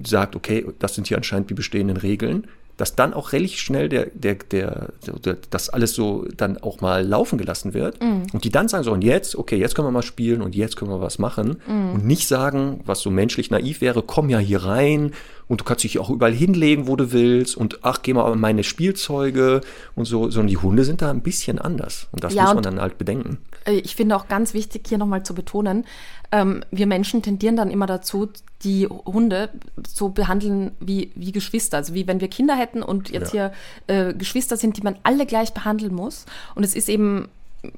sagt, 0.03 0.35
okay, 0.35 0.65
das 0.79 0.95
sind 0.95 1.07
hier 1.07 1.17
anscheinend 1.17 1.49
die 1.49 1.55
bestehenden 1.55 1.97
Regeln, 1.97 2.47
dass 2.77 2.95
dann 2.95 3.13
auch 3.13 3.33
relativ 3.33 3.59
schnell 3.59 3.87
der, 3.89 4.07
der, 4.13 4.35
der, 4.51 4.89
der, 5.23 5.37
das 5.49 5.69
alles 5.69 5.93
so 5.93 6.25
dann 6.35 6.57
auch 6.57 6.81
mal 6.81 7.05
laufen 7.05 7.37
gelassen 7.37 7.73
wird. 7.73 7.99
Und 8.01 8.43
die 8.43 8.49
dann 8.49 8.67
sagen 8.67 8.83
so, 8.83 8.91
und 8.91 9.03
jetzt, 9.03 9.35
okay, 9.35 9.57
jetzt 9.57 9.75
können 9.75 9.87
wir 9.87 9.91
mal 9.91 10.01
spielen 10.01 10.41
und 10.41 10.55
jetzt 10.55 10.75
können 10.75 10.89
wir 10.91 10.99
was 11.01 11.19
machen. 11.19 11.57
Und 11.93 12.05
nicht 12.05 12.27
sagen, 12.27 12.79
was 12.85 13.01
so 13.01 13.11
menschlich 13.11 13.51
naiv 13.51 13.81
wäre, 13.81 14.01
komm 14.01 14.29
ja 14.29 14.39
hier 14.39 14.63
rein 14.63 15.11
und 15.47 15.61
du 15.61 15.65
kannst 15.65 15.83
dich 15.83 15.99
auch 15.99 16.09
überall 16.09 16.33
hinlegen, 16.33 16.87
wo 16.87 16.95
du 16.95 17.11
willst 17.11 17.55
und 17.57 17.79
ach, 17.83 17.99
geh 18.01 18.13
mal 18.13 18.31
an 18.31 18.39
meine 18.39 18.63
Spielzeuge 18.63 19.61
und 19.95 20.05
so, 20.05 20.29
sondern 20.31 20.47
die 20.47 20.57
Hunde 20.57 20.83
sind 20.83 21.01
da 21.01 21.09
ein 21.11 21.21
bisschen 21.21 21.59
anders. 21.59 22.07
Und 22.11 22.23
das 22.23 22.33
Ja, 22.33 22.45
muss 22.45 22.55
man 22.55 22.63
dann 22.63 22.81
halt 22.81 22.97
bedenken. 22.97 23.37
Äh, 23.65 23.73
Ich 23.79 23.95
finde 23.95 24.15
auch 24.15 24.27
ganz 24.27 24.53
wichtig, 24.53 24.87
hier 24.87 24.97
nochmal 24.97 25.23
zu 25.23 25.33
betonen, 25.35 25.85
ähm, 26.31 26.63
wir 26.71 26.87
Menschen 26.87 27.21
tendieren 27.21 27.55
dann 27.55 27.69
immer 27.69 27.85
dazu, 27.85 28.29
die 28.63 28.87
Hunde 28.87 29.49
so 29.87 30.09
behandeln 30.09 30.71
wie, 30.79 31.11
wie 31.15 31.31
Geschwister. 31.31 31.77
Also 31.77 31.93
wie 31.93 32.07
wenn 32.07 32.21
wir 32.21 32.27
Kinder 32.27 32.55
hätten 32.55 32.81
und 32.81 33.09
jetzt 33.09 33.33
Ja. 33.33 33.51
hier 33.87 33.95
äh, 34.09 34.13
Geschwister 34.13 34.57
sind, 34.57 34.77
die 34.77 34.81
man 34.81 34.95
alle 35.03 35.25
gleich 35.25 35.53
behandeln 35.53 35.93
muss. 35.93 36.25
Und 36.55 36.63
es 36.63 36.75
ist 36.75 36.89
eben 36.89 37.27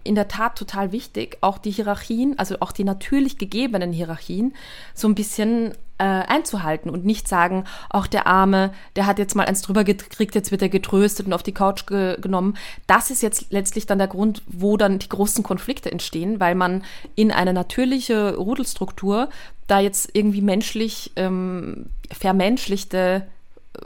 in 0.03 0.15
der 0.15 0.27
Tat 0.27 0.57
total 0.57 0.91
wichtig, 0.91 1.37
auch 1.41 1.57
die 1.57 1.71
Hierarchien, 1.71 2.37
also 2.39 2.57
auch 2.59 2.71
die 2.71 2.83
natürlich 2.83 3.37
gegebenen 3.37 3.91
Hierarchien, 3.91 4.55
so 4.93 5.07
ein 5.07 5.15
bisschen 5.15 5.73
äh, 5.97 6.03
einzuhalten 6.03 6.89
und 6.89 7.05
nicht 7.05 7.27
sagen, 7.27 7.65
auch 7.89 8.07
der 8.07 8.27
Arme, 8.27 8.73
der 8.95 9.05
hat 9.05 9.19
jetzt 9.19 9.35
mal 9.35 9.45
eins 9.45 9.61
drüber 9.61 9.83
gekriegt, 9.83 10.35
jetzt 10.35 10.51
wird 10.51 10.61
er 10.61 10.69
getröstet 10.69 11.27
und 11.27 11.33
auf 11.33 11.43
die 11.43 11.53
Couch 11.53 11.85
ge 11.85 12.19
genommen. 12.19 12.57
Das 12.87 13.11
ist 13.11 13.21
jetzt 13.21 13.51
letztlich 13.51 13.85
dann 13.85 13.99
der 13.99 14.07
Grund, 14.07 14.41
wo 14.47 14.75
dann 14.75 14.99
die 14.99 15.09
großen 15.09 15.43
Konflikte 15.43 15.91
entstehen, 15.91 16.39
weil 16.39 16.55
man 16.55 16.83
in 17.15 17.31
eine 17.31 17.53
natürliche 17.53 18.35
Rudelstruktur 18.35 19.29
da 19.67 19.79
jetzt 19.79 20.09
irgendwie 20.13 20.41
menschlich 20.41 21.11
ähm, 21.15 21.89
vermenschlichte 22.11 23.25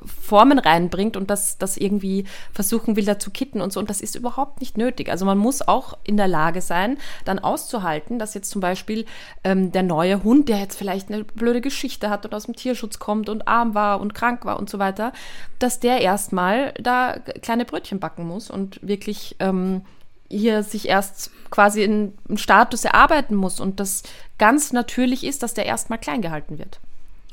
Formen 0.05 0.59
reinbringt 0.59 1.17
und 1.17 1.29
das, 1.29 1.57
das 1.57 1.77
irgendwie 1.77 2.25
versuchen 2.51 2.95
will, 2.95 3.05
da 3.05 3.19
zu 3.19 3.31
kitten 3.31 3.61
und 3.61 3.73
so. 3.73 3.79
Und 3.79 3.89
das 3.89 4.01
ist 4.01 4.15
überhaupt 4.15 4.59
nicht 4.59 4.77
nötig. 4.77 5.09
Also 5.09 5.25
man 5.25 5.37
muss 5.37 5.67
auch 5.67 5.97
in 6.03 6.17
der 6.17 6.27
Lage 6.27 6.61
sein, 6.61 6.97
dann 7.25 7.39
auszuhalten, 7.39 8.19
dass 8.19 8.33
jetzt 8.33 8.49
zum 8.49 8.61
Beispiel 8.61 9.05
ähm, 9.43 9.71
der 9.71 9.83
neue 9.83 10.23
Hund, 10.23 10.49
der 10.49 10.59
jetzt 10.59 10.77
vielleicht 10.77 11.11
eine 11.11 11.23
blöde 11.23 11.61
Geschichte 11.61 12.09
hat 12.09 12.25
und 12.25 12.33
aus 12.33 12.45
dem 12.45 12.55
Tierschutz 12.55 12.99
kommt 12.99 13.29
und 13.29 13.47
arm 13.47 13.73
war 13.73 14.01
und 14.01 14.13
krank 14.13 14.45
war 14.45 14.59
und 14.59 14.69
so 14.69 14.79
weiter, 14.79 15.13
dass 15.59 15.79
der 15.79 16.01
erstmal 16.01 16.73
da 16.79 17.17
kleine 17.41 17.65
Brötchen 17.65 17.99
backen 17.99 18.27
muss 18.27 18.49
und 18.49 18.79
wirklich 18.81 19.35
ähm, 19.39 19.81
hier 20.29 20.63
sich 20.63 20.87
erst 20.87 21.31
quasi 21.49 21.83
in 21.83 22.13
einen 22.27 22.37
Status 22.37 22.85
erarbeiten 22.85 23.35
muss 23.35 23.59
und 23.59 23.79
das 23.79 24.03
ganz 24.37 24.71
natürlich 24.71 25.23
ist, 25.23 25.43
dass 25.43 25.53
der 25.53 25.65
erstmal 25.65 25.99
klein 25.99 26.21
gehalten 26.21 26.59
wird. 26.59 26.79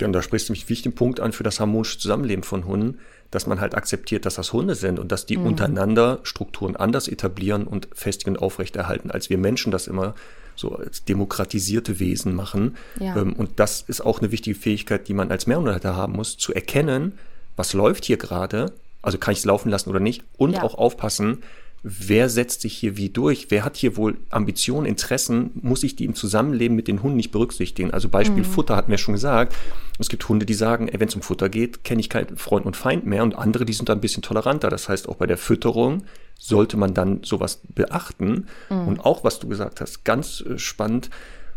Ja, 0.01 0.07
und 0.07 0.13
da 0.13 0.23
sprichst 0.23 0.49
du 0.49 0.53
mich 0.53 0.63
einen 0.63 0.69
wichtigen 0.69 0.95
Punkt 0.95 1.21
an 1.21 1.33
für 1.33 1.43
das 1.43 1.59
harmonische 1.61 1.99
Zusammenleben 1.99 2.43
von 2.45 2.67
Hunden, 2.67 2.99
dass 3.31 3.47
man 3.47 3.61
halt 3.61 3.75
akzeptiert, 3.75 4.25
dass 4.27 4.35
das 4.37 4.53
Hunde 4.53 4.75
sind 4.75 4.99
und 4.99 5.11
dass 5.11 5.27
die 5.27 5.37
untereinander 5.37 6.21
Strukturen 6.23 6.77
anders 6.77 7.09
etablieren 7.09 7.67
und 7.67 7.89
festigen 7.93 8.37
und 8.37 8.43
aufrechterhalten, 8.43 9.11
als 9.11 9.31
wir 9.31 9.39
Menschen 9.39 9.73
das 9.73 9.87
immer 9.87 10.15
so 10.55 10.75
als 10.77 11.05
demokratisierte 11.05 11.99
Wesen 11.99 12.35
machen. 12.35 12.77
Ja. 13.01 13.17
Ähm, 13.17 13.33
Und 13.35 13.59
das 13.59 13.83
ist 13.89 14.01
auch 14.01 14.21
eine 14.21 14.31
wichtige 14.33 14.59
Fähigkeit, 14.59 15.09
die 15.09 15.15
man 15.15 15.31
als 15.31 15.47
Mehrhundehalter 15.47 15.97
haben 15.97 16.15
muss, 16.15 16.37
zu 16.39 16.55
erkennen, 16.55 17.19
was 17.57 17.73
läuft 17.73 18.05
hier 18.05 18.17
gerade, 18.17 18.73
also 19.03 19.19
kann 19.19 19.33
ich 19.33 19.39
es 19.41 19.45
laufen 19.45 19.71
lassen 19.71 19.91
oder 19.91 20.01
nicht, 20.01 20.23
und 20.39 20.53
Ja. 20.53 20.63
auch 20.63 20.75
aufpassen, 20.77 21.43
wer 21.89 22.29
setzt 22.29 22.63
sich 22.63 22.77
hier 22.77 22.97
wie 22.97 23.11
durch, 23.11 23.47
wer 23.51 23.65
hat 23.65 23.77
hier 23.77 23.97
wohl 23.97 24.17
Ambitionen, 24.31 24.87
Interessen, 24.87 25.53
muss 25.55 25.85
ich 25.85 25.95
die 25.95 26.05
im 26.05 26.17
Zusammenleben 26.17 26.75
mit 26.75 26.89
den 26.89 27.01
Hunden 27.01 27.17
nicht 27.17 27.31
berücksichtigen. 27.31 27.93
Also 27.93 28.09
Beispiel 28.09 28.43
Futter 28.43 28.75
hatten 28.75 28.91
wir 28.91 28.99
schon 28.99 29.15
gesagt. 29.15 29.55
Es 30.01 30.09
gibt 30.09 30.29
Hunde, 30.29 30.47
die 30.47 30.55
sagen, 30.55 30.91
wenn 30.93 31.07
es 31.07 31.15
um 31.15 31.23
Futter 31.23 31.49
geht, 31.49 31.85
kenne 31.85 32.01
ich 32.01 32.11
keinen 32.11 32.37
Freund 32.37 32.67
und 32.67 32.77
Feind 32.77 33.07
mehr 33.07 33.23
und 33.23 33.37
andere, 33.37 33.65
die 33.65 33.73
sind 33.73 33.89
da 33.89 33.93
ein 33.93 34.01
bisschen 34.01 34.25
toleranter. 34.25 34.69
Das 34.69 34.89
heißt, 34.89 35.09
auch 35.09 35.15
bei 35.15 35.27
der 35.27 35.39
Fütterung 35.39 36.03
sollte 36.37 36.77
man 36.77 36.93
dann 36.93 37.23
sowas 37.23 37.61
beachten. 37.73 38.47
Und 38.69 39.05
auch, 39.05 39.23
was 39.23 39.39
du 39.39 39.47
gesagt 39.47 39.81
hast, 39.81 40.05
ganz 40.05 40.41
äh, 40.41 40.59
spannend, 40.59 41.09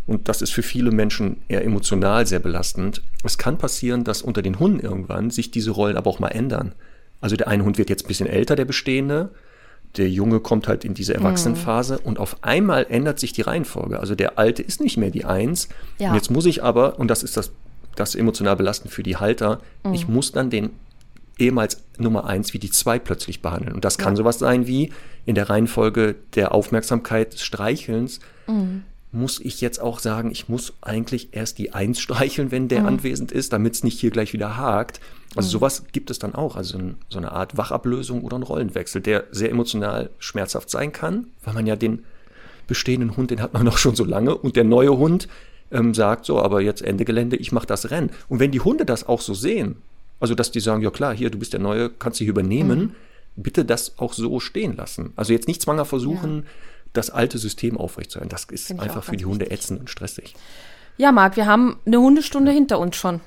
und 0.05 0.27
das 0.27 0.41
ist 0.43 0.51
für 0.51 0.63
viele 0.63 0.91
Menschen 0.91 1.37
eher 1.47 1.63
emotional 1.63 2.25
sehr 2.27 2.39
belastend. 2.39 3.01
Es 3.23 3.37
kann 3.37 3.57
passieren, 3.57 4.03
dass 4.03 4.21
unter 4.21 4.41
den 4.41 4.59
Hunden 4.59 4.79
irgendwann 4.79 5.31
sich 5.31 5.51
diese 5.51 5.71
Rollen 5.71 5.97
aber 5.97 6.09
auch 6.09 6.19
mal 6.19 6.29
ändern. 6.29 6.73
Also 7.21 7.35
der 7.35 7.47
eine 7.47 7.63
Hund 7.63 7.77
wird 7.77 7.89
jetzt 7.89 8.05
ein 8.05 8.07
bisschen 8.07 8.27
älter, 8.27 8.55
der 8.55 8.65
bestehende. 8.65 9.29
Der 9.97 10.09
Junge 10.09 10.39
kommt 10.39 10.67
halt 10.67 10.85
in 10.85 10.93
diese 10.93 11.13
Erwachsenenphase 11.15 11.99
und 11.99 12.19
auf 12.19 12.43
einmal 12.43 12.85
ändert 12.89 13.19
sich 13.19 13.33
die 13.33 13.41
Reihenfolge. 13.41 13.99
Also 13.99 14.15
der 14.15 14.37
Alte 14.37 14.61
ist 14.61 14.81
nicht 14.81 14.97
mehr 14.97 15.09
die 15.09 15.25
Eins. 15.25 15.67
Ja. 15.97 16.09
Und 16.09 16.15
jetzt 16.15 16.29
muss 16.29 16.45
ich 16.45 16.63
aber, 16.63 16.99
und 16.99 17.07
das 17.07 17.23
ist 17.23 17.37
das, 17.37 17.51
das 17.95 18.15
emotional 18.15 18.55
belastend 18.55 18.93
für 18.93 19.03
die 19.03 19.17
Halter, 19.17 19.59
ich 19.91 20.07
muss 20.07 20.31
dann 20.31 20.49
den 20.49 20.69
ehemals 21.37 21.81
Nummer 21.97 22.25
eins 22.25 22.53
wie 22.53 22.59
die 22.59 22.69
zwei 22.69 22.99
plötzlich 22.99 23.41
behandeln. 23.41 23.73
Und 23.73 23.85
das 23.85 23.97
kann 23.97 24.15
sowas 24.15 24.39
sein 24.39 24.67
wie 24.67 24.91
in 25.25 25.35
der 25.35 25.49
Reihenfolge 25.49 26.15
der 26.35 26.53
Aufmerksamkeit 26.53 27.33
des 27.33 27.41
Streichelns 27.43 28.19
muss 29.11 29.39
ich 29.39 29.61
jetzt 29.61 29.81
auch 29.81 29.99
sagen, 29.99 30.31
ich 30.31 30.49
muss 30.49 30.73
eigentlich 30.81 31.29
erst 31.31 31.57
die 31.57 31.73
Eins 31.73 31.99
streicheln, 31.99 32.51
wenn 32.51 32.67
der 32.67 32.85
anwesend 32.85 33.31
ist, 33.31 33.53
damit 33.53 33.73
es 33.73 33.83
nicht 33.83 33.99
hier 33.99 34.11
gleich 34.11 34.33
wieder 34.33 34.57
hakt. 34.57 34.99
Also 35.35 35.49
sowas 35.49 35.83
gibt 35.91 36.09
es 36.09 36.19
dann 36.19 36.33
auch, 36.33 36.55
also 36.55 36.77
ein, 36.77 36.95
so 37.09 37.19
eine 37.19 37.31
Art 37.31 37.55
Wachablösung 37.55 38.23
oder 38.23 38.37
ein 38.37 38.43
Rollenwechsel, 38.43 39.01
der 39.01 39.25
sehr 39.31 39.51
emotional 39.51 40.09
schmerzhaft 40.17 40.69
sein 40.69 40.91
kann, 40.91 41.27
weil 41.43 41.53
man 41.53 41.67
ja 41.67 41.75
den 41.75 42.03
bestehenden 42.67 43.15
Hund, 43.15 43.31
den 43.31 43.41
hat 43.41 43.53
man 43.53 43.63
noch 43.65 43.77
schon 43.77 43.95
so 43.95 44.05
lange 44.05 44.35
und 44.35 44.55
der 44.55 44.63
neue 44.63 44.97
Hund 44.97 45.27
ähm, 45.71 45.93
sagt 45.93 46.25
so, 46.25 46.41
aber 46.41 46.61
jetzt 46.61 46.81
Ende 46.81 47.05
Gelände, 47.05 47.35
ich 47.35 47.51
mache 47.51 47.67
das 47.67 47.91
Rennen. 47.91 48.09
Und 48.27 48.39
wenn 48.39 48.51
die 48.51 48.59
Hunde 48.59 48.85
das 48.85 49.07
auch 49.07 49.21
so 49.21 49.33
sehen, 49.35 49.75
also 50.19 50.35
dass 50.35 50.51
die 50.51 50.59
sagen, 50.59 50.81
ja 50.81 50.89
klar, 50.89 51.15
hier, 51.15 51.29
du 51.29 51.37
bist 51.37 51.53
der 51.53 51.59
Neue, 51.59 51.89
kannst 51.89 52.19
dich 52.19 52.27
übernehmen, 52.27 52.95
bitte 53.35 53.65
das 53.65 53.97
auch 53.99 54.13
so 54.13 54.39
stehen 54.39 54.75
lassen. 54.75 55.13
Also 55.15 55.33
jetzt 55.33 55.47
nicht 55.47 55.61
zwanger 55.61 55.85
versuchen, 55.85 56.45
das 56.93 57.09
alte 57.09 57.37
System 57.37 57.77
aufrechtzuerhalten. 57.77 58.29
Das 58.29 58.45
ist 58.45 58.71
einfach 58.79 59.03
für 59.03 59.15
die 59.15 59.25
Hunde 59.25 59.45
wichtig. 59.45 59.59
ätzend 59.59 59.79
und 59.81 59.89
stressig. 59.89 60.35
Ja, 60.97 61.11
Marc, 61.13 61.37
wir 61.37 61.45
haben 61.45 61.77
eine 61.85 61.99
Hundestunde 61.99 62.51
hinter 62.51 62.79
uns 62.79 62.97
schon. 62.97 63.21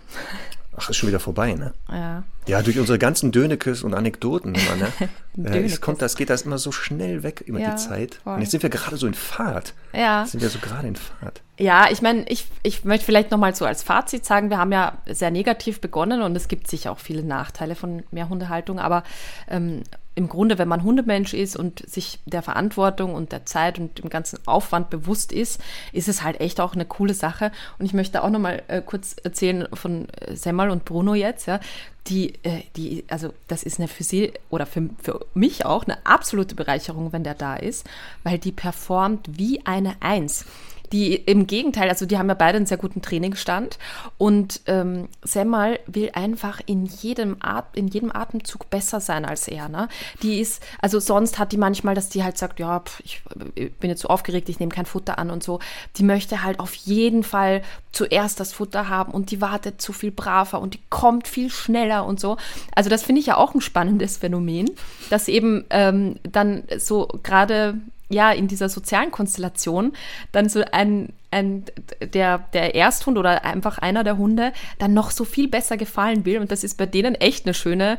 Ach, 0.75 0.89
ist 0.89 0.97
schon 0.97 1.09
wieder 1.09 1.20
vorbei, 1.20 1.53
ne? 1.53 1.75
Ja. 1.91 2.23
Ja, 2.47 2.62
durch 2.62 2.79
unsere 2.79 2.99
ganzen 2.99 3.31
Dönekes 3.31 3.83
und 3.83 3.93
Anekdoten 3.95 4.55
immer, 4.55 4.77
ne? 4.77 5.51
äh, 5.51 5.64
es 5.64 5.81
kommt, 5.81 6.01
das 6.01 6.16
geht 6.16 6.31
das 6.31 6.43
immer 6.43 6.57
so 6.57 6.73
schnell 6.73 7.23
weg, 7.23 7.45
immer 7.47 7.61
Ja, 7.61 7.73
die 7.73 7.77
Zeit. 7.77 8.20
voll. 8.25 8.35
Und 8.35 8.41
jetzt 8.41 8.53
sind 8.53 8.62
wir 8.62 8.70
gerade 8.70 8.97
so 8.97 9.07
in 9.07 9.14
Fahrt. 9.14 9.75
Ja. 9.93 10.25
Sind 10.25 10.41
wir 10.41 10.49
so 10.49 10.59
gerade 10.59 10.89
in 10.89 10.97
Fahrt. 10.97 11.43
Ja, 11.59 11.89
ich 11.91 12.01
meine, 12.01 12.25
ich, 12.29 12.47
ich 12.62 12.85
möchte 12.85 13.05
vielleicht 13.05 13.31
nochmal 13.31 13.55
so 13.55 13.66
als 13.66 13.83
Fazit 13.83 14.25
sagen, 14.25 14.49
wir 14.49 14.59
haben 14.59 14.73
ja 14.73 14.95
sehr 15.07 15.31
negativ 15.31 15.81
begonnen 15.81 16.23
und 16.23 16.35
es 16.35 16.49
gibt 16.49 16.68
sicher 16.68 16.91
auch 16.91 16.99
viele 16.99 17.23
Nachteile 17.23 17.75
von 17.75 18.03
Mehrhundehaltung, 18.11 18.79
aber 18.79 19.05
ähm, 19.49 19.83
im 20.14 20.28
Grunde, 20.28 20.58
wenn 20.58 20.68
man 20.68 20.82
Hundemensch 20.82 21.32
ist 21.32 21.56
und 21.56 21.88
sich 21.88 22.20
der 22.26 22.42
Verantwortung 22.42 23.14
und 23.14 23.32
der 23.32 23.46
Zeit 23.46 23.78
und 23.78 23.98
dem 23.98 24.10
ganzen 24.10 24.38
Aufwand 24.46 24.90
bewusst 24.90 25.32
ist, 25.32 25.60
ist 25.92 26.08
es 26.08 26.22
halt 26.22 26.40
echt 26.40 26.60
auch 26.60 26.74
eine 26.74 26.84
coole 26.84 27.14
Sache. 27.14 27.50
Und 27.78 27.86
ich 27.86 27.94
möchte 27.94 28.22
auch 28.22 28.30
nochmal 28.30 28.62
äh, 28.68 28.82
kurz 28.82 29.16
erzählen 29.22 29.66
von 29.72 30.08
äh, 30.10 30.36
Semmel 30.36 30.70
und 30.70 30.84
Bruno 30.84 31.14
jetzt, 31.14 31.46
ja, 31.46 31.60
die, 32.08 32.34
äh, 32.42 32.62
die, 32.76 33.04
also 33.08 33.32
das 33.48 33.62
ist 33.62 33.78
eine 33.78 33.88
für 33.88 34.04
sie 34.04 34.32
oder 34.50 34.66
für, 34.66 34.90
für 35.02 35.24
mich 35.34 35.64
auch 35.64 35.84
eine 35.84 36.04
absolute 36.04 36.54
Bereicherung, 36.54 37.12
wenn 37.12 37.24
der 37.24 37.34
da 37.34 37.56
ist, 37.56 37.88
weil 38.22 38.38
die 38.38 38.52
performt 38.52 39.38
wie 39.38 39.64
eine 39.64 39.96
Eins 40.00 40.44
die 40.93 41.14
im 41.14 41.47
Gegenteil, 41.47 41.88
also 41.88 42.05
die 42.05 42.18
haben 42.18 42.28
ja 42.28 42.34
beide 42.34 42.57
einen 42.57 42.66
sehr 42.66 42.76
guten 42.76 43.01
Trainingsstand 43.01 43.78
und 44.18 44.61
ähm, 44.66 45.09
Semmel 45.22 45.80
will 45.86 46.11
einfach 46.12 46.61
in 46.66 46.84
jedem, 46.84 47.36
At 47.40 47.64
in 47.74 47.88
jedem 47.88 48.14
Atemzug 48.14 48.68
besser 48.68 49.01
sein 49.01 49.24
als 49.24 49.49
er. 49.49 49.68
Ne? 49.68 49.88
Die 50.22 50.40
ist, 50.40 50.62
also 50.80 51.01
sonst 51.01 51.38
hat 51.38 51.53
die 51.53 51.57
manchmal, 51.57 51.95
dass 51.95 52.11
die 52.11 52.22
halt 52.22 52.36
sagt, 52.36 52.61
ja, 52.61 52.80
pf, 52.80 53.01
ich 53.05 53.22
äh, 53.57 53.70
bin 53.80 53.88
jetzt 53.88 54.03
so 54.03 54.09
aufgeregt, 54.09 54.49
ich 54.49 54.61
nehme 54.61 54.72
kein 54.72 54.86
Futter 54.86 55.18
an 55.18 55.30
und 55.30 55.43
so. 55.43 55.61
Die 55.97 56.03
möchte 56.03 56.43
halt 56.43 56.61
auf 56.61 56.74
jeden 56.74 57.22
Fall 57.22 57.62
zuerst 57.93 58.38
das 58.40 58.53
Futter 58.53 58.88
haben 58.88 59.12
und 59.12 59.30
die 59.30 59.40
wartet 59.40 59.80
zu 59.80 59.93
viel 59.93 60.11
braver 60.11 60.61
und 60.61 60.74
die 60.74 60.80
kommt 60.90 61.26
viel 61.26 61.51
schneller 61.51 62.05
und 62.05 62.20
so. 62.20 62.36
Also 62.74 62.90
das 62.90 63.03
finde 63.03 63.20
ich 63.20 63.26
ja 63.26 63.36
auch 63.38 63.55
ein 63.55 63.61
spannendes 63.61 64.18
Phänomen, 64.18 64.70
dass 65.09 65.28
eben 65.28 65.64
ähm, 65.70 66.16
dann 66.22 66.64
so 66.78 67.09
gerade 67.22 67.80
ja, 68.12 68.30
in 68.30 68.48
dieser 68.48 68.68
sozialen 68.68 69.10
Konstellation 69.10 69.92
dann 70.32 70.48
so 70.48 70.62
ein, 70.72 71.12
ein 71.30 71.64
der, 72.00 72.38
der 72.52 72.74
Ersthund 72.74 73.18
oder 73.18 73.44
einfach 73.44 73.78
einer 73.78 74.04
der 74.04 74.18
Hunde 74.18 74.52
dann 74.78 74.94
noch 74.94 75.10
so 75.10 75.24
viel 75.24 75.48
besser 75.48 75.76
gefallen 75.76 76.24
will. 76.24 76.38
Und 76.38 76.50
das 76.50 76.64
ist 76.64 76.76
bei 76.78 76.86
denen 76.86 77.14
echt 77.14 77.46
eine 77.46 77.54
schöne 77.54 77.98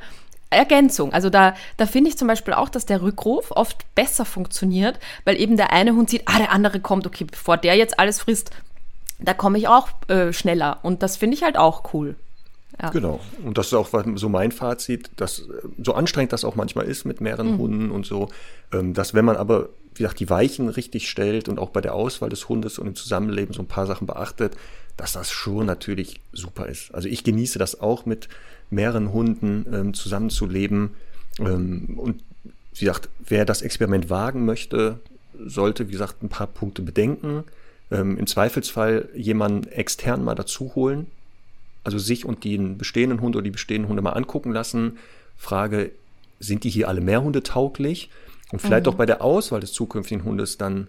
Ergänzung. 0.50 1.14
Also 1.14 1.30
da, 1.30 1.56
da 1.78 1.86
finde 1.86 2.10
ich 2.10 2.18
zum 2.18 2.28
Beispiel 2.28 2.54
auch, 2.54 2.70
dass 2.70 2.86
der 2.86 3.02
Rückruf 3.02 3.52
oft 3.52 3.86
besser 3.96 4.26
funktioniert, 4.26 5.00
weil 5.26 5.40
eben 5.40 5.58
der 5.58 5.72
eine 5.72 5.94
Hund 5.94 6.10
sieht, 6.10 6.24
ah, 6.26 6.38
der 6.38 6.52
andere 6.52 6.80
kommt, 6.80 7.08
okay, 7.08 7.26
bevor 7.26 7.58
der 7.58 7.76
jetzt 7.76 8.00
alles 8.00 8.22
frisst, 8.22 8.52
da 9.20 9.34
komme 9.34 9.58
ich 9.58 9.68
auch 9.68 9.90
äh, 10.08 10.34
schneller. 10.34 10.80
Und 10.84 11.04
das 11.04 11.18
finde 11.18 11.36
ich 11.36 11.44
halt 11.44 11.58
auch 11.58 11.94
cool. 11.94 12.16
Ja. 12.82 12.90
Genau. 12.90 13.20
Und 13.44 13.58
das 13.58 13.68
ist 13.68 13.74
auch 13.74 13.90
so 14.16 14.30
mein 14.30 14.52
Fazit, 14.52 15.12
dass 15.18 15.48
so 15.82 15.94
anstrengend 15.94 16.34
das 16.34 16.44
auch 16.44 16.56
manchmal 16.56 16.86
ist 16.86 17.06
mit 17.06 17.22
mehreren 17.22 17.58
Hunden 17.58 17.92
und 17.92 18.06
so, 18.06 18.30
ähm, 18.72 18.94
dass 18.94 19.14
wenn 19.14 19.26
man 19.26 19.38
aber, 19.38 19.70
wie 19.94 20.04
gesagt, 20.04 20.20
die 20.20 20.30
Weichen 20.30 20.70
richtig 20.70 21.10
stellt 21.10 21.50
und 21.50 21.60
auch 21.60 21.70
bei 21.70 21.82
der 21.82 21.94
Auswahl 21.94 22.30
des 22.30 22.50
Hundes 22.50 22.80
und 22.80 22.88
im 22.88 22.96
Zusammenleben 22.96 23.54
so 23.54 23.62
ein 23.62 23.68
paar 23.68 23.86
Sachen 23.86 24.08
beachtet, 24.08 24.56
dass 24.98 25.14
das 25.14 25.32
schon 25.32 25.66
natürlich 25.66 26.20
super 26.34 26.68
ist. 26.68 26.94
Also 26.94 27.08
ich 27.08 27.24
genieße 27.24 27.60
das 27.60 27.80
auch 27.80 28.06
mit 28.06 28.28
mehreren 28.70 29.14
Hunden 29.14 29.66
ähm, 29.72 29.94
zusammenzuleben. 29.94 30.92
Ähm, 31.40 31.98
und 31.98 32.24
wie 32.76 32.86
gesagt, 32.86 33.10
wer 33.28 33.46
das 33.46 33.62
Experiment 33.62 34.10
wagen 34.10 34.46
möchte, 34.46 35.00
sollte, 35.46 35.88
wie 35.88 35.94
gesagt, 35.94 36.24
ein 36.24 36.30
paar 36.30 36.48
Punkte 36.48 36.82
bedenken. 36.82 37.44
Ähm, 37.92 38.18
Im 38.18 38.28
Zweifelsfall 38.28 39.10
jemanden 39.16 39.68
extern 39.70 40.24
mal 40.24 40.36
dazu 40.36 40.74
holen, 40.76 41.08
also 41.84 41.98
sich 41.98 42.26
und 42.26 42.44
den 42.44 42.78
bestehenden 42.78 43.22
Hund 43.22 43.36
oder 43.36 43.44
die 43.44 43.52
bestehenden 43.52 43.90
Hunde 43.90 44.02
mal 44.02 44.12
angucken 44.12 44.52
lassen. 44.52 44.98
Frage, 45.38 45.92
sind 46.40 46.64
die 46.64 46.70
hier 46.70 46.88
alle 46.88 47.02
Mehrhunde 47.02 47.44
tauglich? 47.44 48.10
Und 48.52 48.60
vielleicht 48.62 48.88
auch 48.88 48.96
bei 48.96 49.06
der 49.06 49.22
Auswahl 49.24 49.60
des 49.62 49.74
zukünftigen 49.74 50.24
Hundes 50.24 50.58
dann 50.58 50.88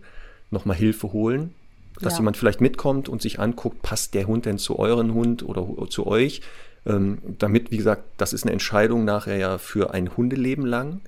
nochmal 0.51 0.77
Hilfe 0.77 1.13
holen, 1.13 1.55
dass 2.01 2.15
Ja. 2.15 2.19
jemand 2.21 2.37
vielleicht 2.37 2.61
mitkommt 2.61 3.09
und 3.09 3.23
sich 3.23 3.41
anguckt, 3.41 3.81
passt 3.83 4.15
der 4.15 4.27
Hund 4.27 4.45
denn 4.47 4.59
zu 4.59 4.79
euren 4.79 5.15
Hund 5.15 5.43
oder 5.43 5.67
zu 5.89 6.07
euch? 6.07 6.43
Ähm, 6.87 7.19
damit, 7.39 7.71
wie 7.71 7.79
gesagt, 7.79 8.03
das 8.19 8.33
ist 8.35 8.43
eine 8.45 8.53
Entscheidung 8.53 9.05
nachher 9.07 9.37
ja 9.37 9.57
für 9.59 9.95
ein 9.95 10.15
Hundeleben 10.17 10.67
lang. 10.67 11.01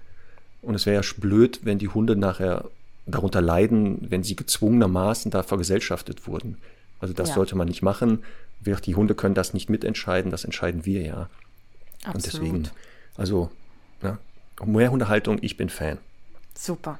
Und 0.63 0.75
es 0.75 0.87
wäre 0.87 1.03
ja 1.03 1.09
blöd, 1.21 1.61
wenn 1.65 1.79
die 1.79 1.89
Hunde 1.89 2.17
nachher 2.17 2.65
darunter 3.05 3.43
leiden, 3.43 4.07
wenn 4.09 4.23
sie 4.23 4.35
gezwungenermaßen 4.35 5.31
da 5.31 5.43
vergesellschaftet 5.43 6.27
wurden. 6.27 6.57
Also 6.99 7.13
das 7.13 7.29
Ja. 7.29 7.35
sollte 7.37 7.55
man 7.57 7.69
nicht 7.69 7.83
machen. 7.83 8.25
Die 8.61 8.95
Hunde 8.95 9.15
können 9.15 9.35
das 9.35 9.55
nicht 9.55 9.71
mitentscheiden, 9.71 10.31
das 10.31 10.45
entscheiden 10.45 10.85
wir 10.85 11.03
ja. 11.03 11.29
Und 12.13 12.27
deswegen, 12.27 12.69
also, 13.17 13.51
ja, 14.03 14.19
Mehrhundehaltung, 14.65 15.39
ich 15.41 15.57
bin 15.57 15.69
Fan. 15.69 15.99
Super. 16.55 16.99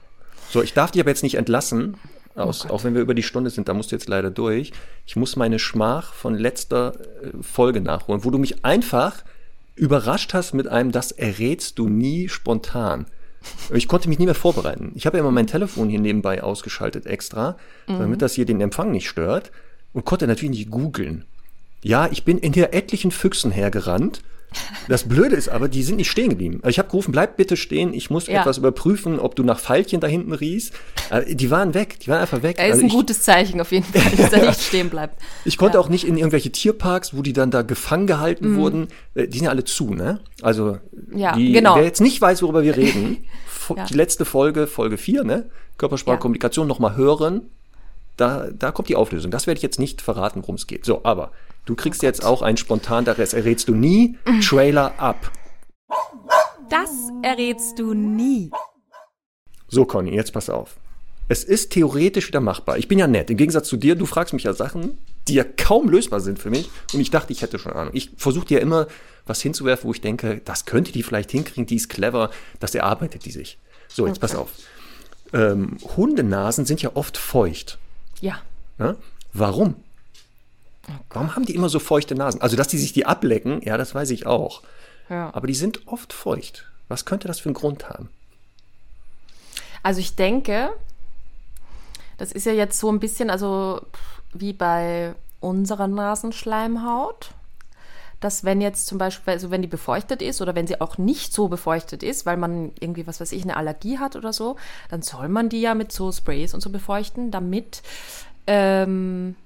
So, 0.51 0.63
ich 0.63 0.75
darf 0.75 0.93
dich 0.93 1.01
aber 1.01 1.11
jetzt 1.11 1.23
nicht 1.23 1.37
entlassen, 1.37 1.97
aus, 2.37 2.67
auch 2.67 2.85
wenn 2.85 2.95
wir 2.95 3.01
über 3.01 3.15
die 3.15 3.23
Stunde 3.23 3.51
sind, 3.51 3.69
da 3.69 3.75
musst 3.75 3.91
du 3.91 3.97
jetzt 3.97 4.09
leider 4.09 4.31
durch. 4.31 4.73
Ich 5.07 5.17
muss 5.17 5.37
meine 5.37 5.59
Schmach 5.59 6.13
von 6.13 6.35
letzter 6.35 6.95
äh, 7.23 7.31
Folge 7.43 7.81
nachholen, 7.81 8.25
wo 8.25 8.31
du 8.31 8.39
mich 8.39 8.65
einfach 8.65 9.25
überrascht 9.75 10.35
hast 10.35 10.53
mit 10.53 10.69
einem, 10.69 10.93
das 10.93 11.13
errätst 11.13 11.79
du 11.79 11.89
nie 11.89 12.29
spontan. 12.29 13.07
Ich 13.73 13.89
konnte 13.89 14.09
mich 14.09 14.19
nie 14.19 14.25
mehr 14.27 14.35
vorbereiten. 14.35 14.93
Ich 14.97 15.07
habe 15.07 15.17
ja 15.17 15.23
immer 15.23 15.31
mein 15.31 15.47
Telefon 15.47 15.89
hier 15.89 16.01
nebenbei 16.01 16.43
ausgeschaltet 16.43 17.07
extra, 17.07 17.57
damit 17.87 18.21
das 18.21 18.35
hier 18.35 18.45
den 18.45 18.61
Empfang 18.61 18.91
nicht 18.91 19.09
stört 19.09 19.53
und 19.93 20.05
konnte 20.05 20.27
natürlich 20.27 20.59
nicht 20.59 20.71
googeln. 20.71 21.25
Ja, 21.83 22.09
ich 22.11 22.25
bin 22.25 22.39
in 22.39 22.53
hier 22.53 22.73
etlichen 22.73 23.11
Füchsen 23.11 23.51
hergerannt. 23.51 24.23
Das 24.89 25.07
Blöde 25.07 25.37
ist 25.37 25.49
aber, 25.51 25.69
die 25.69 25.83
sind 25.83 25.97
nicht 25.97 26.11
stehen 26.11 26.31
geblieben. 26.31 26.61
Also 26.63 26.71
ich 26.71 26.79
habe 26.79 26.89
gerufen, 26.89 27.13
bleib 27.13 27.37
bitte 27.37 27.57
stehen, 27.59 27.93
ich 27.93 28.09
muss 28.11 28.27
Ja. 28.27 28.41
etwas 28.41 28.57
überprüfen, 28.59 29.19
ob 29.19 29.35
du 29.37 29.43
nach 29.43 29.59
Pfeilchen 29.61 30.01
da 30.01 30.07
hinten 30.07 30.33
riechst. 30.33 30.73
Äh, 31.11 31.35
Die 31.35 31.51
waren 31.51 31.75
weg, 31.75 31.99
die 32.01 32.09
waren 32.09 32.21
einfach 32.21 32.43
weg. 32.43 32.57
Er 32.59 32.67
ist 32.69 32.73
Also 32.75 32.85
ein 32.85 32.87
ich, 32.89 32.93
gutes 32.95 33.23
Zeichen 33.23 33.61
auf 33.61 33.71
jeden 33.73 33.85
Fall, 33.85 34.11
dass 34.17 34.33
er 34.33 34.47
nicht 34.47 34.63
stehen 34.69 34.89
bleibt. 34.89 35.21
ich 35.45 35.59
konnte 35.59 35.77
Ja. 35.77 35.81
auch 35.81 35.89
nicht 35.91 36.07
in 36.07 36.17
irgendwelche 36.17 36.51
Tierparks, 36.51 37.15
wo 37.15 37.21
die 37.23 37.35
dann 37.35 37.51
da 37.51 37.63
gefangen 37.63 38.07
gehalten 38.07 38.57
wurden. 38.57 38.89
Äh, 39.15 39.27
Die 39.29 39.39
sind 39.39 39.45
ja 39.45 39.51
alle 39.51 39.65
zu, 39.65 39.93
ne? 39.93 40.21
Also, 40.41 40.79
Mhm. 40.93 41.19
Ja, 41.19 41.35
die, 41.37 41.53
genau. 41.53 41.77
wer 41.77 41.85
jetzt 41.85 42.01
nicht 42.01 42.21
weiß, 42.21 42.41
worüber 42.43 42.63
wir 42.63 42.77
reden, 42.77 43.25
die 43.91 43.95
letzte 43.95 44.25
Folge, 44.25 44.67
Folge 44.69 44.97
4, 44.97 45.25
ne? 45.25 45.51
Körpersprache, 45.77 46.15
Ja. 46.17 46.21
Kommunikation 46.21 46.67
nochmal 46.67 46.97
hören. 46.97 47.43
Da, 48.17 48.47
da 48.59 48.71
kommt 48.73 48.89
die 48.89 48.97
Auflösung. 48.97 49.31
Das 49.31 49.47
werde 49.47 49.59
ich 49.59 49.63
jetzt 49.63 49.79
nicht 49.79 50.01
verraten, 50.01 50.41
worum 50.41 50.55
es 50.55 50.67
geht. 50.67 50.87
So, 50.87 51.01
aber 51.05 51.33
du 51.67 51.75
Oh 51.75 51.77
kriegst 51.77 52.03
jetzt 52.03 52.25
auch 52.25 52.41
einen 52.41 52.57
spontan, 52.57 53.05
das 53.05 53.35
errätst 53.35 53.69
du 53.69 53.75
nie. 53.75 54.17
Mhm. 54.27 54.41
Trailer 54.41 54.99
ab. 54.99 55.31
Das 56.71 56.91
errätst 57.23 57.79
du 57.79 57.93
nie. 57.93 58.51
So, 59.69 59.85
Conny, 59.85 60.15
jetzt 60.15 60.33
pass 60.33 60.49
auf. 60.49 60.77
Es 61.29 61.43
ist 61.43 61.73
theoretisch 61.73 62.29
wieder 62.29 62.41
machbar. 62.41 62.79
Ich 62.79 62.89
bin 62.89 62.99
ja 62.99 63.07
nett. 63.07 63.31
Im 63.31 63.37
Gegensatz 63.37 63.69
zu 63.69 63.77
dir, 63.77 63.97
du 63.97 64.07
fragst 64.07 64.33
mich 64.33 64.45
ja 64.45 64.53
Sachen, 64.53 64.99
die 65.27 65.35
ja 65.35 65.45
kaum 65.45 65.89
lösbar 65.89 66.21
sind 66.21 66.39
für 66.39 66.51
mich. 66.51 66.71
Und 66.93 67.01
ich 67.01 67.11
dachte, 67.11 67.33
ich 67.33 67.43
hätte 67.43 67.59
schon 67.59 67.73
Ahnung. 67.73 67.93
Ich 67.95 68.13
versuche 68.17 68.47
dir 68.47 68.59
ja 68.59 68.63
immer 68.63 68.87
was 69.27 69.43
hinzuwerfen, 69.43 69.89
wo 69.89 69.93
ich 69.93 70.01
denke, 70.01 70.41
das 70.45 70.67
könnte 70.67 70.93
die 70.93 71.03
vielleicht 71.03 71.33
hinkriegen, 71.33 71.67
die 71.67 71.77
ist 71.77 71.89
clever, 71.89 72.31
das 72.61 72.75
erarbeitet 72.77 73.25
die 73.25 73.33
sich. 73.33 73.59
So, 73.89 74.07
jetzt 74.07 74.21
pass 74.21 74.37
auf. 74.37 74.51
Ähm, 75.33 75.79
Hundenasen 75.97 76.65
sind 76.65 76.81
ja 76.81 76.93
oft 76.95 77.17
feucht. 77.17 77.79
Ja. 78.21 78.39
Ne? 78.79 78.97
Warum? 79.33 79.75
Warum 81.11 81.35
haben 81.35 81.45
die 81.45 81.55
immer 81.55 81.69
so 81.69 81.79
feuchte 81.79 82.15
Nasen? 82.15 82.41
Also, 82.41 82.57
dass 82.57 82.69
die 82.69 82.79
sich 82.79 82.93
die 82.93 83.07
ablecken, 83.07 83.61
ja, 83.63 83.77
das 83.77 83.95
weiß 83.95 84.11
ich 84.11 84.27
auch. 84.27 84.63
Ja. 85.09 85.31
Aber 85.35 85.47
die 85.47 85.55
sind 85.55 85.87
oft 85.87 86.13
feucht. 86.13 86.67
Was 86.89 87.05
könnte 87.05 87.29
das 87.29 87.41
für 87.41 87.49
einen 87.49 87.55
Grund 87.55 87.89
haben? 87.89 88.09
Also 89.83 90.01
ich 90.01 90.17
denke, 90.17 90.71
das 92.19 92.33
ist 92.33 92.47
ja 92.47 92.53
jetzt 92.53 92.81
so 92.81 92.91
ein 92.91 92.99
bisschen, 92.99 93.31
also 93.31 93.81
wie 94.33 94.53
bei 94.53 95.15
unserer 95.41 95.87
Nasenschleimhaut, 95.87 97.31
dass 98.19 98.43
wenn 98.43 98.61
jetzt 98.61 98.87
zum 98.87 98.99
Beispiel, 98.99 99.35
also 99.35 99.51
wenn 99.51 99.63
die 99.63 99.69
befeuchtet 99.69 100.23
ist 100.23 100.41
oder 100.41 100.55
wenn 100.55 100.67
sie 100.67 100.81
auch 100.81 100.99
nicht 100.99 101.33
so 101.33 101.49
befeuchtet 101.49 102.03
ist, 102.03 102.27
weil 102.27 102.37
man 102.37 102.73
irgendwie, 102.81 103.07
was 103.07 103.21
weiß 103.21 103.31
ich, 103.33 103.45
eine 103.45 103.57
Allergie 103.57 103.99
hat 103.99 104.17
oder 104.17 104.33
so, 104.33 104.57
dann 104.89 105.03
soll 105.03 105.29
man 105.29 105.49
die 105.49 105.61
ja 105.61 105.75
mit 105.75 105.93
so 105.93 106.11
Sprays 106.11 106.55
und 106.55 106.63
so 106.63 106.71
befeuchten, 106.71 107.31
damit 107.31 107.83
ähm, 108.49 109.37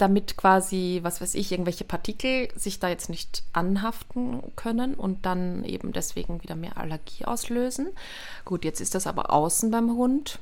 damit 0.00 0.36
quasi, 0.36 1.00
was 1.02 1.20
weiß 1.20 1.34
ich, 1.34 1.52
irgendwelche 1.52 1.84
Partikel 1.84 2.48
sich 2.56 2.78
da 2.78 2.88
jetzt 2.88 3.10
nicht 3.10 3.42
anhaften 3.52 4.42
können 4.56 4.94
und 4.94 5.26
dann 5.26 5.64
eben 5.64 5.92
deswegen 5.92 6.42
wieder 6.42 6.56
mehr 6.56 6.76
Allergie 6.76 7.24
auslösen. 7.24 7.88
Gut, 8.44 8.64
jetzt 8.64 8.80
ist 8.80 8.94
das 8.94 9.06
aber 9.06 9.30
außen 9.30 9.70
beim 9.70 9.90
Hund. 9.90 10.38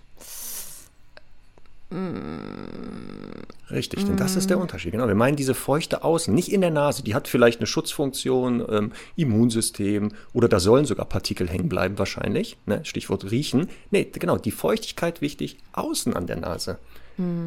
Richtig, 3.70 4.04
denn 4.04 4.18
das 4.18 4.36
ist 4.36 4.50
der 4.50 4.58
Unterschied. 4.58 4.92
Genau, 4.92 5.08
wir 5.08 5.14
meinen 5.14 5.36
diese 5.36 5.54
feuchte 5.54 6.04
Außen, 6.04 6.34
nicht 6.34 6.52
in 6.52 6.60
der 6.60 6.70
Nase. 6.70 7.02
Die 7.02 7.14
hat 7.14 7.28
vielleicht 7.28 7.60
eine 7.60 7.66
Schutzfunktion, 7.66 8.62
ähm, 8.68 8.92
Immunsystem 9.16 10.12
oder 10.34 10.48
da 10.48 10.60
sollen 10.60 10.84
sogar 10.84 11.06
Partikel 11.06 11.48
hängen 11.48 11.70
bleiben 11.70 11.98
wahrscheinlich. 11.98 12.58
Ne? 12.66 12.84
Stichwort 12.84 13.30
riechen. 13.30 13.70
Nee, 13.90 14.04
genau, 14.12 14.36
die 14.36 14.50
Feuchtigkeit 14.50 15.22
wichtig 15.22 15.56
außen 15.72 16.14
an 16.14 16.26
der 16.26 16.36
Nase. 16.36 16.78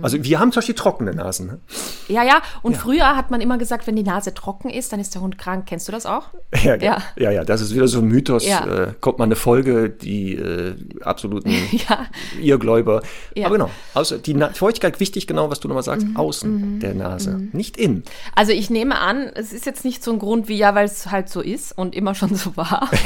Also 0.02 0.24
wir 0.24 0.40
haben 0.40 0.52
zum 0.52 0.60
Beispiel 0.60 0.76
trockene 0.76 1.14
Nasen. 1.14 1.48
Ne? 1.48 1.60
Ja, 2.08 2.24
ja. 2.24 2.42
Und 2.62 2.76
früher 2.76 3.16
hat 3.16 3.32
man 3.32 3.40
immer 3.42 3.58
gesagt, 3.58 3.88
wenn 3.88 3.96
die 3.96 4.04
Nase 4.04 4.34
trocken 4.34 4.70
ist, 4.70 4.92
dann 4.92 5.00
ist 5.00 5.16
der 5.16 5.22
Hund 5.22 5.38
krank. 5.38 5.66
Kennst 5.68 5.88
du 5.88 5.92
das 5.92 6.06
auch? 6.06 6.28
Ja, 6.64 6.76
Ja. 6.76 6.84
ja. 6.84 7.02
ja, 7.18 7.32
ja, 7.32 7.44
das 7.46 7.62
ist 7.62 7.74
wieder 7.74 7.88
so 7.88 8.00
ein 8.00 8.06
Mythos. 8.06 8.46
Ja. 8.46 8.66
Äh, 8.66 8.94
kommt 9.00 9.18
mal 9.20 9.26
eine 9.26 9.36
Folge, 9.36 9.90
die 9.90 10.36
äh, 10.36 10.76
absoluten 11.04 11.50
Ja. 11.72 12.06
Irrgläuber. 12.42 13.02
Ja. 13.36 13.48
Aber 13.48 13.56
genau, 13.58 13.70
außer 13.94 14.18
die 14.18 14.34
Na 14.34 14.50
Feuchtigkeit 14.54 15.00
wichtig, 15.00 15.28
genau 15.28 15.50
was 15.50 15.60
du 15.60 15.68
nochmal 15.68 15.84
sagst, 15.84 16.06
Mhm. 16.08 16.18
außen 16.18 16.80
der 16.80 16.94
Nase, 16.94 17.38
nicht 17.54 17.78
innen. 17.78 18.04
Also 18.36 18.52
ich 18.52 18.70
nehme 18.70 19.00
an, 19.00 19.30
es 19.36 19.54
ist 19.54 19.66
jetzt 19.66 19.86
nicht 19.86 20.04
so 20.04 20.12
ein 20.12 20.20
Grund 20.20 20.48
wie 20.48 20.58
ja, 20.58 20.76
weil 20.76 20.86
es 20.86 21.12
halt 21.12 21.30
so 21.30 21.42
ist 21.42 21.78
und 21.78 21.96
immer 21.96 22.16
schon 22.16 22.36
so 22.36 22.56
war. 22.58 22.90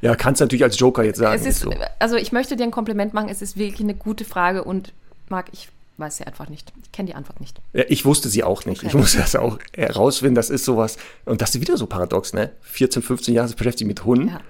Ja, 0.00 0.14
kannst 0.16 0.40
du 0.40 0.44
natürlich 0.44 0.64
als 0.64 0.78
Joker 0.78 1.04
jetzt 1.04 1.18
sagen. 1.18 1.42
Ist, 1.44 1.60
so. 1.60 1.70
also 1.98 2.16
ich 2.16 2.32
möchte 2.32 2.56
dir 2.56 2.64
ein 2.64 2.70
Kompliment 2.70 3.14
machen. 3.14 3.28
Es 3.28 3.42
ist 3.42 3.56
wirklich 3.56 3.80
eine 3.80 3.94
gute 3.94 4.24
Frage 4.24 4.64
und 4.64 4.92
Marc, 5.28 5.46
ich 5.52 5.68
weiß 6.02 6.18
sie 6.18 6.24
einfach 6.24 6.50
nicht. 6.50 6.70
Ich 6.82 6.92
kenne 6.92 7.06
die 7.08 7.14
Antwort 7.14 7.40
nicht. 7.40 7.62
Ja, 7.72 7.84
ich 7.88 8.04
wusste 8.04 8.28
sie 8.28 8.44
auch 8.44 8.66
nicht. 8.66 8.82
Ich 8.82 8.92
musste 8.92 9.16
das 9.18 9.34
auch 9.36 9.58
herausfinden. 9.74 10.34
Das 10.34 10.50
ist 10.50 10.66
sowas. 10.66 10.98
Und 11.24 11.40
das 11.40 11.54
ist 11.54 11.60
wieder 11.62 11.78
so 11.78 11.86
paradox, 11.86 12.34
ne? 12.34 12.50
14, 12.60 13.00
15 13.00 13.32
Jahre 13.34 13.54
beschäftigt 13.54 13.88
mit 13.88 14.04
Hunden. 14.04 14.28
Ja. 14.28 14.40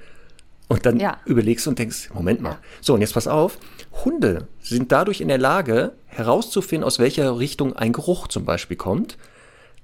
Und 0.68 0.84
dann 0.86 0.98
Ja. 0.98 1.18
überlegst 1.26 1.66
du 1.66 1.70
und 1.70 1.78
denkst, 1.78 2.10
Moment 2.14 2.40
mal. 2.40 2.58
So, 2.80 2.94
und 2.94 3.00
jetzt 3.02 3.14
pass 3.14 3.28
auf. 3.28 3.58
Hunde 4.04 4.48
sind 4.62 4.90
dadurch 4.90 5.20
in 5.20 5.28
der 5.28 5.38
Lage, 5.38 5.92
herauszufinden, 6.06 6.84
aus 6.84 6.98
welcher 6.98 7.38
Richtung 7.38 7.76
ein 7.76 7.92
Geruch 7.92 8.26
zum 8.28 8.44
Beispiel 8.44 8.76
kommt. 8.76 9.16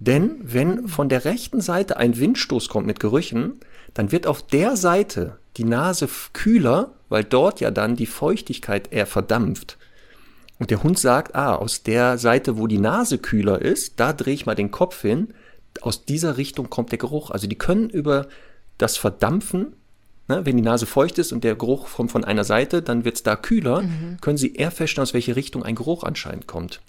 Denn 0.01 0.36
wenn 0.43 0.89
von 0.89 1.09
der 1.09 1.24
rechten 1.24 1.61
Seite 1.61 1.97
ein 1.97 2.19
Windstoß 2.19 2.69
kommt 2.69 2.86
mit 2.86 3.01
Gerüchen, 3.01 3.61
dann 3.95 4.12
wird 4.12 4.27
auf 4.27 4.43
der 4.43 4.77
Seite 4.77 5.39
die 5.57 5.65
Nase 5.65 6.09
kühler, 6.32 6.93
weil 7.09 7.24
dort 7.24 7.61
ja 7.61 7.70
dann 7.70 7.97
die 7.97 8.07
Feuchtigkeit 8.07 8.93
eher 8.93 9.07
verdampft. 9.07 9.77
Und 10.59 10.71
der 10.71 10.83
Hund 10.83 10.99
sagt, 10.99 11.35
ah, 11.35 11.55
aus 11.55 11.83
der 11.83 12.19
Seite, 12.19 12.59
wo 12.59 12.67
die 12.67 12.79
Nase 12.79 13.19
kühler 13.19 13.63
ist, 13.63 14.01
da 14.01 14.13
drehe 14.13 14.35
ich 14.35 14.47
mal 14.47 14.55
den 14.55 14.71
Kopf 14.71 15.03
hin. 15.03 15.35
Aus 15.83 16.05
dieser 16.05 16.37
Richtung 16.37 16.69
kommt 16.69 16.91
der 16.91 16.99
Geruch. 16.99 17.31
Also 17.31 17.47
die 17.47 17.59
können 17.59 17.89
über 17.91 18.27
das 18.77 18.97
Verdampfen, 18.97 19.75
ne, 20.29 20.45
wenn 20.45 20.57
die 20.57 20.63
Nase 20.63 20.87
feucht 20.87 21.19
ist 21.19 21.33
und 21.33 21.45
der 21.45 21.55
Geruch 21.55 21.89
kommt 21.95 22.11
von 22.11 22.25
einer 22.25 22.45
Seite, 22.45 22.83
dann 22.83 23.05
wird 23.05 23.17
es 23.17 23.23
da 23.23 23.37
kühler, 23.37 23.85
können 24.21 24.37
sie 24.37 24.55
eher 24.55 24.71
feststellen, 24.71 25.05
aus 25.05 25.15
welche 25.15 25.37
Richtung 25.37 25.63
ein 25.63 25.75
Geruch 25.75 26.05
anscheinend 26.05 26.47
kommt. 26.47 26.81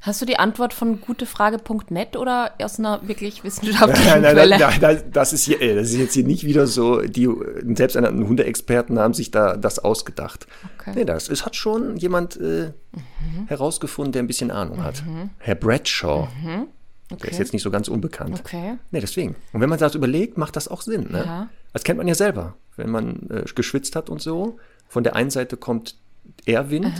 Hast 0.00 0.20
du 0.20 0.26
die 0.26 0.38
Antwort 0.38 0.72
von 0.74 1.00
gutefrage.net 1.00 2.16
oder 2.16 2.52
aus 2.62 2.78
einer 2.78 3.06
wirklich 3.08 3.42
wissenschaftlichen 3.44 4.22
Quelle? 4.22 5.02
das, 5.10 5.32
ist 5.32 5.44
hier, 5.44 5.60
ey, 5.60 5.74
das 5.74 5.88
ist 5.90 5.96
jetzt 5.98 6.14
hier 6.14 6.24
nicht 6.24 6.44
wieder 6.44 6.66
so, 6.66 7.00
die 7.00 7.28
selbsternannten 7.74 8.28
Hundeexperten 8.28 8.98
haben 8.98 9.14
sich 9.14 9.30
da 9.30 9.56
das 9.56 9.78
ausgedacht. 9.78 10.46
Okay. 10.78 10.92
Nee, 10.94 11.04
das 11.04 11.28
ist, 11.28 11.44
hat 11.44 11.56
schon 11.56 11.96
jemand 11.96 12.36
äh, 12.36 12.72
herausgefunden, 13.46 14.12
der 14.12 14.22
ein 14.22 14.26
bisschen 14.26 14.50
Ahnung 14.50 14.82
hat. 14.84 15.02
Herr 15.38 15.54
Bradshaw. 15.54 16.28
Der 17.10 17.30
ist 17.30 17.38
jetzt 17.38 17.52
nicht 17.52 17.62
so 17.62 17.70
ganz 17.70 17.88
unbekannt. 17.88 18.40
Okay. 18.40 18.78
Nee, 18.90 19.00
deswegen. 19.00 19.36
Und 19.52 19.60
wenn 19.60 19.68
man 19.68 19.78
das 19.78 19.94
überlegt, 19.94 20.38
macht 20.38 20.56
das 20.56 20.68
auch 20.68 20.82
Sinn. 20.82 21.08
Ne? 21.10 21.24
Ja. 21.24 21.48
Das 21.72 21.84
kennt 21.84 21.98
man 21.98 22.08
ja 22.08 22.14
selber. 22.14 22.54
Wenn 22.76 22.90
man 22.90 23.28
äh, 23.30 23.44
geschwitzt 23.54 23.94
hat 23.96 24.10
und 24.10 24.20
so, 24.20 24.58
von 24.88 25.04
der 25.04 25.14
einen 25.16 25.30
Seite 25.30 25.56
kommt 25.56 25.96
eher 26.44 26.70
Wind, 26.70 26.92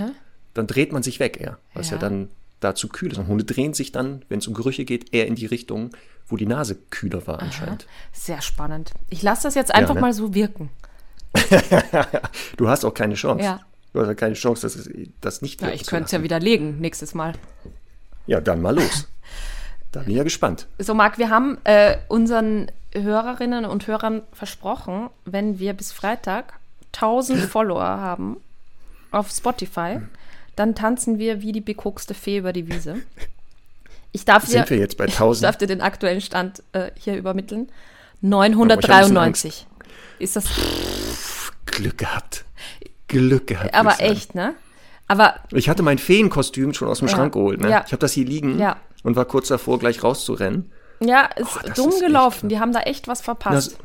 dann 0.54 0.66
dreht 0.66 0.92
man 0.92 1.02
sich 1.02 1.18
weg 1.20 1.40
eher, 1.40 1.58
was 1.74 1.90
ja, 1.90 1.96
Ja. 1.96 2.00
dann 2.00 2.28
dazu 2.60 2.88
kühl 2.88 3.12
ist. 3.12 3.18
Und 3.18 3.26
Hunde 3.28 3.44
drehen 3.44 3.74
sich 3.74 3.92
dann, 3.92 4.24
wenn 4.28 4.38
es 4.38 4.46
um 4.46 4.54
Gerüche 4.54 4.84
geht, 4.84 5.12
eher 5.12 5.26
in 5.26 5.34
die 5.34 5.46
Richtung, 5.46 5.90
wo 6.28 6.36
die 6.36 6.46
Nase 6.46 6.76
kühler 6.90 7.26
war 7.26 7.40
anscheinend. 7.40 7.86
Sehr 8.12 8.42
spannend. 8.42 8.92
Ich 9.10 9.22
lasse 9.22 9.44
das 9.44 9.54
jetzt 9.54 9.74
einfach 9.74 9.94
ne? 9.94 10.00
mal 10.00 10.12
so 10.12 10.34
wirken. 10.34 10.70
Du 12.56 12.68
hast 12.68 12.84
auch 12.84 12.94
keine 12.94 13.14
Chance. 13.14 13.44
Ja. 13.44 13.60
Du 13.92 14.00
hast 14.00 14.08
ja 14.08 14.14
keine 14.14 14.34
Chance, 14.34 14.62
das, 14.62 14.76
ist- 14.76 14.90
das 15.20 15.42
nicht 15.42 15.60
Ja, 15.60 15.68
wirken 15.68 15.76
ich 15.76 15.84
zu 15.84 15.90
könnte 15.90 16.06
es 16.06 16.12
ja 16.12 16.22
widerlegen 16.22 16.80
nächstes 16.80 17.14
Mal. 17.14 17.34
Ja, 18.26 18.40
dann 18.40 18.60
mal 18.60 18.74
los. 18.74 19.06
da 19.92 20.00
bin 20.00 20.10
ich 20.10 20.16
ja 20.16 20.24
gespannt. 20.24 20.66
So, 20.78 20.94
Marc, 20.94 21.18
wir 21.18 21.30
haben 21.30 21.58
äh, 21.64 21.96
unseren 22.08 22.70
Hörerinnen 22.92 23.64
und 23.64 23.86
Hörern 23.86 24.22
versprochen, 24.32 25.10
wenn 25.24 25.58
wir 25.58 25.72
bis 25.74 25.92
Freitag 25.92 26.54
1000 26.94 27.40
Follower 27.50 27.82
haben 27.84 28.38
auf 29.10 29.30
Spotify, 29.30 30.00
dann 30.56 30.74
tanzen 30.74 31.18
wir 31.18 31.42
wie 31.42 31.52
die 31.52 31.60
bekokste 31.60 32.14
Fee 32.14 32.38
über 32.38 32.52
die 32.52 32.66
Wiese. 32.68 32.96
Ich 34.12 34.24
darf, 34.24 34.44
dir, 34.46 34.50
Sind 34.52 34.70
wir 34.70 34.78
jetzt 34.78 34.96
bei 34.96 35.04
ich 35.06 35.12
1000? 35.14 35.44
darf 35.44 35.56
dir 35.58 35.66
den 35.66 35.80
aktuellen 35.82 36.20
Stand 36.20 36.62
äh, 36.72 36.90
hier 36.96 37.16
übermitteln. 37.16 37.68
Oh, 37.68 37.68
ich 37.68 38.32
hab 38.32 38.42
ein 38.42 38.48
bisschen 38.50 38.58
993. 39.14 39.66
Ist 40.18 40.36
das 40.36 40.46
Glück 41.66 41.98
gehabt. 41.98 42.44
Glück 43.08 43.46
gehabt. 43.46 43.68
ich 43.70 43.74
aber 43.74 44.00
echt, 44.00 44.34
ne? 44.34 44.54
Aber 45.08 45.36
Ich 45.52 45.68
hatte 45.68 45.82
mein 45.82 45.98
Feenkostüm 45.98 46.72
schon 46.74 46.88
aus 46.88 46.98
dem 46.98 47.08
Ja. 47.08 47.14
Schrank 47.14 47.34
geholt. 47.34 47.60
Ne? 47.60 47.70
Ja. 47.70 47.84
Ich 47.86 47.92
habe 47.92 48.00
das 48.00 48.12
hier 48.12 48.24
liegen 48.24 48.58
Ja. 48.58 48.76
und 49.04 49.14
war 49.14 49.24
kurz 49.26 49.48
davor, 49.48 49.78
gleich 49.78 50.02
rauszurennen. 50.02 50.72
ja, 51.00 51.26
ist 51.36 51.46
Oh, 51.56 51.68
dumm 51.76 51.88
ist 51.90 51.94
echt 51.96 52.06
gelaufen. 52.06 52.40
krass. 52.40 52.48
Die 52.48 52.58
haben 52.58 52.72
da 52.72 52.80
echt 52.80 53.06
was 53.06 53.20
Na, 53.20 53.24
verpasst. 53.24 53.72
s- 53.72 53.78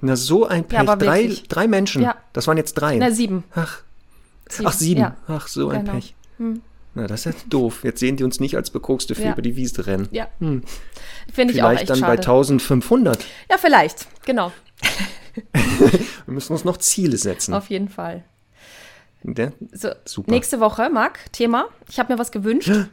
na 0.00 0.16
so 0.16 0.46
ein 0.46 0.64
Pech. 0.64 0.84
drei, 0.98 1.34
drei 1.48 1.68
Menschen. 1.68 2.02
Ja. 2.02 2.16
Das 2.32 2.46
waren 2.48 2.56
jetzt 2.58 2.74
drei. 2.74 2.96
Na, 2.96 3.10
sieben. 3.12 3.44
Ach, 3.54 3.78
sieben. 4.52 4.66
ach, 4.68 4.72
sieben. 4.72 5.00
Ja. 5.00 5.16
Ach, 5.28 5.48
so 5.48 5.68
ein 5.70 5.80
Genau. 5.84 5.92
Pech. 5.94 6.14
Na, 6.94 7.06
das 7.06 7.20
ist 7.20 7.24
jetzt 7.24 7.44
doof. 7.48 7.84
Jetzt 7.84 8.00
sehen 8.00 8.16
die 8.16 8.24
uns 8.24 8.38
nicht 8.40 8.54
als 8.56 8.70
bekokste 8.70 9.14
Fee 9.14 9.24
Ja. 9.24 9.32
über 9.32 9.42
die 9.42 9.56
Wiese 9.56 9.86
rennen. 9.86 10.08
Ja. 10.10 10.28
Finde 10.38 10.62
ich 10.64 11.62
auch 11.62 11.70
Hm. 11.70 11.76
Vielleicht 11.76 11.80
echt 11.82 11.90
dann 11.90 12.00
bei 12.00 12.06
schade. 12.16 12.22
1500. 12.22 13.24
Ja, 13.50 13.56
vielleicht. 13.58 14.06
Genau. 14.26 14.52
Wir 15.52 16.34
müssen 16.34 16.52
uns 16.52 16.64
noch 16.64 16.76
Ziele 16.76 17.16
setzen. 17.16 17.54
Auf 17.54 17.70
jeden 17.70 17.88
Fall. 17.88 18.24
Ne? 19.22 19.52
So, 19.72 19.90
Super. 20.04 20.30
nächste 20.30 20.60
Woche, 20.60 20.90
Marc, 20.90 21.32
Thema. 21.32 21.66
Ich 21.88 21.98
habe 21.98 22.12
mir 22.12 22.18
was 22.18 22.30
gewünscht. 22.32 22.70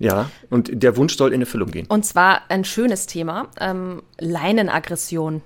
Ja, 0.00 0.28
und 0.50 0.82
der 0.82 0.96
Wunsch 0.96 1.16
soll 1.16 1.32
in 1.32 1.40
Erfüllung 1.40 1.70
gehen. 1.70 1.86
Und 1.86 2.04
zwar 2.04 2.40
ein 2.50 2.64
schönes 2.64 3.06
Thema. 3.06 3.46
Ähm, 3.60 4.02
Leinenaggression. 4.18 5.40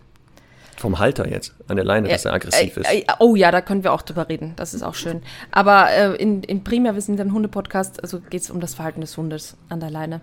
Vom 0.79 0.99
Halter 0.99 1.29
jetzt. 1.29 1.55
An 1.67 1.77
der 1.77 1.85
Leine, 1.85 2.09
dass 2.09 2.25
er 2.25 2.33
aggressiv 2.33 2.77
äh, 2.77 2.81
ist. 2.81 2.93
äh, 2.93 3.05
oh 3.19 3.35
ja, 3.35 3.51
da 3.51 3.61
können 3.61 3.83
wir 3.85 3.93
auch 3.93 4.03
drüber 4.03 4.29
reden. 4.29 4.53
Das 4.57 4.75
ist 4.75 4.83
auch 4.83 4.95
schön. 4.95 5.23
Aber 5.51 5.91
äh, 5.91 6.15
in, 6.17 6.43
in 6.43 6.65
primär, 6.65 6.95
wir 6.95 7.03
sind 7.03 7.21
ein 7.21 7.33
Hunde-Podcast, 7.33 8.03
also 8.03 8.21
geht 8.21 8.43
es 8.43 8.51
um 8.51 8.61
das 8.61 8.75
Verhalten 8.75 9.01
des 9.01 9.17
Hundes 9.17 9.57
an 9.69 9.81
der 9.81 9.91
Leine. 9.91 10.21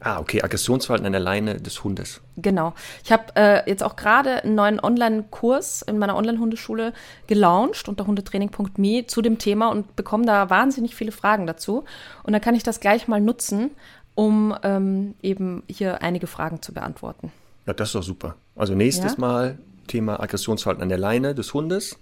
Ah, 0.00 0.20
okay. 0.20 0.42
Aggressionsverhalten 0.42 1.06
an 1.06 1.12
der 1.12 1.20
Leine 1.22 1.56
des 1.56 1.82
Hundes. 1.82 2.20
Genau. 2.36 2.74
Ich 3.02 3.10
habe 3.10 3.24
äh, 3.36 3.68
jetzt 3.68 3.82
auch 3.82 3.96
gerade 3.96 4.44
einen 4.44 4.54
neuen 4.54 4.78
Online-Kurs 4.78 5.80
in 5.80 5.98
meiner 5.98 6.14
Online-Hundeschule 6.16 6.92
gelauncht 7.26 7.88
unter 7.88 8.06
hundetraining.me 8.06 9.06
zu 9.06 9.22
dem 9.22 9.38
Thema 9.38 9.68
und 9.68 9.96
bekomme 9.96 10.26
da 10.26 10.50
wahnsinnig 10.50 10.94
viele 10.94 11.10
Fragen 11.10 11.46
dazu. 11.46 11.84
Und 12.22 12.34
dann 12.34 12.42
kann 12.42 12.54
ich 12.54 12.62
das 12.62 12.80
gleich 12.80 13.08
mal 13.08 13.22
nutzen, 13.22 13.70
um 14.14 14.54
ähm, 14.62 15.14
eben 15.22 15.62
hier 15.68 16.02
einige 16.02 16.26
Fragen 16.26 16.60
zu 16.60 16.74
beantworten. 16.74 17.32
Ja, 17.66 17.72
das 17.72 17.88
ist 17.88 17.94
doch 17.94 18.02
super. 18.02 18.36
Also 18.56 18.74
nächstes 18.74 19.12
Ja? 19.12 19.18
Mal 19.18 19.58
Thema 19.86 20.20
Aggressionsverhalten 20.20 20.82
an 20.82 20.88
der 20.88 20.98
Leine 20.98 21.34
des 21.34 21.54
Hundes. 21.54 21.98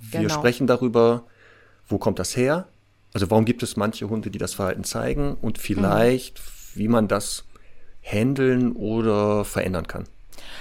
Wir 0.00 0.20
Genau. 0.22 0.34
sprechen 0.34 0.66
darüber, 0.66 1.24
wo 1.88 1.98
kommt 1.98 2.18
das 2.18 2.36
her? 2.36 2.66
Also 3.14 3.30
warum 3.30 3.44
gibt 3.44 3.62
es 3.62 3.76
manche 3.76 4.08
Hunde, 4.08 4.30
die 4.30 4.38
das 4.38 4.54
Verhalten 4.54 4.84
zeigen 4.84 5.36
und 5.40 5.58
vielleicht, 5.58 6.40
wie 6.74 6.88
man 6.88 7.08
das 7.08 7.44
handeln 8.02 8.72
oder 8.72 9.44
verändern 9.44 9.86
kann. 9.86 10.04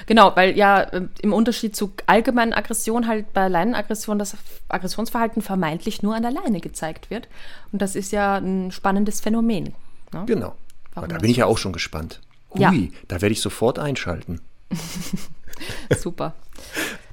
Genau, 0.06 0.36
weil 0.36 0.56
ja 0.58 0.82
äh, 0.82 1.08
im 1.22 1.34
Unterschied 1.34 1.76
zu 1.76 1.92
allgemeinen 2.06 2.54
Aggression 2.54 3.08
halt 3.08 3.34
bei 3.34 3.48
Leinenaggression 3.48 4.20
das 4.20 4.36
Aggressionsverhalten 4.70 5.42
vermeintlich 5.42 6.04
nur 6.04 6.16
an 6.16 6.22
der 6.22 6.32
Leine 6.32 6.60
gezeigt 6.60 7.10
wird. 7.10 7.28
Und 7.72 7.82
das 7.82 7.96
ist 7.96 8.12
ja 8.12 8.36
ein 8.36 8.72
spannendes 8.72 9.22
Phänomen. 9.22 9.74
Ne? 10.14 10.24
Genau. 10.28 10.56
Warum 10.94 11.10
da 11.10 11.18
bin 11.18 11.32
ich 11.32 11.38
ja 11.38 11.46
auch 11.46 11.58
schon 11.58 11.74
gespannt. 11.74 12.20
Ui, 12.54 12.62
Ja. 12.62 12.74
da 13.08 13.22
werde 13.22 13.34
ich 13.34 13.42
sofort 13.42 13.80
einschalten. 13.80 14.42
Super. 15.98 16.34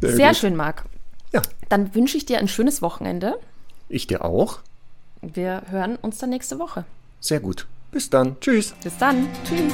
Sehr 0.00 0.16
Sehr 0.16 0.34
schön, 0.34 0.56
Marc. 0.56 0.84
Ja, 1.32 1.42
Dann 1.68 1.94
wünsche 1.94 2.16
ich 2.16 2.26
dir 2.26 2.38
ein 2.38 2.48
schönes 2.48 2.80
Wochenende. 2.82 3.38
ich 3.88 4.06
dir 4.06 4.24
auch. 4.24 4.60
Wir 5.20 5.62
hören 5.70 5.96
uns 5.96 6.18
dann 6.18 6.30
nächste 6.30 6.58
Woche. 6.58 6.84
Sehr 7.20 7.40
gut. 7.40 7.66
Bis 7.90 8.08
dann. 8.10 8.38
Tschüss. 8.40 8.74
Bis 8.82 8.96
dann. 8.98 9.28
Tschüss. 9.44 9.72